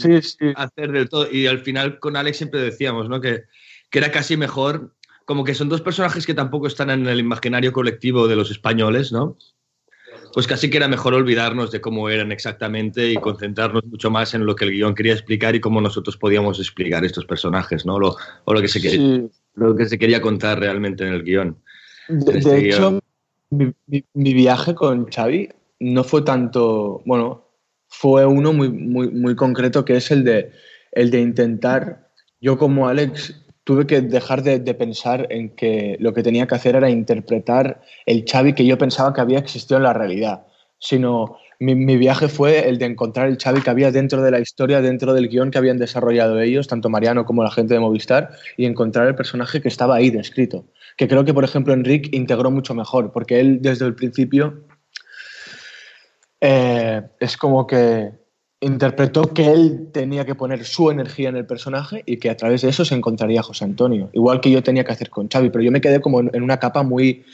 hacer 0.57 0.93
del 0.93 1.09
todo. 1.09 1.33
Y 1.33 1.47
al 1.47 1.61
final 1.61 1.99
con 1.99 2.15
Alex 2.15 2.37
siempre 2.37 2.61
decíamos, 2.61 3.09
¿no? 3.09 3.23
Que, 3.23 3.45
que 3.89 3.99
era 4.01 4.13
casi 4.13 4.37
mejor 4.37 4.93
como 5.27 5.45
que 5.45 5.55
son 5.55 5.69
dos 5.69 5.83
personajes 5.83 6.25
que 6.25 6.33
tampoco 6.35 6.67
están 6.69 6.89
en 6.89 7.07
el 7.07 7.19
imaginario 7.21 7.73
colectivo 7.73 8.27
de 8.29 8.37
los 8.37 8.51
españoles, 8.51 9.13
¿no? 9.13 9.37
Pues 10.33 10.47
casi 10.47 10.71
que 10.71 10.77
era 10.77 10.89
mejor 10.89 11.15
olvidarnos 11.15 11.71
de 11.71 11.81
cómo 11.81 12.09
eran 12.09 12.31
exactamente 12.33 13.11
y 13.11 13.17
concentrarnos 13.17 13.85
mucho 13.85 14.11
más 14.11 14.35
en 14.35 14.47
lo 14.47 14.55
que 14.55 14.65
el 14.67 14.71
guion 14.73 14.95
quería 14.95 15.13
explicar 15.13 15.55
y 15.55 15.61
cómo 15.61 15.81
nosotros 15.81 16.17
podíamos 16.17 16.59
explicar 16.59 17.05
estos 17.05 17.27
personajes, 17.27 17.85
¿no? 17.85 17.99
Lo, 17.99 18.17
o 18.45 18.55
lo 18.55 18.61
que, 18.61 18.69
se 18.69 18.81
quería, 18.81 19.27
lo 19.55 19.75
que 19.75 19.87
se 19.87 19.99
quería 19.99 20.21
contar 20.21 20.61
realmente 20.61 21.07
en 21.07 21.13
el 21.13 21.23
guion. 21.23 21.59
De, 22.09 22.39
este 22.39 22.69
hecho, 22.69 23.01
mi, 23.51 23.73
mi- 23.87 24.05
mi 24.15 24.33
viaje 24.33 24.75
con 24.75 25.07
Xavi 25.11 25.49
no 25.81 26.05
fue 26.05 26.23
tanto, 26.23 27.03
bueno, 27.05 27.49
fue 27.89 28.25
uno 28.27 28.53
muy, 28.53 28.69
muy, 28.69 29.11
muy 29.11 29.35
concreto 29.35 29.85
que 29.85 29.97
es 29.97 30.11
el 30.11 30.23
de, 30.23 30.53
el 30.93 31.11
de 31.11 31.21
intentar, 31.21 32.11
yo 32.41 32.59
como 32.59 32.89
Alex 32.89 33.43
tuve 33.67 33.85
que 33.85 34.01
dejar 34.01 34.45
de, 34.45 34.61
de 34.61 34.75
pensar 34.75 35.27
en 35.29 35.51
que 35.51 35.97
lo 35.99 36.15
que 36.15 36.23
tenía 36.23 36.47
que 36.47 36.55
hacer 36.55 36.77
era 36.77 36.89
interpretar 36.89 37.83
el 38.07 38.25
Xavi 38.25 38.53
que 38.53 38.65
yo 38.65 38.79
pensaba 38.79 39.13
que 39.13 39.21
había 39.21 39.41
existido 39.41 39.79
en 39.79 39.83
la 39.83 39.93
realidad, 39.93 40.47
sino 40.79 41.37
mi, 41.59 41.75
mi 41.75 41.97
viaje 41.97 42.29
fue 42.29 42.69
el 42.69 42.79
de 42.79 42.87
encontrar 42.87 43.27
el 43.27 43.39
Xavi 43.39 43.63
que 43.63 43.71
había 43.71 43.91
dentro 43.91 44.23
de 44.23 44.31
la 44.31 44.39
historia, 44.39 44.81
dentro 44.81 45.15
del 45.15 45.29
guion 45.29 45.51
que 45.51 45.59
habían 45.59 45.79
desarrollado 45.79 46.39
ellos, 46.39 46.69
tanto 46.69 46.89
Mariano 46.89 47.25
como 47.25 47.43
la 47.43 47.51
gente 47.51 47.75
de 47.75 47.81
Movistar, 47.81 48.31
y 48.57 48.67
encontrar 48.67 49.09
el 49.09 49.17
personaje 49.17 49.61
que 49.61 49.67
estaba 49.67 49.97
ahí 49.97 50.11
descrito. 50.11 50.67
Que 50.97 51.09
creo 51.09 51.25
que, 51.25 51.35
por 51.35 51.43
ejemplo, 51.43 51.75
Enric 51.75 52.15
integró 52.15 52.53
mucho 52.53 52.73
mejor, 52.73 53.11
porque 53.11 53.41
él 53.41 53.59
desde 53.63 53.85
el 53.85 53.97
principio 53.97 54.63
eh, 56.41 57.03
es 57.19 57.37
como 57.37 57.67
que 57.67 58.13
interpretó 58.61 59.35
que 59.35 59.53
él 59.53 59.91
tenía 59.93 60.25
que 60.25 60.35
poner 60.35 60.65
su 60.65 60.91
energía 60.91 61.29
en 61.29 61.37
el 61.37 61.47
personaje 61.47 62.03
y 62.07 62.17
que 62.19 62.31
a 62.31 62.37
través 62.37 62.63
de 62.63 62.71
eso 62.71 62.85
se 62.85 62.95
encontraría 62.95 63.43
José 63.43 63.65
Antonio. 63.65 64.09
Igual 64.13 64.41
que 64.41 64.51
yo 64.51 64.63
tenía 64.63 64.85
que 64.85 64.93
hacer 64.93 65.11
con 65.11 65.29
Xavi, 65.29 65.51
pero 65.51 65.63
yo 65.63 65.73
me 65.73 65.81
quedé 65.81 66.01
como 66.01 66.21
en, 66.21 66.43
una 66.43 66.59
capa 66.59 66.83
muy... 66.83 67.25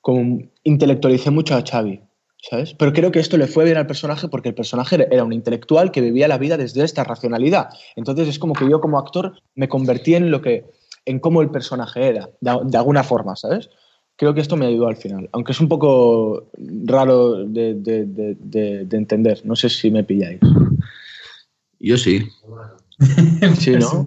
Como, 0.00 0.40
intelectualicé 0.64 1.30
mucho 1.30 1.54
a 1.54 1.62
Xavi, 1.62 2.00
¿sabes? 2.48 2.72
Pero 2.74 2.92
creo 2.92 3.10
que 3.10 3.18
esto 3.18 3.36
le 3.36 3.46
fue 3.46 3.64
bien 3.64 3.76
al 3.76 3.86
personaje 3.86 4.28
porque 4.28 4.48
el 4.48 4.54
personaje 4.54 5.06
era- 5.10 5.24
un 5.24 5.32
intelectual 5.32 5.90
que 5.90 6.00
vivía 6.00 6.28
la 6.28 6.38
vida 6.38 6.56
desde 6.56 6.84
esta 6.84 7.04
racionalidad. 7.04 7.68
Entonces 7.96 8.28
es 8.28 8.38
como 8.38 8.54
que 8.54 8.68
yo 8.70 8.80
como 8.80 8.98
actor 8.98 9.34
me 9.54 9.68
convertí 9.68 10.14
en 10.14 10.30
lo 10.30 10.40
que... 10.40 10.64
en 11.04 11.18
cómo 11.18 11.42
el 11.42 11.50
personaje 11.50 12.06
era, 12.06 12.30
de 12.40 12.78
alguna 12.78 13.02
forma, 13.02 13.36
¿sabes? 13.36 13.68
Creo 14.20 14.34
que 14.34 14.42
esto 14.42 14.54
me 14.54 14.66
ayudó 14.66 14.86
al 14.86 14.96
final, 14.98 15.30
aunque 15.32 15.52
es 15.52 15.60
un 15.60 15.68
poco 15.70 16.50
raro 16.84 17.46
de, 17.46 17.72
de- 17.72 18.04
de- 18.04 18.36
de- 18.38 18.84
de 18.84 18.96
entender. 18.98 19.40
No 19.44 19.56
sé 19.56 19.70
si 19.70 19.90
me 19.90 20.04
pilláis. 20.04 20.38
Yo 21.78 21.96
sí. 21.96 22.28
Sí, 23.58 23.70
¿no? 23.76 24.06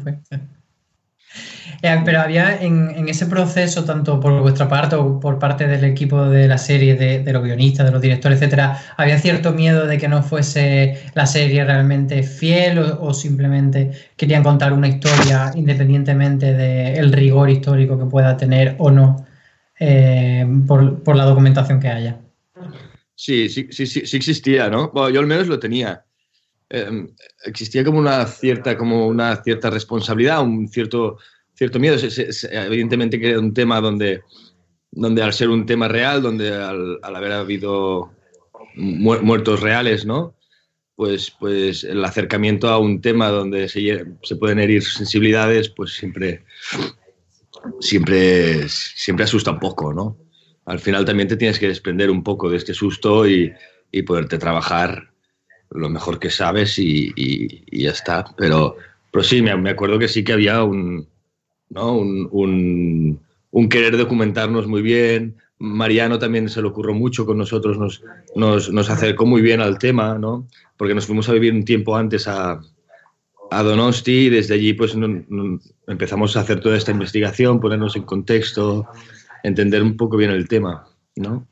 Eh, 1.82 2.01
pero 2.05 2.22
había 2.22 2.61
en, 2.61 2.91
en 2.91 3.09
ese 3.09 3.26
proceso, 3.26 3.86
tanto 3.86 4.20
por 4.20 4.39
vuestra 4.39 4.70
parte 4.70 4.95
o 4.95 5.20
por 5.20 5.39
parte 5.39 5.66
del 5.68 5.84
equipo 5.84 6.26
de 6.26 6.47
la 6.47 6.59
serie, 6.59 6.95
de, 6.95 7.24
de 7.24 7.34
los 7.34 7.43
guionistas, 7.43 7.88
de 7.88 7.91
los 7.91 7.99
directores, 7.99 8.38
etcétera, 8.38 8.80
¿había 8.97 9.18
cierto 9.18 9.51
miedo 9.51 9.88
de 9.88 9.97
que 9.97 10.07
no 10.07 10.22
fuese 10.22 10.99
la 11.16 11.26
serie 11.26 11.66
realmente 11.66 12.22
fiel 12.22 12.78
o, 12.78 13.01
o 13.01 13.14
simplemente 13.16 13.91
querían 14.16 14.43
contar 14.43 14.74
una 14.74 14.88
historia 14.89 15.51
independientemente 15.55 16.53
del 16.53 17.11
rigor 17.11 17.49
histórico 17.49 17.97
que 17.97 18.05
pueda 18.05 18.38
tener 18.38 18.76
o 18.78 18.91
no 18.91 19.26
eh, 19.80 20.45
por, 20.67 21.01
por 21.03 21.15
la 21.15 21.26
documentación 21.26 21.80
que 21.80 21.88
haya? 21.88 22.19
Sí, 23.15 23.49
sí, 23.49 23.67
sí, 23.71 23.86
sí, 23.86 24.05
sí 24.05 24.17
existía, 24.17 24.69
¿no? 24.69 24.89
Bueno, 24.91 25.09
yo 25.09 25.19
al 25.19 25.28
menos 25.28 25.47
lo 25.47 25.59
tenía. 25.59 26.03
Eh, 26.69 27.07
existía 27.45 27.84
como 27.84 27.99
una 27.99 28.26
cierta, 28.26 28.78
como 28.78 29.07
una 29.07 29.36
cierta 29.43 29.69
responsabilidad, 29.69 30.41
un 30.41 30.67
cierto, 30.67 31.17
cierto 31.53 31.80
miedo. 31.80 31.97
Evidentemente 32.51 33.19
que 33.19 33.30
era 33.30 33.39
un 33.39 33.53
tema 33.53 33.80
donde, 33.80 34.21
donde 34.91 35.21
al 35.21 35.34
ser 35.34 35.49
un 35.49 35.65
tema 35.65 35.88
real, 35.88 36.21
donde 36.21 36.53
al, 36.53 36.99
al 37.01 37.15
haber 37.15 37.34
habido 37.34 38.11
mu- 38.76 39.21
muertos 39.21 39.61
reales, 39.61 40.05
¿no? 40.05 40.36
Pues, 40.95 41.32
pues 41.39 41.84
el 41.84 42.03
acercamiento 42.05 42.69
a 42.69 42.78
un 42.78 43.01
tema 43.01 43.30
donde 43.30 43.67
se, 43.69 44.05
se 44.21 44.36
pueden 44.36 44.59
herir 44.59 44.84
sensibilidades, 44.84 45.69
pues 45.69 45.93
siempre, 45.93 46.43
siempre, 47.80 48.68
siempre 48.70 49.26
asusta 49.26 49.51
un 49.51 49.59
poco, 49.59 49.93
¿no? 49.93 50.18
Al 50.66 50.80
final 50.80 51.05
también 51.05 51.28
te 51.28 51.38
tienes 51.38 51.59
que 51.59 51.68
desprender 51.68 52.09
un 52.09 52.24
poco 52.24 52.49
de 52.49 52.57
este 52.57 52.74
susto 52.74 53.28
y, 53.28 53.51
y 53.91 54.01
poderte 54.03 54.38
trabajar 54.38 55.11
lo 55.72 55.89
mejor 55.89 56.20
que 56.20 56.30
sabes 56.30 56.78
y, 56.80 57.11
y- 57.16 57.84
ya 57.84 57.91
está. 57.91 58.26
Pero, 58.38 58.76
pero 59.11 59.24
sí, 59.24 59.41
me, 59.41 59.55
me 59.57 59.72
acuerdo 59.72 59.99
que 59.99 60.07
sí 60.07 60.24
que 60.24 60.34
había 60.34 60.64
un, 60.64 61.07
¿no? 61.70 61.97
un, 61.97 63.20
un- 63.51 63.70
querer 63.70 63.97
documentarnos 63.97 64.68
muy 64.68 64.82
bien. 64.82 65.36
Mariano 65.59 66.20
también 66.20 66.49
se 66.49 66.61
lo 66.61 66.70
ocurrió 66.70 66.93
mucho 66.93 67.26
con 67.26 67.38
nosotros, 67.38 67.78
nos, 67.78 68.03
nos, 68.36 68.72
nos 68.72 68.89
acercó 68.89 69.26
muy 69.26 69.41
bien 69.41 69.61
al 69.61 69.78
tema, 69.80 70.18
¿no? 70.18 70.47
porque 70.78 70.93
nos 70.93 71.05
fuimos 71.05 71.30
a 71.30 71.34
vivir 71.34 71.53
un 71.53 71.64
tiempo 71.64 71.95
antes 71.95 72.28
a, 72.28 72.61
a 73.52 73.64
Donosti 73.64 74.28
y 74.28 74.30
desde 74.30 74.56
allí 74.56 74.74
pues 74.74 74.96
empezamos 75.88 76.36
a 76.36 76.41
hacer 76.41 76.60
toda 76.60 76.78
esta 76.78 76.91
investigación, 76.91 77.60
ponernos 77.60 77.96
en 77.96 78.04
contexto, 78.04 78.88
entender 79.44 79.84
un 79.84 79.98
poco 79.98 80.18
bien 80.18 80.32
el 80.32 80.48
tema, 80.48 80.88
¿no? 81.16 81.46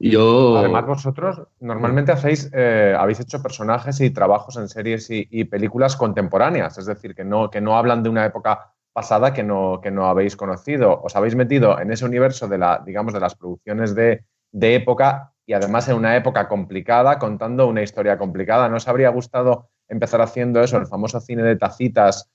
Yo... 0.00 0.56
Además, 0.58 0.86
vosotros 0.86 1.42
normalmente 1.58 2.12
hacéis, 2.12 2.50
eh, 2.54 2.94
habéis 2.96 3.18
hecho 3.18 3.42
personajes 3.42 4.00
y 4.00 4.10
trabajos 4.10 4.56
en 4.56 4.68
series 4.68 5.10
y, 5.10 5.26
y 5.30 5.44
películas 5.44 5.96
contemporáneas, 5.96 6.78
es 6.78 6.86
decir, 6.86 7.16
que 7.16 7.24
no, 7.24 7.50
que 7.50 7.60
no 7.60 7.76
hablan 7.76 8.04
de 8.04 8.08
una 8.08 8.24
época 8.24 8.72
pasada 8.92 9.32
que 9.32 9.42
no, 9.42 9.80
que 9.82 9.90
no 9.90 10.06
habéis 10.06 10.36
conocido. 10.36 11.00
Os 11.02 11.14
habéis 11.16 11.34
metido 11.34 11.80
en 11.80 11.92
ese 11.92 12.04
universo 12.04 12.48
de, 12.48 12.58
la, 12.58 12.82
digamos, 12.84 13.12
de 13.12 13.20
las 13.20 13.34
producciones 13.34 13.94
de, 13.94 14.24
de 14.52 14.74
época 14.76 15.32
y 15.46 15.52
además 15.52 15.88
en 15.88 15.96
una 15.96 16.16
época 16.16 16.48
complicada, 16.48 17.18
contando 17.18 17.66
una 17.66 17.82
historia 17.82 18.18
complicada. 18.18 18.68
¿No 18.68 18.76
os 18.76 18.88
habría 18.88 19.08
gustado 19.10 19.68
empezar 19.88 20.20
haciendo 20.20 20.62
eso, 20.62 20.76
el 20.76 20.86
famoso 20.86 21.20
cine 21.20 21.42
de 21.42 21.56
tacitas, 21.56 22.28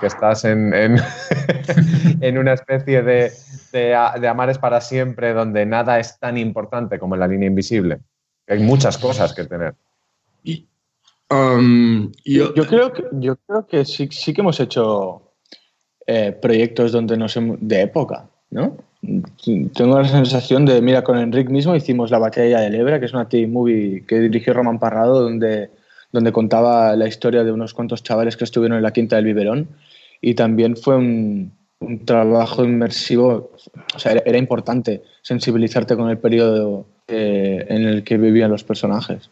que 0.00 0.06
estás 0.06 0.44
en, 0.44 0.74
en, 0.74 0.96
en 2.20 2.38
una 2.38 2.52
especie 2.52 3.02
de, 3.02 3.32
de, 3.72 3.94
amares 4.28 4.58
para 4.58 4.80
siempre, 4.80 5.32
donde 5.32 5.66
nada 5.66 5.98
es 5.98 6.18
tan 6.18 6.36
importante 6.36 6.98
como 6.98 7.14
en 7.14 7.20
la 7.20 7.28
línea 7.28 7.48
invisible? 7.48 8.00
Hay 8.48 8.60
muchas 8.60 8.98
cosas 8.98 9.34
que 9.34 9.44
tener. 9.44 9.74
Um, 11.30 12.10
yo, 12.24 12.54
creo 12.54 12.92
que, 12.92 13.04
yo 13.12 13.36
creo 13.46 13.66
que 13.66 13.84
sí, 13.84 14.08
sí 14.10 14.32
que 14.32 14.40
hemos 14.40 14.58
hecho 14.60 15.22
eh, 16.06 16.32
proyectos 16.32 16.90
donde 16.90 17.18
nos 17.18 17.36
hemos- 17.36 17.58
de 17.60 17.82
época, 17.82 18.24
¿no? 18.50 18.78
Tengo 19.74 20.00
la 20.00 20.08
sensación 20.08 20.64
de, 20.64 20.80
mira, 20.80 21.04
con 21.04 21.18
Enric 21.18 21.50
mismo 21.50 21.76
hicimos 21.76 22.10
La 22.10 22.18
Batalla 22.18 22.60
del 22.60 22.74
Ebra, 22.74 22.98
que 22.98 23.06
es 23.06 23.12
una 23.12 23.28
TV-movie 23.28 24.04
que 24.06 24.20
dirigió 24.20 24.54
Román 24.54 24.78
Parrado, 24.78 25.20
donde, 25.20 25.70
donde 26.12 26.32
contaba 26.32 26.94
la 26.96 27.06
historia 27.06 27.44
de 27.44 27.52
unos 27.52 27.74
cuantos 27.74 28.02
chavales 28.02 28.36
que 28.36 28.44
estuvieron 28.44 28.76
en 28.78 28.82
la 28.82 28.92
Quinta 28.92 29.16
del 29.16 29.26
Biberón. 29.26 29.68
Y 30.20 30.34
también 30.34 30.76
fue 30.76 30.96
un, 30.96 31.52
un 31.80 32.04
trabajo 32.04 32.64
inmersivo, 32.64 33.52
o 33.94 33.98
sea, 33.98 34.12
era, 34.12 34.22
era 34.24 34.38
importante 34.38 35.02
sensibilizarte 35.22 35.96
con 35.96 36.08
el 36.10 36.18
periodo 36.18 36.86
eh, 37.06 37.64
en 37.68 37.82
el 37.86 38.02
que 38.04 38.16
vivían 38.18 38.50
los 38.50 38.64
personajes. 38.64 39.30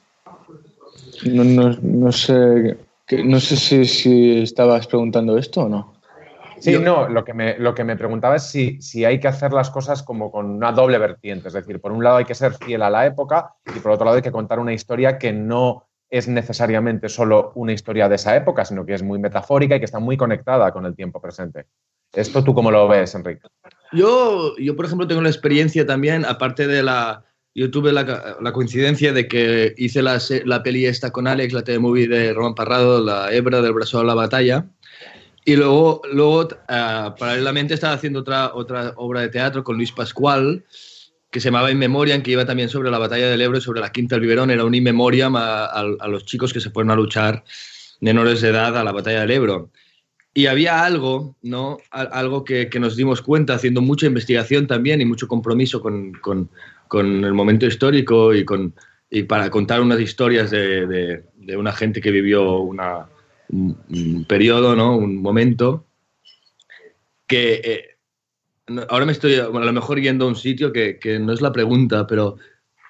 No, 1.24 1.44
no, 1.44 1.76
no 1.82 2.12
sé, 2.12 2.76
que- 3.06 3.24
no 3.24 3.40
sé 3.40 3.56
si, 3.56 3.84
si 3.86 4.42
estabas 4.42 4.86
preguntando 4.86 5.36
esto 5.38 5.62
o 5.62 5.68
no. 5.68 5.94
Sí, 6.58 6.78
no, 6.78 7.06
lo 7.08 7.22
que 7.24 7.34
me, 7.34 7.58
lo 7.58 7.74
que 7.74 7.84
me 7.84 7.96
preguntaba 7.96 8.36
es 8.36 8.44
si, 8.44 8.80
si 8.80 9.04
hay 9.04 9.20
que 9.20 9.28
hacer 9.28 9.52
las 9.52 9.70
cosas 9.70 10.02
como 10.02 10.30
con 10.30 10.46
una 10.46 10.72
doble 10.72 10.96
vertiente. 10.98 11.48
Es 11.48 11.54
decir, 11.54 11.80
por 11.80 11.92
un 11.92 12.02
lado 12.02 12.16
hay 12.16 12.24
que 12.24 12.34
ser 12.34 12.54
fiel 12.54 12.80
a 12.82 12.88
la 12.88 13.04
época 13.06 13.54
y 13.74 13.78
por 13.80 13.92
otro 13.92 14.06
lado 14.06 14.16
hay 14.16 14.22
que 14.22 14.32
contar 14.32 14.58
una 14.58 14.72
historia 14.72 15.18
que 15.18 15.32
no 15.34 15.84
es 16.16 16.28
necesariamente 16.28 17.08
solo 17.08 17.52
una 17.54 17.72
historia 17.72 18.08
de 18.08 18.16
esa 18.16 18.36
época, 18.36 18.64
sino 18.64 18.84
que 18.84 18.94
es 18.94 19.02
muy 19.02 19.18
metafórica 19.18 19.76
y 19.76 19.78
que 19.78 19.84
está 19.84 19.98
muy 19.98 20.16
conectada 20.16 20.72
con 20.72 20.86
el 20.86 20.94
tiempo 20.94 21.20
presente. 21.20 21.66
¿Esto 22.12 22.42
tú 22.42 22.54
cómo 22.54 22.70
lo 22.70 22.88
ves, 22.88 23.14
Enrique? 23.14 23.42
Yo, 23.92 24.56
yo, 24.56 24.74
por 24.76 24.86
ejemplo, 24.86 25.06
tengo 25.06 25.22
la 25.22 25.28
experiencia 25.28 25.86
también, 25.86 26.24
aparte 26.24 26.66
de 26.66 26.82
la... 26.82 27.24
Yo 27.54 27.70
tuve 27.70 27.90
la, 27.90 28.36
la 28.38 28.52
coincidencia 28.52 29.14
de 29.14 29.28
que 29.28 29.74
hice 29.78 30.02
la, 30.02 30.20
la 30.44 30.62
peli 30.62 30.84
esta 30.84 31.10
con 31.10 31.26
Alex, 31.26 31.54
la 31.54 31.64
TV-movie 31.64 32.06
de 32.06 32.34
Román 32.34 32.54
Parrado, 32.54 33.02
La 33.02 33.32
hebra 33.32 33.62
del 33.62 33.72
brazo 33.72 33.98
a 33.98 34.04
la 34.04 34.14
batalla. 34.14 34.66
Y 35.46 35.56
luego, 35.56 36.02
luego 36.12 36.48
ah, 36.68 37.14
paralelamente, 37.18 37.72
estaba 37.72 37.94
haciendo 37.94 38.20
otra, 38.20 38.52
otra 38.52 38.92
obra 38.96 39.22
de 39.22 39.28
teatro 39.30 39.64
con 39.64 39.76
Luis 39.76 39.92
Pascual, 39.92 40.64
que 41.30 41.40
se 41.40 41.48
llamaba 41.48 41.70
In 41.70 41.78
Memoriam, 41.78 42.22
que 42.22 42.30
iba 42.30 42.46
también 42.46 42.68
sobre 42.68 42.90
la 42.90 42.98
batalla 42.98 43.28
del 43.28 43.40
Ebro 43.42 43.58
y 43.58 43.60
sobre 43.60 43.80
la 43.80 43.90
Quinta 43.92 44.14
del 44.14 44.22
Biberón. 44.22 44.50
Era 44.50 44.64
un 44.64 44.74
In 44.74 44.84
Memoriam 44.84 45.34
a, 45.36 45.82
los 46.08 46.24
chicos 46.24 46.52
que 46.52 46.60
se 46.60 46.70
fueron 46.70 46.90
a 46.90 46.96
luchar 46.96 47.44
menores 48.00 48.40
de 48.40 48.48
edad 48.50 48.76
a 48.76 48.84
la 48.84 48.92
batalla 48.92 49.20
del 49.20 49.30
Ebro. 49.32 49.70
Y 50.32 50.46
había 50.46 50.84
algo, 50.84 51.34
¿no? 51.42 51.78
Al- 51.90 52.10
Algo 52.12 52.44
que, 52.44 52.68
que 52.68 52.78
nos 52.78 52.94
dimos 52.96 53.22
cuenta 53.22 53.54
haciendo 53.54 53.80
mucha 53.80 54.06
investigación 54.06 54.66
también 54.66 55.00
y 55.00 55.04
mucho 55.04 55.26
compromiso 55.28 55.80
con, 55.80 56.12
con- 56.14 56.48
con 56.88 57.24
el 57.24 57.32
momento 57.34 57.66
histórico 57.66 58.32
y, 58.34 58.44
con, 58.44 58.74
y 59.10 59.24
para 59.24 59.50
contar 59.50 59.80
unas 59.80 59.98
historias 60.00 60.50
de, 60.50 60.86
de- 60.86 61.24
de 61.36 61.56
una 61.56 61.72
gente 61.72 62.00
que 62.00 62.10
vivió 62.10 62.58
una, 62.60 63.06
un, 63.48 63.76
un 63.88 64.24
periodo, 64.26 64.76
¿no? 64.76 64.96
Un 64.96 65.16
momento 65.20 65.86
que... 67.26 67.60
eh, 67.64 67.95
ahora 68.88 69.06
me 69.06 69.12
estoy 69.12 69.36
bueno, 69.40 69.60
a 69.60 69.64
lo 69.66 69.72
mejor 69.72 70.00
yendo 70.00 70.24
a 70.24 70.28
un 70.28 70.36
sitio 70.36 70.72
que, 70.72 70.98
que 70.98 71.18
no 71.18 71.32
es 71.32 71.40
la 71.40 71.52
pregunta, 71.52 72.06
pero, 72.06 72.36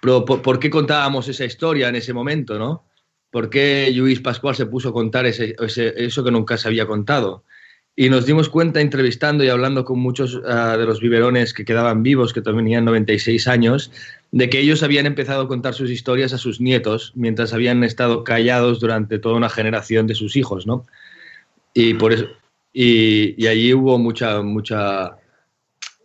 pero 0.03 0.25
¿por, 0.25 0.43
por 0.43 0.59
qué 0.59 0.71
contábamos 0.71 1.29
esa 1.29 1.45
historia 1.45 1.89
en 1.89 1.97
ese 1.97 2.13
momento, 2.13 2.59
no? 2.59 2.85
¿Por 3.31 3.51
qué 3.51 3.91
Luis 3.95 4.21
Pascual 4.21 4.55
se 4.57 4.67
puso 4.67 4.89
a 4.91 4.93
contar 4.93 5.27
ese- 5.27 5.55
ese- 5.61 5.93
eso 6.05 6.25
que 6.25 6.31
nunca 6.31 6.57
se 6.57 6.69
había 6.69 6.87
contado? 6.87 7.45
Y 7.99 8.11
nos 8.11 8.27
dimos 8.27 8.49
cuenta 8.51 8.81
entrevistando 8.83 9.43
y 9.43 9.49
hablando 9.49 9.85
con 9.85 9.99
muchos 9.99 10.41
ah, 10.47 10.77
de 10.77 10.85
los 10.85 11.01
biberones 11.01 11.55
que 11.55 11.65
quedaban 11.65 12.03
vivos, 12.03 12.33
que 12.35 12.43
tenían 12.43 12.85
96 12.85 13.49
años, 13.49 13.91
de 14.33 14.51
que 14.51 14.61
ellos 14.61 14.83
habían 14.83 15.07
empezado 15.07 15.43
a 15.43 15.49
contar 15.49 15.73
sus 15.75 15.91
historias 15.91 16.33
a 16.35 16.39
sus 16.39 16.61
nietos 16.61 17.13
mientras 17.15 17.55
habían 17.55 17.83
estado 17.85 18.23
callados 18.23 18.81
durante 18.81 19.19
toda 19.19 19.37
una 19.37 19.49
generación 19.49 20.07
de 20.07 20.15
sus 20.15 20.37
hijos, 20.37 20.67
¿no? 20.67 20.85
Y 21.73 21.95
por 21.95 22.13
eso, 22.13 22.27
y, 22.73 23.35
y 23.43 23.47
allí 23.47 23.73
hubo 23.73 23.99
mucha, 23.99 24.43
mucha, 24.43 25.17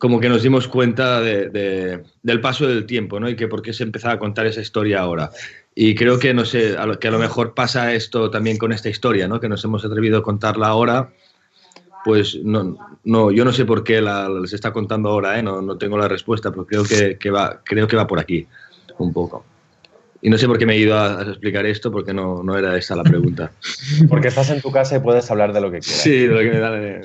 como 0.01 0.19
que 0.19 0.29
nos 0.29 0.41
dimos 0.41 0.67
cuenta 0.67 1.21
de, 1.21 1.49
de, 1.49 2.03
del 2.23 2.41
paso 2.41 2.67
del 2.67 2.87
tiempo, 2.87 3.19
¿no? 3.19 3.29
Y 3.29 3.35
que 3.35 3.47
por 3.47 3.61
qué 3.61 3.71
se 3.71 3.83
empezaba 3.83 4.15
a 4.15 4.17
contar 4.17 4.47
esa 4.47 4.59
historia 4.59 4.99
ahora. 4.99 5.29
Y 5.75 5.93
creo 5.93 6.17
que, 6.17 6.33
no 6.33 6.43
sé, 6.43 6.75
a 6.75 6.87
lo, 6.87 6.97
que 6.97 7.07
a 7.07 7.11
lo 7.11 7.19
mejor 7.19 7.53
pasa 7.53 7.93
esto 7.93 8.31
también 8.31 8.57
con 8.57 8.71
esta 8.71 8.89
historia, 8.89 9.27
¿no? 9.27 9.39
Que 9.39 9.47
nos 9.47 9.63
hemos 9.63 9.85
atrevido 9.85 10.17
a 10.17 10.23
contarla 10.23 10.69
ahora, 10.69 11.13
pues 12.03 12.35
no, 12.43 12.79
no 13.03 13.29
yo 13.29 13.45
no 13.45 13.53
sé 13.53 13.63
por 13.63 13.83
qué 13.83 14.01
la, 14.01 14.27
se 14.45 14.55
está 14.55 14.73
contando 14.73 15.09
ahora, 15.09 15.37
¿eh? 15.37 15.43
No, 15.43 15.61
no 15.61 15.77
tengo 15.77 15.99
la 15.99 16.07
respuesta, 16.07 16.49
pero 16.49 16.65
creo 16.65 16.83
que, 16.83 17.19
que, 17.19 17.29
va, 17.29 17.61
creo 17.63 17.87
que 17.87 17.95
va 17.95 18.07
por 18.07 18.17
aquí, 18.17 18.47
un 18.97 19.13
poco. 19.13 19.45
Y 20.19 20.31
no 20.31 20.39
sé 20.39 20.47
por 20.47 20.57
qué 20.57 20.65
me 20.65 20.73
he 20.73 20.79
ido 20.79 20.97
a, 20.97 21.19
a 21.19 21.21
explicar 21.25 21.67
esto, 21.67 21.91
porque 21.91 22.11
no, 22.11 22.41
no, 22.41 22.57
era 22.57 22.75
esa 22.75 22.95
la 22.95 23.03
pregunta. 23.03 23.51
Porque 24.09 24.29
estás 24.29 24.49
en 24.49 24.61
tu 24.61 24.71
casa 24.71 24.95
y 24.95 24.99
puedes 24.99 25.29
hablar 25.29 25.53
de 25.53 25.61
lo 25.61 25.69
que 25.69 25.77
quieras. 25.77 26.01
Sí, 26.01 26.21
de 26.21 26.33
lo 26.33 26.39
que 26.39 26.49
me 26.49 26.59
da... 26.59 27.01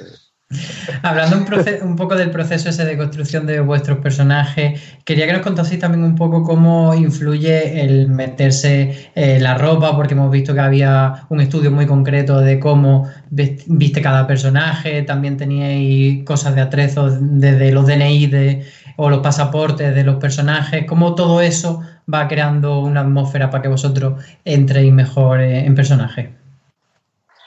Hablando 1.03 1.45
un, 1.83 1.97
poco 1.97 2.15
del 2.15 2.31
proceso 2.31 2.69
ese 2.69 2.85
de 2.85 2.97
construcción 2.97 3.47
de 3.47 3.59
vuestros 3.61 3.99
personajes, 3.99 4.81
quería 5.05 5.27
que 5.27 5.33
nos 5.33 5.43
contaseis 5.43 5.81
también 5.81 6.05
un 6.05 6.15
poco 6.15 6.45
cómo 6.45 6.95
influye 6.95 7.81
el 7.83 8.09
meterse 8.09 9.11
eh, 9.17 9.41
la 9.41 9.59
ropa, 9.59 9.97
porque 9.97 10.15
hemos 10.15 10.31
visto 10.31 10.55
que 10.55 10.61
había 10.61 11.27
un 11.31 11.41
estudio 11.41 11.73
muy 11.73 11.87
concreto 11.87 12.41
de 12.41 12.61
cómo 12.61 13.11
viste 13.31 14.01
cada 14.01 14.27
personaje, 14.29 15.03
también 15.03 15.37
teníais 15.37 16.25
cosas 16.25 16.55
de 16.55 16.61
atrezo 16.61 17.11
desde 17.11 17.73
los 17.73 17.87
DNI 17.87 18.27
de, 18.27 18.67
o 18.97 19.11
los 19.11 19.21
pasaportes 19.21 19.97
de 19.97 20.05
los 20.05 20.17
personajes, 20.17 20.85
cómo 20.87 21.17
todo 21.17 21.41
eso 21.41 21.83
va 22.13 22.29
creando 22.29 22.79
una 22.79 23.01
atmósfera 23.01 23.51
para 23.51 23.63
que 23.63 23.69
vosotros 23.69 24.25
entréis 24.45 24.93
mejor 24.93 25.41
eh, 25.41 25.67
en 25.67 25.75
personaje. 25.75 26.35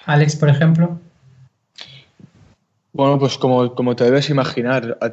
Alex, 0.05 0.35
por 0.35 0.49
ejemplo. 0.49 0.98
Bueno, 2.91 3.19
pues 3.19 3.37
como, 3.37 3.75
como 3.75 3.95
te 3.95 4.03
debes 4.03 4.29
imaginar, 4.29 4.97
a 5.01 5.09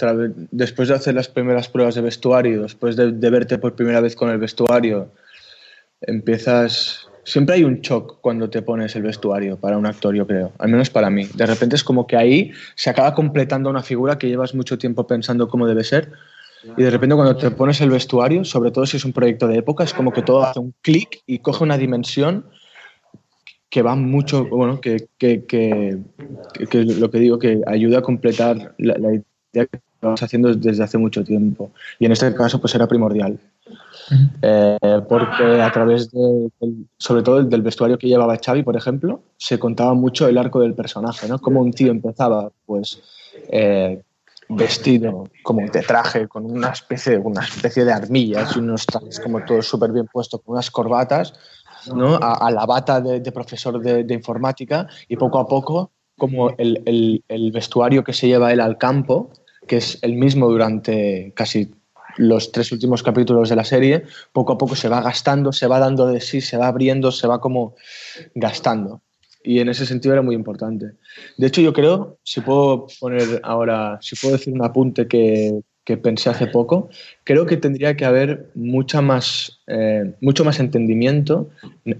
después 0.50 0.88
de 0.88 0.94
hacer 0.94 1.14
las 1.14 1.28
primeras 1.28 1.68
pruebas 1.68 1.94
de 1.94 2.00
vestuario, 2.00 2.62
después 2.62 2.96
de, 2.96 3.12
de, 3.12 3.30
verte 3.30 3.58
por 3.58 3.74
primera 3.74 4.00
vez 4.00 4.16
con 4.16 4.30
el 4.30 4.38
vestuario, 4.38 5.12
empiezas... 6.00 7.08
Siempre 7.24 7.56
hay 7.56 7.64
un 7.64 7.80
shock 7.80 8.20
cuando 8.20 8.48
te 8.48 8.62
pones 8.62 8.94
el 8.94 9.02
vestuario 9.02 9.56
para 9.58 9.76
un 9.76 9.84
actor, 9.84 10.14
yo 10.14 10.28
creo, 10.28 10.52
al 10.58 10.68
menos 10.68 10.90
para 10.90 11.10
mí. 11.10 11.26
De 11.34 11.44
repente 11.44 11.74
es 11.74 11.82
como 11.82 12.06
que 12.06 12.16
ahí 12.16 12.52
se 12.76 12.88
acaba 12.88 13.14
completando 13.14 13.68
una 13.68 13.82
figura 13.82 14.16
que 14.16 14.28
llevas 14.28 14.54
mucho 14.54 14.78
tiempo 14.78 15.08
pensando 15.08 15.48
cómo 15.48 15.66
debe 15.66 15.82
ser 15.82 16.12
y 16.76 16.82
de 16.82 16.90
repente 16.90 17.14
cuando 17.14 17.36
te 17.36 17.50
pones 17.50 17.80
el 17.80 17.90
vestuario, 17.90 18.44
sobre 18.44 18.70
todo 18.70 18.86
si 18.86 18.96
es 18.96 19.04
un 19.04 19.12
proyecto 19.12 19.46
de 19.46 19.58
época, 19.58 19.84
es 19.84 19.92
como 19.92 20.12
que 20.12 20.22
todo 20.22 20.42
hace 20.42 20.58
un 20.58 20.74
clic 20.82 21.22
y 21.26 21.38
coge 21.38 21.62
una 21.62 21.78
dimensión 21.78 22.46
que 23.68 23.82
va 23.82 23.94
mucho, 23.96 24.46
bueno, 24.46 24.80
que, 24.80 25.08
que, 25.18 25.44
que, 25.44 25.98
que, 26.70 26.84
lo 26.84 27.10
que 27.10 27.18
digo, 27.18 27.38
que 27.38 27.62
ayuda 27.66 27.98
a 27.98 28.02
completar 28.02 28.74
la, 28.78 28.96
la 28.98 29.12
idea 29.12 29.66
que 29.66 29.80
vamos 30.00 30.22
haciendo 30.22 30.54
desde 30.54 30.82
hace 30.82 30.98
mucho 30.98 31.24
tiempo. 31.24 31.72
Y 31.98 32.06
en 32.06 32.12
este 32.12 32.34
caso, 32.34 32.60
pues 32.60 32.74
era 32.74 32.86
primordial. 32.86 33.38
Eh, 34.40 34.78
porque 35.08 35.60
a 35.60 35.72
través 35.72 36.10
de, 36.12 36.50
sobre 36.96 37.22
todo 37.22 37.42
del 37.42 37.62
vestuario 37.62 37.98
que 37.98 38.06
llevaba 38.06 38.38
Xavi, 38.38 38.62
por 38.62 38.76
ejemplo, 38.76 39.22
se 39.36 39.58
contaba 39.58 39.94
mucho 39.94 40.28
el 40.28 40.38
arco 40.38 40.60
del 40.60 40.74
personaje, 40.74 41.28
¿no? 41.28 41.40
Cómo 41.40 41.60
un 41.60 41.72
tío 41.72 41.90
empezaba, 41.90 42.50
pues, 42.66 43.02
eh, 43.50 44.02
vestido 44.48 45.28
como 45.42 45.68
de 45.68 45.82
traje, 45.82 46.28
con 46.28 46.44
una 46.44 46.68
especie, 46.68 47.18
una 47.18 47.42
especie 47.42 47.84
de 47.84 47.92
armillas 47.92 48.54
y 48.54 48.60
unos 48.60 48.86
trajes 48.86 49.18
como 49.18 49.44
todo 49.44 49.60
súper 49.60 49.90
bien 49.90 50.06
puesto, 50.06 50.38
con 50.38 50.54
unas 50.54 50.70
corbatas, 50.70 51.34
¿no? 51.94 52.18
a, 52.20 52.50
la 52.50 52.66
bata 52.66 53.00
de, 53.00 53.32
profesor 53.32 53.80
de, 53.80 54.14
informática 54.14 54.88
y 55.08 55.16
poco 55.16 55.38
a 55.38 55.46
poco 55.46 55.92
como 56.16 56.50
el, 56.58 57.22
el, 57.28 57.52
vestuario 57.52 58.02
que 58.02 58.12
se 58.12 58.26
lleva 58.26 58.52
él 58.52 58.60
al 58.60 58.78
campo, 58.78 59.30
que 59.66 59.76
es 59.78 59.98
el 60.02 60.14
mismo 60.14 60.48
durante 60.48 61.32
casi 61.34 61.70
los 62.16 62.52
tres 62.52 62.72
últimos 62.72 63.02
capítulos 63.02 63.48
de 63.48 63.56
la 63.56 63.64
serie, 63.64 64.04
poco 64.32 64.54
a 64.54 64.58
poco 64.58 64.74
se 64.74 64.88
va 64.88 65.02
gastando, 65.02 65.52
se 65.52 65.66
va 65.66 65.78
dando 65.78 66.06
de 66.06 66.20
sí, 66.20 66.40
se 66.40 66.56
va 66.56 66.68
abriendo, 66.68 67.12
se 67.12 67.26
va 67.26 67.40
como 67.40 67.74
gastando. 68.34 69.02
Y 69.44 69.60
en 69.60 69.68
ese 69.68 69.86
sentido 69.86 70.14
era 70.14 70.22
muy 70.22 70.34
importante. 70.34 70.92
De 71.36 71.46
hecho, 71.46 71.60
yo 71.60 71.72
creo, 71.72 72.18
si 72.22 72.40
puedo 72.40 72.86
poner 72.98 73.40
ahora, 73.44 73.98
si 74.00 74.16
puedo 74.16 74.36
decir 74.36 74.52
un 74.52 74.64
apunte 74.64 75.06
que, 75.06 75.60
que 75.86 75.96
pensé 75.96 76.28
hace 76.28 76.48
poco, 76.48 76.90
creo 77.22 77.46
que 77.46 77.56
tendría 77.56 77.96
que 77.96 78.04
haber 78.04 78.50
mucha 78.56 79.00
más, 79.00 79.60
eh, 79.68 80.14
mucho 80.20 80.44
más 80.44 80.58
entendimiento 80.58 81.48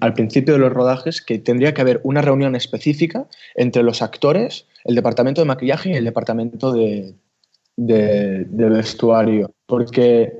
al 0.00 0.12
principio 0.12 0.54
de 0.54 0.60
los 0.60 0.72
rodajes, 0.72 1.22
que 1.22 1.38
tendría 1.38 1.72
que 1.72 1.82
haber 1.82 2.00
una 2.02 2.20
reunión 2.20 2.56
específica 2.56 3.26
entre 3.54 3.84
los 3.84 4.02
actores, 4.02 4.66
el 4.84 4.96
departamento 4.96 5.40
de 5.40 5.46
maquillaje 5.46 5.90
y 5.90 5.94
el 5.94 6.04
departamento 6.04 6.72
de, 6.72 7.14
de, 7.76 8.44
de 8.46 8.68
vestuario, 8.68 9.52
porque 9.66 10.32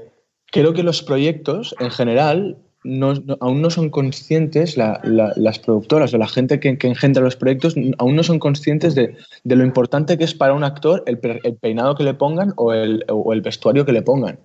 creo 0.51 0.75
que 0.75 0.83
los 0.83 1.05
proyectos 1.05 1.77
en 1.79 1.93
general 1.93 2.57
no, 2.87 3.15
aún 3.41 3.61
no 3.61 3.71
son 3.71 3.91
conscientes, 3.91 4.77
la, 4.77 5.01
la, 5.03 5.33
las 5.37 5.59
productoras 5.59 6.15
o 6.15 6.19
la 6.19 6.29
gente 6.29 6.61
que, 6.61 6.79
engendra 6.81 7.23
los 7.23 7.37
proyectos, 7.37 7.75
aún 7.99 8.17
no 8.17 8.23
son 8.23 8.39
conscientes 8.39 8.95
de, 8.95 9.17
lo 9.45 9.65
importante 9.65 10.17
que 10.17 10.25
es 10.25 10.35
para 10.35 10.55
un 10.55 10.65
actor 10.65 11.03
el, 11.07 11.19
el 11.43 11.57
peinado 11.57 11.97
que 11.97 12.05
le 12.05 12.15
pongan 12.15 12.53
o 12.57 12.73
el, 12.73 13.05
el, 13.09 13.41
vestuario 13.41 13.85
que 13.85 13.93
le 13.93 14.03
pongan. 14.03 14.39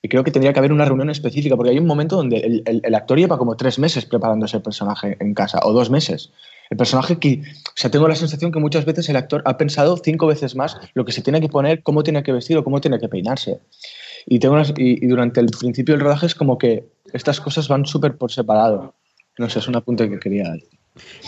Y 0.00 0.08
creo 0.08 0.22
que 0.22 0.30
tendría 0.30 0.52
que 0.52 0.60
haber 0.60 0.72
una 0.72 0.84
reunión 0.84 1.10
específica, 1.10 1.56
porque 1.56 1.72
hay 1.72 1.78
un 1.78 1.86
momento 1.86 2.16
donde 2.16 2.38
el, 2.38 2.62
el, 2.84 2.94
actor 2.94 3.18
lleva 3.18 3.36
como 3.36 3.56
tres 3.56 3.80
meses 3.80 4.06
preparando 4.06 4.46
ese 4.46 4.60
personaje 4.60 5.16
en 5.18 5.34
casa, 5.34 5.58
o 5.64 5.72
dos 5.72 5.90
meses. 5.90 6.30
El 6.70 6.76
personaje 6.76 7.18
que, 7.18 7.42
o 7.42 7.72
sea, 7.74 7.90
tengo 7.90 8.06
la 8.06 8.14
sensación 8.14 8.52
que 8.52 8.60
muchas 8.60 8.84
veces 8.84 9.08
el 9.08 9.16
actor 9.16 9.42
ha 9.44 9.56
pensado 9.56 9.96
cinco 9.96 10.26
veces 10.26 10.54
más 10.54 10.76
lo 10.94 11.04
que 11.04 11.12
se 11.12 11.22
tiene 11.22 11.40
que 11.40 11.48
poner, 11.48 11.82
cómo 11.82 12.04
tiene 12.04 12.22
que 12.22 12.32
vestir 12.32 12.56
o 12.58 12.64
cómo 12.64 12.80
tiene 12.80 13.00
que 13.00 13.08
peinarse. 13.08 13.58
Y, 14.30 14.38
tengo 14.40 14.54
unas, 14.54 14.74
y, 14.76 15.04
y, 15.04 15.08
durante 15.08 15.40
el 15.40 15.46
principio 15.46 15.94
del 15.94 16.04
rodaje 16.04 16.26
es 16.26 16.34
como 16.34 16.58
que 16.58 16.86
estas 17.14 17.40
cosas 17.40 17.66
van 17.66 17.86
súper 17.86 18.16
por 18.16 18.30
separado. 18.30 18.94
No 19.38 19.48
sé, 19.48 19.60
es 19.60 19.68
un 19.68 19.76
apunte 19.76 20.10
que 20.10 20.18
quería 20.18 20.48
dar. 20.48 20.58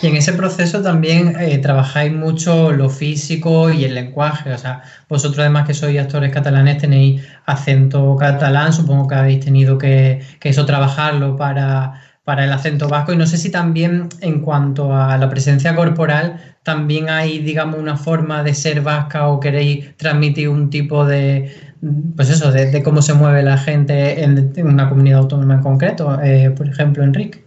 Y 0.01 0.07
en 0.07 0.15
ese 0.15 0.33
proceso 0.33 0.81
también 0.81 1.35
eh, 1.39 1.57
trabajáis 1.57 2.11
mucho 2.13 2.71
lo 2.71 2.89
físico 2.89 3.71
y 3.71 3.85
el 3.85 3.95
lenguaje. 3.95 4.53
O 4.53 4.57
sea, 4.57 4.83
vosotros 5.09 5.39
además 5.39 5.65
que 5.65 5.73
sois 5.73 5.99
actores 5.99 6.31
catalanes 6.31 6.77
tenéis 6.77 7.21
acento 7.45 8.15
catalán, 8.17 8.73
supongo 8.73 9.07
que 9.07 9.15
habéis 9.15 9.45
tenido 9.45 9.77
que, 9.77 10.21
que 10.39 10.49
eso 10.49 10.65
trabajarlo 10.65 11.35
para, 11.35 12.01
para 12.23 12.45
el 12.45 12.51
acento 12.51 12.87
vasco. 12.87 13.13
Y 13.13 13.17
no 13.17 13.25
sé 13.25 13.37
si 13.37 13.49
también 13.49 14.09
en 14.21 14.41
cuanto 14.41 14.93
a 14.93 15.17
la 15.17 15.29
presencia 15.29 15.75
corporal, 15.75 16.55
también 16.63 17.09
hay, 17.09 17.39
digamos, 17.39 17.79
una 17.79 17.97
forma 17.97 18.43
de 18.43 18.53
ser 18.53 18.81
vasca 18.81 19.27
o 19.27 19.39
queréis 19.39 19.95
transmitir 19.97 20.49
un 20.49 20.69
tipo 20.69 21.05
de, 21.05 21.51
pues 22.15 22.29
eso, 22.29 22.51
de, 22.51 22.69
de, 22.69 22.83
cómo 22.83 23.01
se 23.01 23.13
mueve 23.13 23.41
la 23.41 23.57
gente 23.57 24.23
en, 24.23 24.53
en, 24.55 24.67
una 24.67 24.87
comunidad 24.87 25.19
autónoma 25.19 25.55
en 25.55 25.61
concreto, 25.61 26.19
eh, 26.21 26.51
por 26.55 26.67
ejemplo, 26.67 27.03
Enrique. 27.03 27.43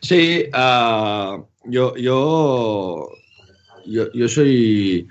Sí, 0.00 0.46
uh, 0.52 1.44
yo, 1.64 1.96
yo, 1.96 3.08
yo, 3.86 4.12
yo, 4.12 4.28
soy, 4.28 5.08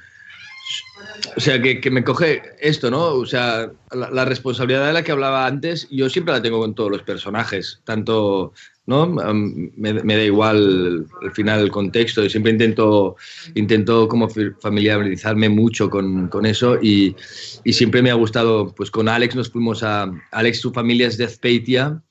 o 1.35 1.39
sea, 1.39 1.61
que, 1.61 1.79
que, 1.79 1.91
me 1.91 2.03
coge 2.03 2.41
esto, 2.59 2.89
¿no? 2.89 3.05
O 3.05 3.25
sea, 3.25 3.71
la, 3.91 4.25
responsabilidad 4.25 4.87
de 4.87 4.93
la 4.93 5.03
que 5.03 5.11
hablaba 5.11 5.45
antes, 5.45 5.87
yo 5.89 6.09
siempre 6.09 6.33
la 6.33 6.41
tengo 6.41 6.59
con 6.59 6.75
todos 6.75 6.91
los 6.91 7.03
personajes, 7.03 7.81
tanto 7.83 8.53
¿no? 8.87 9.07
Me, 9.07 9.93
me, 9.93 10.15
da 10.15 10.23
igual 10.23 11.05
al 11.21 11.31
final 11.31 11.61
el 11.61 11.71
contexto, 11.71 12.25
y 12.25 12.29
siempre 12.29 12.51
intento, 12.51 13.15
intento 13.55 14.07
como 14.07 14.27
familiarizarme 14.59 15.49
mucho 15.49 15.89
con, 15.89 16.27
con 16.27 16.45
eso 16.45 16.77
y, 16.81 17.15
y, 17.63 17.73
siempre 17.73 18.01
me 18.01 18.09
ha 18.09 18.15
gustado, 18.15 18.73
pues 18.75 18.89
con 18.89 19.07
Alex 19.07 19.35
nos 19.35 19.49
fuimos 19.49 19.83
a, 19.83 20.11
Alex 20.31 20.59
su 20.59 20.71
familia 20.73 21.07
es 21.07 21.17
de 21.17 21.25
Azpeitia, 21.25 22.01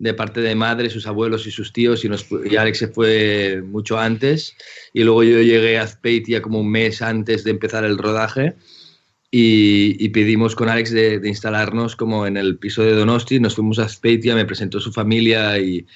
de 0.00 0.14
parte 0.14 0.40
de 0.40 0.54
madre, 0.54 0.88
sus 0.90 1.06
abuelos 1.06 1.46
y 1.46 1.50
sus 1.50 1.72
tíos, 1.72 2.04
y, 2.04 2.56
Alex 2.56 2.78
se 2.78 2.88
fue 2.88 3.62
mucho 3.64 3.98
antes, 3.98 4.56
y 4.94 5.04
luego 5.04 5.22
yo 5.22 5.42
llegué 5.42 5.78
a 5.78 5.82
Azpeitia 5.82 6.40
como 6.40 6.60
un 6.60 6.70
mes 6.70 7.02
antes 7.02 7.44
de 7.44 7.50
empezar 7.50 7.84
el 7.84 7.98
rodaje, 7.98 8.54
y, 9.30 10.02
y, 10.02 10.08
pedimos 10.08 10.56
con 10.56 10.70
Alex 10.70 10.90
de, 10.90 11.20
de, 11.20 11.28
instalarnos 11.28 11.94
como 11.96 12.26
en 12.26 12.38
el 12.38 12.56
piso 12.56 12.82
de 12.82 12.94
Donosti, 12.94 13.38
nos 13.38 13.54
fuimos 13.54 13.78
a 13.78 13.84
Azpeitia, 13.84 14.34
me 14.34 14.46
presentó 14.46 14.80
su 14.80 14.90
familia 14.90 15.58
y, 15.58 15.86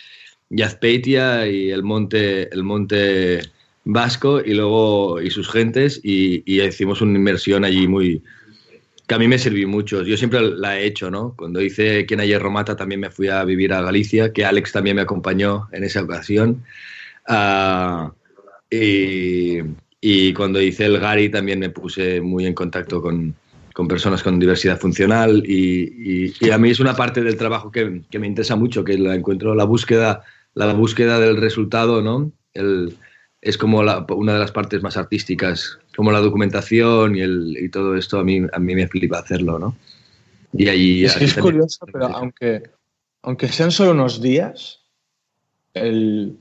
y 0.50 0.62
Azpeitia 0.62 1.48
y 1.48 1.70
el 1.70 1.82
monte, 1.82 2.55
el 2.55 2.62
monte 2.62 3.40
vasco 3.84 4.40
y 4.40 4.55
luego 4.55 5.20
y 5.20 5.30
sus 5.30 5.50
gentes 5.50 6.00
y, 6.02 6.42
y, 6.46 6.62
hicimos 6.62 7.00
una 7.00 7.18
inmersión 7.18 7.64
allí 7.64 7.88
muy 7.88 8.22
que 9.07 9.14
a 9.14 9.18
mí 9.18 9.28
me 9.28 9.38
sirvió 9.38 9.68
mucho. 9.68 10.02
Yo 10.02 10.16
siempre 10.16 10.40
la 10.40 10.78
he 10.78 10.86
hecho, 10.86 11.11
¿no? 11.11 11.34
Cuando 11.36 11.61
hice 11.61 12.07
Quien 12.07 12.20
ayer 12.20 12.40
Romata 12.40 12.76
también 12.76 13.00
me 13.00 13.11
fui 13.11 13.28
a 13.28 13.44
vivir 13.44 13.72
a 13.72 13.82
Galicia, 13.82 14.32
que 14.32 14.44
Alex 14.44 14.72
también 14.72 14.96
me 14.96 15.02
acompañó 15.02 15.68
en 15.72 15.84
esa 15.84 16.02
ocasión. 16.02 16.64
Uh, 17.28 18.11
y, 18.70 19.61
Y 20.07 20.34
cuando 20.34 20.61
hice 20.61 20.84
el 20.84 20.98
Gary 20.98 21.30
también 21.30 21.59
me 21.59 21.70
puse 21.70 22.20
muy 22.20 22.44
en 22.44 22.52
contacto 22.52 23.00
con, 23.00 23.34
con 23.72 23.88
personas 23.88 24.22
con 24.22 24.38
diversidad 24.38 24.78
funcional 24.78 25.42
y, 25.46 26.26
y, 26.26 26.34
y, 26.40 26.50
a 26.50 26.59
mí 26.59 26.68
es 26.68 26.78
una 26.78 26.94
parte 26.94 27.22
del 27.22 27.38
trabajo 27.38 27.72
que, 27.72 28.02
que, 28.11 28.18
me 28.18 28.26
interesa 28.26 28.55
mucho, 28.55 28.84
que 28.84 28.98
la 28.98 29.14
encuentro 29.14 29.55
la 29.55 29.64
búsqueda, 29.64 30.22
la 30.52 30.74
búsqueda 30.74 31.18
del 31.18 31.38
resultado, 31.38 32.02
¿no? 32.02 32.32
El, 32.52 32.98
es 33.45 33.59
como 33.59 33.82
la, 33.82 34.05
una 34.09 34.32
de 34.32 34.38
las 34.38 34.53
partes 34.53 34.82
más 34.82 34.97
artísticas, 34.97 35.78
como 35.95 36.11
la 36.11 36.20
documentación 36.20 37.14
y, 37.14 37.20
el, 37.20 37.57
y 37.61 37.68
todo 37.68 37.95
esto 37.95 38.18
a 38.18 38.24
mí, 38.24 38.40
a 38.51 38.59
mí 38.59 38.74
me 38.74 38.88
flipa 38.88 39.18
hacerlo, 39.18 39.59
¿no? 39.59 39.76
Y 40.53 40.68
ahí, 40.68 41.05
es, 41.05 41.16
que 41.16 41.24
es 41.26 41.34
curioso, 41.34 41.84
pero 41.92 42.07
aunque, 42.07 42.62
aunque 43.22 43.49
sean 43.49 43.70
solo 43.70 43.90
unos 43.90 44.22
días, 44.22 44.80
el, 45.74 46.38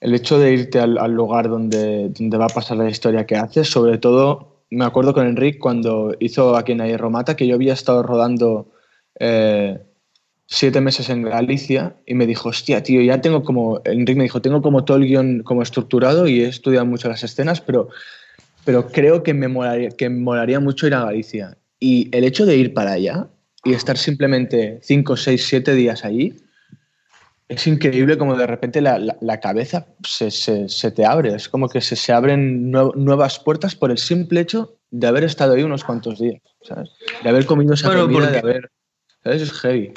el 0.00 0.14
hecho 0.14 0.38
de 0.38 0.52
irte 0.52 0.78
al, 0.78 0.96
al, 0.98 1.12
lugar 1.12 1.48
donde, 1.48 2.10
donde 2.10 2.36
va 2.36 2.44
a 2.44 2.48
pasar 2.48 2.76
la 2.76 2.88
historia 2.88 3.26
que 3.26 3.36
haces, 3.36 3.68
sobre 3.68 3.98
todo, 3.98 4.64
me 4.70 4.84
acuerdo 4.84 5.12
con 5.12 5.26
Enrique 5.26 5.58
cuando 5.58 6.14
hizo 6.20 6.56
Aquí 6.56 6.72
en 6.72 6.82
Ayer 6.82 7.00
Romata, 7.00 7.36
que 7.36 7.46
yo 7.46 7.56
había 7.56 7.72
estado 7.72 8.02
rodando 8.02 8.70
eh, 9.18 9.80
siete 10.46 10.80
meses 10.80 11.08
en 11.08 11.22
Galicia 11.22 11.96
y 12.06 12.14
me 12.14 12.26
dijo, 12.26 12.50
hostia, 12.50 12.82
tío, 12.82 13.00
ya 13.00 13.20
tengo 13.20 13.42
como, 13.42 13.80
Enrique 13.84 14.18
me 14.18 14.24
dijo, 14.24 14.42
tengo 14.42 14.62
como 14.62 14.84
todo 14.84 14.98
el 14.98 15.06
guion 15.06 15.42
como 15.42 15.62
estructurado 15.62 16.28
y 16.28 16.42
he 16.42 16.48
estudiado 16.48 16.86
mucho 16.86 17.08
las 17.08 17.24
escenas, 17.24 17.60
pero, 17.60 17.88
pero 18.64 18.88
creo 18.88 19.22
que 19.22 19.34
me, 19.34 19.48
molaría, 19.48 19.90
que 19.90 20.08
me 20.10 20.20
molaría 20.20 20.60
mucho 20.60 20.86
ir 20.86 20.94
a 20.94 21.04
Galicia. 21.04 21.56
Y 21.80 22.08
el 22.16 22.24
hecho 22.24 22.46
de 22.46 22.56
ir 22.56 22.74
para 22.74 22.92
allá 22.92 23.28
y 23.64 23.72
estar 23.72 23.96
simplemente 23.96 24.80
cinco, 24.82 25.16
seis, 25.16 25.46
siete 25.46 25.74
días 25.74 26.04
allí, 26.04 26.36
es 27.48 27.66
increíble 27.66 28.16
como 28.16 28.36
de 28.36 28.46
repente 28.46 28.80
la, 28.80 28.98
la, 28.98 29.16
la 29.20 29.40
cabeza 29.40 29.86
se, 30.06 30.30
se, 30.30 30.68
se, 30.68 30.90
te 30.90 31.04
abre, 31.04 31.34
es 31.34 31.48
como 31.48 31.68
que 31.68 31.80
se, 31.80 31.94
se 31.94 32.12
abren 32.12 32.70
nuevas 32.70 33.38
puertas 33.38 33.74
por 33.74 33.90
el 33.90 33.98
simple 33.98 34.40
hecho 34.40 34.78
de 34.90 35.06
haber 35.06 35.24
estado 35.24 35.54
ahí 35.54 35.62
unos 35.62 35.84
cuantos 35.84 36.18
días, 36.18 36.40
¿sabes? 36.62 36.90
De 37.22 37.28
haber 37.28 37.44
comido 37.44 37.74
esa 37.74 37.88
bueno, 37.88 38.02
comida, 38.02 38.20
porque... 38.20 38.32
de 38.32 38.38
haber... 38.38 38.70
¿Sabes? 39.22 39.42
Es 39.42 39.52
heavy. 39.52 39.92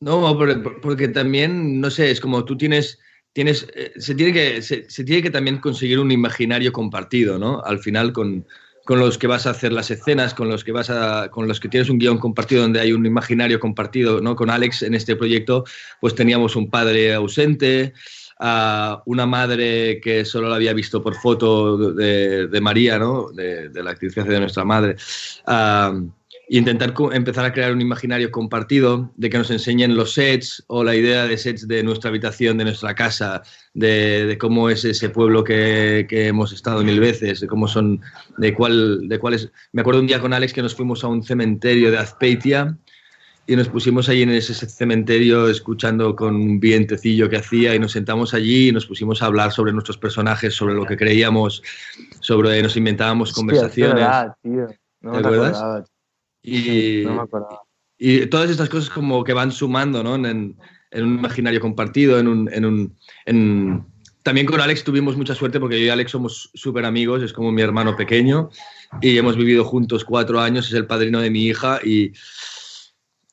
No, 0.00 0.38
porque 0.80 1.08
también, 1.08 1.80
no 1.80 1.90
sé, 1.90 2.10
es 2.10 2.20
como 2.20 2.44
tú 2.46 2.56
tienes, 2.56 2.98
tienes 3.34 3.66
eh, 3.74 3.92
se, 3.96 4.14
tiene 4.14 4.32
que, 4.32 4.62
se, 4.62 5.04
tiene 5.04 5.22
que 5.22 5.30
también 5.30 5.58
conseguir 5.58 5.98
un 5.98 6.10
imaginario 6.10 6.72
compartido, 6.72 7.38
¿no? 7.38 7.60
Al 7.62 7.80
final 7.80 8.14
con, 8.14 8.46
con, 8.86 8.98
los 8.98 9.18
que 9.18 9.26
vas 9.26 9.46
a 9.46 9.50
hacer 9.50 9.72
las 9.74 9.90
escenas, 9.90 10.32
con 10.32 10.48
los 10.48 10.64
que 10.64 10.72
vas 10.72 10.88
a, 10.88 11.28
con 11.30 11.46
los 11.46 11.60
que 11.60 11.68
tienes 11.68 11.90
un 11.90 11.98
guion 11.98 12.16
compartido 12.16 12.62
donde 12.62 12.80
hay 12.80 12.92
un 12.94 13.04
imaginario 13.04 13.60
compartido, 13.60 14.22
¿no? 14.22 14.36
Con 14.36 14.48
Alex 14.48 14.82
en 14.82 14.94
este 14.94 15.16
proyecto, 15.16 15.64
pues 16.00 16.14
teníamos 16.14 16.56
un 16.56 16.70
padre 16.70 17.12
ausente, 17.12 17.92
a 18.42 19.02
una 19.04 19.26
madre 19.26 20.00
que 20.00 20.24
solo 20.24 20.48
la 20.48 20.56
había 20.56 20.72
visto 20.72 21.02
por 21.02 21.14
foto 21.14 21.92
de, 21.92 22.46
de 22.46 22.60
María, 22.62 22.98
¿no? 22.98 23.30
De, 23.32 23.68
de, 23.68 23.82
la 23.82 23.90
actriz 23.90 24.14
que 24.14 24.20
hace 24.20 24.30
de 24.30 24.40
nuestra 24.40 24.64
madre. 24.64 24.96
Uh, 25.46 26.10
y 26.52 26.58
intentar 26.58 26.94
empezar 27.12 27.44
a 27.44 27.52
crear 27.52 27.72
un 27.72 27.80
imaginario 27.80 28.32
compartido 28.32 29.12
de 29.14 29.30
que 29.30 29.38
nos 29.38 29.52
enseñen 29.52 29.94
los 29.94 30.14
sets 30.14 30.64
o 30.66 30.82
la 30.82 30.96
idea 30.96 31.24
de 31.24 31.38
sets 31.38 31.68
de 31.68 31.84
nuestra 31.84 32.10
habitación, 32.10 32.58
de 32.58 32.64
nuestra 32.64 32.92
casa, 32.92 33.42
de, 33.72 34.26
de 34.26 34.36
cómo 34.36 34.68
es 34.68 34.84
ese 34.84 35.10
pueblo 35.10 35.44
que, 35.44 36.06
que, 36.08 36.26
hemos 36.26 36.52
estado 36.52 36.82
mil 36.82 36.98
veces, 36.98 37.38
de 37.38 37.46
cómo 37.46 37.68
son, 37.68 38.00
de 38.36 38.52
cuál, 38.52 39.08
de 39.08 39.20
cuál 39.20 39.34
es. 39.34 39.48
Me 39.70 39.82
acuerdo 39.82 40.00
un 40.00 40.08
día 40.08 40.18
con 40.18 40.32
Alex 40.32 40.52
que 40.52 40.60
nos 40.60 40.74
fuimos 40.74 41.04
a 41.04 41.06
un 41.06 41.22
cementerio 41.22 41.92
de 41.92 41.98
Azpeitia 41.98 42.76
y 43.46 43.54
nos 43.54 43.68
pusimos 43.68 44.08
allí 44.08 44.22
en 44.22 44.30
ese 44.30 44.52
cementerio 44.52 45.48
escuchando 45.48 46.16
con 46.16 46.34
un 46.34 46.58
vientecillo 46.58 47.28
que 47.30 47.36
hacía 47.36 47.76
y 47.76 47.78
nos 47.78 47.92
sentamos 47.92 48.34
allí 48.34 48.70
y 48.70 48.72
nos 48.72 48.86
pusimos 48.86 49.22
a 49.22 49.26
hablar 49.26 49.52
sobre 49.52 49.72
nuestros 49.72 49.98
personajes, 49.98 50.52
sobre 50.52 50.74
lo 50.74 50.84
que 50.84 50.96
creíamos, 50.96 51.62
sobre 52.18 52.60
nos 52.60 52.76
inventábamos 52.76 53.32
conversaciones. 53.32 53.94
Verdad, 53.94 54.34
tío. 54.42 54.66
No 55.00 55.12
¿Te 55.12 55.18
acuerdas? 55.18 55.84
Y, 56.42 57.02
no 57.04 57.28
y, 57.98 58.26
todas 58.26 58.50
estas 58.50 58.68
cosas 58.68 58.90
como 58.90 59.24
que 59.24 59.32
van 59.32 59.52
sumando 59.52 60.02
¿no? 60.02 60.14
en, 60.14 60.56
en, 60.90 61.04
un 61.04 61.18
imaginario 61.18 61.60
compartido, 61.60 62.18
en 62.18 62.28
un, 62.28 62.52
en 62.52 62.64
un 62.64 62.96
en... 63.26 63.84
También 64.22 64.46
con 64.46 64.60
Alex 64.60 64.84
tuvimos 64.84 65.16
mucha 65.16 65.34
suerte 65.34 65.58
porque 65.58 65.80
yo 65.80 65.86
y 65.86 65.88
Alex 65.88 66.10
somos 66.10 66.50
súper 66.52 66.84
amigos, 66.84 67.22
es 67.22 67.32
como 67.32 67.52
mi 67.52 67.62
hermano 67.62 67.96
pequeño 67.96 68.50
y 69.00 69.16
hemos 69.16 69.36
vivido 69.36 69.64
juntos 69.64 70.04
cuatro 70.04 70.40
años, 70.40 70.68
es 70.68 70.74
el 70.74 70.86
padrino 70.86 71.20
de 71.20 71.30
mi 71.30 71.46
hija 71.46 71.80
y, 71.82 72.12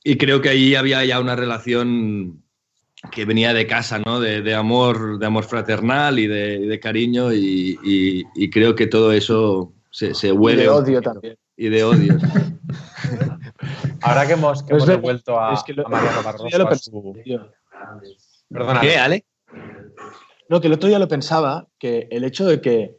y 0.03 0.15
creo 0.15 0.41
que 0.41 0.49
ahí 0.49 0.75
había 0.75 1.03
ya 1.03 1.19
una 1.19 1.35
relación 1.35 2.41
que 3.11 3.25
venía 3.25 3.53
de 3.53 3.67
casa, 3.67 3.99
¿no? 3.99 4.19
De, 4.19 4.41
de 4.41 4.53
amor, 4.53 5.19
de 5.19 5.25
amor 5.25 5.43
fraternal 5.43 6.19
y 6.19 6.27
de, 6.27 6.59
de 6.59 6.79
cariño 6.79 7.33
y, 7.33 7.77
y, 7.83 8.23
y, 8.35 8.49
creo 8.49 8.75
que 8.75 8.87
todo 8.87 9.11
eso 9.11 9.73
se, 9.91 10.13
se 10.13 10.31
huele. 10.31 10.63
Y 10.63 10.65
de 10.65 10.69
odio 10.69 11.01
también. 11.01 11.37
Y 11.55 11.69
de 11.69 11.83
odio. 11.83 12.17
Ahora 14.01 14.27
que 14.27 14.33
hemos, 14.33 14.63
que 14.63 14.69
Pues 14.69 14.83
hemos 14.83 14.95
devuelto 14.95 15.39
a, 15.39 15.53
es 15.53 15.63
que 15.63 15.73
lo- 15.73 15.85
a 15.85 15.89
Mariano 15.89 16.23
Barroso, 16.23 16.47
yo 16.49 16.57
lo 16.57 16.69
pensé, 16.69 16.91
tío. 17.23 17.51
Perdona. 18.49 18.81
¿Qué, 18.81 18.97
Ale? 18.97 19.25
No, 20.49 20.61
que 20.61 20.67
el 20.67 20.73
otro 20.73 20.87
día 20.87 20.99
lo 20.99 21.07
pensaba, 21.07 21.67
que 21.77 22.07
el 22.11 22.23
hecho 22.23 22.45
de 22.45 22.61
que. 22.61 22.95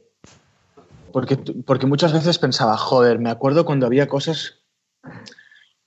Porque, 1.13 1.37
porque 1.67 1.87
muchas 1.87 2.13
veces 2.13 2.39
pensaba, 2.39 2.77
joder, 2.77 3.19
me 3.19 3.31
acuerdo 3.31 3.65
cuando 3.65 3.87
había 3.87 4.09
cosas 4.09 4.61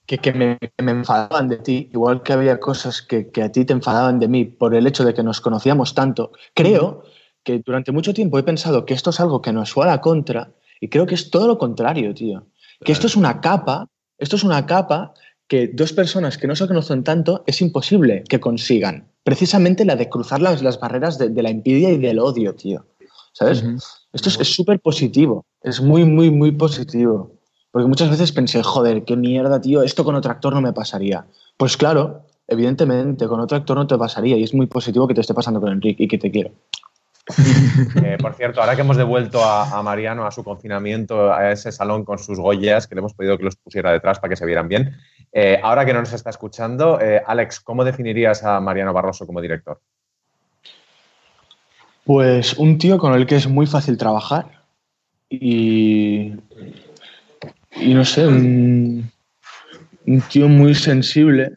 que, 0.04 0.18
que 0.18 0.32
me, 0.32 0.58
que 0.58 0.82
me 0.82 0.90
enfadaban 0.90 1.48
de 1.48 1.58
ti, 1.58 1.88
igual 1.92 2.22
que 2.24 2.32
había 2.32 2.58
cosas 2.58 3.02
que, 3.02 3.30
que 3.30 3.42
a 3.42 3.52
ti 3.52 3.64
te 3.64 3.72
enfadaban 3.72 4.18
de 4.18 4.26
mí 4.26 4.44
por 4.44 4.74
el 4.74 4.86
hecho 4.86 5.04
de 5.04 5.14
que 5.14 5.22
nos 5.22 5.40
conocíamos 5.40 5.94
tanto. 5.94 6.32
Creo 6.54 7.04
que 7.44 7.60
durante 7.64 7.92
mucho 7.92 8.12
tiempo 8.12 8.38
he 8.38 8.42
pensado 8.42 8.84
que 8.84 8.94
esto 8.94 9.10
es 9.10 9.20
algo 9.20 9.40
que 9.40 9.52
nos 9.52 9.72
fue 9.72 9.84
a 9.84 9.88
la 9.88 10.00
contra 10.00 10.52
y 10.80 10.88
creo 10.88 11.06
que 11.06 11.14
es 11.14 11.30
todo 11.30 11.46
lo 11.46 11.56
contrario, 11.56 12.12
tío. 12.14 12.46
Que 12.84 12.90
esto 12.90 13.06
es 13.06 13.14
una 13.14 13.40
capa, 13.40 13.88
esto 14.22 14.36
es 14.36 14.44
una 14.44 14.64
capa 14.66 15.14
que 15.48 15.68
dos 15.68 15.92
personas 15.92 16.38
que 16.38 16.46
no 16.46 16.54
se 16.54 16.66
conocen 16.66 17.02
tanto 17.02 17.42
es 17.46 17.60
imposible 17.60 18.22
que 18.28 18.40
consigan. 18.40 19.08
Precisamente 19.24 19.84
la 19.84 19.96
de 19.96 20.08
cruzar 20.08 20.40
las, 20.40 20.62
las 20.62 20.78
barreras 20.78 21.18
de, 21.18 21.28
de 21.28 21.42
la 21.42 21.50
envidia 21.50 21.90
y 21.90 21.98
del 21.98 22.18
odio, 22.18 22.54
tío. 22.54 22.86
¿Sabes? 23.32 23.64
Esto 24.12 24.28
es 24.28 24.40
es 24.40 24.54
súper 24.54 24.80
positivo. 24.80 25.44
Es 25.62 25.80
muy, 25.80 26.04
muy, 26.04 26.30
muy 26.30 26.52
positivo. 26.52 27.32
Porque 27.72 27.88
muchas 27.88 28.10
veces 28.10 28.30
pensé, 28.30 28.62
joder, 28.62 29.04
qué 29.04 29.16
mierda, 29.16 29.60
tío, 29.60 29.82
esto 29.82 30.04
con 30.04 30.14
otro 30.14 30.30
actor 30.30 30.54
no 30.54 30.60
me 30.60 30.72
pasaría. 30.72 31.26
Pues 31.56 31.76
claro, 31.76 32.26
evidentemente, 32.46 33.26
con 33.26 33.40
otro 33.40 33.56
actor 33.56 33.76
no 33.76 33.86
te 33.86 33.98
pasaría. 33.98 34.36
Y 34.36 34.44
es 34.44 34.54
muy 34.54 34.66
positivo 34.66 35.08
que 35.08 35.14
te 35.14 35.22
esté 35.22 35.34
pasando 35.34 35.60
con 35.60 35.72
Enrique 35.72 36.04
y 36.04 36.08
que 36.08 36.18
te 36.18 36.30
quiero. 36.30 36.52
Eh, 38.04 38.18
por 38.20 38.34
cierto, 38.34 38.60
ahora 38.60 38.74
que 38.74 38.82
hemos 38.82 38.96
devuelto 38.96 39.42
a, 39.44 39.82
Mariano 39.82 40.26
a 40.26 40.30
su 40.30 40.42
confinamiento, 40.42 41.32
a 41.32 41.52
ese 41.52 41.70
salón 41.70 42.04
con 42.04 42.18
sus 42.18 42.38
Goyas, 42.38 42.86
que 42.86 42.94
le 42.94 42.98
hemos 42.98 43.14
pedido 43.14 43.38
que 43.38 43.44
los 43.44 43.56
pusiera 43.56 43.92
detrás 43.92 44.18
para 44.18 44.30
que 44.30 44.36
se 44.36 44.46
vieran 44.46 44.68
bien, 44.68 44.96
eh, 45.32 45.60
ahora 45.62 45.84
que 45.84 45.92
no 45.92 46.00
nos 46.00 46.12
está 46.12 46.30
escuchando, 46.30 47.00
eh, 47.00 47.22
Alex, 47.24 47.60
¿cómo 47.60 47.84
definirías 47.84 48.42
a 48.44 48.60
Mariano 48.60 48.92
Barroso 48.92 49.26
como 49.26 49.40
director? 49.40 49.80
Pues 52.04 52.54
un 52.54 52.78
tío 52.78 52.98
con 52.98 53.14
el 53.14 53.26
que 53.26 53.36
es 53.36 53.46
muy 53.46 53.66
fácil 53.66 53.96
trabajar 53.96 54.64
y, 55.30 56.32
y 57.76 57.94
no 57.94 58.04
sé, 58.04 58.26
un 58.26 59.10
tío 60.28 60.48
muy 60.48 60.74
sensible, 60.74 61.56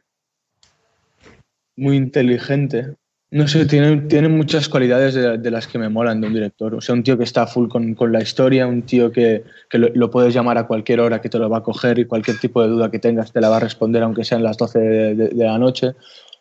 muy 1.76 1.98
inteligente. 1.98 2.96
No 3.32 3.48
sé, 3.48 3.66
tiene, 3.66 3.98
tiene 4.02 4.30
muchas 4.30 4.70
cualidades 4.70 5.14
de, 5.16 5.38
de 5.38 5.52
las 5.52 5.68
que 5.68 5.78
me 5.80 5.90
molan 5.90 6.22
de 6.22 6.28
un 6.28 6.34
director. 6.34 6.76
O 6.76 6.80
sea, 6.82 6.94
un 6.96 7.04
tío 7.04 7.18
que 7.18 7.24
está 7.24 7.48
full 7.48 7.68
con, 7.68 7.94
con 7.96 8.12
la 8.12 8.22
historia, 8.22 8.68
un 8.68 8.84
tío 8.84 9.12
que, 9.12 9.44
que 9.70 9.78
lo, 9.78 9.90
lo 9.94 10.10
puedes 10.12 10.34
llamar 10.34 10.58
a 10.58 10.68
cualquier 10.68 11.00
hora 11.02 11.20
que 11.20 11.28
te 11.30 11.40
lo 11.40 11.50
va 11.50 11.58
a 11.58 11.64
coger 11.64 12.00
y 12.00 12.06
cualquier 12.06 12.38
tipo 12.38 12.62
de 12.62 12.70
duda 12.70 12.92
que 12.92 13.00
tengas 13.00 13.32
te 13.34 13.42
la 13.42 13.50
va 13.50 13.58
a 13.58 13.60
responder 13.60 14.04
aunque 14.04 14.24
sean 14.24 14.44
las 14.44 14.58
12 14.58 14.80
de, 14.80 15.16
de- 15.16 15.28
de 15.30 15.44
la 15.46 15.58
noche. 15.58 15.94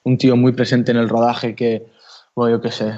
Un 0.04 0.18
tío 0.18 0.36
muy 0.36 0.52
presente 0.52 0.92
en 0.92 0.98
el 0.98 1.08
rodaje 1.08 1.54
que, 1.54 1.86
bueno, 2.36 2.56
yo 2.58 2.62
qué 2.62 2.70
sé, 2.70 2.92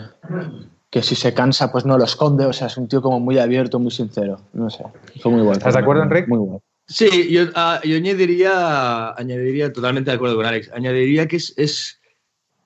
que 0.91 1.03
si 1.03 1.15
se 1.15 1.33
cansa 1.33 1.71
pues 1.73 1.87
no 1.87 1.97
lo 1.97 2.05
esconde. 2.05 2.45
O 2.45 2.53
sea, 2.53 2.67
es 2.67 2.77
un 2.77 2.89
tío 2.89 3.01
como 3.01 3.21
muy 3.21 3.39
abierto, 3.39 3.79
muy 3.79 3.93
sincero. 3.93 4.41
No 4.53 4.69
sé, 4.69 4.83
fue 5.23 5.31
muy 5.31 5.41
bueno. 5.43 5.59
¿Estás 5.59 5.75
de 5.75 5.81
acuerdo, 5.81 6.03
Enrique? 6.03 6.27
Muy 6.29 6.39
bueno. 6.39 6.61
Sí, 6.89 7.29
yo, 7.33 7.45
ah, 7.55 7.81
yo 7.85 7.97
añadiría, 7.97 9.13
añadiría, 9.13 9.73
totalmente 9.73 10.11
de 10.11 10.17
acuerdo 10.17 10.37
con 10.37 10.47
Alex, 10.47 10.71
añadiría 10.73 11.27
que 11.27 11.37
es, 11.37 11.53
es, 11.57 11.96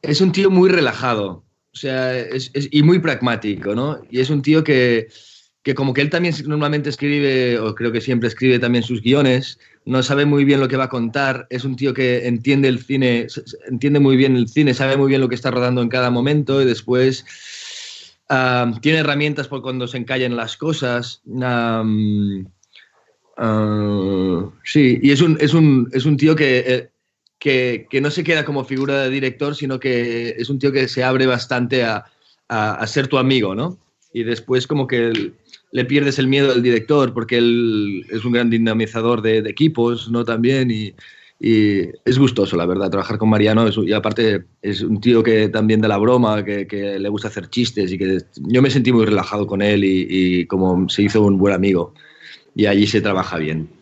es 0.03 0.21
un 0.21 0.33
tío 0.33 0.51
muy 0.51 0.71
relajado, 0.71 1.45
o 1.73 1.77
sea, 1.77 2.19
es, 2.19 2.51
y 2.55 2.83
muy 2.83 2.99
pragmático, 2.99 3.75
¿no? 3.75 4.01
Y 4.11 4.21
es 4.21 4.31
un 4.31 4.43
tío 4.43 4.65
que, 4.65 5.09
que 5.63 5.75
como 5.75 5.93
que 5.93 6.01
él 6.01 6.11
también 6.11 6.35
normalmente 6.47 6.89
escribe, 6.89 7.59
o 7.59 7.75
creo 7.75 7.93
que 7.93 8.01
siempre 8.01 8.29
escribe 8.29 8.59
también 8.59 8.83
sus 8.83 9.03
guiones, 9.03 9.59
no 9.85 10.03
sabe 10.03 10.25
muy 10.25 10.45
bien 10.45 10.61
lo 10.61 10.69
que 10.69 10.77
va 10.77 10.85
a 10.85 10.89
contar, 10.89 11.47
es 11.51 11.65
un 11.65 11.77
tío 11.77 11.95
que 11.95 12.27
entiende 12.27 12.69
el 12.69 12.81
cine, 12.81 13.27
entiende 13.69 14.01
muy 14.01 14.17
bien 14.17 14.37
el 14.37 14.49
cine, 14.49 14.75
sabe 14.75 14.97
muy 14.97 15.09
bien 15.09 15.21
lo 15.21 15.29
que 15.29 15.35
está 15.35 15.51
rodando 15.51 15.83
en 15.83 15.89
cada 15.89 16.11
momento 16.11 16.61
y 16.63 16.65
después 16.65 17.25
tiene 18.81 18.99
herramientas 18.99 19.49
por 19.49 19.61
cuando 19.61 19.89
se 19.89 19.99
encallan 19.99 20.37
las 20.37 20.57
cosas. 20.57 21.21
ah, 23.37 24.51
sí, 24.65 24.99
y 25.03 25.11
es 25.11 25.21
un, 25.21 25.37
es 25.41 25.53
un, 25.53 25.89
es 25.93 26.05
un 26.05 26.17
tío 26.17 26.37
que, 26.37 26.65
eh, 26.67 26.91
que, 27.41 27.87
que 27.91 28.01
no 28.01 28.11
se 28.11 28.23
queda 28.23 28.45
como 28.45 28.65
figura 28.65 29.03
de 29.03 29.11
director, 29.11 29.57
sino 29.57 29.81
que 29.81 30.37
es 30.39 30.51
un 30.51 30.59
tío 30.59 30.71
que 30.71 30.87
se 30.87 31.03
abre 31.03 31.27
bastante 31.27 31.83
a, 31.83 32.05
a- 32.49 32.87
ser 32.87 33.09
tu 33.09 33.19
amigo, 33.19 33.55
¿no? 33.55 33.79
Y 34.13 34.25
después 34.25 34.67
como 34.67 34.87
que 34.87 35.33
le 35.73 35.85
pierdes 35.87 36.19
el 36.19 36.29
miedo 36.29 36.53
al 36.53 36.63
director 36.63 37.15
porque 37.15 37.39
él 37.39 38.05
es 38.11 38.25
un 38.25 38.33
gran 38.33 38.51
dinamizador 38.51 39.23
de, 39.23 39.39
equipos, 39.39 40.11
¿no? 40.11 40.25
También 40.25 40.71
y, 40.71 40.95
y, 41.41 41.89
es 42.05 42.19
gustoso, 42.19 42.57
la 42.57 42.67
verdad, 42.67 42.91
trabajar 42.91 43.17
con 43.17 43.31
Mariano 43.31 43.67
y 43.69 43.93
aparte 43.93 44.45
es 44.61 44.83
un 44.83 45.01
tío 45.01 45.23
que 45.23 45.49
también 45.49 45.81
de 45.81 45.89
la 45.89 45.97
broma, 45.97 46.45
que, 46.45 46.67
que, 46.67 46.99
le 46.99 47.09
gusta 47.09 47.29
hacer 47.29 47.49
chistes 47.49 47.91
y 47.93 47.97
que 47.99 48.19
yo 48.37 48.61
me 48.61 48.71
sentí 48.71 48.93
muy 48.93 49.07
relajado 49.07 49.47
con 49.47 49.63
él 49.63 49.83
y 49.85 50.47
como 50.47 50.89
se 50.91 51.03
hizo 51.03 51.23
un 51.23 51.39
buen 51.39 51.55
amigo 51.55 51.95
y 52.55 52.67
allí 52.67 52.87
se 52.87 53.01
trabaja 53.01 53.39
bien. 53.39 53.80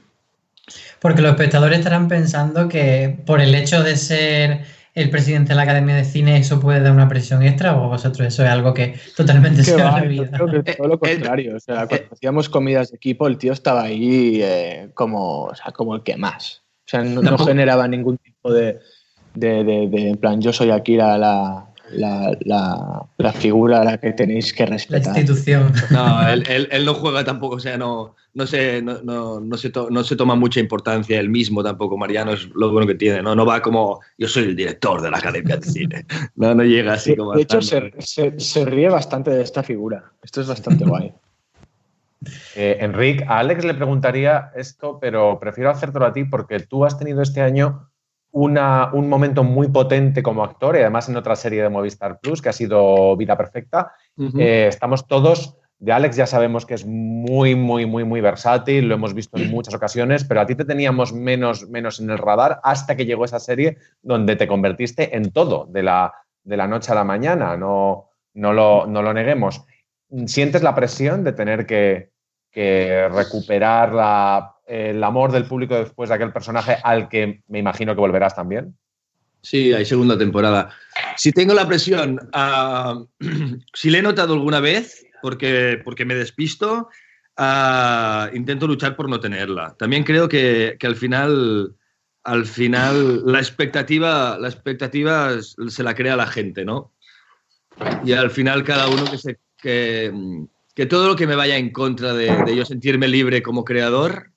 Porque 1.01 1.23
los 1.23 1.33
espectadores 1.33 1.79
estarán 1.79 2.09
pensando 2.09 2.69
que 2.69 3.19
por 3.27 3.41
el 3.41 3.55
hecho 3.55 3.83
de 3.83 3.97
ser 3.97 4.65
el 4.95 5.11
presidente 5.11 5.51
de 5.51 5.55
la 5.55 5.63
Academia 5.63 5.95
de 5.95 6.05
Cine 6.05 6.39
eso 6.39 6.59
puede 6.59 6.81
dar 6.81 6.93
una 6.93 7.09
presión 7.09 7.43
extra 7.43 7.77
o 7.77 7.89
vosotros 7.89 8.27
eso 8.27 8.45
es 8.45 8.51
algo 8.51 8.75
que 8.75 8.99
totalmente 9.17 9.63
se 9.63 9.77
va, 9.77 9.95
olvida. 9.95 10.31
Creo 10.33 10.65
que 10.65 10.75
todo 10.75 10.89
lo 10.89 10.99
contrario. 10.99 11.57
O 11.57 11.61
sea, 11.61 11.87
cuando 11.87 12.07
hacíamos 12.13 12.49
comidas 12.49 12.91
de 12.91 12.97
equipo, 12.97 13.29
el 13.29 13.39
tío 13.39 13.53
estaba 13.53 13.83
ahí 13.83 14.41
eh, 14.43 14.91
como, 14.95 15.45
o 15.45 15.55
sea, 15.55 15.73
como 15.73 15.95
el 15.95 16.03
que 16.03 16.17
más. 16.17 16.63
O 16.87 16.91
sea, 16.91 17.05
no, 17.05 17.23
no 17.23 17.39
generaba 17.39 17.87
ningún 17.87 18.17
tipo 18.19 18.53
de, 18.53 18.81
de, 19.35 19.63
de, 19.63 19.89
de, 19.89 20.09
en 20.09 20.17
plan, 20.17 20.41
yo 20.41 20.53
soy 20.53 20.71
Akira 20.71 21.17
la, 21.17 21.19
la, 21.19 21.68
la, 21.91 22.37
la, 23.17 23.33
figura 23.33 23.81
a 23.81 23.85
la 23.85 23.99
que 23.99 24.13
tenéis 24.13 24.53
que 24.53 24.67
respetar. 24.67 25.13
La 25.13 25.21
institución. 25.21 25.73
No, 25.91 26.29
él, 26.29 26.45
él, 26.49 26.69
él 26.71 26.85
no 26.85 26.95
juega 26.95 27.25
tampoco, 27.25 27.57
o 27.57 27.61
sea, 27.61 27.77
no, 27.77 28.15
no, 28.35 28.47
se, 28.47 28.83
no, 28.83 29.03
no, 29.03 29.41
no, 29.41 29.57
se 29.57 29.71
to, 29.71 29.91
no 29.91 30.05
se 30.05 30.17
toma 30.17 30.35
mucha 30.35 30.61
importancia 30.61 31.19
él 31.19 31.29
mismo 31.29 31.63
tampoco, 31.63 31.97
Mariano 31.97 32.33
es 32.33 32.49
lo 32.55 32.71
bueno 32.71 32.87
que 32.87 32.95
tiene, 32.95 33.23
no, 33.23 33.35
no 33.35 33.45
va 33.45 33.61
como 33.61 34.01
yo 34.17 34.29
soy 34.29 34.45
el 34.45 34.57
director 34.57 35.03
de 35.03 35.11
la 35.11 35.19
Academia 35.19 35.57
de 35.57 35.67
Cine, 35.67 36.07
no, 36.37 36.55
no 36.55 36.63
llega 36.63 36.95
así 36.95 37.17
como... 37.17 37.35
De 37.35 37.43
hecho, 37.43 37.61
se, 37.63 37.93
se, 37.99 38.39
se, 38.39 38.65
ríe 38.65 38.89
bastante 38.89 39.31
de 39.31 39.43
esta 39.43 39.63
figura, 39.63 40.13
esto 40.23 40.41
es 40.41 40.47
bastante 40.47 40.85
guay. 40.85 41.13
Eh, 42.57 42.79
Enric, 42.81 43.23
a 43.29 43.39
Alex 43.39 43.65
le 43.65 43.75
preguntaría 43.75 44.51
esto, 44.57 44.99
pero 45.01 45.39
prefiero 45.39 45.71
hacértelo 45.71 46.05
a 46.05 46.13
ti 46.13 46.25
porque 46.25 46.59
tú 46.59 46.85
has 46.85 46.99
tenido 46.99 47.23
este 47.23 47.41
año 47.41 47.88
una, 48.31 48.91
un 48.93 49.09
momento 49.09 49.43
muy 49.43 49.69
potente 49.69 50.23
como 50.23 50.45
actor 50.45 50.77
y 50.77 50.81
además 50.81 51.09
en 51.09 51.17
otra 51.17 51.37
serie 51.37 51.63
de 51.63 51.69
Movistar 51.69 52.21
Plus 52.21 52.43
que 52.43 52.51
ha 52.51 52.53
sido 52.53 53.17
Vida 53.17 53.37
Perfecta. 53.37 53.93
Uh 54.17 54.25
-huh. 54.25 54.41
eh, 54.41 54.67
estamos 54.69 55.07
todos, 55.07 55.57
de 55.79 55.93
Alex 55.93 56.17
ya 56.17 56.27
sabemos 56.27 56.67
que 56.67 56.75
es 56.75 56.85
muy, 56.85 57.55
muy, 57.55 57.87
muy, 57.87 58.05
muy 58.05 58.21
versátil, 58.21 58.89
lo 58.89 58.95
hemos 58.95 59.15
visto 59.15 59.39
en 59.39 59.51
muchas 59.51 59.75
ocasiones, 59.75 60.25
pero 60.25 60.41
a 60.41 60.47
ti 60.47 60.55
te 60.55 60.65
teníamos 60.65 61.13
menos, 61.13 61.69
menos 61.69 62.01
en 62.01 62.11
el 62.11 62.19
radar 62.19 62.61
hasta 62.63 62.97
que 62.97 63.07
llegó 63.07 63.25
esa 63.25 63.41
serie 63.41 63.79
donde 64.03 64.37
te 64.37 64.49
convertiste 64.49 65.17
en 65.17 65.31
todo, 65.31 65.67
de 65.67 65.83
la, 65.83 66.13
de 66.43 66.57
la 66.57 66.67
noche 66.67 66.93
a 66.93 66.97
la 66.97 67.05
mañana, 67.05 67.57
no, 67.57 68.11
no, 68.35 68.53
lo, 68.53 68.87
no 68.87 69.03
lo 69.03 69.15
neguemos. 69.15 69.65
¿Sientes 70.27 70.63
la 70.63 70.75
presión 70.75 71.23
de 71.23 71.33
tener 71.33 71.67
que, 71.67 72.11
que 72.51 73.09
recuperar 73.09 73.93
la, 73.93 74.58
el 74.69 75.03
amor 75.03 75.33
del 75.33 75.47
público 75.47 75.75
después 75.77 76.11
de 76.11 76.15
aquel 76.15 76.33
personaje 76.33 76.77
al 76.85 77.09
que 77.09 77.43
me 77.49 77.59
imagino 77.59 77.95
que 77.95 78.01
volverás 78.01 78.37
también? 78.37 78.77
Sí, 79.41 79.73
hay 79.73 79.85
segunda 79.85 80.19
temporada. 80.19 80.71
Si 81.17 81.33
tengo 81.33 81.55
la 81.55 81.67
presión, 81.67 82.19
uh, 82.35 83.07
si 83.73 83.91
le 83.91 83.99
he 83.99 84.03
notado 84.03 84.35
alguna 84.35 84.61
vez, 84.61 85.07
porque, 85.23 85.81
porque 85.85 86.05
me 86.05 86.15
despisto, 86.15 86.89
uh, 87.39 88.35
intento 88.35 88.67
luchar 88.67 88.95
por 88.95 89.09
no 89.09 89.21
tenerla. 89.21 89.75
También 89.79 90.05
creo 90.05 90.29
que, 90.29 90.77
que, 90.79 90.87
al 90.87 90.97
final, 90.97 91.75
al 92.25 92.45
final 92.45 93.25
la 93.25 93.39
expectativa, 93.39 94.37
la 94.39 94.49
expectativa 94.49 95.31
se 95.41 95.83
la 95.83 95.95
crea 95.95 96.17
la 96.17 96.27
gente, 96.27 96.65
¿no? 96.65 96.93
Y 98.05 98.13
al 98.13 98.31
final 98.31 98.65
cada 98.65 98.89
uno 98.89 99.05
que 99.11 99.19
se 99.19 99.39
que, 99.57 100.13
que 100.75 100.87
todo 100.87 101.09
lo 101.09 101.17
que 101.17 101.27
me 101.27 101.37
vaya 101.37 101.57
en 101.57 101.71
contra 101.71 102.13
de 102.13 102.55
yo 102.55 102.65
sentirme 102.65 103.09
libre 103.09 103.43
como 103.43 103.65
creador 103.65 104.33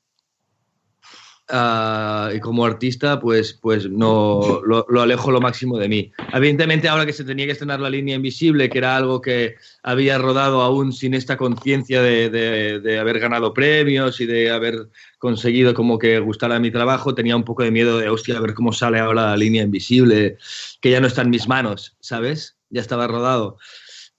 uh, 1.51 2.35
y 2.35 2.39
como 2.39 2.65
artista, 2.65 3.19
pues, 3.19 3.53
pues 3.53 3.89
no 3.89 4.61
lo, 4.65 5.01
alejo 5.01 5.31
lo 5.31 5.41
máximo 5.41 5.77
de 5.77 5.89
mí. 5.89 6.11
Evidentemente, 6.33 6.87
ahora 6.87 7.05
que 7.05 7.13
se 7.13 7.23
tenía 7.23 7.45
que 7.45 7.51
estrenar 7.51 7.79
la 7.79 7.89
línea 7.89 8.15
invisible, 8.15 8.69
que 8.69 8.77
era 8.77 8.95
algo 8.95 9.21
que 9.21 9.55
había 9.83 10.17
rodado 10.17 10.61
aún 10.61 10.93
sin 10.93 11.13
esta 11.13 11.37
conciencia 11.37 12.01
de, 12.01 12.29
de, 12.29 12.99
haber 12.99 13.19
ganado 13.19 13.53
premios 13.53 14.21
y 14.21 14.25
de 14.25 14.51
haber 14.51 14.89
conseguido 15.19 15.73
como 15.73 15.99
que 15.99 16.19
gustara 16.19 16.59
mi 16.59 16.71
trabajo, 16.71 17.13
tenía 17.13 17.35
un 17.35 17.43
poco 17.43 17.63
de 17.63 17.71
miedo 17.71 17.97
de, 17.97 18.09
hostia, 18.09 18.37
a 18.37 18.41
ver 18.41 18.53
cómo 18.53 18.73
sale 18.73 18.99
ahora 18.99 19.27
la 19.27 19.37
línea 19.37 19.63
invisible, 19.63 20.37
que 20.79 20.91
ya 20.91 21.01
no 21.01 21.07
está 21.07 21.21
en 21.21 21.29
mis 21.29 21.47
manos, 21.47 21.95
¿sabes? 21.99 22.57
Ya 22.69 22.81
estaba 22.81 23.07
rodado. 23.07 23.57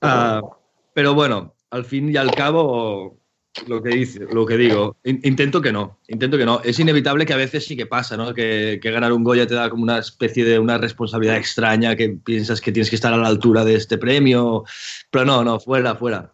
Uh, 0.02 0.46
pero 0.94 1.14
bueno, 1.14 1.54
al 1.70 1.84
fin 1.84 2.10
y 2.12 2.16
al 2.16 2.32
cabo, 2.32 3.18
lo 3.66 3.82
que, 3.82 3.90
dice, 3.90 4.26
lo 4.32 4.46
que 4.46 4.56
digo, 4.56 4.96
intento 5.04 5.60
que 5.60 5.72
no, 5.72 5.98
intento 6.08 6.38
que 6.38 6.46
no. 6.46 6.60
Es 6.64 6.78
inevitable 6.78 7.26
que 7.26 7.34
a 7.34 7.36
veces 7.36 7.66
sí 7.66 7.76
que 7.76 7.86
pasa, 7.86 8.16
¿no? 8.16 8.32
Que, 8.32 8.80
que, 8.82 8.90
ganar 8.90 9.12
un 9.12 9.24
Goya 9.24 9.46
te 9.46 9.54
da 9.54 9.68
como 9.68 9.82
una 9.82 9.98
especie 9.98 10.44
de 10.44 10.58
una 10.58 10.78
responsabilidad 10.78 11.36
extraña, 11.36 11.94
que 11.94 12.08
piensas 12.08 12.60
que 12.60 12.72
tienes 12.72 12.88
que 12.88 12.96
estar 12.96 13.12
a 13.12 13.18
la 13.18 13.28
altura 13.28 13.64
de 13.64 13.74
este 13.74 13.98
premio, 13.98 14.64
pero 15.10 15.26
no, 15.26 15.44
no, 15.44 15.60
fuera, 15.60 15.94
fuera. 15.94 16.32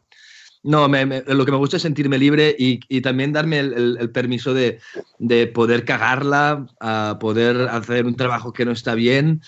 No, 0.63 0.89
me, 0.89 1.23
lo 1.27 1.45
que 1.45 1.53
me 1.53 1.59
gusta 1.59 1.77
es 1.77 1.83
sentirme 1.83 2.19
libre 2.19 2.55
y, 2.59 3.01
también 3.01 3.33
darme 3.33 3.61
el, 3.61 3.73
el, 3.73 3.97
el 4.01 4.11
permiso 4.11 4.55
de, 4.55 4.81
de, 5.19 5.47
poder 5.47 5.85
cagarla, 5.85 6.67
a 6.81 7.19
poder 7.21 7.69
hacer 7.69 8.07
un 8.07 8.17
trabajo 8.17 8.53
que 8.53 8.65
no 8.65 8.73
está 8.73 8.95
bien 8.95 9.41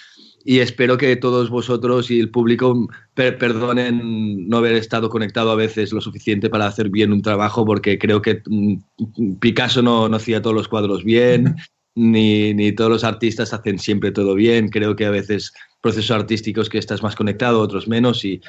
y 0.44 0.60
espero 0.60 0.96
que 0.96 1.16
todos 1.16 1.50
vosotros 1.50 2.10
y 2.10 2.18
el 2.18 2.30
público 2.30 2.88
per 3.14 3.36
perdonen 3.36 4.48
no 4.48 4.58
haber 4.58 4.74
estado 4.74 5.10
conectado 5.10 5.50
a 5.50 5.56
veces 5.56 5.92
lo 5.92 6.00
suficiente 6.00 6.48
para 6.48 6.66
hacer 6.66 6.88
bien 6.88 7.12
un 7.12 7.22
trabajo, 7.22 7.64
porque 7.66 7.98
creo 7.98 8.22
que 8.22 8.42
mm, 8.46 9.38
Picasso 9.38 9.82
no, 9.82 10.08
no 10.08 10.16
hacía 10.16 10.40
todos 10.40 10.56
los 10.56 10.68
cuadros 10.68 11.04
bien, 11.04 11.56
ni, 11.94 12.54
ni, 12.54 12.72
todos 12.72 12.90
los 12.90 13.04
artistas 13.04 13.52
hacen 13.52 13.78
siempre 13.78 14.12
todo 14.12 14.34
bien. 14.34 14.68
Creo 14.68 14.96
que 14.96 15.04
a 15.04 15.10
veces 15.10 15.52
procesos 15.82 16.10
artísticos 16.10 16.70
que 16.70 16.78
estás 16.78 17.02
más 17.02 17.16
conectado, 17.16 17.60
otros 17.60 17.86
menos, 17.86 18.24
y, 18.24 18.40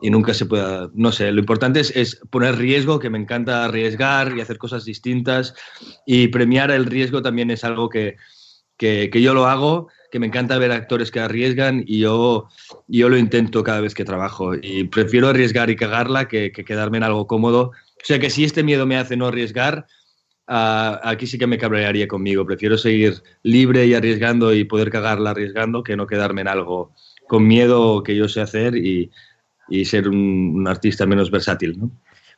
y 0.00 0.10
nunca 0.10 0.34
se 0.34 0.46
pueda, 0.46 0.88
no 0.94 1.10
sé, 1.10 1.32
lo 1.32 1.40
importante 1.40 1.80
es, 1.80 1.94
es, 1.96 2.20
poner 2.30 2.56
riesgo, 2.56 3.00
que 3.00 3.10
me 3.10 3.18
encanta 3.18 3.64
arriesgar 3.64 4.36
y 4.36 4.40
hacer 4.40 4.58
cosas 4.58 4.84
distintas, 4.84 5.54
y 6.06 6.28
premiar 6.28 6.70
el 6.70 6.86
riesgo 6.86 7.22
también 7.22 7.50
es 7.50 7.64
algo 7.64 7.88
que, 7.88 8.16
que, 8.76 9.10
que 9.10 9.20
yo 9.20 9.34
lo 9.34 9.46
hago 9.46 9.88
que 10.10 10.18
me 10.18 10.26
encanta 10.26 10.58
ver 10.58 10.72
actores 10.72 11.10
que 11.10 11.20
arriesgan 11.20 11.84
y 11.86 12.00
yo, 12.00 12.48
yo 12.88 13.08
lo 13.08 13.16
intento 13.16 13.62
cada 13.62 13.80
vez 13.80 13.94
que 13.94 14.04
trabajo. 14.04 14.54
Y 14.54 14.84
prefiero 14.84 15.28
arriesgar 15.28 15.70
y 15.70 15.76
cagarla 15.76 16.28
que, 16.28 16.52
que 16.52 16.64
quedarme 16.64 16.98
en 16.98 17.04
algo 17.04 17.26
cómodo. 17.26 17.70
O 17.70 18.04
sea 18.04 18.18
que 18.18 18.30
si 18.30 18.44
este 18.44 18.62
miedo 18.62 18.86
me 18.86 18.96
hace 18.96 19.16
no 19.16 19.26
arriesgar, 19.26 19.86
aquí 20.50 21.26
sí 21.26 21.38
que 21.38 21.46
me 21.46 21.58
cabrearía 21.58 22.08
conmigo. 22.08 22.44
Prefiero 22.44 22.76
seguir 22.76 23.22
libre 23.42 23.86
y 23.86 23.94
arriesgando 23.94 24.52
y 24.52 24.64
poder 24.64 24.90
cagarla 24.90 25.30
arriesgando 25.30 25.82
que 25.82 25.96
no 25.96 26.06
quedarme 26.06 26.40
en 26.40 26.48
algo 26.48 26.92
con 27.28 27.46
miedo 27.46 28.02
que 28.02 28.16
yo 28.16 28.28
sé 28.28 28.40
hacer 28.40 28.76
y, 28.76 29.10
ser 29.84 30.08
un, 30.08 30.66
artista 30.66 31.06
menos 31.06 31.30
versátil. 31.30 31.78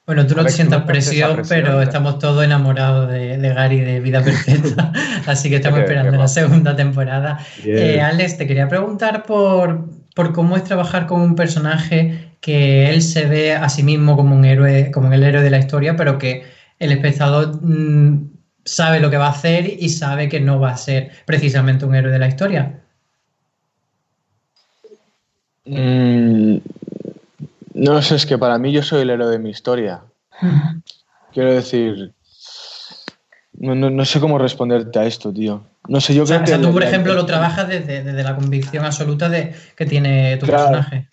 Bueno, 0.05 0.27
tú 0.27 0.35
no 0.35 0.45
te 0.45 0.51
sientas 0.51 0.83
presión, 0.83 1.37
presión, 1.37 1.63
pero 1.63 1.81
estamos 1.81 2.19
todos 2.19 2.45
enamorados 2.45 3.09
de, 3.09 3.39
de, 3.39 3.55
Gary 3.55 3.81
de 3.81 4.01
Vida 4.01 4.21
Perfecta, 4.25 4.93
así 5.27 5.49
que 5.49 5.57
estamos 5.57 5.79
esperando 5.79 6.19
la 6.19 6.27
segunda 6.27 6.75
temporada. 6.75 7.39
Eh, 7.65 8.01
Alex, 8.01 8.37
te 8.37 8.47
quería 8.49 8.69
preguntar 8.69 9.23
por, 9.23 9.89
por 10.17 10.33
cómo 10.33 10.57
es 10.57 10.65
trabajar 10.65 11.07
con 11.07 11.21
un 11.21 11.37
personaje 11.37 12.33
que 12.41 12.91
él 12.91 13.01
se 13.01 13.27
ve 13.27 13.55
a 13.55 13.69
sí 13.69 13.85
mismo 13.85 14.17
como 14.17 14.35
un 14.35 14.45
héroe, 14.45 14.91
como 14.91 15.13
el 15.13 15.23
héroe 15.23 15.43
de 15.43 15.51
la 15.51 15.59
historia, 15.59 15.95
pero 15.95 16.19
que 16.19 16.45
el 16.81 16.91
espectador 16.91 17.61
mmm, 17.63 18.29
sabe 18.65 18.99
lo 18.99 19.09
que 19.09 19.17
va 19.17 19.27
a 19.27 19.31
hacer 19.31 19.67
y 19.79 19.89
sabe 19.89 20.29
que 20.29 20.41
no 20.41 20.59
va 20.59 20.71
a 20.71 20.77
ser 20.77 21.13
precisamente 21.27 21.85
un 21.85 21.95
héroe 21.95 22.13
de 22.13 22.19
la 22.19 22.27
historia. 22.27 22.81
Mm, 25.65 26.57
no 27.75 28.03
sé, 28.03 28.17
es 28.17 28.27
que 28.27 28.39
para 28.39 28.59
mí 28.59 28.73
yo 28.73 28.83
soy 28.83 29.03
el 29.03 29.11
héroe 29.11 29.31
de 29.31 29.39
mi 29.39 29.51
historia. 29.51 30.03
Quiero 31.33 31.55
decir, 31.55 32.13
no, 33.55 33.75
no, 33.75 33.91
no, 33.91 34.05
sé 34.05 34.21
cómo 34.21 34.39
responderte 34.39 34.99
a 34.99 35.05
esto, 35.05 35.33
tío. 35.33 35.65
No 35.89 36.01
sé, 36.01 36.15
yo 36.15 36.25
o 36.25 36.27
sea, 36.27 36.37
creo 36.39 36.45
o 36.45 36.49
sea, 36.49 36.59
que... 36.59 36.65
tú, 36.65 36.73
por 36.73 36.83
ejemplo, 36.83 37.15
lo 37.15 37.27
trabajas 37.27 37.69
desde, 37.69 38.03
desde, 38.03 38.23
la 38.23 38.37
convicción 38.37 38.85
absoluta 38.85 39.29
de 39.29 39.55
que 39.77 39.87
tiene 39.87 40.37
tu 40.37 40.47
claro. 40.47 40.65
personaje. 40.65 41.09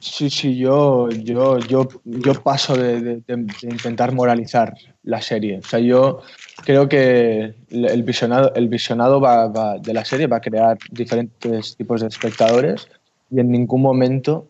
Sí, 0.00 0.28
sí, 0.28 0.56
yo, 0.56 1.08
yo, 1.08 1.58
yo, 1.60 1.88
yo 2.04 2.34
paso 2.42 2.76
de, 2.76 3.00
de, 3.00 3.22
de, 3.26 3.46
intentar 3.62 4.12
moralizar 4.12 4.74
la 5.02 5.22
serie. 5.22 5.60
O 5.60 5.62
sea, 5.62 5.78
yo 5.78 6.20
creo 6.62 6.88
que 6.90 7.54
el 7.70 8.02
visionado, 8.02 8.52
el 8.54 8.68
visionado 8.68 9.18
va, 9.18 9.48
va, 9.48 9.78
de 9.78 9.94
la 9.94 10.04
serie 10.04 10.26
va 10.26 10.36
a 10.36 10.40
crear 10.40 10.76
diferentes 10.90 11.76
tipos 11.76 12.02
de 12.02 12.08
espectadores 12.08 12.86
y 13.30 13.40
en 13.40 13.50
ningún 13.50 13.80
momento 13.80 14.46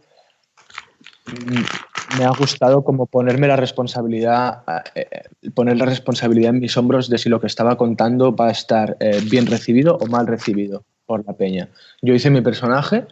me 2.19 2.25
ha 2.25 2.31
gustado 2.31 2.85
como 2.85 3.07
ponerme 3.07 3.49
la 3.49 3.57
responsabilidad, 3.57 4.63
eh, 4.95 5.09
poner 5.55 5.77
la 5.79 5.87
responsabilidad 5.87 6.51
en 6.51 6.61
mis 6.61 6.77
hombros 6.77 7.09
de 7.09 7.19
si 7.19 7.29
lo 7.29 7.41
que 7.41 7.47
estaba 7.47 7.77
contando 7.77 8.35
va 8.35 8.49
a 8.49 8.53
estar 8.53 8.97
eh, 9.01 9.21
bien 9.31 9.47
recibido 9.47 9.97
o 9.97 10.07
mal 10.07 10.27
recibido 10.27 10.85
por 11.07 11.25
la 11.27 11.33
peña. 11.33 11.69
Yo 12.03 12.15
hice 12.15 12.31
mi 12.31 12.41
personaje 12.41 13.07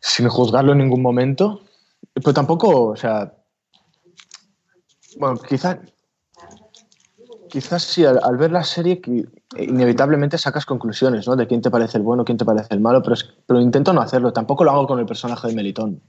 sin 0.00 0.28
juzgarlo 0.28 0.72
en 0.72 0.78
ningún 0.78 1.02
momento, 1.02 1.62
pero 2.14 2.32
tampoco, 2.32 2.86
o 2.90 2.96
sea, 2.96 3.32
Bueno, 5.16 5.36
quizá, 5.38 5.80
quizás 7.50 7.82
sí, 7.82 8.04
al, 8.04 8.36
ver 8.36 8.52
la 8.52 8.62
serie 8.62 9.00
inevitablemente 9.56 10.38
sacas 10.38 10.64
conclusiones, 10.64 11.26
¿no? 11.26 11.34
De 11.34 11.46
quién 11.46 11.60
te 11.60 11.70
parece 11.70 11.98
el 11.98 12.04
bueno, 12.04 12.24
quién 12.24 12.38
te 12.38 12.44
parece 12.44 12.72
el 12.74 12.80
malo, 12.80 13.02
pero, 13.02 13.14
es- 13.14 13.28
pero 13.46 13.60
intento 13.60 13.92
no 13.92 14.00
hacerlo. 14.00 14.32
Tampoco 14.32 14.64
lo 14.64 14.70
hago 14.70 14.86
con 14.86 15.00
el 15.00 15.06
personaje 15.06 15.48
de 15.48 15.54
Melitón. 15.54 16.00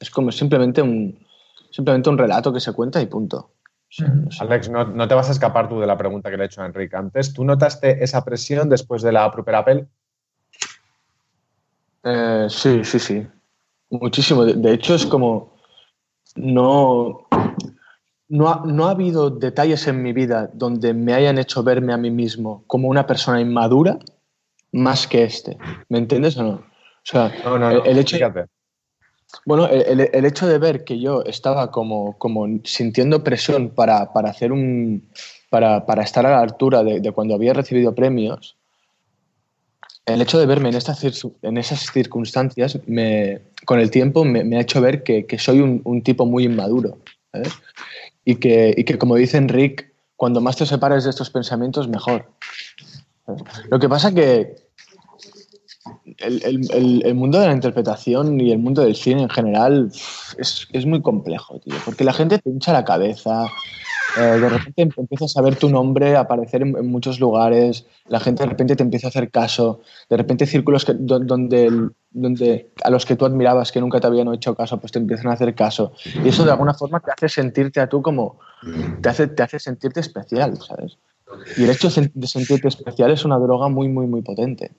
Es 0.00 0.10
como 0.10 0.32
simplemente 0.32 0.82
un, 0.82 1.24
simplemente 1.70 2.10
un 2.10 2.18
relato 2.18 2.52
que 2.52 2.60
se 2.60 2.72
cuenta 2.72 3.00
y 3.00 3.06
punto. 3.06 3.50
Alex, 4.40 4.70
no, 4.70 4.84
no 4.84 5.08
te 5.08 5.14
vas 5.14 5.28
a 5.28 5.32
escapar 5.32 5.68
tú 5.68 5.80
de 5.80 5.86
la 5.86 5.98
pregunta 5.98 6.30
que 6.30 6.36
le 6.36 6.44
he 6.44 6.46
hecho 6.46 6.62
a 6.62 6.66
Enrique 6.66 6.96
antes. 6.96 7.34
¿Tú 7.34 7.44
notaste 7.44 8.02
esa 8.02 8.24
presión 8.24 8.68
después 8.68 9.02
de 9.02 9.12
la 9.12 9.30
Proper 9.30 9.54
Apple? 9.56 9.86
Eh, 12.04 12.46
sí, 12.48 12.84
sí, 12.84 12.98
sí. 12.98 13.26
Muchísimo. 13.90 14.44
De, 14.44 14.54
de 14.54 14.72
hecho, 14.72 14.94
es 14.94 15.04
como. 15.04 15.54
No. 16.36 17.26
No 18.28 18.48
ha, 18.48 18.62
no 18.64 18.86
ha 18.86 18.92
habido 18.92 19.28
detalles 19.28 19.88
en 19.88 20.04
mi 20.04 20.12
vida 20.12 20.48
donde 20.54 20.94
me 20.94 21.14
hayan 21.14 21.36
hecho 21.36 21.64
verme 21.64 21.92
a 21.92 21.96
mí 21.96 22.12
mismo 22.12 22.62
como 22.68 22.86
una 22.86 23.04
persona 23.04 23.40
inmadura 23.40 23.98
más 24.70 25.08
que 25.08 25.24
este. 25.24 25.58
¿Me 25.88 25.98
entiendes 25.98 26.36
o 26.36 26.44
no? 26.44 26.50
O 26.50 26.62
sea, 27.02 27.32
No, 27.44 27.58
no, 27.58 27.70
el, 27.70 27.82
el 27.84 27.98
hecho, 27.98 28.16
fíjate. 28.16 28.46
Bueno, 29.46 29.66
el, 29.68 30.08
el- 30.12 30.24
hecho 30.24 30.46
de 30.46 30.58
ver 30.58 30.84
que 30.84 31.00
yo 31.00 31.22
estaba 31.24 31.70
como, 31.70 32.16
como 32.18 32.46
sintiendo 32.64 33.24
presión 33.24 33.70
para, 33.70 34.12
para 34.12 34.30
hacer 34.30 34.52
un. 34.52 35.08
Para, 35.50 35.84
para 35.84 36.04
estar 36.04 36.24
a 36.26 36.30
la 36.30 36.40
altura 36.40 36.84
de, 36.84 37.00
de 37.00 37.10
cuando 37.10 37.34
había 37.34 37.52
recibido 37.52 37.92
premios, 37.92 38.56
el 40.06 40.22
hecho 40.22 40.38
de 40.38 40.46
verme 40.46 40.68
en, 40.68 40.76
estas 40.76 41.04
en 41.42 41.58
esas 41.58 41.80
circunstancias, 41.92 42.78
me, 42.86 43.40
con 43.64 43.80
el 43.80 43.90
tiempo 43.90 44.24
me, 44.24 44.56
ha 44.56 44.60
hecho 44.60 44.80
ver 44.80 45.02
que, 45.02 45.26
que 45.26 45.38
soy 45.38 45.60
un, 45.60 46.02
tipo 46.02 46.26
muy 46.26 46.44
inmaduro. 46.44 46.98
Y, 48.24 48.36
que, 48.36 48.74
y 48.76 48.84
que, 48.84 48.98
como 48.98 49.16
dice 49.16 49.38
Enric, 49.38 49.92
cuando 50.16 50.40
más 50.40 50.56
te 50.56 50.66
separes 50.66 51.04
de 51.04 51.10
estos 51.10 51.30
pensamientos, 51.30 51.88
mejor. 51.88 52.30
Lo 53.70 53.78
que 53.78 53.88
pasa 53.88 54.12
que 54.12 54.56
el, 56.20 57.02
el- 57.04 57.14
mundo 57.14 57.38
de 57.40 57.46
la 57.48 57.52
interpretación 57.54 58.40
y 58.40 58.52
el 58.52 58.58
mundo 58.58 58.82
del 58.82 58.94
cine 58.96 59.22
en 59.22 59.28
general 59.30 59.90
es, 60.38 60.66
es 60.72 60.86
muy 60.86 61.00
complejo, 61.02 61.58
tío, 61.60 61.74
porque 61.84 62.04
la 62.04 62.12
gente 62.12 62.38
te 62.38 62.50
hincha 62.50 62.72
la 62.72 62.84
cabeza, 62.84 63.46
eh, 64.18 64.20
de 64.40 64.48
repente 64.48 64.82
em- 64.82 64.90
empiezas 64.96 65.36
a 65.36 65.42
ver 65.42 65.56
tu 65.56 65.68
nombre 65.70 66.16
aparecer 66.16 66.62
en, 66.62 66.76
en 66.76 66.86
muchos 66.88 67.20
lugares, 67.20 67.86
la 68.08 68.20
gente 68.20 68.42
de 68.42 68.50
repente 68.50 68.76
te 68.76 68.82
empieza 68.82 69.06
a 69.06 69.10
hacer 69.10 69.30
caso, 69.30 69.80
de 70.08 70.16
repente 70.16 70.46
círculos 70.46 70.84
que, 70.84 70.94
do- 70.94 71.20
donde, 71.20 71.70
donde 72.10 72.70
a 72.82 72.90
los 72.90 73.06
que 73.06 73.16
tú 73.16 73.24
admirabas 73.26 73.70
que 73.72 73.80
nunca 73.80 74.00
te 74.00 74.06
habían 74.06 74.32
hecho 74.34 74.54
caso, 74.54 74.78
pues 74.80 74.92
te 74.92 74.98
empiezan 74.98 75.28
a 75.28 75.34
hacer 75.34 75.54
caso. 75.54 75.92
Y 76.24 76.28
eso 76.28 76.44
de 76.44 76.50
alguna 76.50 76.74
forma 76.74 77.00
te 77.00 77.10
hace 77.12 77.28
sentirte 77.28 77.80
a 77.80 77.88
tú 77.88 78.02
como, 78.02 78.38
te 79.00 79.08
hace, 79.08 79.26
te 79.28 79.42
hace 79.42 79.58
sentirte 79.58 80.00
especial, 80.00 80.58
¿sabes? 80.60 80.98
Y 81.56 81.62
el 81.64 81.70
hecho 81.70 81.88
de 81.88 82.26
sentirte 82.26 82.66
especial 82.66 83.12
es 83.12 83.24
una 83.24 83.38
droga 83.38 83.68
muy, 83.68 83.88
muy, 83.88 84.06
muy 84.08 84.22
potente. 84.22 84.72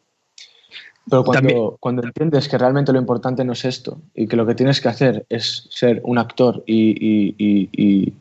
Pero 1.10 1.24
cuando, 1.24 1.78
cuando 1.80 2.04
entiendes 2.04 2.48
que 2.48 2.58
realmente 2.58 2.94
lo 2.94 3.00
importante 3.00 3.44
no 3.44 3.54
es 3.54 3.66
esto 3.66 4.02
y 4.14 4.28
que 4.28 4.36
lo 4.36 4.46
que 4.46 4.56
tienes 4.56 4.80
que 4.82 4.88
hacer 4.90 5.26
es 5.30 5.68
ser 5.72 6.00
un 6.04 6.18
actor 6.18 6.64
y, 6.66 6.92
y- 6.92 7.36
y- 7.38 7.70
y- 7.74 8.14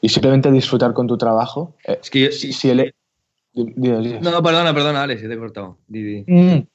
y 0.00 0.08
simplemente 0.08 0.50
disfrutar 0.50 0.92
con 0.92 1.06
tu 1.06 1.16
trabajo, 1.16 1.74
eh, 1.86 1.98
Es 2.02 2.10
que 2.10 2.20
yo- 2.20 2.32
si, 2.32 2.52
si 2.52 2.70
el- 2.70 2.94
di- 3.52 4.18
No, 4.20 4.42
perdona, 4.42 4.74
perdona, 4.74 5.02
Alex, 5.04 5.22
te 5.22 5.32
he 5.32 5.38
cortado. 5.38 5.78
Di, 5.86 6.02
di. 6.02 6.24
Mm. 6.26 6.66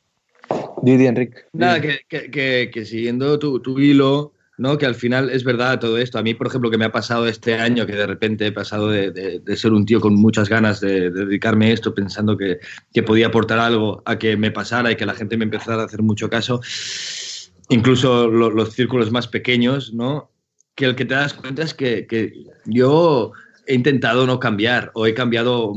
Enric. 0.86 1.48
Nada, 1.54 1.82
que, 1.82 2.00
que- 2.08 2.32
que- 2.32 2.72
que 2.74 2.86
siguiendo 2.86 3.38
tu, 3.38 3.60
tu 3.60 3.78
hilo, 3.80 4.34
¿no? 4.60 4.78
Que 4.78 4.86
al 4.86 4.94
final 4.96 5.30
es 5.30 5.44
verdad 5.44 5.80
todo 5.80 5.98
esto. 5.98 6.20
A 6.20 6.22
mí, 6.24 6.34
por 6.34 6.48
ejemplo, 6.48 6.70
que 6.70 6.78
me 6.78 6.86
ha 6.86 6.92
pasado 6.92 7.26
este 7.28 7.56
año, 7.56 7.86
que 7.86 7.94
de 7.96 8.06
repente 8.06 8.46
he 8.48 8.52
pasado 8.52 8.90
de, 8.90 9.12
de- 9.12 9.58
ser 9.58 9.72
un 9.74 9.86
tío 9.86 10.00
con 10.02 10.14
muchas 10.16 10.50
ganas 10.50 10.82
de, 10.82 11.10
de 11.10 11.26
dedicarme 11.26 11.68
a 11.68 11.74
esto, 11.74 11.96
pensando 11.96 12.38
que, 12.38 12.60
que 12.94 13.02
podía 13.02 13.28
aportar 13.28 13.58
algo 13.60 14.04
a 14.06 14.20
que 14.20 14.36
me 14.38 14.52
pasara 14.52 14.92
y 14.92 14.96
que 14.98 15.06
la 15.06 15.14
gente 15.16 15.38
me 15.38 15.46
empezara 15.46 15.82
a 15.82 15.86
hacer 15.86 16.02
mucho 16.02 16.30
caso, 16.30 16.60
incluso 17.70 18.28
lo- 18.28 18.50
los 18.50 18.74
círculos 18.74 19.12
más 19.12 19.28
pequeños, 19.28 19.94
¿no? 19.94 20.32
Que 20.76 20.86
el 20.86 20.96
que 20.96 21.06
te 21.06 21.16
das 21.16 21.34
cuenta 21.34 21.64
es 21.64 21.74
que, 21.74 22.06
que 22.08 22.34
yo 22.66 23.32
he 23.66 23.74
intentado 23.76 24.26
no 24.28 24.40
cambiar 24.40 24.92
o 24.94 25.08
he 25.08 25.14
cambiado 25.14 25.74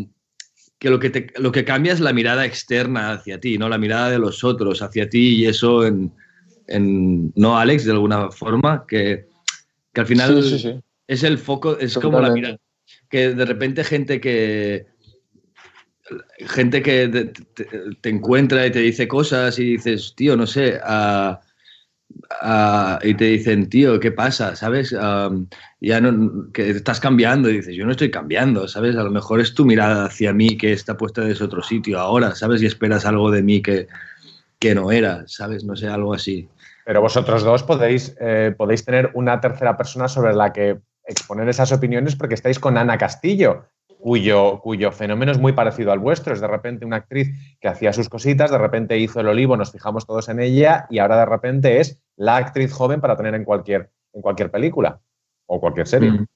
que 0.79 0.91
lo 0.91 0.99
que, 0.99 1.11
te- 1.11 1.33
lo 1.39 1.53
que 1.53 1.65
cambia 1.65 1.93
es 1.93 2.01
la 2.01 2.13
mirada 2.13 2.45
externa 2.45 3.13
hacia 3.13 3.39
ti, 3.41 3.59
¿no? 3.59 3.69
La 3.69 3.79
mirada 3.79 4.11
de 4.11 4.19
los 4.19 4.43
otros 4.43 4.83
hacia 4.83 5.09
ti 5.09 5.37
y 5.37 5.47
eso 5.47 5.87
en, 5.87 6.13
en- 6.73 7.33
¿no, 7.37 7.59
Alex? 7.59 7.85
De 7.85 7.93
alguna 7.93 8.31
forma, 8.31 8.85
que, 8.87 9.27
que 9.93 10.01
al 10.01 10.07
final 10.07 10.43
Sí, 10.43 10.51
sí, 10.51 10.59
sí. 10.59 10.81
es 11.07 11.23
el 11.23 11.39
foco, 11.39 11.79
es 11.79 11.95
como 11.99 12.21
la 12.21 12.31
mirada. 12.33 12.59
Que 13.09 13.35
de 13.35 13.45
repente 13.45 13.85
gente 13.85 14.21
que 14.21 14.87
gente 16.39 16.83
que 16.83 17.09
te, 17.09 17.25
te- 17.27 17.69
te 18.01 18.09
encuentra 18.09 18.67
y 18.67 18.71
te 18.73 18.81
dice 18.81 19.07
cosas 19.09 19.59
y 19.59 19.65
dices, 19.77 20.15
tío, 20.17 20.37
no 20.37 20.47
sé, 20.47 20.79
ah, 20.83 21.41
ah, 22.41 22.99
y 23.03 23.15
te 23.15 23.25
dicen, 23.27 23.69
tío, 23.69 23.99
¿qué 24.01 24.11
pasa? 24.13 24.57
¿Sabes? 24.57 24.91
Ya 25.81 26.01
no, 26.01 26.53
que 26.53 26.71
estás 26.71 27.01
cambiando 27.01 27.49
y 27.49 27.55
dices, 27.59 27.75
yo 27.77 27.85
no 27.87 27.93
estoy 27.93 28.11
cambiando, 28.11 28.69
¿sabes? 28.69 28.97
A 28.97 29.05
lo 29.05 29.11
mejor 29.11 29.41
es 29.41 29.55
tu 29.55 29.65
mirada 29.65 30.07
hacia 30.07 30.33
mí 30.33 30.57
que 30.57 30.73
está 30.73 30.97
puesta 30.97 31.23
desde 31.23 31.45
otro 31.45 31.63
sitio 31.63 31.99
ahora, 31.99 32.35
¿sabes? 32.35 32.61
Y 32.63 32.67
esperas 32.67 33.07
algo 33.07 33.31
de 33.31 33.43
mí 33.43 33.63
que, 33.63 33.87
que 34.59 34.75
no 34.75 34.91
era, 34.91 35.25
¿sabes? 35.29 35.65
No 35.65 35.77
sé, 35.77 35.87
algo 35.89 36.13
así. 36.15 36.49
Pero 36.85 37.01
vosotros 37.01 37.43
dos 37.43 37.63
podéis, 37.63 38.17
eh, 38.21 38.55
podéis 38.57 38.85
tener 38.85 39.11
una 39.15 39.41
tercera 39.41 39.77
persona 39.77 40.09
sobre 40.09 40.35
la 40.35 40.53
que 40.53 40.79
exponer 41.05 41.49
esas 41.49 41.73
opiniones 41.73 42.17
porque 42.17 42.35
estáis 42.35 42.59
con 42.59 42.77
Ana 42.77 42.99
Castillo, 42.99 43.65
cuyo, 43.87 44.61
cuyo 44.61 44.91
fenómeno 44.91 45.31
es 45.31 45.39
muy 45.39 45.53
parecido 45.53 45.93
al 45.93 46.01
vuestro. 46.01 46.35
Es 46.35 46.41
de 46.41 46.49
repente 46.49 46.85
una 46.85 46.97
actriz 46.97 47.29
que 47.61 47.69
hacía 47.69 47.93
sus 47.93 48.09
cositas, 48.09 48.51
de 48.51 48.59
repente 48.59 48.99
hizo 48.99 49.21
el 49.21 49.29
olivo, 49.29 49.57
nos 49.57 49.73
fijamos 49.73 50.07
todos 50.07 50.29
en 50.29 50.41
ella 50.41 50.87
y 50.91 50.99
ahora 50.99 51.19
de 51.19 51.27
repente 51.27 51.81
es 51.81 52.01
la 52.17 52.37
actriz 52.37 52.73
joven 52.73 53.01
para 53.01 53.17
tener 53.17 53.35
en 53.35 53.45
cualquier, 53.45 53.91
en 54.13 54.23
cualquier 54.23 54.51
película 54.51 55.01
o 55.47 55.61
cualquier 55.61 55.87
serie. 55.87 56.11
Mm. 56.11 56.27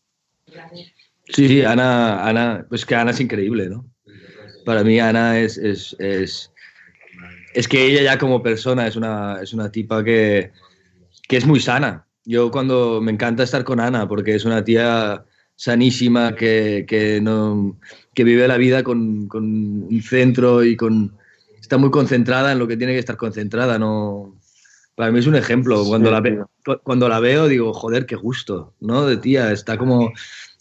Sí, 1.28 1.48
sí, 1.48 1.64
Ana, 1.64 2.24
Ana, 2.24 2.66
pues 2.68 2.86
que 2.86 2.94
Ana 2.94 3.10
es 3.10 3.20
increíble, 3.20 3.68
¿no? 3.68 3.84
Para 4.64 4.84
mí 4.84 4.98
Ana 5.00 5.38
es, 5.38 5.58
es, 5.58 5.96
es, 5.98 6.52
es 7.56 7.68
que 7.68 7.86
ella 7.86 8.02
ya 8.02 8.18
como 8.18 8.42
persona 8.42 8.86
es 8.86 8.96
una, 8.96 9.40
es 9.42 9.52
una 9.54 9.70
tipa 9.72 10.04
que, 10.04 10.52
que 11.26 11.36
es 11.38 11.46
muy 11.46 11.58
sana. 11.60 12.06
Yo 12.24 12.50
cuando 12.50 13.00
me 13.00 13.12
encanta 13.12 13.42
estar 13.44 13.64
con 13.64 13.80
Ana 13.80 14.06
porque 14.06 14.34
es 14.34 14.44
una 14.44 14.62
tía 14.62 15.24
sanísima 15.54 16.34
que, 16.34 16.84
que, 16.86 17.20
no, 17.20 17.78
que 18.14 18.24
vive 18.24 18.46
la 18.46 18.58
vida 18.58 18.82
con, 18.82 19.26
con 19.26 19.44
un 19.44 20.02
centro 20.02 20.62
y 20.64 20.76
con 20.76 21.16
está 21.58 21.78
muy 21.78 21.90
concentrada 21.90 22.52
en 22.52 22.58
lo 22.58 22.68
que 22.68 22.76
tiene 22.76 22.92
que 22.92 22.98
estar 22.98 23.16
concentrada. 23.16 23.78
No, 23.78 24.36
para 24.94 25.10
mí 25.10 25.18
es 25.18 25.26
un 25.26 25.36
ejemplo. 25.36 25.82
Cuando, 25.86 26.10
Sí, 26.10 26.14
la, 26.14 26.20
ve- 26.20 26.44
cuando 26.82 27.08
la 27.08 27.20
veo 27.20 27.48
digo, 27.48 27.72
joder, 27.72 28.04
qué 28.04 28.16
gusto, 28.16 28.74
¿no? 28.80 29.06
De 29.06 29.16
tía, 29.16 29.50
está 29.50 29.78
como, 29.78 30.12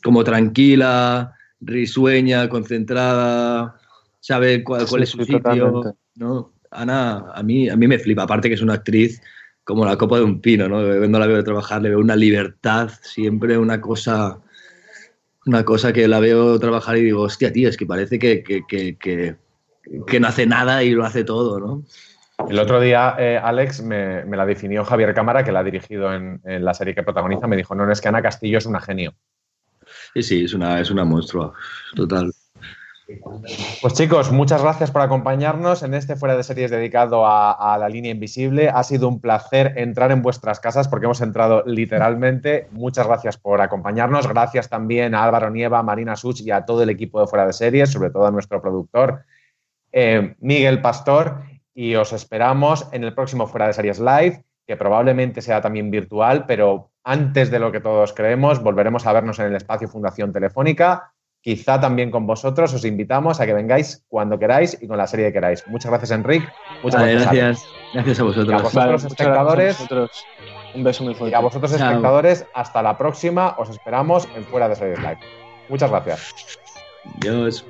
como 0.01 0.23
tranquila, 0.23 1.33
risueña, 1.59 2.47
concentrada, 2.47 3.75
sabe 4.21 4.63
cuál, 4.63 4.85
cuál 4.87 5.03
es 5.03 5.09
su 5.09 5.17
sí, 5.17 5.25
sitio, 5.25 5.39
totalmente. 5.41 5.89
¿no? 6.15 6.54
Ana, 6.75 7.31
a 7.33 7.43
mí, 7.43 7.69
a 7.69 7.75
mí 7.75 7.87
me 7.87 7.99
flipa, 7.99 8.23
aparte 8.23 8.49
que 8.49 8.55
es 8.55 8.61
una 8.61 8.73
actriz 8.73 9.21
como 9.63 9.85
la 9.85 9.97
copa 9.97 10.17
de 10.17 10.23
un 10.23 10.41
pino, 10.41 10.67
¿no? 10.69 10.77
Cuando 10.77 11.19
la 11.19 11.27
veo 11.27 11.43
trabajar 11.43 11.81
le 11.81 11.89
veo 11.89 11.99
una 11.99 12.15
libertad, 12.15 12.91
siempre 13.01 13.57
una 13.57 13.81
cosa, 13.81 14.39
una 15.45 15.65
cosa 15.65 15.91
que 15.91 16.07
la 16.07 16.19
veo 16.19 16.59
trabajar 16.59 16.97
y 16.97 17.03
digo, 17.03 17.21
hostia, 17.21 17.51
tío, 17.51 17.67
es 17.69 17.77
que 17.77 17.85
parece 17.85 18.19
que, 18.19 18.43
que, 18.43 18.61
que, 18.67 18.95
que, 18.97 19.35
que 20.05 20.19
no 20.19 20.27
hace 20.27 20.45
nada 20.45 20.83
y 20.83 20.91
lo 20.91 21.03
hace 21.03 21.23
todo, 21.23 21.59
¿no? 21.59 21.83
El 22.49 22.59
otro 22.59 22.81
día, 22.81 23.15
eh, 23.17 23.39
Alex, 23.41 23.81
me, 23.81 24.25
me 24.25 24.35
la 24.37 24.45
definió 24.45 24.83
Javier 24.83 25.13
Cámara, 25.13 25.43
que 25.43 25.51
la 25.51 25.59
ha 25.59 25.63
dirigido 25.63 26.13
en, 26.13 26.41
en 26.43 26.65
la 26.65 26.73
serie 26.73 26.93
que 26.93 27.01
protagoniza. 27.01 27.47
Me 27.47 27.55
dijo, 27.55 27.73
no, 27.73 27.85
no, 27.85 27.91
es 27.93 28.01
que 28.01 28.09
Ana 28.09 28.21
Castillo 28.21 28.57
es 28.57 28.65
una 28.65 28.81
genio. 28.81 29.15
Sí, 30.13 30.21
sí, 30.21 30.43
es 30.43 30.53
una, 30.53 30.79
es 30.81 30.91
una 30.91 31.05
monstrua, 31.05 31.53
total. 31.95 32.31
Pues 33.81 33.93
chicos, 33.93 34.31
muchas 34.31 34.63
gracias 34.63 34.89
por 34.89 35.01
acompañarnos 35.01 35.83
en 35.83 35.93
este 35.93 36.15
Fuera 36.15 36.35
de 36.35 36.43
Series 36.43 36.71
dedicado 36.71 37.25
a, 37.27 37.77
la 37.79 37.87
línea 37.87 38.11
invisible. 38.11 38.69
Ha 38.69 38.83
sido 38.83 39.07
un 39.07 39.19
placer 39.19 39.73
entrar 39.75 40.11
en 40.11 40.23
vuestras 40.23 40.59
casas 40.59 40.87
porque 40.87 41.05
hemos 41.05 41.21
entrado 41.21 41.63
literalmente. 41.67 42.67
Muchas 42.71 43.05
gracias 43.05 43.37
por 43.37 43.61
acompañarnos. 43.61 44.27
Gracias 44.27 44.69
también 44.69 45.13
a 45.13 45.23
Álvaro 45.23 45.51
Nieva, 45.51 45.83
Marina 45.83 46.15
Such 46.15 46.41
y 46.41 46.49
a 46.49 46.65
todo 46.65 46.81
el 46.81 46.89
equipo 46.89 47.21
de 47.21 47.27
Fuera 47.27 47.45
de 47.45 47.53
Series, 47.53 47.91
sobre 47.91 48.09
todo 48.09 48.25
a 48.25 48.31
nuestro 48.31 48.59
productor 48.59 49.23
eh, 49.91 50.35
Miguel 50.39 50.81
Pastor. 50.81 51.43
Y 51.75 51.93
os 51.95 52.11
esperamos 52.11 52.87
en 52.91 53.03
el 53.03 53.13
próximo 53.13 53.45
Fuera 53.45 53.67
de 53.67 53.73
Series 53.73 53.99
Live, 53.99 54.43
que 54.65 54.77
probablemente 54.77 55.41
sea 55.41 55.61
también 55.61 55.91
virtual, 55.91 56.45
pero 56.47 56.89
antes 57.03 57.51
de 57.51 57.59
lo 57.59 57.71
que 57.71 57.81
todos 57.81 58.13
creemos, 58.13 58.63
volveremos 58.63 59.05
a 59.05 59.13
vernos 59.13 59.37
en 59.37 59.45
el 59.47 59.55
espacio 59.55 59.87
Fundación 59.87 60.33
Telefónica 60.33 61.11
quizá 61.45 61.79
también 61.79 62.09
con 62.09 62.25
vosotros. 62.25 62.73
Os 62.73 62.83
invitamos 62.85 63.39
a 63.39 63.45
que 63.45 63.53
vengáis 63.53 64.03
cuando 64.09 64.39
queráis 64.39 64.75
y 64.81 64.87
con 64.87 64.97
la 64.97 65.05
serie 65.05 65.27
que 65.27 65.33
queráis. 65.33 65.63
Muchas 65.67 65.91
gracias, 65.91 66.09
Enric. 66.09 66.51
Muchas 66.81 66.99
Vale, 66.99 67.13
gracias. 67.13 67.33
Gracias, 67.33 67.67
gracias 67.93 68.19
a 68.19 68.21
Y 68.21 68.25
a 68.25 68.25
vosotros. 68.25 68.63
vosotros, 68.63 68.73
Vale, 68.73 68.91
a 68.91 68.95
espectadores, 68.95 69.77
vosotros. 69.77 70.25
Un 70.73 70.83
beso 70.83 71.03
muy 71.03 71.13
fuerte. 71.13 71.31
Y 71.31 71.35
a 71.35 71.39
vosotros, 71.41 71.77
Chao. 71.77 71.87
espectadores, 71.87 72.47
hasta 72.55 72.81
la 72.81 72.97
próxima. 72.97 73.55
Os 73.59 73.69
esperamos 73.69 74.27
en 74.35 74.43
Fuera 74.43 74.67
de 74.67 74.75
Series 74.75 74.99
Live. 74.99 75.19
Muchas 75.69 75.91
gracias. 75.91 76.33
Adiós. 77.21 77.63